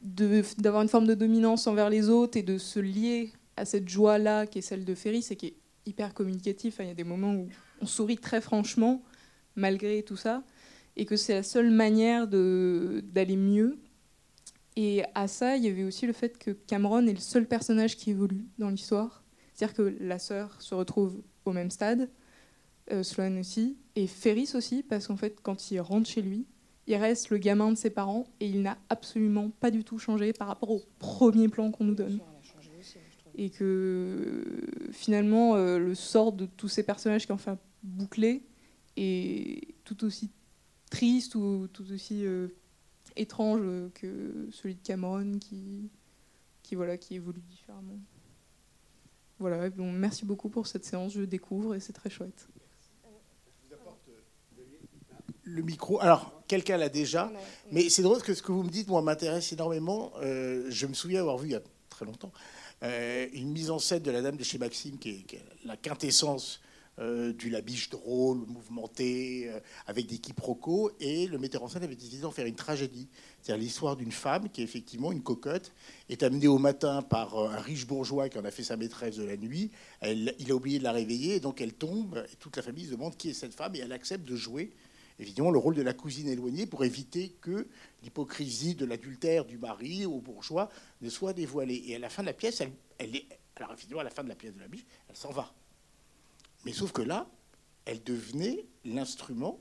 d'avoir 0.00 0.82
une 0.82 0.88
forme 0.88 1.06
de 1.06 1.14
dominance 1.14 1.66
envers 1.66 1.90
les 1.90 2.08
autres 2.08 2.38
et 2.38 2.42
de 2.42 2.56
se 2.56 2.78
lier 2.78 3.32
à 3.56 3.64
cette 3.64 3.88
joie-là 3.88 4.46
qui 4.46 4.58
est 4.58 4.62
celle 4.62 4.84
de 4.84 4.94
Ferris 4.94 5.26
et 5.30 5.36
qui 5.36 5.46
est 5.46 5.56
hyper 5.88 6.14
communicatif. 6.14 6.76
Il 6.80 6.86
y 6.86 6.90
a 6.90 6.94
des 6.94 7.04
moments 7.04 7.34
où 7.34 7.48
on 7.80 7.86
sourit 7.86 8.18
très 8.18 8.40
franchement 8.40 9.02
malgré 9.56 10.02
tout 10.02 10.16
ça 10.16 10.44
et 10.96 11.04
que 11.04 11.16
c'est 11.16 11.34
la 11.34 11.42
seule 11.42 11.70
manière 11.70 12.26
d'aller 12.26 13.36
mieux. 13.36 13.78
Et 14.76 15.02
à 15.14 15.26
ça, 15.28 15.56
il 15.56 15.64
y 15.64 15.68
avait 15.68 15.84
aussi 15.84 16.06
le 16.06 16.12
fait 16.12 16.38
que 16.38 16.50
Cameron 16.50 17.06
est 17.06 17.12
le 17.12 17.18
seul 17.18 17.46
personnage 17.46 17.96
qui 17.96 18.10
évolue 18.10 18.44
dans 18.58 18.68
l'histoire. 18.68 19.24
C'est-à-dire 19.54 19.74
que 19.74 19.96
la 20.00 20.18
sœur 20.18 20.60
se 20.60 20.74
retrouve 20.74 21.20
au 21.44 21.52
même 21.52 21.70
stade, 21.70 22.10
euh, 22.92 23.02
Sloane 23.02 23.38
aussi, 23.38 23.76
et 23.96 24.06
Ferris 24.06 24.50
aussi, 24.54 24.82
parce 24.82 25.08
qu'en 25.08 25.16
fait, 25.16 25.40
quand 25.42 25.70
il 25.70 25.80
rentre 25.80 26.08
chez 26.08 26.22
lui, 26.22 26.46
il 26.86 26.96
reste 26.96 27.30
le 27.30 27.38
gamin 27.38 27.72
de 27.72 27.76
ses 27.76 27.90
parents 27.90 28.24
et 28.40 28.46
il 28.46 28.62
n'a 28.62 28.78
absolument 28.88 29.50
pas 29.50 29.70
du 29.70 29.84
tout 29.84 29.98
changé 29.98 30.32
par 30.32 30.48
rapport 30.48 30.70
au 30.70 30.82
premier 30.98 31.48
plan 31.48 31.70
qu'on 31.70 31.84
nous 31.84 31.94
donne. 31.94 32.20
Et 33.38 33.50
que 33.50 34.44
finalement, 34.92 35.54
euh, 35.54 35.78
le 35.78 35.94
sort 35.94 36.32
de 36.32 36.44
tous 36.44 36.68
ces 36.68 36.82
personnages 36.82 37.24
qui 37.24 37.32
ont 37.32 37.38
fait 37.38 37.56
boucler 37.82 38.42
est 38.96 39.74
tout 39.84 40.04
aussi 40.04 40.30
triste 40.90 41.36
ou 41.36 41.68
tout 41.72 41.90
aussi 41.92 42.26
euh, 42.26 42.48
étrange 43.16 43.60
que 43.94 44.48
celui 44.50 44.74
de 44.74 44.82
Cameron 44.82 45.38
qui, 45.38 45.88
qui, 46.62 46.74
voilà, 46.74 46.98
qui 46.98 47.14
évolue 47.14 47.42
différemment. 47.42 47.98
voilà, 49.38 49.70
bon, 49.70 49.92
merci 49.92 50.24
beaucoup 50.24 50.48
pour 50.48 50.66
cette 50.66 50.84
séance, 50.84 51.12
je 51.12 51.22
découvre 51.22 51.74
et 51.74 51.80
c'est 51.80 51.92
très 51.92 52.10
chouette. 52.10 52.48
Le 55.44 55.62
micro, 55.62 55.98
alors 56.00 56.42
quelqu'un 56.46 56.76
l'a 56.76 56.90
déjà, 56.90 57.32
mais 57.72 57.88
c'est 57.88 58.02
drôle 58.02 58.20
que 58.22 58.34
ce 58.34 58.42
que 58.42 58.52
vous 58.52 58.62
me 58.62 58.68
dites, 58.68 58.88
moi, 58.88 59.00
m'intéresse 59.00 59.50
énormément. 59.52 60.12
Euh, 60.20 60.66
je 60.68 60.86
me 60.86 60.92
souviens 60.92 61.20
avoir 61.20 61.38
vu 61.38 61.48
il 61.48 61.52
y 61.52 61.56
a 61.56 61.62
très 61.88 62.04
longtemps 62.04 62.32
une 62.82 63.50
mise 63.50 63.70
en 63.70 63.78
scène 63.78 64.02
de 64.02 64.10
la 64.10 64.22
Dame 64.22 64.36
de 64.36 64.44
chez 64.44 64.58
Maxime 64.58 64.98
qui 64.98 65.10
est 65.10 65.40
la 65.64 65.76
quintessence 65.76 66.60
euh, 67.00 67.32
du 67.32 67.48
labiche 67.48 67.90
drôle, 67.90 68.38
mouvementé, 68.48 69.48
euh, 69.48 69.60
avec 69.86 70.06
des 70.06 70.18
quiproquos. 70.18 70.90
Et 70.98 71.28
le 71.28 71.38
metteur 71.38 71.62
en 71.62 71.68
scène 71.68 71.84
avait 71.84 71.94
décidé 71.94 72.18
d'en 72.18 72.32
faire 72.32 72.46
une 72.46 72.56
tragédie. 72.56 73.06
C'est-à-dire 73.40 73.62
l'histoire 73.62 73.94
d'une 73.94 74.10
femme 74.10 74.48
qui 74.48 74.62
est 74.62 74.64
effectivement 74.64 75.12
une 75.12 75.22
cocotte, 75.22 75.72
est 76.08 76.24
amenée 76.24 76.48
au 76.48 76.58
matin 76.58 77.02
par 77.02 77.38
euh, 77.38 77.50
un 77.50 77.60
riche 77.60 77.86
bourgeois 77.86 78.28
qui 78.28 78.38
en 78.38 78.44
a 78.44 78.50
fait 78.50 78.64
sa 78.64 78.76
maîtresse 78.76 79.14
de 79.14 79.22
la 79.22 79.36
nuit. 79.36 79.70
Il 80.02 80.50
a 80.50 80.54
oublié 80.54 80.80
de 80.80 80.84
la 80.84 80.90
réveiller, 80.90 81.36
et 81.36 81.40
donc 81.40 81.60
elle 81.60 81.74
tombe, 81.74 82.24
et 82.32 82.36
toute 82.36 82.56
la 82.56 82.62
famille 82.62 82.86
se 82.86 82.90
demande 82.90 83.16
qui 83.16 83.30
est 83.30 83.34
cette 83.34 83.54
femme, 83.54 83.76
et 83.76 83.78
elle 83.78 83.92
accepte 83.92 84.26
de 84.26 84.34
jouer 84.34 84.72
évidemment 85.18 85.50
le 85.50 85.58
rôle 85.58 85.74
de 85.74 85.82
la 85.82 85.94
cousine 85.94 86.28
éloignée 86.28 86.66
pour 86.66 86.84
éviter 86.84 87.36
que 87.40 87.68
l'hypocrisie 88.02 88.74
de 88.74 88.84
l'adultère 88.84 89.44
du 89.44 89.58
mari 89.58 90.06
au 90.06 90.20
bourgeois 90.20 90.68
ne 91.00 91.10
soit 91.10 91.32
dévoilée. 91.32 91.82
Et 91.86 91.96
à 91.96 91.98
la 91.98 92.08
fin 92.08 92.22
de 92.22 92.28
la 92.28 92.32
pièce, 92.32 92.62
elle, 92.98 93.16
est, 93.16 93.26
alors 93.56 93.72
effectivement 93.72 94.00
à 94.00 94.04
la 94.04 94.10
fin 94.10 94.24
de 94.24 94.28
la 94.28 94.34
pièce 94.34 94.54
de 94.54 94.60
la 94.60 94.68
biche, 94.68 94.86
elle 95.08 95.16
s'en 95.16 95.30
va. 95.30 95.52
Mais 96.64 96.72
sauf 96.72 96.92
que 96.92 97.02
là, 97.02 97.28
elle 97.84 98.02
devenait 98.02 98.66
l'instrument, 98.84 99.60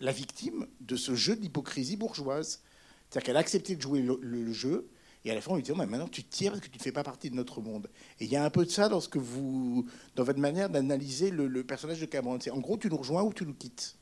la 0.00 0.12
victime 0.12 0.66
de 0.80 0.96
ce 0.96 1.14
jeu 1.14 1.36
d'hypocrisie 1.36 1.96
bourgeoise. 1.96 2.62
C'est-à-dire 3.08 3.26
qu'elle 3.26 3.36
a 3.36 3.40
accepté 3.40 3.76
de 3.76 3.80
jouer 3.80 4.02
le, 4.02 4.52
jeu, 4.52 4.88
et 5.24 5.30
à 5.30 5.34
la 5.34 5.40
fin, 5.40 5.52
on 5.52 5.56
lui 5.56 5.62
dit 5.62 5.72
oh, 5.72 5.76
maintenant 5.76 6.08
tu 6.08 6.24
tires 6.24 6.52
parce 6.52 6.62
que 6.62 6.68
tu 6.68 6.78
ne 6.78 6.82
fais 6.82 6.92
pas 6.92 7.02
partie 7.02 7.30
de 7.30 7.36
notre 7.36 7.60
monde. 7.60 7.88
Et 8.20 8.24
il 8.24 8.30
y 8.30 8.36
a 8.36 8.44
un 8.44 8.50
peu 8.50 8.64
de 8.64 8.70
ça 8.70 8.88
dans, 8.88 9.00
ce 9.00 9.08
que 9.08 9.18
vous, 9.18 9.86
dans 10.14 10.24
votre 10.24 10.40
manière 10.40 10.68
d'analyser 10.68 11.30
le, 11.30 11.64
personnage 11.64 12.00
de 12.00 12.06
Cameron. 12.06 12.38
C'est 12.40 12.50
en 12.50 12.60
gros, 12.60 12.76
tu 12.76 12.88
nous 12.88 12.96
rejoins 12.96 13.22
ou 13.22 13.32
tu 13.32 13.46
nous 13.46 13.54
quittes? 13.54 13.96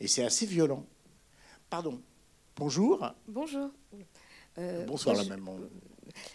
Et 0.00 0.08
c'est 0.08 0.24
assez 0.24 0.46
violent. 0.46 0.86
Pardon. 1.68 2.00
Bonjour. 2.56 3.12
Bonjour. 3.28 3.70
Euh, 4.58 4.84
Bonsoir, 4.86 5.14
la 5.16 5.24
même. 5.24 5.48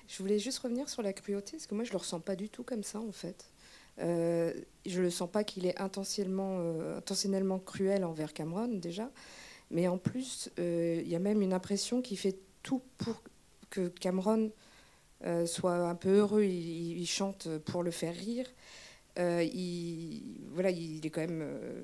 Je 0.08 0.18
voulais 0.20 0.40
juste 0.40 0.60
revenir 0.60 0.88
sur 0.88 1.02
la 1.02 1.14
cruauté, 1.14 1.54
parce 1.54 1.68
que 1.68 1.76
moi, 1.76 1.84
je 1.84 1.90
ne 1.90 1.94
le 1.94 1.98
ressens 2.00 2.20
pas 2.20 2.36
du 2.36 2.50
tout 2.50 2.64
comme 2.64 2.84
ça, 2.84 3.00
en 3.00 3.12
fait. 3.12 3.52
Euh, 4.00 4.54
je 4.86 5.02
ne 5.02 5.10
sens 5.10 5.30
pas 5.30 5.44
qu'il 5.44 5.66
est 5.66 5.80
intentionnellement, 5.80 6.58
euh, 6.60 6.98
intentionnellement 6.98 7.60
cruel 7.60 8.04
envers 8.04 8.34
Cameron 8.34 8.68
déjà, 8.68 9.10
mais 9.72 9.88
en 9.88 9.98
plus, 9.98 10.50
euh, 10.60 11.02
il 11.02 11.10
y 11.10 11.16
a 11.16 11.20
même 11.20 11.42
une 11.42 11.54
impression 11.54 12.02
qu'il 12.02 12.18
fait 12.18 12.38
tout 12.62 12.82
pour 12.98 13.22
que 13.70 13.88
Cameron 13.88 14.52
soit 15.48 15.76
un 15.90 15.96
peu 15.96 16.20
heureux. 16.20 16.44
Il, 16.44 17.06
chante 17.08 17.48
pour 17.60 17.82
le 17.82 17.90
faire 17.90 18.14
rire. 18.14 18.46
il, 19.18 20.22
voilà, 20.52 20.70
il 20.70 21.04
est 21.04 21.10
quand 21.10 21.22
même. 21.22 21.84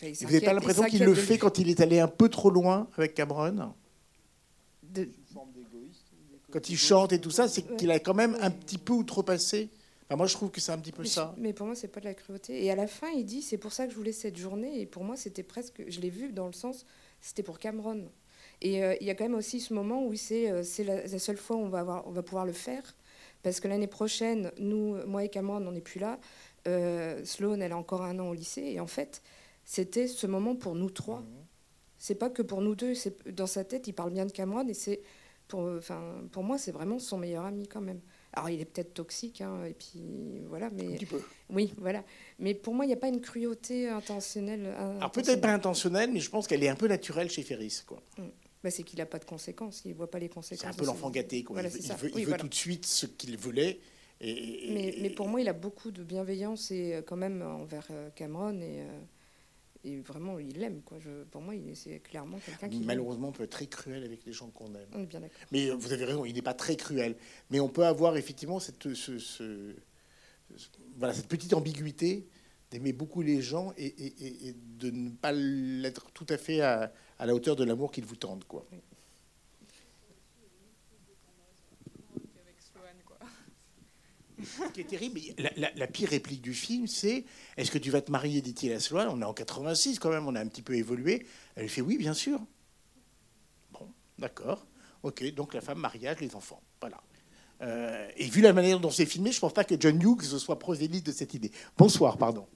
Vous 0.00 0.24
n'avez 0.24 0.40
pas 0.40 0.52
l'impression 0.52 0.84
qu'il 0.84 1.04
le 1.04 1.14
fait 1.14 1.38
quand 1.38 1.58
il 1.58 1.68
est 1.70 1.80
allé 1.80 2.00
un 2.00 2.08
peu 2.08 2.28
trop 2.28 2.50
loin 2.50 2.88
avec 2.96 3.14
Cameron 3.14 3.74
de... 4.82 5.08
Quand 6.50 6.68
il 6.68 6.76
chante 6.76 7.12
et 7.12 7.20
tout 7.20 7.30
ça, 7.30 7.48
c'est 7.48 7.62
qu'il 7.76 7.90
a 7.90 7.98
quand 7.98 8.14
même 8.14 8.36
un 8.40 8.50
petit 8.50 8.78
peu 8.78 8.92
outrepassé 8.92 9.70
moi, 10.16 10.26
je 10.26 10.34
trouve 10.34 10.50
que 10.50 10.60
c'est 10.60 10.72
un 10.72 10.78
petit 10.78 10.92
peu 10.92 11.04
ça. 11.04 11.34
Mais 11.38 11.52
pour 11.52 11.66
moi, 11.66 11.74
c'est 11.74 11.88
pas 11.88 12.00
de 12.00 12.04
la 12.04 12.14
cruauté. 12.14 12.64
Et 12.64 12.70
à 12.70 12.76
la 12.76 12.86
fin, 12.86 13.08
il 13.08 13.24
dit 13.24 13.42
c'est 13.42 13.58
pour 13.58 13.72
ça 13.72 13.86
que 13.86 13.92
je 13.92 13.96
voulais 13.96 14.12
cette 14.12 14.36
journée. 14.36 14.80
Et 14.80 14.86
pour 14.86 15.04
moi, 15.04 15.16
c'était 15.16 15.42
presque. 15.42 15.82
Je 15.86 16.00
l'ai 16.00 16.10
vu 16.10 16.32
dans 16.32 16.46
le 16.46 16.52
sens 16.52 16.84
c'était 17.20 17.42
pour 17.42 17.58
Cameron. 17.58 18.10
Et 18.60 18.84
euh, 18.84 18.94
il 19.00 19.06
y 19.06 19.10
a 19.10 19.14
quand 19.14 19.24
même 19.24 19.34
aussi 19.34 19.60
ce 19.60 19.72
moment 19.72 20.04
où 20.04 20.14
c'est 20.14 20.50
euh, 20.50 20.62
c'est 20.62 20.84
la, 20.84 21.18
seule 21.18 21.38
fois 21.38 21.56
où 21.56 21.60
on 21.60 21.68
va, 21.68 21.80
avoir, 21.80 22.06
on 22.06 22.10
va 22.10 22.22
pouvoir 22.22 22.44
le 22.44 22.52
faire. 22.52 22.94
Parce 23.42 23.60
que 23.60 23.68
l'année 23.68 23.86
prochaine, 23.86 24.52
nous, 24.58 24.96
moi 25.06 25.24
et 25.24 25.28
Cameron, 25.28 25.66
on 25.66 25.72
n'est 25.72 25.80
plus 25.80 26.00
là. 26.00 26.18
Euh, 26.66 27.22
Sloane, 27.24 27.60
elle 27.60 27.72
a 27.72 27.76
encore 27.76 28.02
un 28.02 28.18
an 28.18 28.28
au 28.28 28.34
lycée. 28.34 28.62
Et 28.62 28.80
en 28.80 28.86
fait, 28.86 29.22
c'était 29.64 30.06
ce 30.06 30.26
moment 30.26 30.54
pour 30.56 30.74
nous 30.74 30.90
trois. 30.90 31.20
Mhm. 31.20 31.26
C'est 31.98 32.14
pas 32.14 32.30
que 32.30 32.42
pour 32.42 32.60
nous 32.60 32.74
deux. 32.74 32.94
C'est 32.94 33.28
dans 33.34 33.46
sa 33.46 33.64
tête, 33.64 33.86
il 33.86 33.92
parle 33.94 34.12
bien 34.12 34.26
de 34.26 34.32
Cameron. 34.32 34.66
Et 34.68 34.74
c'est 34.74 35.00
pour, 35.48 35.60
enfin, 35.60 36.02
pour 36.32 36.42
moi, 36.42 36.58
c'est 36.58 36.72
vraiment 36.72 36.98
son 36.98 37.18
meilleur 37.18 37.44
ami 37.44 37.66
quand 37.66 37.80
même. 37.80 38.00
Alors, 38.32 38.50
il 38.50 38.60
est 38.60 38.64
peut-être 38.64 38.94
toxique, 38.94 39.40
hein, 39.40 39.64
et 39.64 39.74
puis 39.74 40.42
voilà, 40.48 40.68
mais. 40.70 40.86
Un 40.86 40.96
petit 40.96 41.06
peu. 41.06 41.22
Oui, 41.50 41.72
voilà. 41.78 42.04
Mais 42.38 42.52
pour 42.52 42.74
moi, 42.74 42.84
il 42.84 42.88
n'y 42.88 42.94
a 42.94 42.98
pas 42.98 43.08
une 43.08 43.20
cruauté 43.20 43.88
intentionnelle. 43.88 44.66
Alors, 44.66 45.12
peut-être 45.12 45.40
pas 45.40 45.52
intentionnelle, 45.52 46.10
mais 46.12 46.20
je 46.20 46.30
pense 46.30 46.46
qu'elle 46.46 46.64
est 46.64 46.68
un 46.68 46.76
peu 46.76 46.88
naturelle 46.88 47.30
chez 47.30 47.42
Ferris, 47.42 47.82
quoi. 47.86 48.02
Mm. 48.18 48.22
Bah, 48.64 48.70
c'est 48.70 48.82
qu'il 48.82 48.98
n'a 48.98 49.06
pas 49.06 49.18
de 49.18 49.26
conséquences, 49.26 49.82
il 49.84 49.90
ne 49.90 49.94
voit 49.94 50.10
pas 50.10 50.18
les 50.18 50.30
conséquences. 50.30 50.62
C'est 50.62 50.66
un 50.66 50.72
peu 50.72 50.86
l'enfant 50.86 51.10
gâté, 51.10 51.44
quoi. 51.44 51.60
il, 51.62 52.26
veut, 52.26 52.36
tout 52.38 52.48
de 52.48 52.54
suite 52.54 52.86
ce 52.86 53.04
qu'il 53.04 53.36
voulait. 53.36 53.78
Et, 54.22 54.98
mais, 55.02 55.10
pour 55.10 55.28
moi, 55.28 55.42
il 55.42 55.48
a 55.48 55.52
beaucoup 55.52 55.90
de 55.90 56.02
bienveillance 56.02 56.70
et 56.70 56.94
euh, 56.94 57.02
quand 57.02 57.16
même 57.16 57.42
envers 57.42 57.86
euh, 57.90 58.08
Cameron 58.14 58.58
et. 58.60 58.80
Euh, 58.80 59.00
et 59.84 60.00
vraiment, 60.00 60.38
il 60.38 60.58
l'aime. 60.58 60.80
Quoi. 60.82 60.98
Je, 60.98 61.24
pour 61.24 61.42
moi, 61.42 61.54
c'est 61.74 62.00
clairement 62.00 62.38
quelqu'un 62.38 62.68
qui. 62.68 62.80
Malheureusement, 62.80 63.28
on 63.28 63.32
peut 63.32 63.44
être 63.44 63.50
très 63.50 63.66
cruel 63.66 64.02
avec 64.02 64.24
les 64.24 64.32
gens 64.32 64.48
qu'on 64.48 64.74
aime. 64.74 64.88
On 64.92 65.02
est 65.02 65.06
bien 65.06 65.20
d'accord. 65.20 65.36
Mais 65.52 65.70
vous 65.70 65.92
avez 65.92 66.04
raison, 66.04 66.24
il 66.24 66.34
n'est 66.34 66.42
pas 66.42 66.54
très 66.54 66.76
cruel. 66.76 67.16
Mais 67.50 67.60
on 67.60 67.68
peut 67.68 67.84
avoir 67.84 68.16
effectivement 68.16 68.60
cette, 68.60 68.94
ce, 68.94 69.74
voilà, 70.96 71.14
cette 71.14 71.28
petite 71.28 71.52
ambiguïté 71.54 72.26
d'aimer 72.70 72.92
beaucoup 72.92 73.22
les 73.22 73.42
gens 73.42 73.72
et, 73.76 74.48
et, 74.48 74.54
de 74.78 74.90
ne 74.90 75.10
pas 75.10 75.32
l'être 75.32 76.10
tout 76.12 76.26
à 76.28 76.38
fait 76.38 76.60
à, 76.60 76.92
à 77.18 77.26
la 77.26 77.34
hauteur 77.34 77.54
de 77.54 77.64
l'amour 77.64 77.92
qu'ils 77.92 78.04
vous 78.04 78.16
tendent. 78.16 78.44
Quoi. 78.44 78.66
Terrible, 84.88 85.20
la, 85.56 85.86
pire 85.86 86.08
réplique 86.08 86.42
du 86.42 86.54
film, 86.54 86.86
c'est 86.86 87.24
Est-ce 87.56 87.70
que 87.70 87.78
tu 87.78 87.90
vas 87.90 88.00
te 88.00 88.10
marier 88.10 88.40
dit-il 88.40 88.72
à 88.72 88.80
Sloane? 88.80 89.08
On 89.08 89.20
est 89.20 89.24
en 89.24 89.34
86 89.34 89.98
quand 89.98 90.10
même, 90.10 90.26
on 90.26 90.34
a 90.34 90.40
un 90.40 90.46
petit 90.46 90.62
peu 90.62 90.74
évolué. 90.74 91.26
Elle 91.56 91.68
fait 91.68 91.80
Oui, 91.80 91.98
bien 91.98 92.14
sûr. 92.14 92.40
Bon, 93.72 93.88
d'accord. 94.18 94.66
Ok, 95.02 95.24
donc 95.34 95.54
la 95.54 95.60
femme, 95.60 95.78
mariage, 95.78 96.20
les 96.20 96.34
enfants. 96.34 96.62
Voilà. 96.80 97.00
Euh, 97.62 98.08
et 98.16 98.26
vu 98.26 98.40
la 98.40 98.52
manière 98.52 98.80
dont 98.80 98.90
c'est 98.90 99.06
filmé, 99.06 99.30
je 99.32 99.36
ne 99.36 99.40
pense 99.40 99.52
pas 99.52 99.64
que 99.64 99.74
John 99.78 100.00
Hughes 100.00 100.38
soit 100.38 100.58
prosélyte 100.58 101.06
de 101.06 101.12
cette 101.12 101.34
idée. 101.34 101.52
Bonsoir, 101.76 102.18
pardon. 102.18 102.46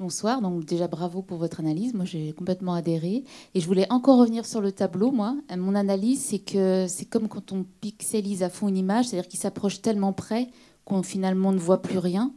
Bonsoir, 0.00 0.42
donc 0.42 0.64
déjà 0.64 0.88
bravo 0.88 1.22
pour 1.22 1.38
votre 1.38 1.60
analyse. 1.60 1.94
Moi, 1.94 2.04
j'ai 2.04 2.32
complètement 2.32 2.74
adhéré. 2.74 3.22
Et 3.54 3.60
je 3.60 3.66
voulais 3.68 3.86
encore 3.92 4.18
revenir 4.18 4.44
sur 4.44 4.60
le 4.60 4.72
tableau, 4.72 5.12
moi. 5.12 5.36
Mon 5.56 5.76
analyse, 5.76 6.20
c'est 6.20 6.40
que 6.40 6.86
c'est 6.88 7.04
comme 7.04 7.28
quand 7.28 7.52
on 7.52 7.64
pixelise 7.80 8.42
à 8.42 8.48
fond 8.48 8.66
une 8.66 8.76
image, 8.76 9.06
c'est-à-dire 9.06 9.28
qu'il 9.28 9.38
s'approche 9.38 9.82
tellement 9.82 10.12
près 10.12 10.48
qu'on 10.84 11.04
finalement 11.04 11.52
ne 11.52 11.58
voit 11.58 11.80
plus 11.80 11.98
rien. 11.98 12.32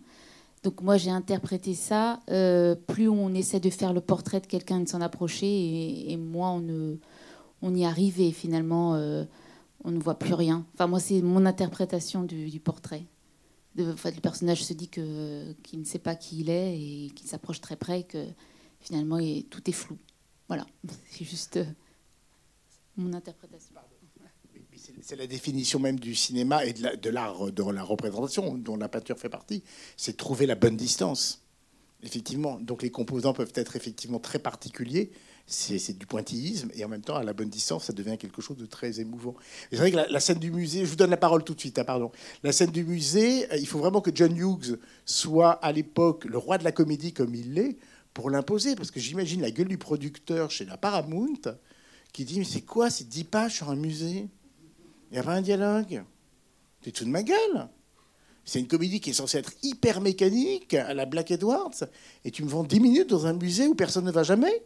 Donc 0.62 0.84
moi, 0.84 0.98
j'ai 0.98 1.10
interprété 1.10 1.74
ça. 1.74 2.20
Euh, 2.30 2.76
plus 2.76 3.10
on 3.10 3.34
essaie 3.34 3.60
de 3.60 3.72
faire 3.72 3.92
le 3.92 4.02
portrait 4.02 4.40
de 4.40 4.46
quelqu'un 4.46 4.82
de 4.82 4.88
s'en 4.88 5.02
approcher, 5.02 6.12
et, 6.12 6.16
moins 6.16 6.52
on, 6.52 7.00
on 7.64 7.74
y 7.74 7.86
arrive 7.86 8.22
et 8.22 8.32
finalement, 8.34 8.94
euh, 8.94 9.24
on 9.84 9.90
ne 9.90 10.00
voit 10.00 10.20
plus 10.20 10.36
rien. 10.36 10.64
Enfin, 10.76 10.86
moi, 10.86 11.00
c'est 11.00 11.24
mon 11.24 11.44
interprétation 11.48 12.22
du 12.22 12.60
portrait 12.60 13.08
le 13.78 14.22
personnage 14.22 14.64
se 14.64 14.74
dit 14.74 14.88
qu'il 14.88 15.56
ne 15.80 15.84
sait 15.84 16.00
pas 16.00 16.16
qui 16.16 16.40
il 16.40 16.50
est 16.50 16.80
et 16.80 17.10
qu'il 17.12 17.28
s'approche 17.28 17.62
très 17.62 17.76
près, 17.76 18.02
et 18.02 18.04
que 18.04 18.26
finalement 18.80 19.20
tout 19.50 19.70
est 19.70 19.74
flou. 19.74 19.98
Voilà, 20.48 20.66
c'est 21.12 21.26
juste 21.26 21.58
euh, 21.58 21.66
mon 22.96 23.14
interprétation. 23.14 23.76
C'est 25.02 25.16
la 25.16 25.28
définition 25.28 25.80
même 25.80 26.00
du 26.00 26.14
cinéma 26.16 26.64
et 26.66 26.74
de 26.74 27.10
l'art 27.10 27.52
de, 27.52 27.72
la 27.72 27.84
représentation, 27.84 28.56
dont 28.56 28.78
la 28.78 28.88
peinture 28.88 29.18
fait 29.18 29.30
partie. 29.30 29.64
C'est 29.96 30.18
trouver 30.18 30.46
la 30.46 30.56
bonne 30.56 30.78
distance. 30.78 31.42
Effectivement. 32.04 32.60
Donc 32.60 32.84
les 32.84 32.92
composants 32.92 33.34
peuvent 33.34 33.52
être 33.56 33.76
effectivement 33.76 34.20
très 34.20 34.38
particuliers, 34.38 35.12
c'est 35.50 35.98
du 35.98 36.06
pointillisme, 36.06 36.70
et 36.76 36.84
en 36.84 36.90
même 36.90 37.02
temps, 37.02 37.16
à 37.16 37.24
la 37.24 37.32
bonne 37.32 37.50
distance, 37.50 37.86
ça 37.86 37.94
devient 37.94 38.18
quelque 38.18 38.42
chose 38.42 38.58
de 38.58 38.66
très 38.66 39.00
émouvant. 39.00 39.34
C'est 39.72 39.78
vrai 39.78 39.92
que 39.92 39.96
la, 39.96 40.20
scène 40.20 40.40
du 40.40 40.52
musée, 40.52 40.82
je 40.84 40.90
vous 40.90 40.98
donne 40.98 41.10
la 41.10 41.18
parole 41.18 41.46
tout 41.46 41.54
de 41.54 41.60
suite, 41.60 41.80
hein, 41.80 41.86
pardon. 41.86 42.12
La 42.44 42.52
scène 42.52 42.72
du 42.72 42.84
musée, 42.84 43.50
euh, 43.54 43.58
il 43.58 43.66
faut 43.66 43.80
vraiment 43.80 44.02
que 44.02 44.12
John 44.14 44.36
Hughes 44.36 44.78
soit 45.06 45.52
à 45.52 45.72
l'époque 45.72 46.26
le 46.26 46.38
roi 46.38 46.58
de 46.58 46.66
la 46.66 46.74
comédie 46.74 47.14
comme 47.14 47.34
il 47.34 47.54
l'est, 47.54 47.78
pour 48.14 48.30
l'imposer, 48.30 48.76
parce 48.76 48.92
que 48.92 49.00
j'imagine 49.00 49.42
la 49.42 49.52
gueule 49.52 49.70
du 49.70 49.78
producteur 49.78 50.52
chez 50.52 50.66
la 50.66 50.76
Paramount, 50.76 51.40
qui 52.12 52.26
dit, 52.26 52.40
mais 52.40 52.46
c'est 52.46 52.62
quoi 52.62 52.90
ces 52.90 53.06
dix 53.06 53.24
pages 53.24 53.56
sur 53.56 53.70
un 53.70 53.76
musée? 53.76 54.28
Il 55.10 55.14
n'y 55.14 55.20
a 55.20 55.24
pas 55.24 55.34
un 55.34 55.42
dialogue? 55.42 56.04
C'est 56.84 56.92
tout 56.92 57.06
de 57.06 57.10
ma 57.10 57.24
gueule 57.24 57.70
c'est 58.48 58.60
une 58.60 58.68
comédie 58.68 59.02
qui 59.02 59.10
est 59.10 59.14
censée 59.14 59.40
être 59.40 59.52
hyper 59.62 60.00
mécanique 60.00 60.74
à 60.74 60.94
la 60.94 61.06
Black 61.06 61.32
Edwards, 61.32 61.84
et 62.24 62.32
tu 62.32 62.46
me 62.46 62.50
vends 62.50 62.64
10 62.64 62.80
minutes 62.80 63.10
dans 63.10 63.28
un 63.28 63.34
musée 63.34 63.68
où 63.68 63.76
personne 63.76 64.06
ne 64.06 64.12
va 64.12 64.24
jamais? 64.24 64.64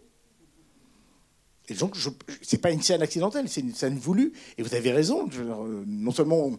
Et 1.72 1.74
donc, 1.74 1.96
ce 1.96 2.10
n'est 2.52 2.60
pas 2.60 2.72
une 2.72 2.82
scène 2.82 3.02
accidentelle, 3.02 3.48
c'est 3.48 3.62
une 3.62 3.74
scène 3.74 3.98
voulue. 3.98 4.34
Et 4.58 4.62
vous 4.62 4.76
avez 4.76 4.92
raison. 4.92 5.30
Euh, 5.34 5.86
non 5.88 6.12
seulement, 6.12 6.52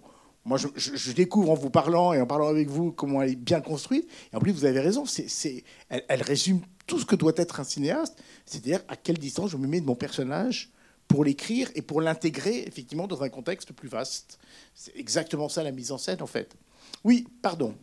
moi, 0.47 0.57
je, 0.57 1.13
découvre 1.13 1.51
en 1.51 1.55
vous 1.55 1.69
parlant 1.69 2.15
et 2.15 2.21
en 2.21 2.27
parlant 2.27 2.49
avec 2.49 2.69
vous 2.69 2.93
comment 2.93 3.21
elle 3.21 3.33
est 3.33 3.37
bien 3.37 3.61
construite. 3.61 4.09
Et 4.33 4.37
en 4.37 4.41
plus, 4.41 4.53
vous 4.53 4.65
avez 4.65 4.81
raison. 4.81 5.05
C'est, 5.05 5.65
elle, 5.91 6.23
résume 6.23 6.63
tout 6.87 6.99
ce 6.99 7.05
que 7.05 7.15
doit 7.15 7.35
être 7.37 7.61
un 7.61 7.65
cinéaste. 7.65 8.23
C'est-à-dire 8.47 8.81
à 8.89 8.97
quelle 8.97 9.19
distance 9.19 9.51
je 9.51 9.59
me 9.59 9.67
mets 9.67 9.83
de 9.83 9.87
mon 9.87 9.97
personnage 9.97 10.73
pour 11.09 11.25
l'écrire 11.25 11.71
et 11.75 11.83
pour 11.83 12.01
l'intégrer 12.01 12.65
effectivement 12.67 13.07
dans 13.07 13.23
un 13.23 13.29
contexte 13.29 13.75
plus 13.75 13.91
vaste. 13.91 14.39
C'est 14.75 14.97
exactement 14.97 15.51
ça 15.51 15.63
la 15.63 15.73
mise 15.73 15.93
en 15.93 15.99
scène, 15.99 16.23
en 16.23 16.27
fait. 16.27 16.57
Oui, 17.05 17.29
pardon. 17.43 17.75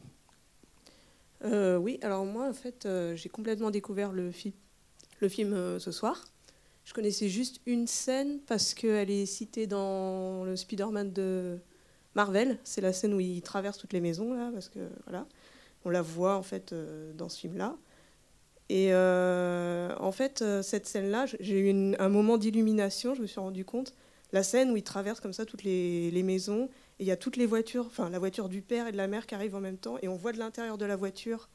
Oui, 1.45 1.99
alors 2.01 2.25
moi, 2.25 2.49
en 2.49 2.53
fait, 2.53 2.87
j'ai 3.13 3.29
complètement 3.29 3.69
découvert 3.69 4.11
le 4.11 4.31
film 4.31 4.55
ce 5.79 5.91
soir. 5.91 6.25
Je 6.89 6.93
connaissais 6.95 7.29
juste 7.29 7.61
une 7.67 7.85
scène 7.85 8.39
parce 8.47 8.73
qu'elle 8.73 9.11
est 9.11 9.27
citée 9.27 9.67
dans 9.67 10.43
le 10.43 10.55
Spider-Man 10.55 11.13
de 11.13 11.59
Marvel. 12.15 12.57
C'est 12.63 12.81
la 12.81 12.93
scène 12.93 13.13
où 13.13 13.19
il 13.19 13.43
traverse 13.43 13.77
toutes 13.77 13.93
les 13.93 14.01
maisons, 14.01 14.33
là, 14.33 14.49
parce 14.51 14.69
que 14.69 14.79
voilà, 15.05 15.27
on 15.85 15.91
la 15.91 16.01
voit 16.01 16.35
en 16.35 16.41
fait 16.41 16.73
dans 17.15 17.29
ce 17.29 17.41
film-là. 17.41 17.77
Et 18.69 18.87
euh, 18.91 19.93
en 19.99 20.11
fait, 20.11 20.41
euh, 20.41 20.63
cette 20.63 20.87
scène-là, 20.87 21.27
j'ai 21.39 21.59
eu 21.59 21.95
un 21.99 22.09
moment 22.09 22.39
d'illumination, 22.39 23.13
je 23.13 23.21
me 23.21 23.27
suis 23.27 23.39
rendu 23.39 23.65
compte. 23.65 23.93
La 24.31 24.41
scène 24.41 24.71
où 24.71 24.75
il 24.75 24.81
traverse 24.81 25.19
comme 25.19 25.33
ça 25.33 25.45
toutes 25.45 25.63
les, 25.63 26.23
maisons, 26.23 26.71
et 26.97 27.03
il 27.03 27.05
y 27.05 27.11
a 27.11 27.17
toutes 27.17 27.37
les 27.37 27.45
voitures, 27.45 27.85
enfin 27.85 28.09
la 28.09 28.17
voiture 28.17 28.49
du 28.49 28.63
père 28.63 28.87
et 28.87 28.91
de 28.91 28.97
la 28.97 29.05
mère 29.05 29.27
qui 29.27 29.35
arrivent 29.35 29.55
en 29.55 29.61
même 29.61 29.77
temps, 29.77 29.99
et 30.01 30.07
on 30.07 30.15
voit 30.15 30.31
de 30.31 30.39
l'intérieur 30.39 30.79
de 30.79 30.85
la 30.85 30.95
voiture, 30.95 31.49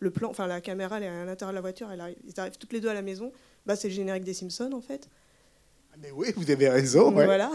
le 0.00 0.10
plan, 0.10 0.30
enfin 0.30 0.48
la 0.48 0.60
caméra 0.60 1.00
est 1.00 1.06
à 1.06 1.24
l'intérieur 1.24 1.52
de 1.52 1.54
la 1.54 1.60
voiture, 1.60 1.88
ils 1.92 2.40
arrivent 2.40 2.58
toutes 2.58 2.72
les 2.72 2.80
deux 2.80 2.88
à 2.88 2.94
la 2.94 3.02
maison. 3.02 3.30
Bah, 3.66 3.76
c'est 3.76 3.88
le 3.88 3.94
générique 3.94 4.24
des 4.24 4.34
Simpsons 4.34 4.72
en 4.72 4.80
fait. 4.80 5.08
Ah, 5.92 5.96
mais 6.00 6.10
oui, 6.10 6.28
vous 6.36 6.50
avez 6.50 6.68
raison. 6.68 7.10
Voilà. 7.10 7.50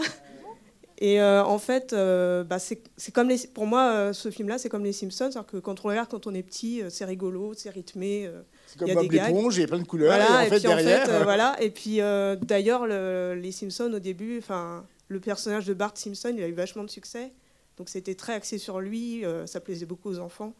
Et 0.98 1.20
euh, 1.20 1.44
en 1.44 1.58
fait, 1.58 1.92
bah, 1.92 2.58
c'est 2.58 3.12
comme 3.12 3.28
les, 3.28 3.38
pour 3.52 3.66
moi, 3.66 4.12
ce 4.14 4.30
film-là, 4.30 4.58
c'est 4.58 4.68
comme 4.68 4.84
les 4.84 4.92
Simpsons, 4.92 5.30
c'est-à-dire 5.30 5.46
que 5.46 5.58
quand 5.58 5.84
on 5.84 5.88
regarde 5.88 6.08
quand 6.08 6.26
on 6.26 6.34
est 6.34 6.42
petit, 6.42 6.82
c'est 6.88 7.04
rigolo, 7.04 7.52
c'est 7.54 7.70
rythmé. 7.70 8.30
C'est 8.66 8.78
comme 8.78 8.92
Bob 8.92 9.10
l'éponge, 9.10 9.56
il 9.56 9.60
y 9.60 9.64
a 9.64 9.68
plein 9.68 9.78
de 9.78 9.86
couleurs. 9.86 10.14
et, 10.14 10.46
en 10.46 10.48
fait, 10.48 10.60
derrière... 10.60 11.08
Euh, 11.08 11.22
voilà. 11.24 11.56
Et 11.60 11.70
puis 11.70 12.00
euh, 12.00 12.36
d'ailleurs, 12.36 12.86
les 12.86 13.52
Simpsons 13.52 13.92
au 13.92 13.98
début, 13.98 14.38
enfin, 14.38 14.84
le 15.08 15.20
personnage 15.20 15.66
de 15.66 15.74
Bart 15.74 15.96
Simpson, 15.96 16.34
il 16.36 16.42
a 16.42 16.48
eu 16.48 16.52
vachement 16.52 16.84
de 16.84 16.90
succès. 16.90 17.32
Donc 17.76 17.88
c'était 17.88 18.14
très 18.14 18.32
axé 18.32 18.58
sur 18.58 18.80
lui, 18.80 19.24
euh, 19.24 19.46
ça 19.46 19.60
plaisait 19.60 19.86
beaucoup 19.86 20.08
aux 20.08 20.18
enfants. 20.18 20.54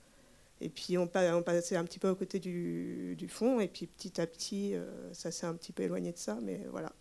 Et 0.60 0.68
puis 0.68 0.96
on, 0.96 1.10
on 1.14 1.42
passait 1.42 1.76
un 1.76 1.84
petit 1.84 1.98
peu 1.98 2.08
à 2.08 2.14
côté 2.14 2.38
du, 2.38 3.14
du 3.16 3.28
fond, 3.28 3.60
et 3.60 3.68
puis 3.68 3.86
petit 3.86 4.20
à 4.20 4.26
petit, 4.26 4.74
ça 5.12 5.30
s'est 5.30 5.46
un 5.46 5.54
petit 5.54 5.72
peu 5.72 5.82
éloigné 5.82 6.12
de 6.12 6.18
ça, 6.18 6.38
mais 6.42 6.62
voilà. 6.70 6.92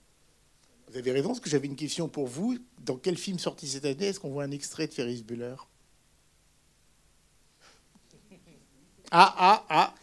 Vous 0.88 0.98
avez 0.98 1.12
raison, 1.12 1.30
parce 1.30 1.40
que 1.40 1.50
j'avais 1.50 1.68
une 1.68 1.76
question 1.76 2.08
pour 2.08 2.28
vous. 2.28 2.58
Dans 2.80 2.98
quel 2.98 3.18
film 3.18 3.40
sorti 3.40 3.68
cette 3.68 3.86
année 3.86 4.08
est-ce 4.08 4.20
qu'on 4.20 4.30
voit 4.30 4.44
un 4.44 4.52
extrait 4.52 4.88
de 4.88 4.94
Ferris 4.94 5.24
Bueller? 5.24 5.56
Ah, 9.12 9.36
ah, 9.38 9.66
ah 9.70 9.96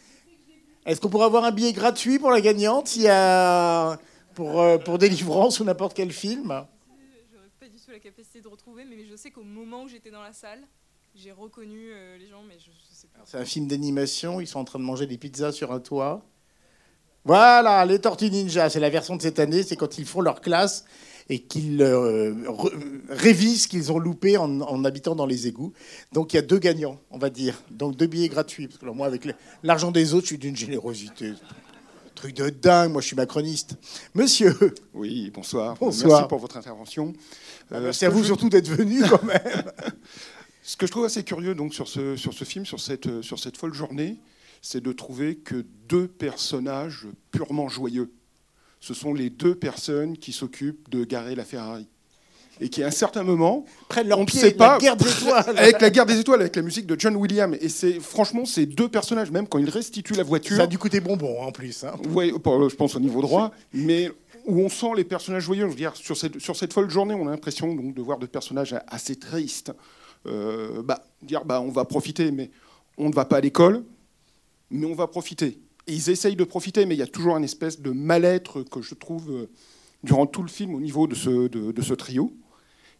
est-ce 0.85 0.99
qu'on 0.99 1.09
pourrait 1.09 1.25
avoir 1.25 1.45
un 1.45 1.51
billet 1.51 1.71
gratuit 1.71 2.19
pour 2.19 2.31
la 2.31 2.41
gagnante 2.41 2.95
il 2.95 3.03
y 3.03 3.07
a 3.07 3.97
pour, 4.33 4.61
euh, 4.61 4.77
pour 4.77 4.97
Délivrance 4.97 5.59
ou 5.59 5.63
n'importe 5.63 5.95
quel 5.95 6.11
film? 6.11 6.65
J'aurais 7.31 7.49
pas 7.59 7.69
du 7.69 7.79
tout 7.79 7.91
la 7.91 7.99
capacité 7.99 8.41
de 8.41 8.47
retrouver, 8.47 8.83
mais 8.83 9.05
je 9.05 9.15
sais 9.15 9.31
qu'au 9.31 9.43
moment 9.43 9.83
où 9.83 9.87
j'étais 9.87 10.11
dans 10.11 10.21
la 10.21 10.33
salle, 10.33 10.61
j'ai 11.15 11.31
reconnu 11.31 11.91
euh, 11.91 12.17
les 12.17 12.27
gens, 12.27 12.41
mais 12.47 12.55
je, 12.57 12.71
sais 12.91 13.07
pas. 13.13 13.21
C'est 13.25 13.37
un 13.37 13.45
film 13.45 13.67
d'animation, 13.67 14.41
ils 14.41 14.47
sont 14.47 14.59
en 14.59 14.63
train 14.63 14.79
de 14.79 14.83
manger 14.83 15.05
des 15.05 15.17
pizzas 15.17 15.51
sur 15.51 15.71
un 15.71 15.79
toit. 15.79 16.25
Voilà, 17.23 17.85
les 17.85 17.99
Tortues 17.99 18.31
Ninja, 18.31 18.69
c'est 18.69 18.79
la 18.79 18.89
version 18.89 19.15
de 19.15 19.21
cette 19.21 19.39
année, 19.39 19.63
c'est 19.63 19.75
quand 19.75 19.97
ils 19.97 20.05
font 20.05 20.21
leur 20.21 20.41
classe 20.41 20.85
et 21.29 21.39
qu'ils 21.39 21.81
euh, 21.81 22.33
révisent 23.09 23.63
ce 23.63 23.67
qu'ils 23.67 23.91
ont 23.91 23.99
loupé 23.99 24.37
en, 24.37 24.83
habitant 24.83 25.15
dans 25.15 25.25
les 25.25 25.47
égouts. 25.47 25.71
Donc 26.11 26.33
il 26.33 26.35
y 26.35 26.39
a 26.39 26.41
deux 26.41 26.59
gagnants, 26.59 26.99
on 27.11 27.17
va 27.17 27.29
dire. 27.29 27.61
Donc 27.71 27.95
deux 27.95 28.07
billets 28.07 28.27
gratuits. 28.27 28.67
Parce 28.67 28.79
que 28.79 28.85
moi, 28.87 29.07
avec 29.07 29.27
l'argent 29.61 29.91
des 29.91 30.13
autres, 30.13 30.23
je 30.23 30.29
suis 30.29 30.37
d'une 30.37 30.57
générosité. 30.57 31.33
Truc 32.15 32.35
de 32.35 32.49
dingue, 32.49 32.91
moi 32.91 33.01
je 33.01 33.07
suis 33.07 33.15
macroniste. 33.15 33.75
Monsieur. 34.13 34.55
Oui, 34.93 35.31
bonsoir. 35.33 35.77
Bonsoir. 35.79 36.11
Merci 36.11 36.27
pour 36.27 36.39
votre 36.39 36.57
intervention. 36.57 37.13
Euh, 37.71 37.93
c'est 37.93 38.07
à 38.07 38.09
vous 38.09 38.23
surtout 38.23 38.49
d'être 38.49 38.69
venu 38.69 39.01
quand 39.09 39.23
même. 39.23 39.39
ce 40.63 40.77
que 40.77 40.87
je 40.87 40.91
trouve 40.91 41.05
assez 41.05 41.23
curieux 41.23 41.53
donc, 41.53 41.73
sur, 41.73 41.87
ce, 41.87 42.15
sur 42.15 42.33
ce 42.33 42.43
film, 42.43 42.65
sur 42.65 42.79
cette, 42.79 43.21
sur 43.21 43.37
cette 43.37 43.57
folle 43.57 43.73
journée, 43.73 44.17
c'est 44.61 44.81
de 44.81 44.91
trouver 44.91 45.35
que 45.35 45.65
deux 45.87 46.07
personnages 46.07 47.05
purement 47.31 47.69
joyeux 47.69 48.11
ce 48.83 48.93
sont 48.93 49.13
les 49.13 49.29
deux 49.29 49.55
personnes 49.55 50.17
qui 50.17 50.33
s'occupent 50.33 50.89
de 50.89 51.05
garer 51.05 51.35
la 51.35 51.45
Ferrari. 51.45 51.87
Et 52.59 52.67
qui, 52.67 52.83
à 52.83 52.87
un 52.87 52.91
certain 52.91 53.23
moment, 53.23 53.63
prennent 53.87 54.09
leur 54.09 54.19
on 54.19 54.25
pied, 54.25 54.41
sait 54.41 54.51
pas, 54.51 54.73
la 54.73 54.77
guerre 54.77 54.97
des 54.97 55.09
étoiles. 55.21 55.57
avec 55.57 55.81
la 55.81 55.89
guerre 55.89 56.05
des 56.05 56.19
étoiles, 56.19 56.41
avec 56.41 56.55
la 56.57 56.61
musique 56.61 56.85
de 56.85 56.99
John 56.99 57.15
Williams. 57.15 57.57
Et 57.61 57.69
c'est 57.69 58.01
franchement 58.01 58.43
ces 58.43 58.65
deux 58.65 58.89
personnages, 58.89 59.31
même 59.31 59.47
quand 59.47 59.57
ils 59.57 59.69
restituent 59.69 60.15
la 60.15 60.23
voiture. 60.23 60.57
Ça 60.57 60.63
a 60.63 60.67
du 60.67 60.77
côté 60.77 60.99
bonbon 60.99 61.41
en 61.41 61.53
plus. 61.53 61.85
Hein. 61.85 61.93
Oui, 62.09 62.33
je 62.33 62.75
pense 62.75 62.97
au 62.97 62.99
niveau 62.99 63.21
droit, 63.21 63.51
mais 63.71 64.11
où 64.45 64.59
on 64.59 64.67
sent 64.67 64.91
les 64.97 65.05
personnages 65.05 65.43
joyeux. 65.43 65.63
Je 65.63 65.69
veux 65.69 65.75
dire, 65.75 65.95
sur 65.95 66.17
cette, 66.17 66.39
sur 66.39 66.57
cette 66.57 66.73
folle 66.73 66.89
journée, 66.89 67.13
on 67.13 67.25
a 67.25 67.31
l'impression 67.31 67.73
donc 67.73 67.95
de 67.95 68.01
voir 68.01 68.19
deux 68.19 68.27
personnages 68.27 68.75
assez 68.89 69.15
tristes. 69.15 69.71
Euh, 70.25 70.81
bah, 70.83 71.03
dire, 71.21 71.45
bah, 71.45 71.61
on 71.61 71.69
va 71.69 71.85
profiter, 71.85 72.31
mais 72.31 72.49
on 72.97 73.09
ne 73.09 73.13
va 73.13 73.25
pas 73.25 73.37
à 73.37 73.41
l'école, 73.41 73.83
mais 74.69 74.85
on 74.85 74.95
va 74.95 75.07
profiter 75.07 75.59
ils 75.87 76.09
essayent 76.09 76.35
de 76.35 76.43
profiter, 76.43 76.85
mais 76.85 76.95
il 76.95 76.99
y 76.99 77.03
a 77.03 77.07
toujours 77.07 77.37
une 77.37 77.43
espèce 77.43 77.81
de 77.81 77.91
mal-être 77.91 78.63
que 78.63 78.81
je 78.81 78.95
trouve 78.95 79.31
euh, 79.31 79.49
durant 80.03 80.25
tout 80.25 80.41
le 80.41 80.47
film 80.47 80.75
au 80.75 80.79
niveau 80.79 81.07
de 81.07 81.15
ce, 81.15 81.47
de, 81.47 81.81
ce 81.81 81.93
trio. 81.93 82.33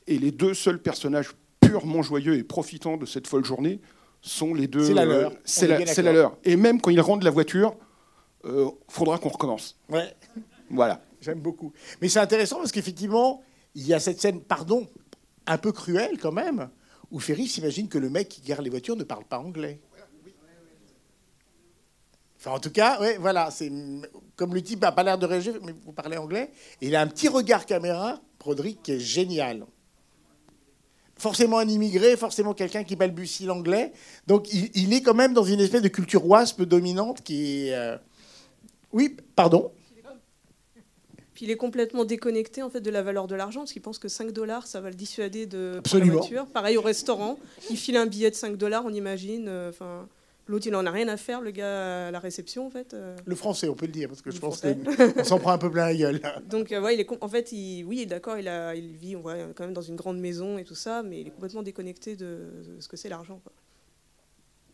Et 0.08 0.18
les 0.20 0.32
deux 0.32 0.54
seuls 0.54 0.82
personnages 0.82 1.32
purement 1.62 2.02
joyeux 2.02 2.36
et 2.36 2.44
profitant 2.44 2.98
de 2.98 3.06
cette 3.06 3.28
folle 3.28 3.45
journée 3.45 3.80
sont 4.22 4.54
les 4.54 4.68
deux. 4.68 4.86
C'est 4.86 4.94
la 4.94 5.06
leur. 5.06 5.34
c'est 5.45 5.68
la, 6.02 6.14
leur. 6.14 6.38
Et 6.44 6.56
même 6.56 6.82
quand 6.82 6.91
ils 6.91 7.02
rendent 7.02 7.24
la 7.24 7.32
voiture, 7.32 7.76
il 8.44 8.50
euh, 8.50 8.70
faudra 8.90 9.18
qu'on 9.18 9.30
recommence. 9.30 9.78
Ouais. 9.90 10.14
Voilà. 10.70 11.02
J'aime 11.22 11.40
beaucoup. 11.40 11.72
Mais 12.02 12.10
c'est 12.10 12.20
intéressant 12.20 12.58
parce 12.58 12.74
qu'effectivement, 12.74 13.41
il 13.76 13.88
y 13.88 13.94
a 13.94 14.00
cette 14.02 14.20
scène, 14.20 14.41
pardon, 14.41 14.88
un 15.48 15.58
peu 15.58 15.72
cruelle 15.72 16.18
quand 16.20 16.34
même, 16.34 16.70
où 17.14 17.19
Ferry 17.19 17.48
s'imagine 17.48 17.88
que 17.88 17.98
le 17.98 18.10
mec 18.10 18.27
qui 18.27 18.41
gare 18.41 18.61
les 18.61 18.69
voitures 18.69 18.98
ne 18.98 19.03
parle 19.03 19.23
pas 19.23 19.40
anglais 19.40 19.80
en 22.45 22.60
tout 22.60 22.72
cas, 22.72 22.99
voilà, 23.19 23.49
comme 24.35 24.53
le 24.53 24.61
type 24.61 24.81
n'a 24.81 24.91
pas 24.91 25.03
l'air 25.03 25.18
de 25.18 25.26
réagir, 25.26 25.53
mais 25.64 25.73
vous 25.85 25.94
parlez 25.94 26.18
anglais. 26.18 26.52
il 26.81 26.95
a 26.95 27.02
un 27.02 27.07
petit 27.07 27.27
regard 27.27 27.65
caméra, 27.65 28.19
Broderick, 28.40 28.84
qui 28.84 28.94
est 28.94 28.99
génial. 28.99 29.65
Forcément 31.15 31.60
un 31.60 31.68
immigré, 31.68 32.18
forcément 32.18 32.53
quelqu'un 32.53 32.84
qui 32.84 32.95
balbutie 32.95 33.45
l'anglais. 33.45 33.94
Donc 34.27 34.52
il, 34.52 34.94
est 34.94 35.02
quand 35.02 35.14
même 35.14 35.34
dans 35.34 35.44
une 35.44 35.61
espèce 35.61 35.81
de 35.81 35.88
culture 35.88 36.26
wasp 36.26 36.61
dominante 36.64 37.22
qui. 37.22 37.72
Euh, 37.72 37.98
oui, 38.91 39.15
pardon? 39.35 39.72
Il 41.44 41.52
est 41.52 41.57
complètement 41.57 42.06
déconnecté 42.06 42.64
en 42.64 42.70
fait 42.70 42.80
de 42.80 42.90
la 42.90 43.03
valeur 43.03 43.28
de 43.28 43.36
l'argent 43.36 43.60
parce 43.61 43.74
qu'il 43.74 43.82
pense 43.82 43.99
que 43.99 44.07
5 44.07 44.32
dollars 44.32 44.65
ça 44.65 44.80
va 44.80 44.90
le 44.90 44.95
dissuader 44.95 45.45
de 45.45 45.82
prendre 45.84 46.06
la 46.06 46.11
voiture. 46.11 46.45
Pareil 46.45 46.78
au 46.78 46.82
restaurant, 46.82 47.38
il 47.70 47.76
file 47.76 47.98
un 47.98 48.06
billet 48.06 48.32
de 48.32 48.36
5 48.36 48.56
dollars, 48.56 48.84
on 48.86 48.94
imagine. 48.94 49.48
Euh, 49.49 49.70
enfin. 49.70 50.07
L'autre, 50.48 50.68
il 50.68 50.72
n'en 50.72 50.86
a 50.86 50.91
rien 50.91 51.07
à 51.07 51.15
faire, 51.15 51.40
le 51.40 51.52
gars 51.52 52.07
à 52.07 52.11
la 52.11 52.20
réception, 52.20 52.68
en 52.68 52.70
fait. 52.70 52.94
Euh. 52.94 53.15
Le 53.24 53.36
français, 53.36 53.70
on 53.70 53.76
peut 53.76 53.86
le 53.86 53.94
dire, 53.94 54.10
parce 54.10 54.22
que 54.22 54.30
je 54.30 54.40
pense 54.40 54.61
qu'on 54.61 55.24
s'en 55.24 55.40
prend 55.40 55.52
un 55.52 55.57
peu 55.57 55.72
plein 55.72 55.86
la 55.86 55.95
gueule. 55.95 56.22
Donc, 56.49 56.74
euh, 56.74 56.82
ouais, 56.82 56.95
il 56.95 56.99
est, 56.99 57.07
en 57.22 57.30
fait, 57.30 57.53
il, 57.53 57.86
oui, 57.86 58.06
d'accord, 58.06 58.38
il, 58.38 58.49
a, 58.49 58.76
il 58.76 58.94
vit 58.98 59.15
on 59.15 59.22
voit, 59.22 59.36
quand 59.56 59.64
même 59.64 59.74
dans 59.74 59.82
une 59.82 59.95
grande 59.95 60.20
maison 60.20 60.57
et 60.57 60.65
tout 60.65 60.76
ça, 60.76 61.02
mais 61.02 61.22
il 61.22 61.28
est 61.28 61.32
complètement 61.32 61.64
déconnecté 61.64 62.18
de, 62.18 62.49
ce 62.80 62.90
que 62.90 62.98
c'est 62.98 63.07
l'argent. 63.07 63.41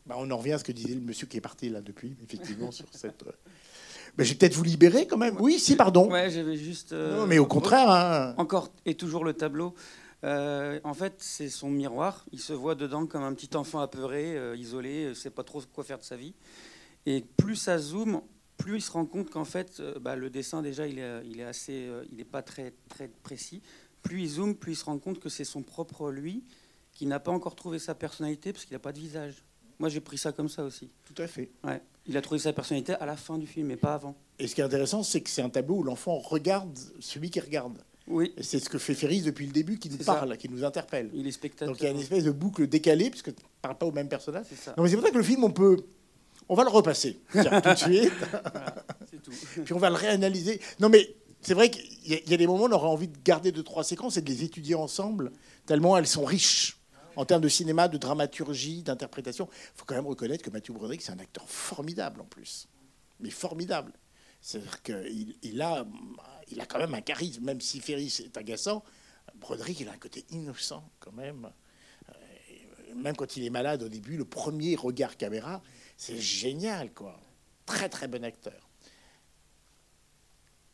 Bah, 0.07 0.15
on 0.17 0.31
en 0.31 0.37
revient 0.37 0.53
à 0.53 0.57
ce 0.57 0.63
que 0.63 0.71
disait 0.71 0.95
le 0.95 1.01
monsieur 1.01 1.27
qui 1.27 1.37
est 1.37 1.41
parti 1.41 1.69
là 1.69 1.81
depuis, 1.81 2.15
effectivement, 2.23 2.71
sur 2.71 2.87
cette. 2.91 3.21
Euh, 3.27 3.31
je 4.17 4.29
vais 4.29 4.35
peut-être 4.35 4.55
vous 4.55 4.63
libérer 4.63 5.07
quand 5.07 5.17
même. 5.17 5.35
Oui, 5.39 5.59
si, 5.59 5.75
pardon. 5.75 6.09
Ouais, 6.11 6.29
j'avais 6.29 6.55
juste. 6.55 6.93
non, 6.93 7.27
mais 7.27 7.39
au 7.39 7.45
contraire. 7.45 7.89
Hein. 7.89 8.33
Encore 8.37 8.69
et 8.85 8.95
toujours 8.95 9.23
le 9.23 9.33
tableau. 9.33 9.73
Euh, 10.23 10.79
en 10.83 10.93
fait, 10.93 11.15
c'est 11.19 11.49
son 11.49 11.69
miroir. 11.69 12.25
Il 12.31 12.39
se 12.39 12.53
voit 12.53 12.75
dedans 12.75 13.05
comme 13.05 13.23
un 13.23 13.33
petit 13.33 13.55
enfant 13.55 13.79
apeuré, 13.79 14.37
euh, 14.37 14.55
isolé, 14.55 15.05
ne 15.05 15.09
euh, 15.09 15.13
sait 15.13 15.29
pas 15.29 15.43
trop 15.43 15.61
quoi 15.73 15.83
faire 15.83 15.99
de 15.99 16.03
sa 16.03 16.17
vie. 16.17 16.33
Et 17.05 17.23
plus 17.37 17.55
ça 17.55 17.77
zoome, 17.77 18.21
plus 18.57 18.77
il 18.77 18.81
se 18.81 18.91
rend 18.91 19.05
compte 19.05 19.29
qu'en 19.29 19.45
fait, 19.45 19.81
bah, 20.01 20.15
le 20.15 20.29
dessin 20.29 20.61
déjà, 20.61 20.87
il 20.87 20.99
est, 20.99 21.21
il 21.25 21.39
est 21.39 21.45
assez, 21.45 21.89
il 22.11 22.17
n'est 22.17 22.25
pas 22.25 22.41
très 22.41 22.73
très 22.89 23.07
précis. 23.07 23.61
Plus 24.03 24.21
il 24.21 24.27
zoome, 24.27 24.55
plus 24.55 24.73
il 24.73 24.75
se 24.75 24.85
rend 24.85 24.99
compte 24.99 25.19
que 25.19 25.29
c'est 25.29 25.45
son 25.45 25.63
propre 25.63 26.11
lui 26.11 26.43
qui 26.91 27.05
n'a 27.05 27.19
pas 27.19 27.31
encore 27.31 27.55
trouvé 27.55 27.79
sa 27.79 27.95
personnalité 27.95 28.51
parce 28.51 28.65
qu'il 28.65 28.75
n'a 28.75 28.79
pas 28.79 28.91
de 28.91 28.99
visage. 28.99 29.45
Moi, 29.79 29.89
j'ai 29.89 30.01
pris 30.01 30.17
ça 30.17 30.31
comme 30.31 30.49
ça 30.49 30.63
aussi. 30.63 30.89
Tout 31.05 31.21
à 31.21 31.27
fait. 31.27 31.51
Ouais. 31.63 31.81
Il 32.05 32.17
a 32.17 32.21
trouvé 32.21 32.39
sa 32.39 32.51
personnalité 32.51 32.93
à 32.93 33.05
la 33.05 33.15
fin 33.15 33.37
du 33.37 33.47
film, 33.47 33.67
mais 33.67 33.77
pas 33.77 33.93
avant. 33.93 34.15
Et 34.39 34.47
ce 34.47 34.55
qui 34.55 34.61
est 34.61 34.63
intéressant, 34.63 35.03
c'est 35.03 35.21
que 35.21 35.29
c'est 35.29 35.41
un 35.41 35.49
tableau 35.49 35.77
où 35.77 35.83
l'enfant 35.83 36.17
regarde 36.17 36.77
celui 36.99 37.29
qui 37.29 37.39
regarde. 37.39 37.77
Oui. 38.07 38.33
C'est 38.41 38.59
ce 38.59 38.69
que 38.69 38.77
fait 38.77 38.95
Ferris 38.95 39.21
depuis 39.21 39.45
le 39.45 39.53
début, 39.53 39.77
qui 39.77 39.89
nous 39.89 39.97
parle, 39.97 40.35
qui 40.37 40.49
nous 40.49 40.65
interpelle. 40.65 41.09
Il 41.13 41.27
est 41.27 41.31
spectateur. 41.31 41.69
Donc 41.69 41.79
il 41.79 41.83
y 41.83 41.87
a 41.87 41.91
une 41.91 41.99
espèce 41.99 42.23
de 42.23 42.31
boucle 42.31 42.67
décalée, 42.67 43.09
puisque 43.09 43.33
tu 43.35 43.41
ne 43.41 43.47
parles 43.61 43.77
pas 43.77 43.85
au 43.85 43.91
même 43.91 44.09
personnage. 44.09 44.45
C'est 44.49 44.75
pour 44.75 44.87
ça 44.87 45.11
que 45.11 45.17
le 45.17 45.23
film, 45.23 45.43
on 45.43 45.51
peut. 45.51 45.77
On 46.49 46.55
va 46.55 46.63
le 46.63 46.69
repasser 46.69 47.19
tout 47.31 47.37
de 47.37 47.75
suite. 47.75 48.11
c'est 49.11 49.21
tout. 49.21 49.31
Puis 49.63 49.73
on 49.73 49.77
va 49.77 49.89
le 49.89 49.95
réanalyser. 49.95 50.59
Non, 50.79 50.89
mais 50.89 51.15
c'est 51.41 51.53
vrai 51.53 51.69
qu'il 51.69 52.21
y, 52.27 52.33
a 52.33 52.37
des 52.37 52.47
moments 52.47 52.63
où 52.63 52.67
on 52.67 52.71
aurait 52.71 52.87
envie 52.87 53.07
de 53.07 53.17
garder 53.23 53.51
deux, 53.51 53.63
trois 53.63 53.83
séquences 53.83 54.17
et 54.17 54.21
de 54.21 54.29
les 54.29 54.43
étudier 54.43 54.73
ensemble, 54.73 55.31
tellement 55.67 55.95
elles 55.95 56.07
sont 56.07 56.25
riches 56.25 56.78
en 57.19 57.25
termes 57.25 57.41
de 57.41 57.49
cinéma, 57.49 57.89
de 57.89 57.97
dramaturgie, 57.97 58.81
d'interprétation. 58.81 59.49
Il 59.51 59.79
faut 59.79 59.85
quand 59.85 59.95
même 59.95 60.07
reconnaître 60.07 60.41
que 60.41 60.49
Mathieu 60.49 60.73
Broderick, 60.73 61.01
c'est 61.01 61.11
un 61.11 61.19
acteur 61.19 61.49
formidable 61.49 62.21
en 62.21 62.25
plus. 62.25 62.69
Mais 63.19 63.29
formidable. 63.29 63.91
C'est-à-dire 64.39 64.81
qu'il 64.81 65.35
il 65.43 65.61
a 65.61 65.85
il 66.49 66.61
a 66.61 66.65
quand 66.65 66.79
même 66.79 66.93
un 66.93 67.01
charisme, 67.01 67.43
même 67.43 67.59
si 67.59 67.81
Ferris 67.81 68.21
est 68.23 68.37
agaçant. 68.37 68.83
Broderick, 69.35 69.81
il 69.81 69.89
a 69.89 69.91
un 69.91 69.97
côté 69.97 70.25
innocent 70.29 70.81
quand 71.01 71.11
même. 71.11 71.51
Euh, 72.07 72.95
même 72.95 73.17
quand 73.17 73.35
il 73.35 73.43
est 73.43 73.49
malade 73.49 73.83
au 73.83 73.89
début, 73.89 74.15
le 74.15 74.23
premier 74.23 74.77
regard 74.77 75.17
caméra, 75.17 75.61
c'est 75.97 76.17
génial, 76.17 76.93
quoi. 76.93 77.19
Très, 77.65 77.89
très 77.89 78.07
bon 78.07 78.23
acteur. 78.23 78.69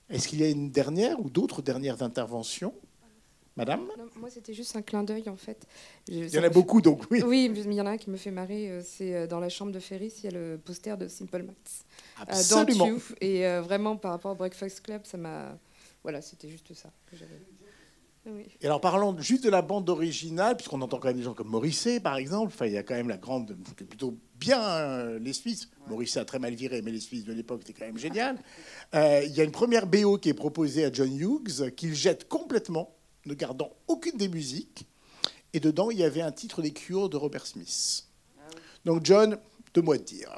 Est-ce 0.10 0.28
qu'il 0.28 0.42
y 0.42 0.44
a 0.44 0.50
une 0.50 0.70
dernière 0.70 1.20
ou 1.20 1.32
d'autres 1.32 1.64
dernières 1.64 2.04
interventions 2.04 2.76
Madame? 3.58 3.88
Moi, 4.18 4.30
c'était 4.30 4.54
juste 4.54 4.76
un 4.76 4.82
clin 4.82 5.04
d'œil, 5.04 5.30
en 5.30 5.38
fait. 5.38 5.66
il 6.08 6.28
y 6.28 6.40
en 6.40 6.44
a 6.44 6.50
beaucoup, 6.50 6.82
donc 6.82 7.04
oui. 7.10 7.24
Oui, 7.26 7.50
mais 7.50 7.62
il 7.62 7.74
y 7.74 7.82
en 7.82 7.86
a 7.86 7.92
un 7.92 7.98
qui 7.98 8.10
me 8.10 8.18
fait 8.18 8.32
marrer. 8.32 8.70
Euh, 8.70 8.82
c'est 8.84 9.16
euh, 9.16 9.28
dans 9.28 9.40
la 9.40 9.50
chambre 9.50 9.72
de 9.72 9.80
Ferris, 9.80 10.14
il 10.20 10.26
y 10.26 10.28
a 10.28 10.32
le 10.32 10.60
poster 10.64 10.98
de 10.98 11.08
Simple 11.08 11.44
Max. 11.44 11.86
Euh, 12.20 12.24
Absolument. 12.28 12.90
et 13.22 13.48
vraiment, 13.60 13.96
par 13.96 14.12
rapport 14.12 14.34
au 14.34 14.36
Breakfast 14.36 14.82
Club, 14.82 15.02
ça 15.06 15.18
m'a... 15.18 15.58
Voilà, 16.04 16.22
c'était 16.22 16.50
juste 16.50 16.74
ça 16.74 16.92
que 17.10 17.16
j'avais. 17.16 17.40
Et 18.62 18.66
alors 18.66 18.82
parlons 18.82 19.16
juste 19.20 19.44
de 19.44 19.50
la 19.50 19.62
bande 19.62 19.88
originale, 19.90 20.58
puisqu'on 20.58 20.82
entend 20.82 20.98
quand 20.98 21.10
même 21.10 21.18
des 21.18 21.24
gens 21.24 21.36
comme 21.36 21.50
Morisset, 21.50 22.00
par 22.00 22.18
exemple. 22.18 22.52
Enfin, 22.54 22.66
il 22.66 22.74
y 22.74 22.78
a 22.78 22.84
quand 22.84 22.96
même 22.96 23.08
la 23.08 23.18
grande, 23.18 23.56
plutôt 23.76 24.18
bien 24.40 24.62
euh, 24.62 25.20
les 25.20 25.34
Suisses. 25.34 25.70
Morisset 25.88 26.20
a 26.20 26.26
très 26.26 26.40
mal 26.40 26.56
viré, 26.56 26.82
mais 26.82 26.92
les 26.92 27.00
Suisses 27.00 27.24
de 27.24 27.34
l'époque 27.34 27.62
c'était 27.66 27.80
quand 27.80 27.86
même 27.86 28.00
génial. 28.00 28.38
Euh, 28.96 29.22
il 29.26 29.34
y 29.36 29.42
a 29.42 29.44
une 29.44 29.52
première 29.52 29.86
BO 29.86 30.18
qui 30.18 30.30
est 30.30 30.34
proposée 30.34 30.86
à 30.86 30.92
John 30.92 31.16
Hughes, 31.16 31.72
qu'il 31.76 31.94
jette 31.94 32.28
complètement, 32.28 32.95
ne 33.26 33.34
gardant 33.34 33.72
aucune 33.88 34.18
des 34.18 34.28
musiques. 34.28 34.86
Et 35.54 35.60
dedans, 35.60 35.90
il 35.90 35.98
y 35.98 36.04
avait 36.04 36.22
un 36.22 36.32
titre 36.32 36.62
des 36.62 36.72
Cures 36.72 37.10
de 37.10 37.18
Robert 37.18 37.48
Smith. 37.48 38.06
Donc 38.84 39.06
John, 39.06 39.38
deux 39.74 39.82
mots 39.82 39.94
à 39.94 39.98
dire. 39.98 40.36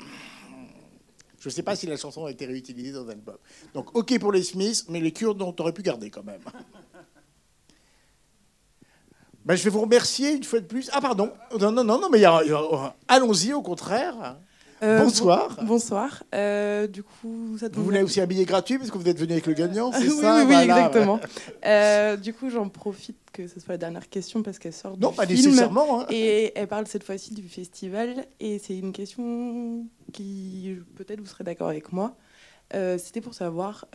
Je 1.39 1.49
ne 1.49 1.53
sais 1.53 1.64
pas 1.64 1.76
si 1.76 1.85
la 1.85 1.97
chanson 1.97 2.26
a 2.26 2.31
été 2.31 2.45
réutilisée 2.45 2.91
dans 2.91 3.07
un 3.07 3.11
album. 3.11 3.38
Donc 3.73 3.95
ok 3.95 4.19
pour 4.19 4.31
les 4.31 4.43
Smiths, 4.43 4.85
mais 4.89 4.99
les 4.99 5.11
Cures, 5.11 5.35
on 5.39 5.55
aurait 5.59 5.73
pu 5.73 5.81
garder 5.81 6.09
quand 6.09 6.23
même. 6.23 6.41
Ben, 9.45 9.55
je 9.55 9.64
vais 9.64 9.69
vous 9.69 9.80
remercier 9.80 10.34
une 10.34 10.43
fois 10.43 10.59
de 10.59 10.65
plus. 10.65 10.89
Ah, 10.91 10.99
pardon. 10.99 11.31
Non, 11.57 11.72
non, 11.72 11.84
non, 11.84 11.99
non 12.01 12.09
mais 12.09 12.22
allons-y, 13.07 13.53
au 13.53 13.61
contraire. 13.61 14.38
Euh, 14.83 15.03
bonsoir. 15.03 15.57
bonsoir. 15.63 16.23
Euh, 16.35 16.87
du 16.87 17.01
coup, 17.01 17.57
ça 17.59 17.67
vous 17.71 17.83
voulez 17.83 18.03
aussi 18.03 18.21
un 18.21 18.27
billet 18.27 18.45
gratuit 18.45 18.77
parce 18.77 18.91
que 18.91 18.97
vous 18.97 19.07
êtes 19.07 19.17
venu 19.17 19.31
avec 19.31 19.47
le 19.47 19.53
gagnant, 19.53 19.91
c'est 19.91 19.99
oui, 20.07 20.21
ça 20.21 20.45
Oui, 20.45 20.45
oui 20.49 20.55
exactement. 20.55 21.19
Euh, 21.65 22.15
du 22.15 22.33
coup, 22.33 22.49
j'en 22.49 22.69
profite 22.69 23.17
que 23.33 23.47
ce 23.47 23.59
soit 23.59 23.73
la 23.73 23.77
dernière 23.77 24.07
question 24.09 24.43
parce 24.43 24.59
qu'elle 24.59 24.73
sort 24.73 24.97
non, 24.97 25.09
du 25.11 25.15
pas 25.15 25.25
film 25.25 25.37
nécessairement. 25.37 26.01
Hein. 26.01 26.05
Et 26.09 26.51
elle 26.55 26.67
parle 26.67 26.87
cette 26.87 27.03
fois-ci 27.03 27.33
du 27.33 27.47
festival. 27.47 28.25
Et 28.39 28.59
c'est 28.59 28.77
une 28.77 28.93
question 28.93 29.85
qui, 30.13 30.75
peut-être, 30.95 31.21
vous 31.21 31.27
serez 31.27 31.43
d'accord 31.43 31.69
avec 31.69 31.91
moi. 31.91 32.15
C'était 32.97 33.21
pour 33.21 33.33
savoir 33.33 33.85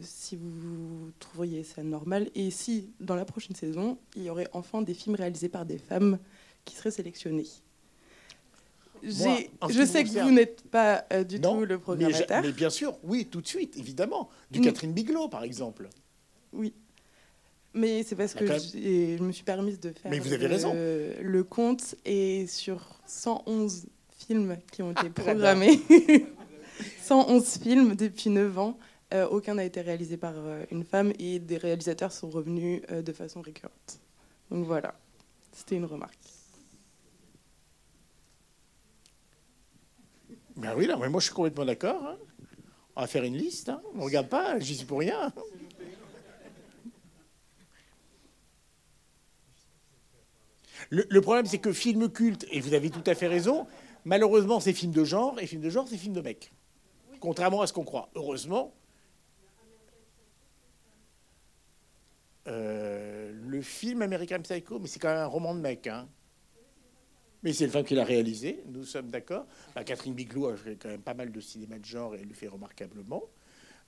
si 0.00 0.36
vous 0.36 1.12
trouveriez 1.20 1.62
ça 1.62 1.82
normal 1.82 2.30
et 2.34 2.50
si, 2.50 2.92
dans 2.98 3.14
la 3.14 3.24
prochaine 3.24 3.54
saison, 3.54 3.98
il 4.16 4.24
y 4.24 4.30
aurait 4.30 4.48
enfin 4.52 4.82
des 4.82 4.94
films 4.94 5.14
réalisés 5.14 5.50
par 5.50 5.66
des 5.66 5.78
femmes 5.78 6.18
qui 6.64 6.74
seraient 6.76 6.90
sélectionnés. 6.90 7.46
Je 9.02 9.84
sais 9.84 10.04
que 10.04 10.22
vous 10.22 10.30
n'êtes 10.30 10.62
pas 10.68 11.04
euh, 11.12 11.24
du 11.24 11.40
tout 11.40 11.64
le 11.64 11.78
programmateur. 11.78 12.26
Mais, 12.30 12.48
mais, 12.48 12.52
bien 12.52 12.70
sûr, 12.70 12.96
oui, 13.02 13.26
tout 13.30 13.40
de 13.40 13.46
suite, 13.46 13.76
évidemment. 13.76 14.28
Du. 14.50 14.60
Catherine 14.60 14.92
Bigelow, 14.92 15.28
par 15.28 15.44
exemple. 15.44 15.88
Oui. 16.52 16.74
Mais 17.74 18.04
c'est 18.04 18.14
parce 18.14 18.34
que 18.34 18.46
je 18.46 19.22
me 19.22 19.32
suis 19.32 19.42
permise 19.42 19.80
de 19.80 19.90
faire 19.90 20.10
mais 20.10 20.20
vous 20.20 20.32
avez 20.32 20.46
raison. 20.46 20.72
le 20.74 21.42
compte 21.42 21.96
et 22.04 22.46
sur 22.46 23.00
111 23.06 23.86
films 24.16 24.58
qui 24.70 24.82
ont 24.82 24.92
été 24.92 25.10
programmés. 25.10 25.80
111 27.02 27.58
films 27.58 27.94
depuis 27.96 28.30
9 28.30 28.58
ans. 28.58 28.78
Euh, 29.12 29.28
aucun 29.28 29.54
n'a 29.54 29.64
été 29.64 29.80
réalisé 29.80 30.16
par 30.16 30.34
euh, 30.36 30.64
une 30.70 30.84
femme 30.84 31.12
et 31.18 31.38
des 31.38 31.56
réalisateurs 31.56 32.10
sont 32.10 32.30
revenus 32.30 32.82
de 32.88 33.12
façon 33.12 33.42
récurrente. 33.42 34.00
Donc 34.50 34.66
voilà, 34.66 34.94
c'était 35.52 35.76
une 35.76 35.84
remarque. 35.84 36.33
Ben 40.56 40.74
oui, 40.76 40.86
là, 40.86 40.96
mais 40.96 41.08
moi 41.08 41.20
je 41.20 41.26
suis 41.26 41.34
complètement 41.34 41.64
d'accord. 41.64 42.02
Hein. 42.06 42.16
On 42.96 43.00
va 43.00 43.06
faire 43.06 43.24
une 43.24 43.36
liste. 43.36 43.68
Hein. 43.68 43.82
On 43.94 43.98
ne 43.98 44.04
regarde 44.04 44.28
pas, 44.28 44.58
j'y 44.58 44.76
suis 44.76 44.86
pour 44.86 45.00
rien. 45.00 45.32
Le, 50.90 51.20
problème, 51.20 51.46
c'est 51.46 51.58
que 51.58 51.72
film 51.72 52.10
culte, 52.10 52.46
et 52.50 52.60
vous 52.60 52.74
avez 52.74 52.90
tout 52.90 53.02
à 53.06 53.14
fait 53.14 53.26
raison, 53.26 53.66
malheureusement, 54.04 54.60
c'est 54.60 54.72
film 54.72 54.92
de 54.92 55.02
genre, 55.02 55.40
et 55.40 55.46
film 55.46 55.62
de 55.62 55.70
genre, 55.70 55.88
c'est 55.88 55.96
film 55.96 56.14
de 56.14 56.20
mec 56.20 56.52
contrairement 57.24 57.62
à 57.62 57.66
ce 57.66 57.72
qu'on 57.72 57.84
croit. 57.84 58.10
Heureusement, 58.14 58.74
euh, 62.46 63.32
le 63.32 63.62
film 63.62 64.02
American 64.02 64.42
Psycho, 64.42 64.78
mais 64.78 64.88
c'est 64.88 64.98
quand 64.98 65.08
même 65.08 65.22
un 65.22 65.26
roman 65.26 65.54
de 65.54 65.60
mec. 65.60 65.86
Hein. 65.86 66.06
Mais 67.44 67.52
c'est 67.52 67.66
le 67.66 67.70
femme 67.70 67.84
qui 67.84 67.94
l'a 67.94 68.04
réalisé, 68.04 68.64
nous 68.66 68.84
sommes 68.84 69.10
d'accord. 69.10 69.46
Bah, 69.74 69.84
Catherine 69.84 70.14
Bigelow 70.14 70.48
a 70.48 70.56
fait 70.56 70.76
quand 70.76 70.88
même 70.88 71.02
pas 71.02 71.14
mal 71.14 71.30
de 71.30 71.40
cinéma 71.40 71.78
de 71.78 71.84
genre 71.84 72.14
et 72.14 72.20
elle 72.20 72.28
le 72.28 72.34
fait 72.34 72.48
remarquablement. 72.48 73.22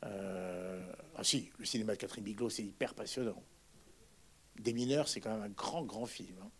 Euh, 0.04 0.86
ah 1.16 1.24
si, 1.24 1.50
le 1.58 1.64
cinéma 1.64 1.94
de 1.94 1.98
Catherine 1.98 2.22
Bigelow, 2.22 2.50
c'est 2.50 2.62
hyper 2.62 2.94
passionnant. 2.94 3.42
Des 4.60 4.74
mineurs, 4.74 5.08
c'est 5.08 5.20
quand 5.20 5.32
même 5.32 5.42
un 5.42 5.48
grand, 5.48 5.82
grand 5.82 6.06
film. 6.06 6.36
Hein. 6.42 6.50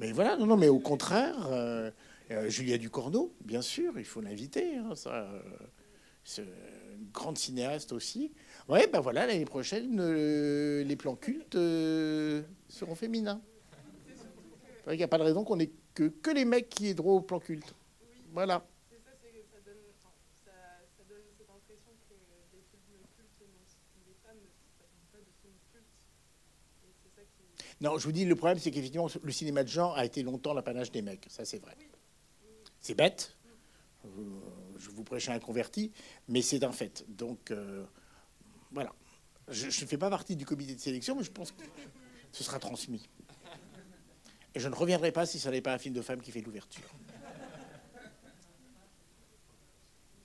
Mais 0.00 0.12
voilà, 0.12 0.36
non, 0.36 0.46
non, 0.46 0.56
mais 0.56 0.68
au 0.68 0.78
contraire, 0.78 1.46
euh, 1.52 1.90
euh, 2.30 2.48
Julia 2.48 2.78
Ducorneau, 2.78 3.34
bien 3.44 3.60
sûr, 3.60 3.98
il 3.98 4.04
faut 4.04 4.22
l'inviter. 4.22 4.76
Hein, 4.76 4.94
euh, 5.06 5.42
c'est 6.24 6.42
une 6.42 7.10
grande 7.12 7.36
cinéaste 7.36 7.92
aussi. 7.92 8.32
Ouais, 8.70 8.86
ben 8.86 9.00
voilà, 9.00 9.26
l'année 9.26 9.44
prochaine, 9.44 9.98
euh, 9.98 10.84
les 10.84 10.94
plans 10.94 11.16
cultes 11.16 11.58
seront 12.68 12.94
féminins. 12.94 13.40
Il 14.86 14.96
n'y 14.96 15.02
a 15.02 15.08
pas 15.08 15.18
de 15.18 15.24
raison 15.24 15.42
qu'on 15.42 15.58
ait 15.58 15.72
que, 15.92 16.30
les 16.32 16.44
mecs 16.44 16.68
qui 16.68 16.86
aient 16.86 16.94
droit 16.94 17.14
aux 17.14 17.20
plans 17.20 17.40
cultes. 17.40 17.74
Voilà. 18.32 18.64
Non, 27.80 27.98
je 27.98 28.04
vous 28.04 28.12
dis, 28.12 28.24
le 28.24 28.36
problème, 28.36 28.58
c'est 28.60 28.70
qu'effectivement, 28.70 29.08
le 29.20 29.32
cinéma 29.32 29.64
de 29.64 29.68
genre 29.68 29.96
a 29.96 30.04
été 30.04 30.22
longtemps 30.22 30.54
l'apanage 30.54 30.92
des 30.92 31.02
mecs. 31.02 31.26
Ça, 31.28 31.44
c'est 31.44 31.58
vrai. 31.58 31.76
C'est 32.80 32.94
bête, 32.94 33.36
je 34.78 34.90
vous 34.90 35.02
prêche 35.02 35.28
un 35.28 35.40
converti, 35.40 35.90
mais 36.28 36.40
c'est 36.40 36.62
un 36.62 36.72
fait. 36.72 37.04
Donc, 37.08 37.50
euh, 37.50 37.84
voilà. 38.72 38.92
Je 39.48 39.66
ne 39.66 39.70
fais 39.70 39.98
pas 39.98 40.10
partie 40.10 40.36
du 40.36 40.46
comité 40.46 40.74
de 40.74 40.80
sélection, 40.80 41.16
mais 41.16 41.24
je 41.24 41.30
pense 41.30 41.52
que 41.52 41.62
ce 42.32 42.44
sera 42.44 42.58
transmis. 42.58 43.08
Et 44.54 44.60
je 44.60 44.68
ne 44.68 44.74
reviendrai 44.74 45.12
pas 45.12 45.26
si 45.26 45.38
ce 45.38 45.48
n'est 45.48 45.60
pas 45.60 45.74
un 45.74 45.78
film 45.78 45.94
de 45.94 46.02
femme 46.02 46.20
qui 46.20 46.30
fait 46.30 46.40
l'ouverture. 46.40 46.88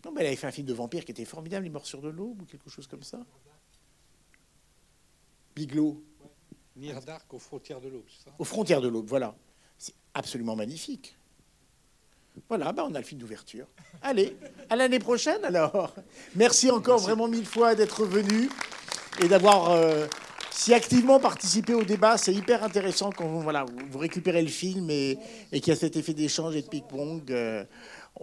Non, 0.04 0.12
mais 0.12 0.22
elle 0.22 0.28
avait 0.28 0.36
fait 0.36 0.48
un 0.48 0.52
film 0.52 0.68
de 0.68 0.74
vampire 0.74 1.04
qui 1.04 1.12
était 1.12 1.26
formidable, 1.26 1.64
Les 1.64 1.72
Morsures 1.72 2.02
de 2.02 2.10
l'Aube, 2.10 2.42
ou 2.42 2.46
quelque 2.46 2.70
chose 2.70 2.86
comme 2.86 3.04
ça. 3.04 3.26
Bigelow. 5.56 6.04
Nir 6.76 7.02
d'Arc 7.02 7.34
aux 7.34 7.40
frontières 7.40 7.80
de 7.82 7.88
l'Aube, 7.88 8.06
c'est 8.10 8.26
ça? 8.26 8.36
Aux 8.38 8.44
frontières 8.44 8.82
de 8.82 8.88
l'Aube, 8.88 9.08
voilà. 9.08 9.36
C'est 9.78 9.96
absolument 10.14 10.56
magnifique. 10.56 11.18
Voilà, 12.48 12.72
bah 12.72 12.86
on 12.88 12.94
a 12.94 13.00
le 13.00 13.06
film 13.06 13.22
d'ouverture. 13.22 13.66
Allez, 14.02 14.36
à 14.70 14.76
l'année 14.76 15.00
prochaine 15.00 15.44
alors. 15.44 15.94
Merci 16.36 16.70
encore 16.70 17.00
vraiment 17.00 17.28
mille 17.28 17.46
fois 17.46 17.76
d'être 17.76 18.06
venu 18.06 18.50
et 19.22 19.28
d'avoir 19.28 19.72
euh, 19.72 20.06
si 20.52 20.74
activement 20.74 21.20
participé 21.20 21.74
au 21.74 21.84
débat. 21.84 22.18
C'est 22.18 22.34
hyper 22.34 22.64
intéressant 22.64 23.10
quand 23.12 23.28
vous, 23.28 23.42
voilà, 23.42 23.66
vous 23.90 24.00
récupérez 24.00 24.42
le 24.42 24.50
film 24.50 24.90
et, 24.90 25.18
et 25.52 25.60
qu'il 25.60 25.74
y 25.74 25.76
a 25.76 25.80
cet 25.80 25.96
effet 25.96 26.14
d'échange 26.14 26.56
et 26.56 26.62
de 26.62 26.68
ping-pong. 26.68 27.32
Euh, 27.32 27.64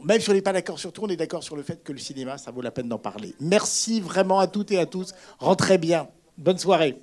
même 0.05 0.21
si 0.21 0.31
on 0.31 0.33
n'est 0.33 0.43
pas 0.43 0.53
d'accord 0.53 0.79
sur 0.79 0.93
tout, 0.93 1.03
on 1.05 1.09
est 1.09 1.17
d'accord 1.17 1.43
sur 1.43 1.57
le 1.57 1.63
fait 1.63 1.83
que 1.83 1.93
le 1.93 1.99
cinéma, 1.99 2.39
ça 2.39 2.51
vaut 2.51 2.63
la 2.63 2.71
peine 2.71 2.89
d'en 2.89 2.99
parler. 2.99 3.35
Merci 3.41 4.01
vraiment 4.01 4.39
à 4.39 4.47
toutes 4.47 4.71
et 4.71 4.79
à 4.79 4.87
tous. 4.87 5.13
Rentrez 5.39 5.79
bien. 5.79 6.09
Bonne 6.39 6.59
soirée. 6.59 6.99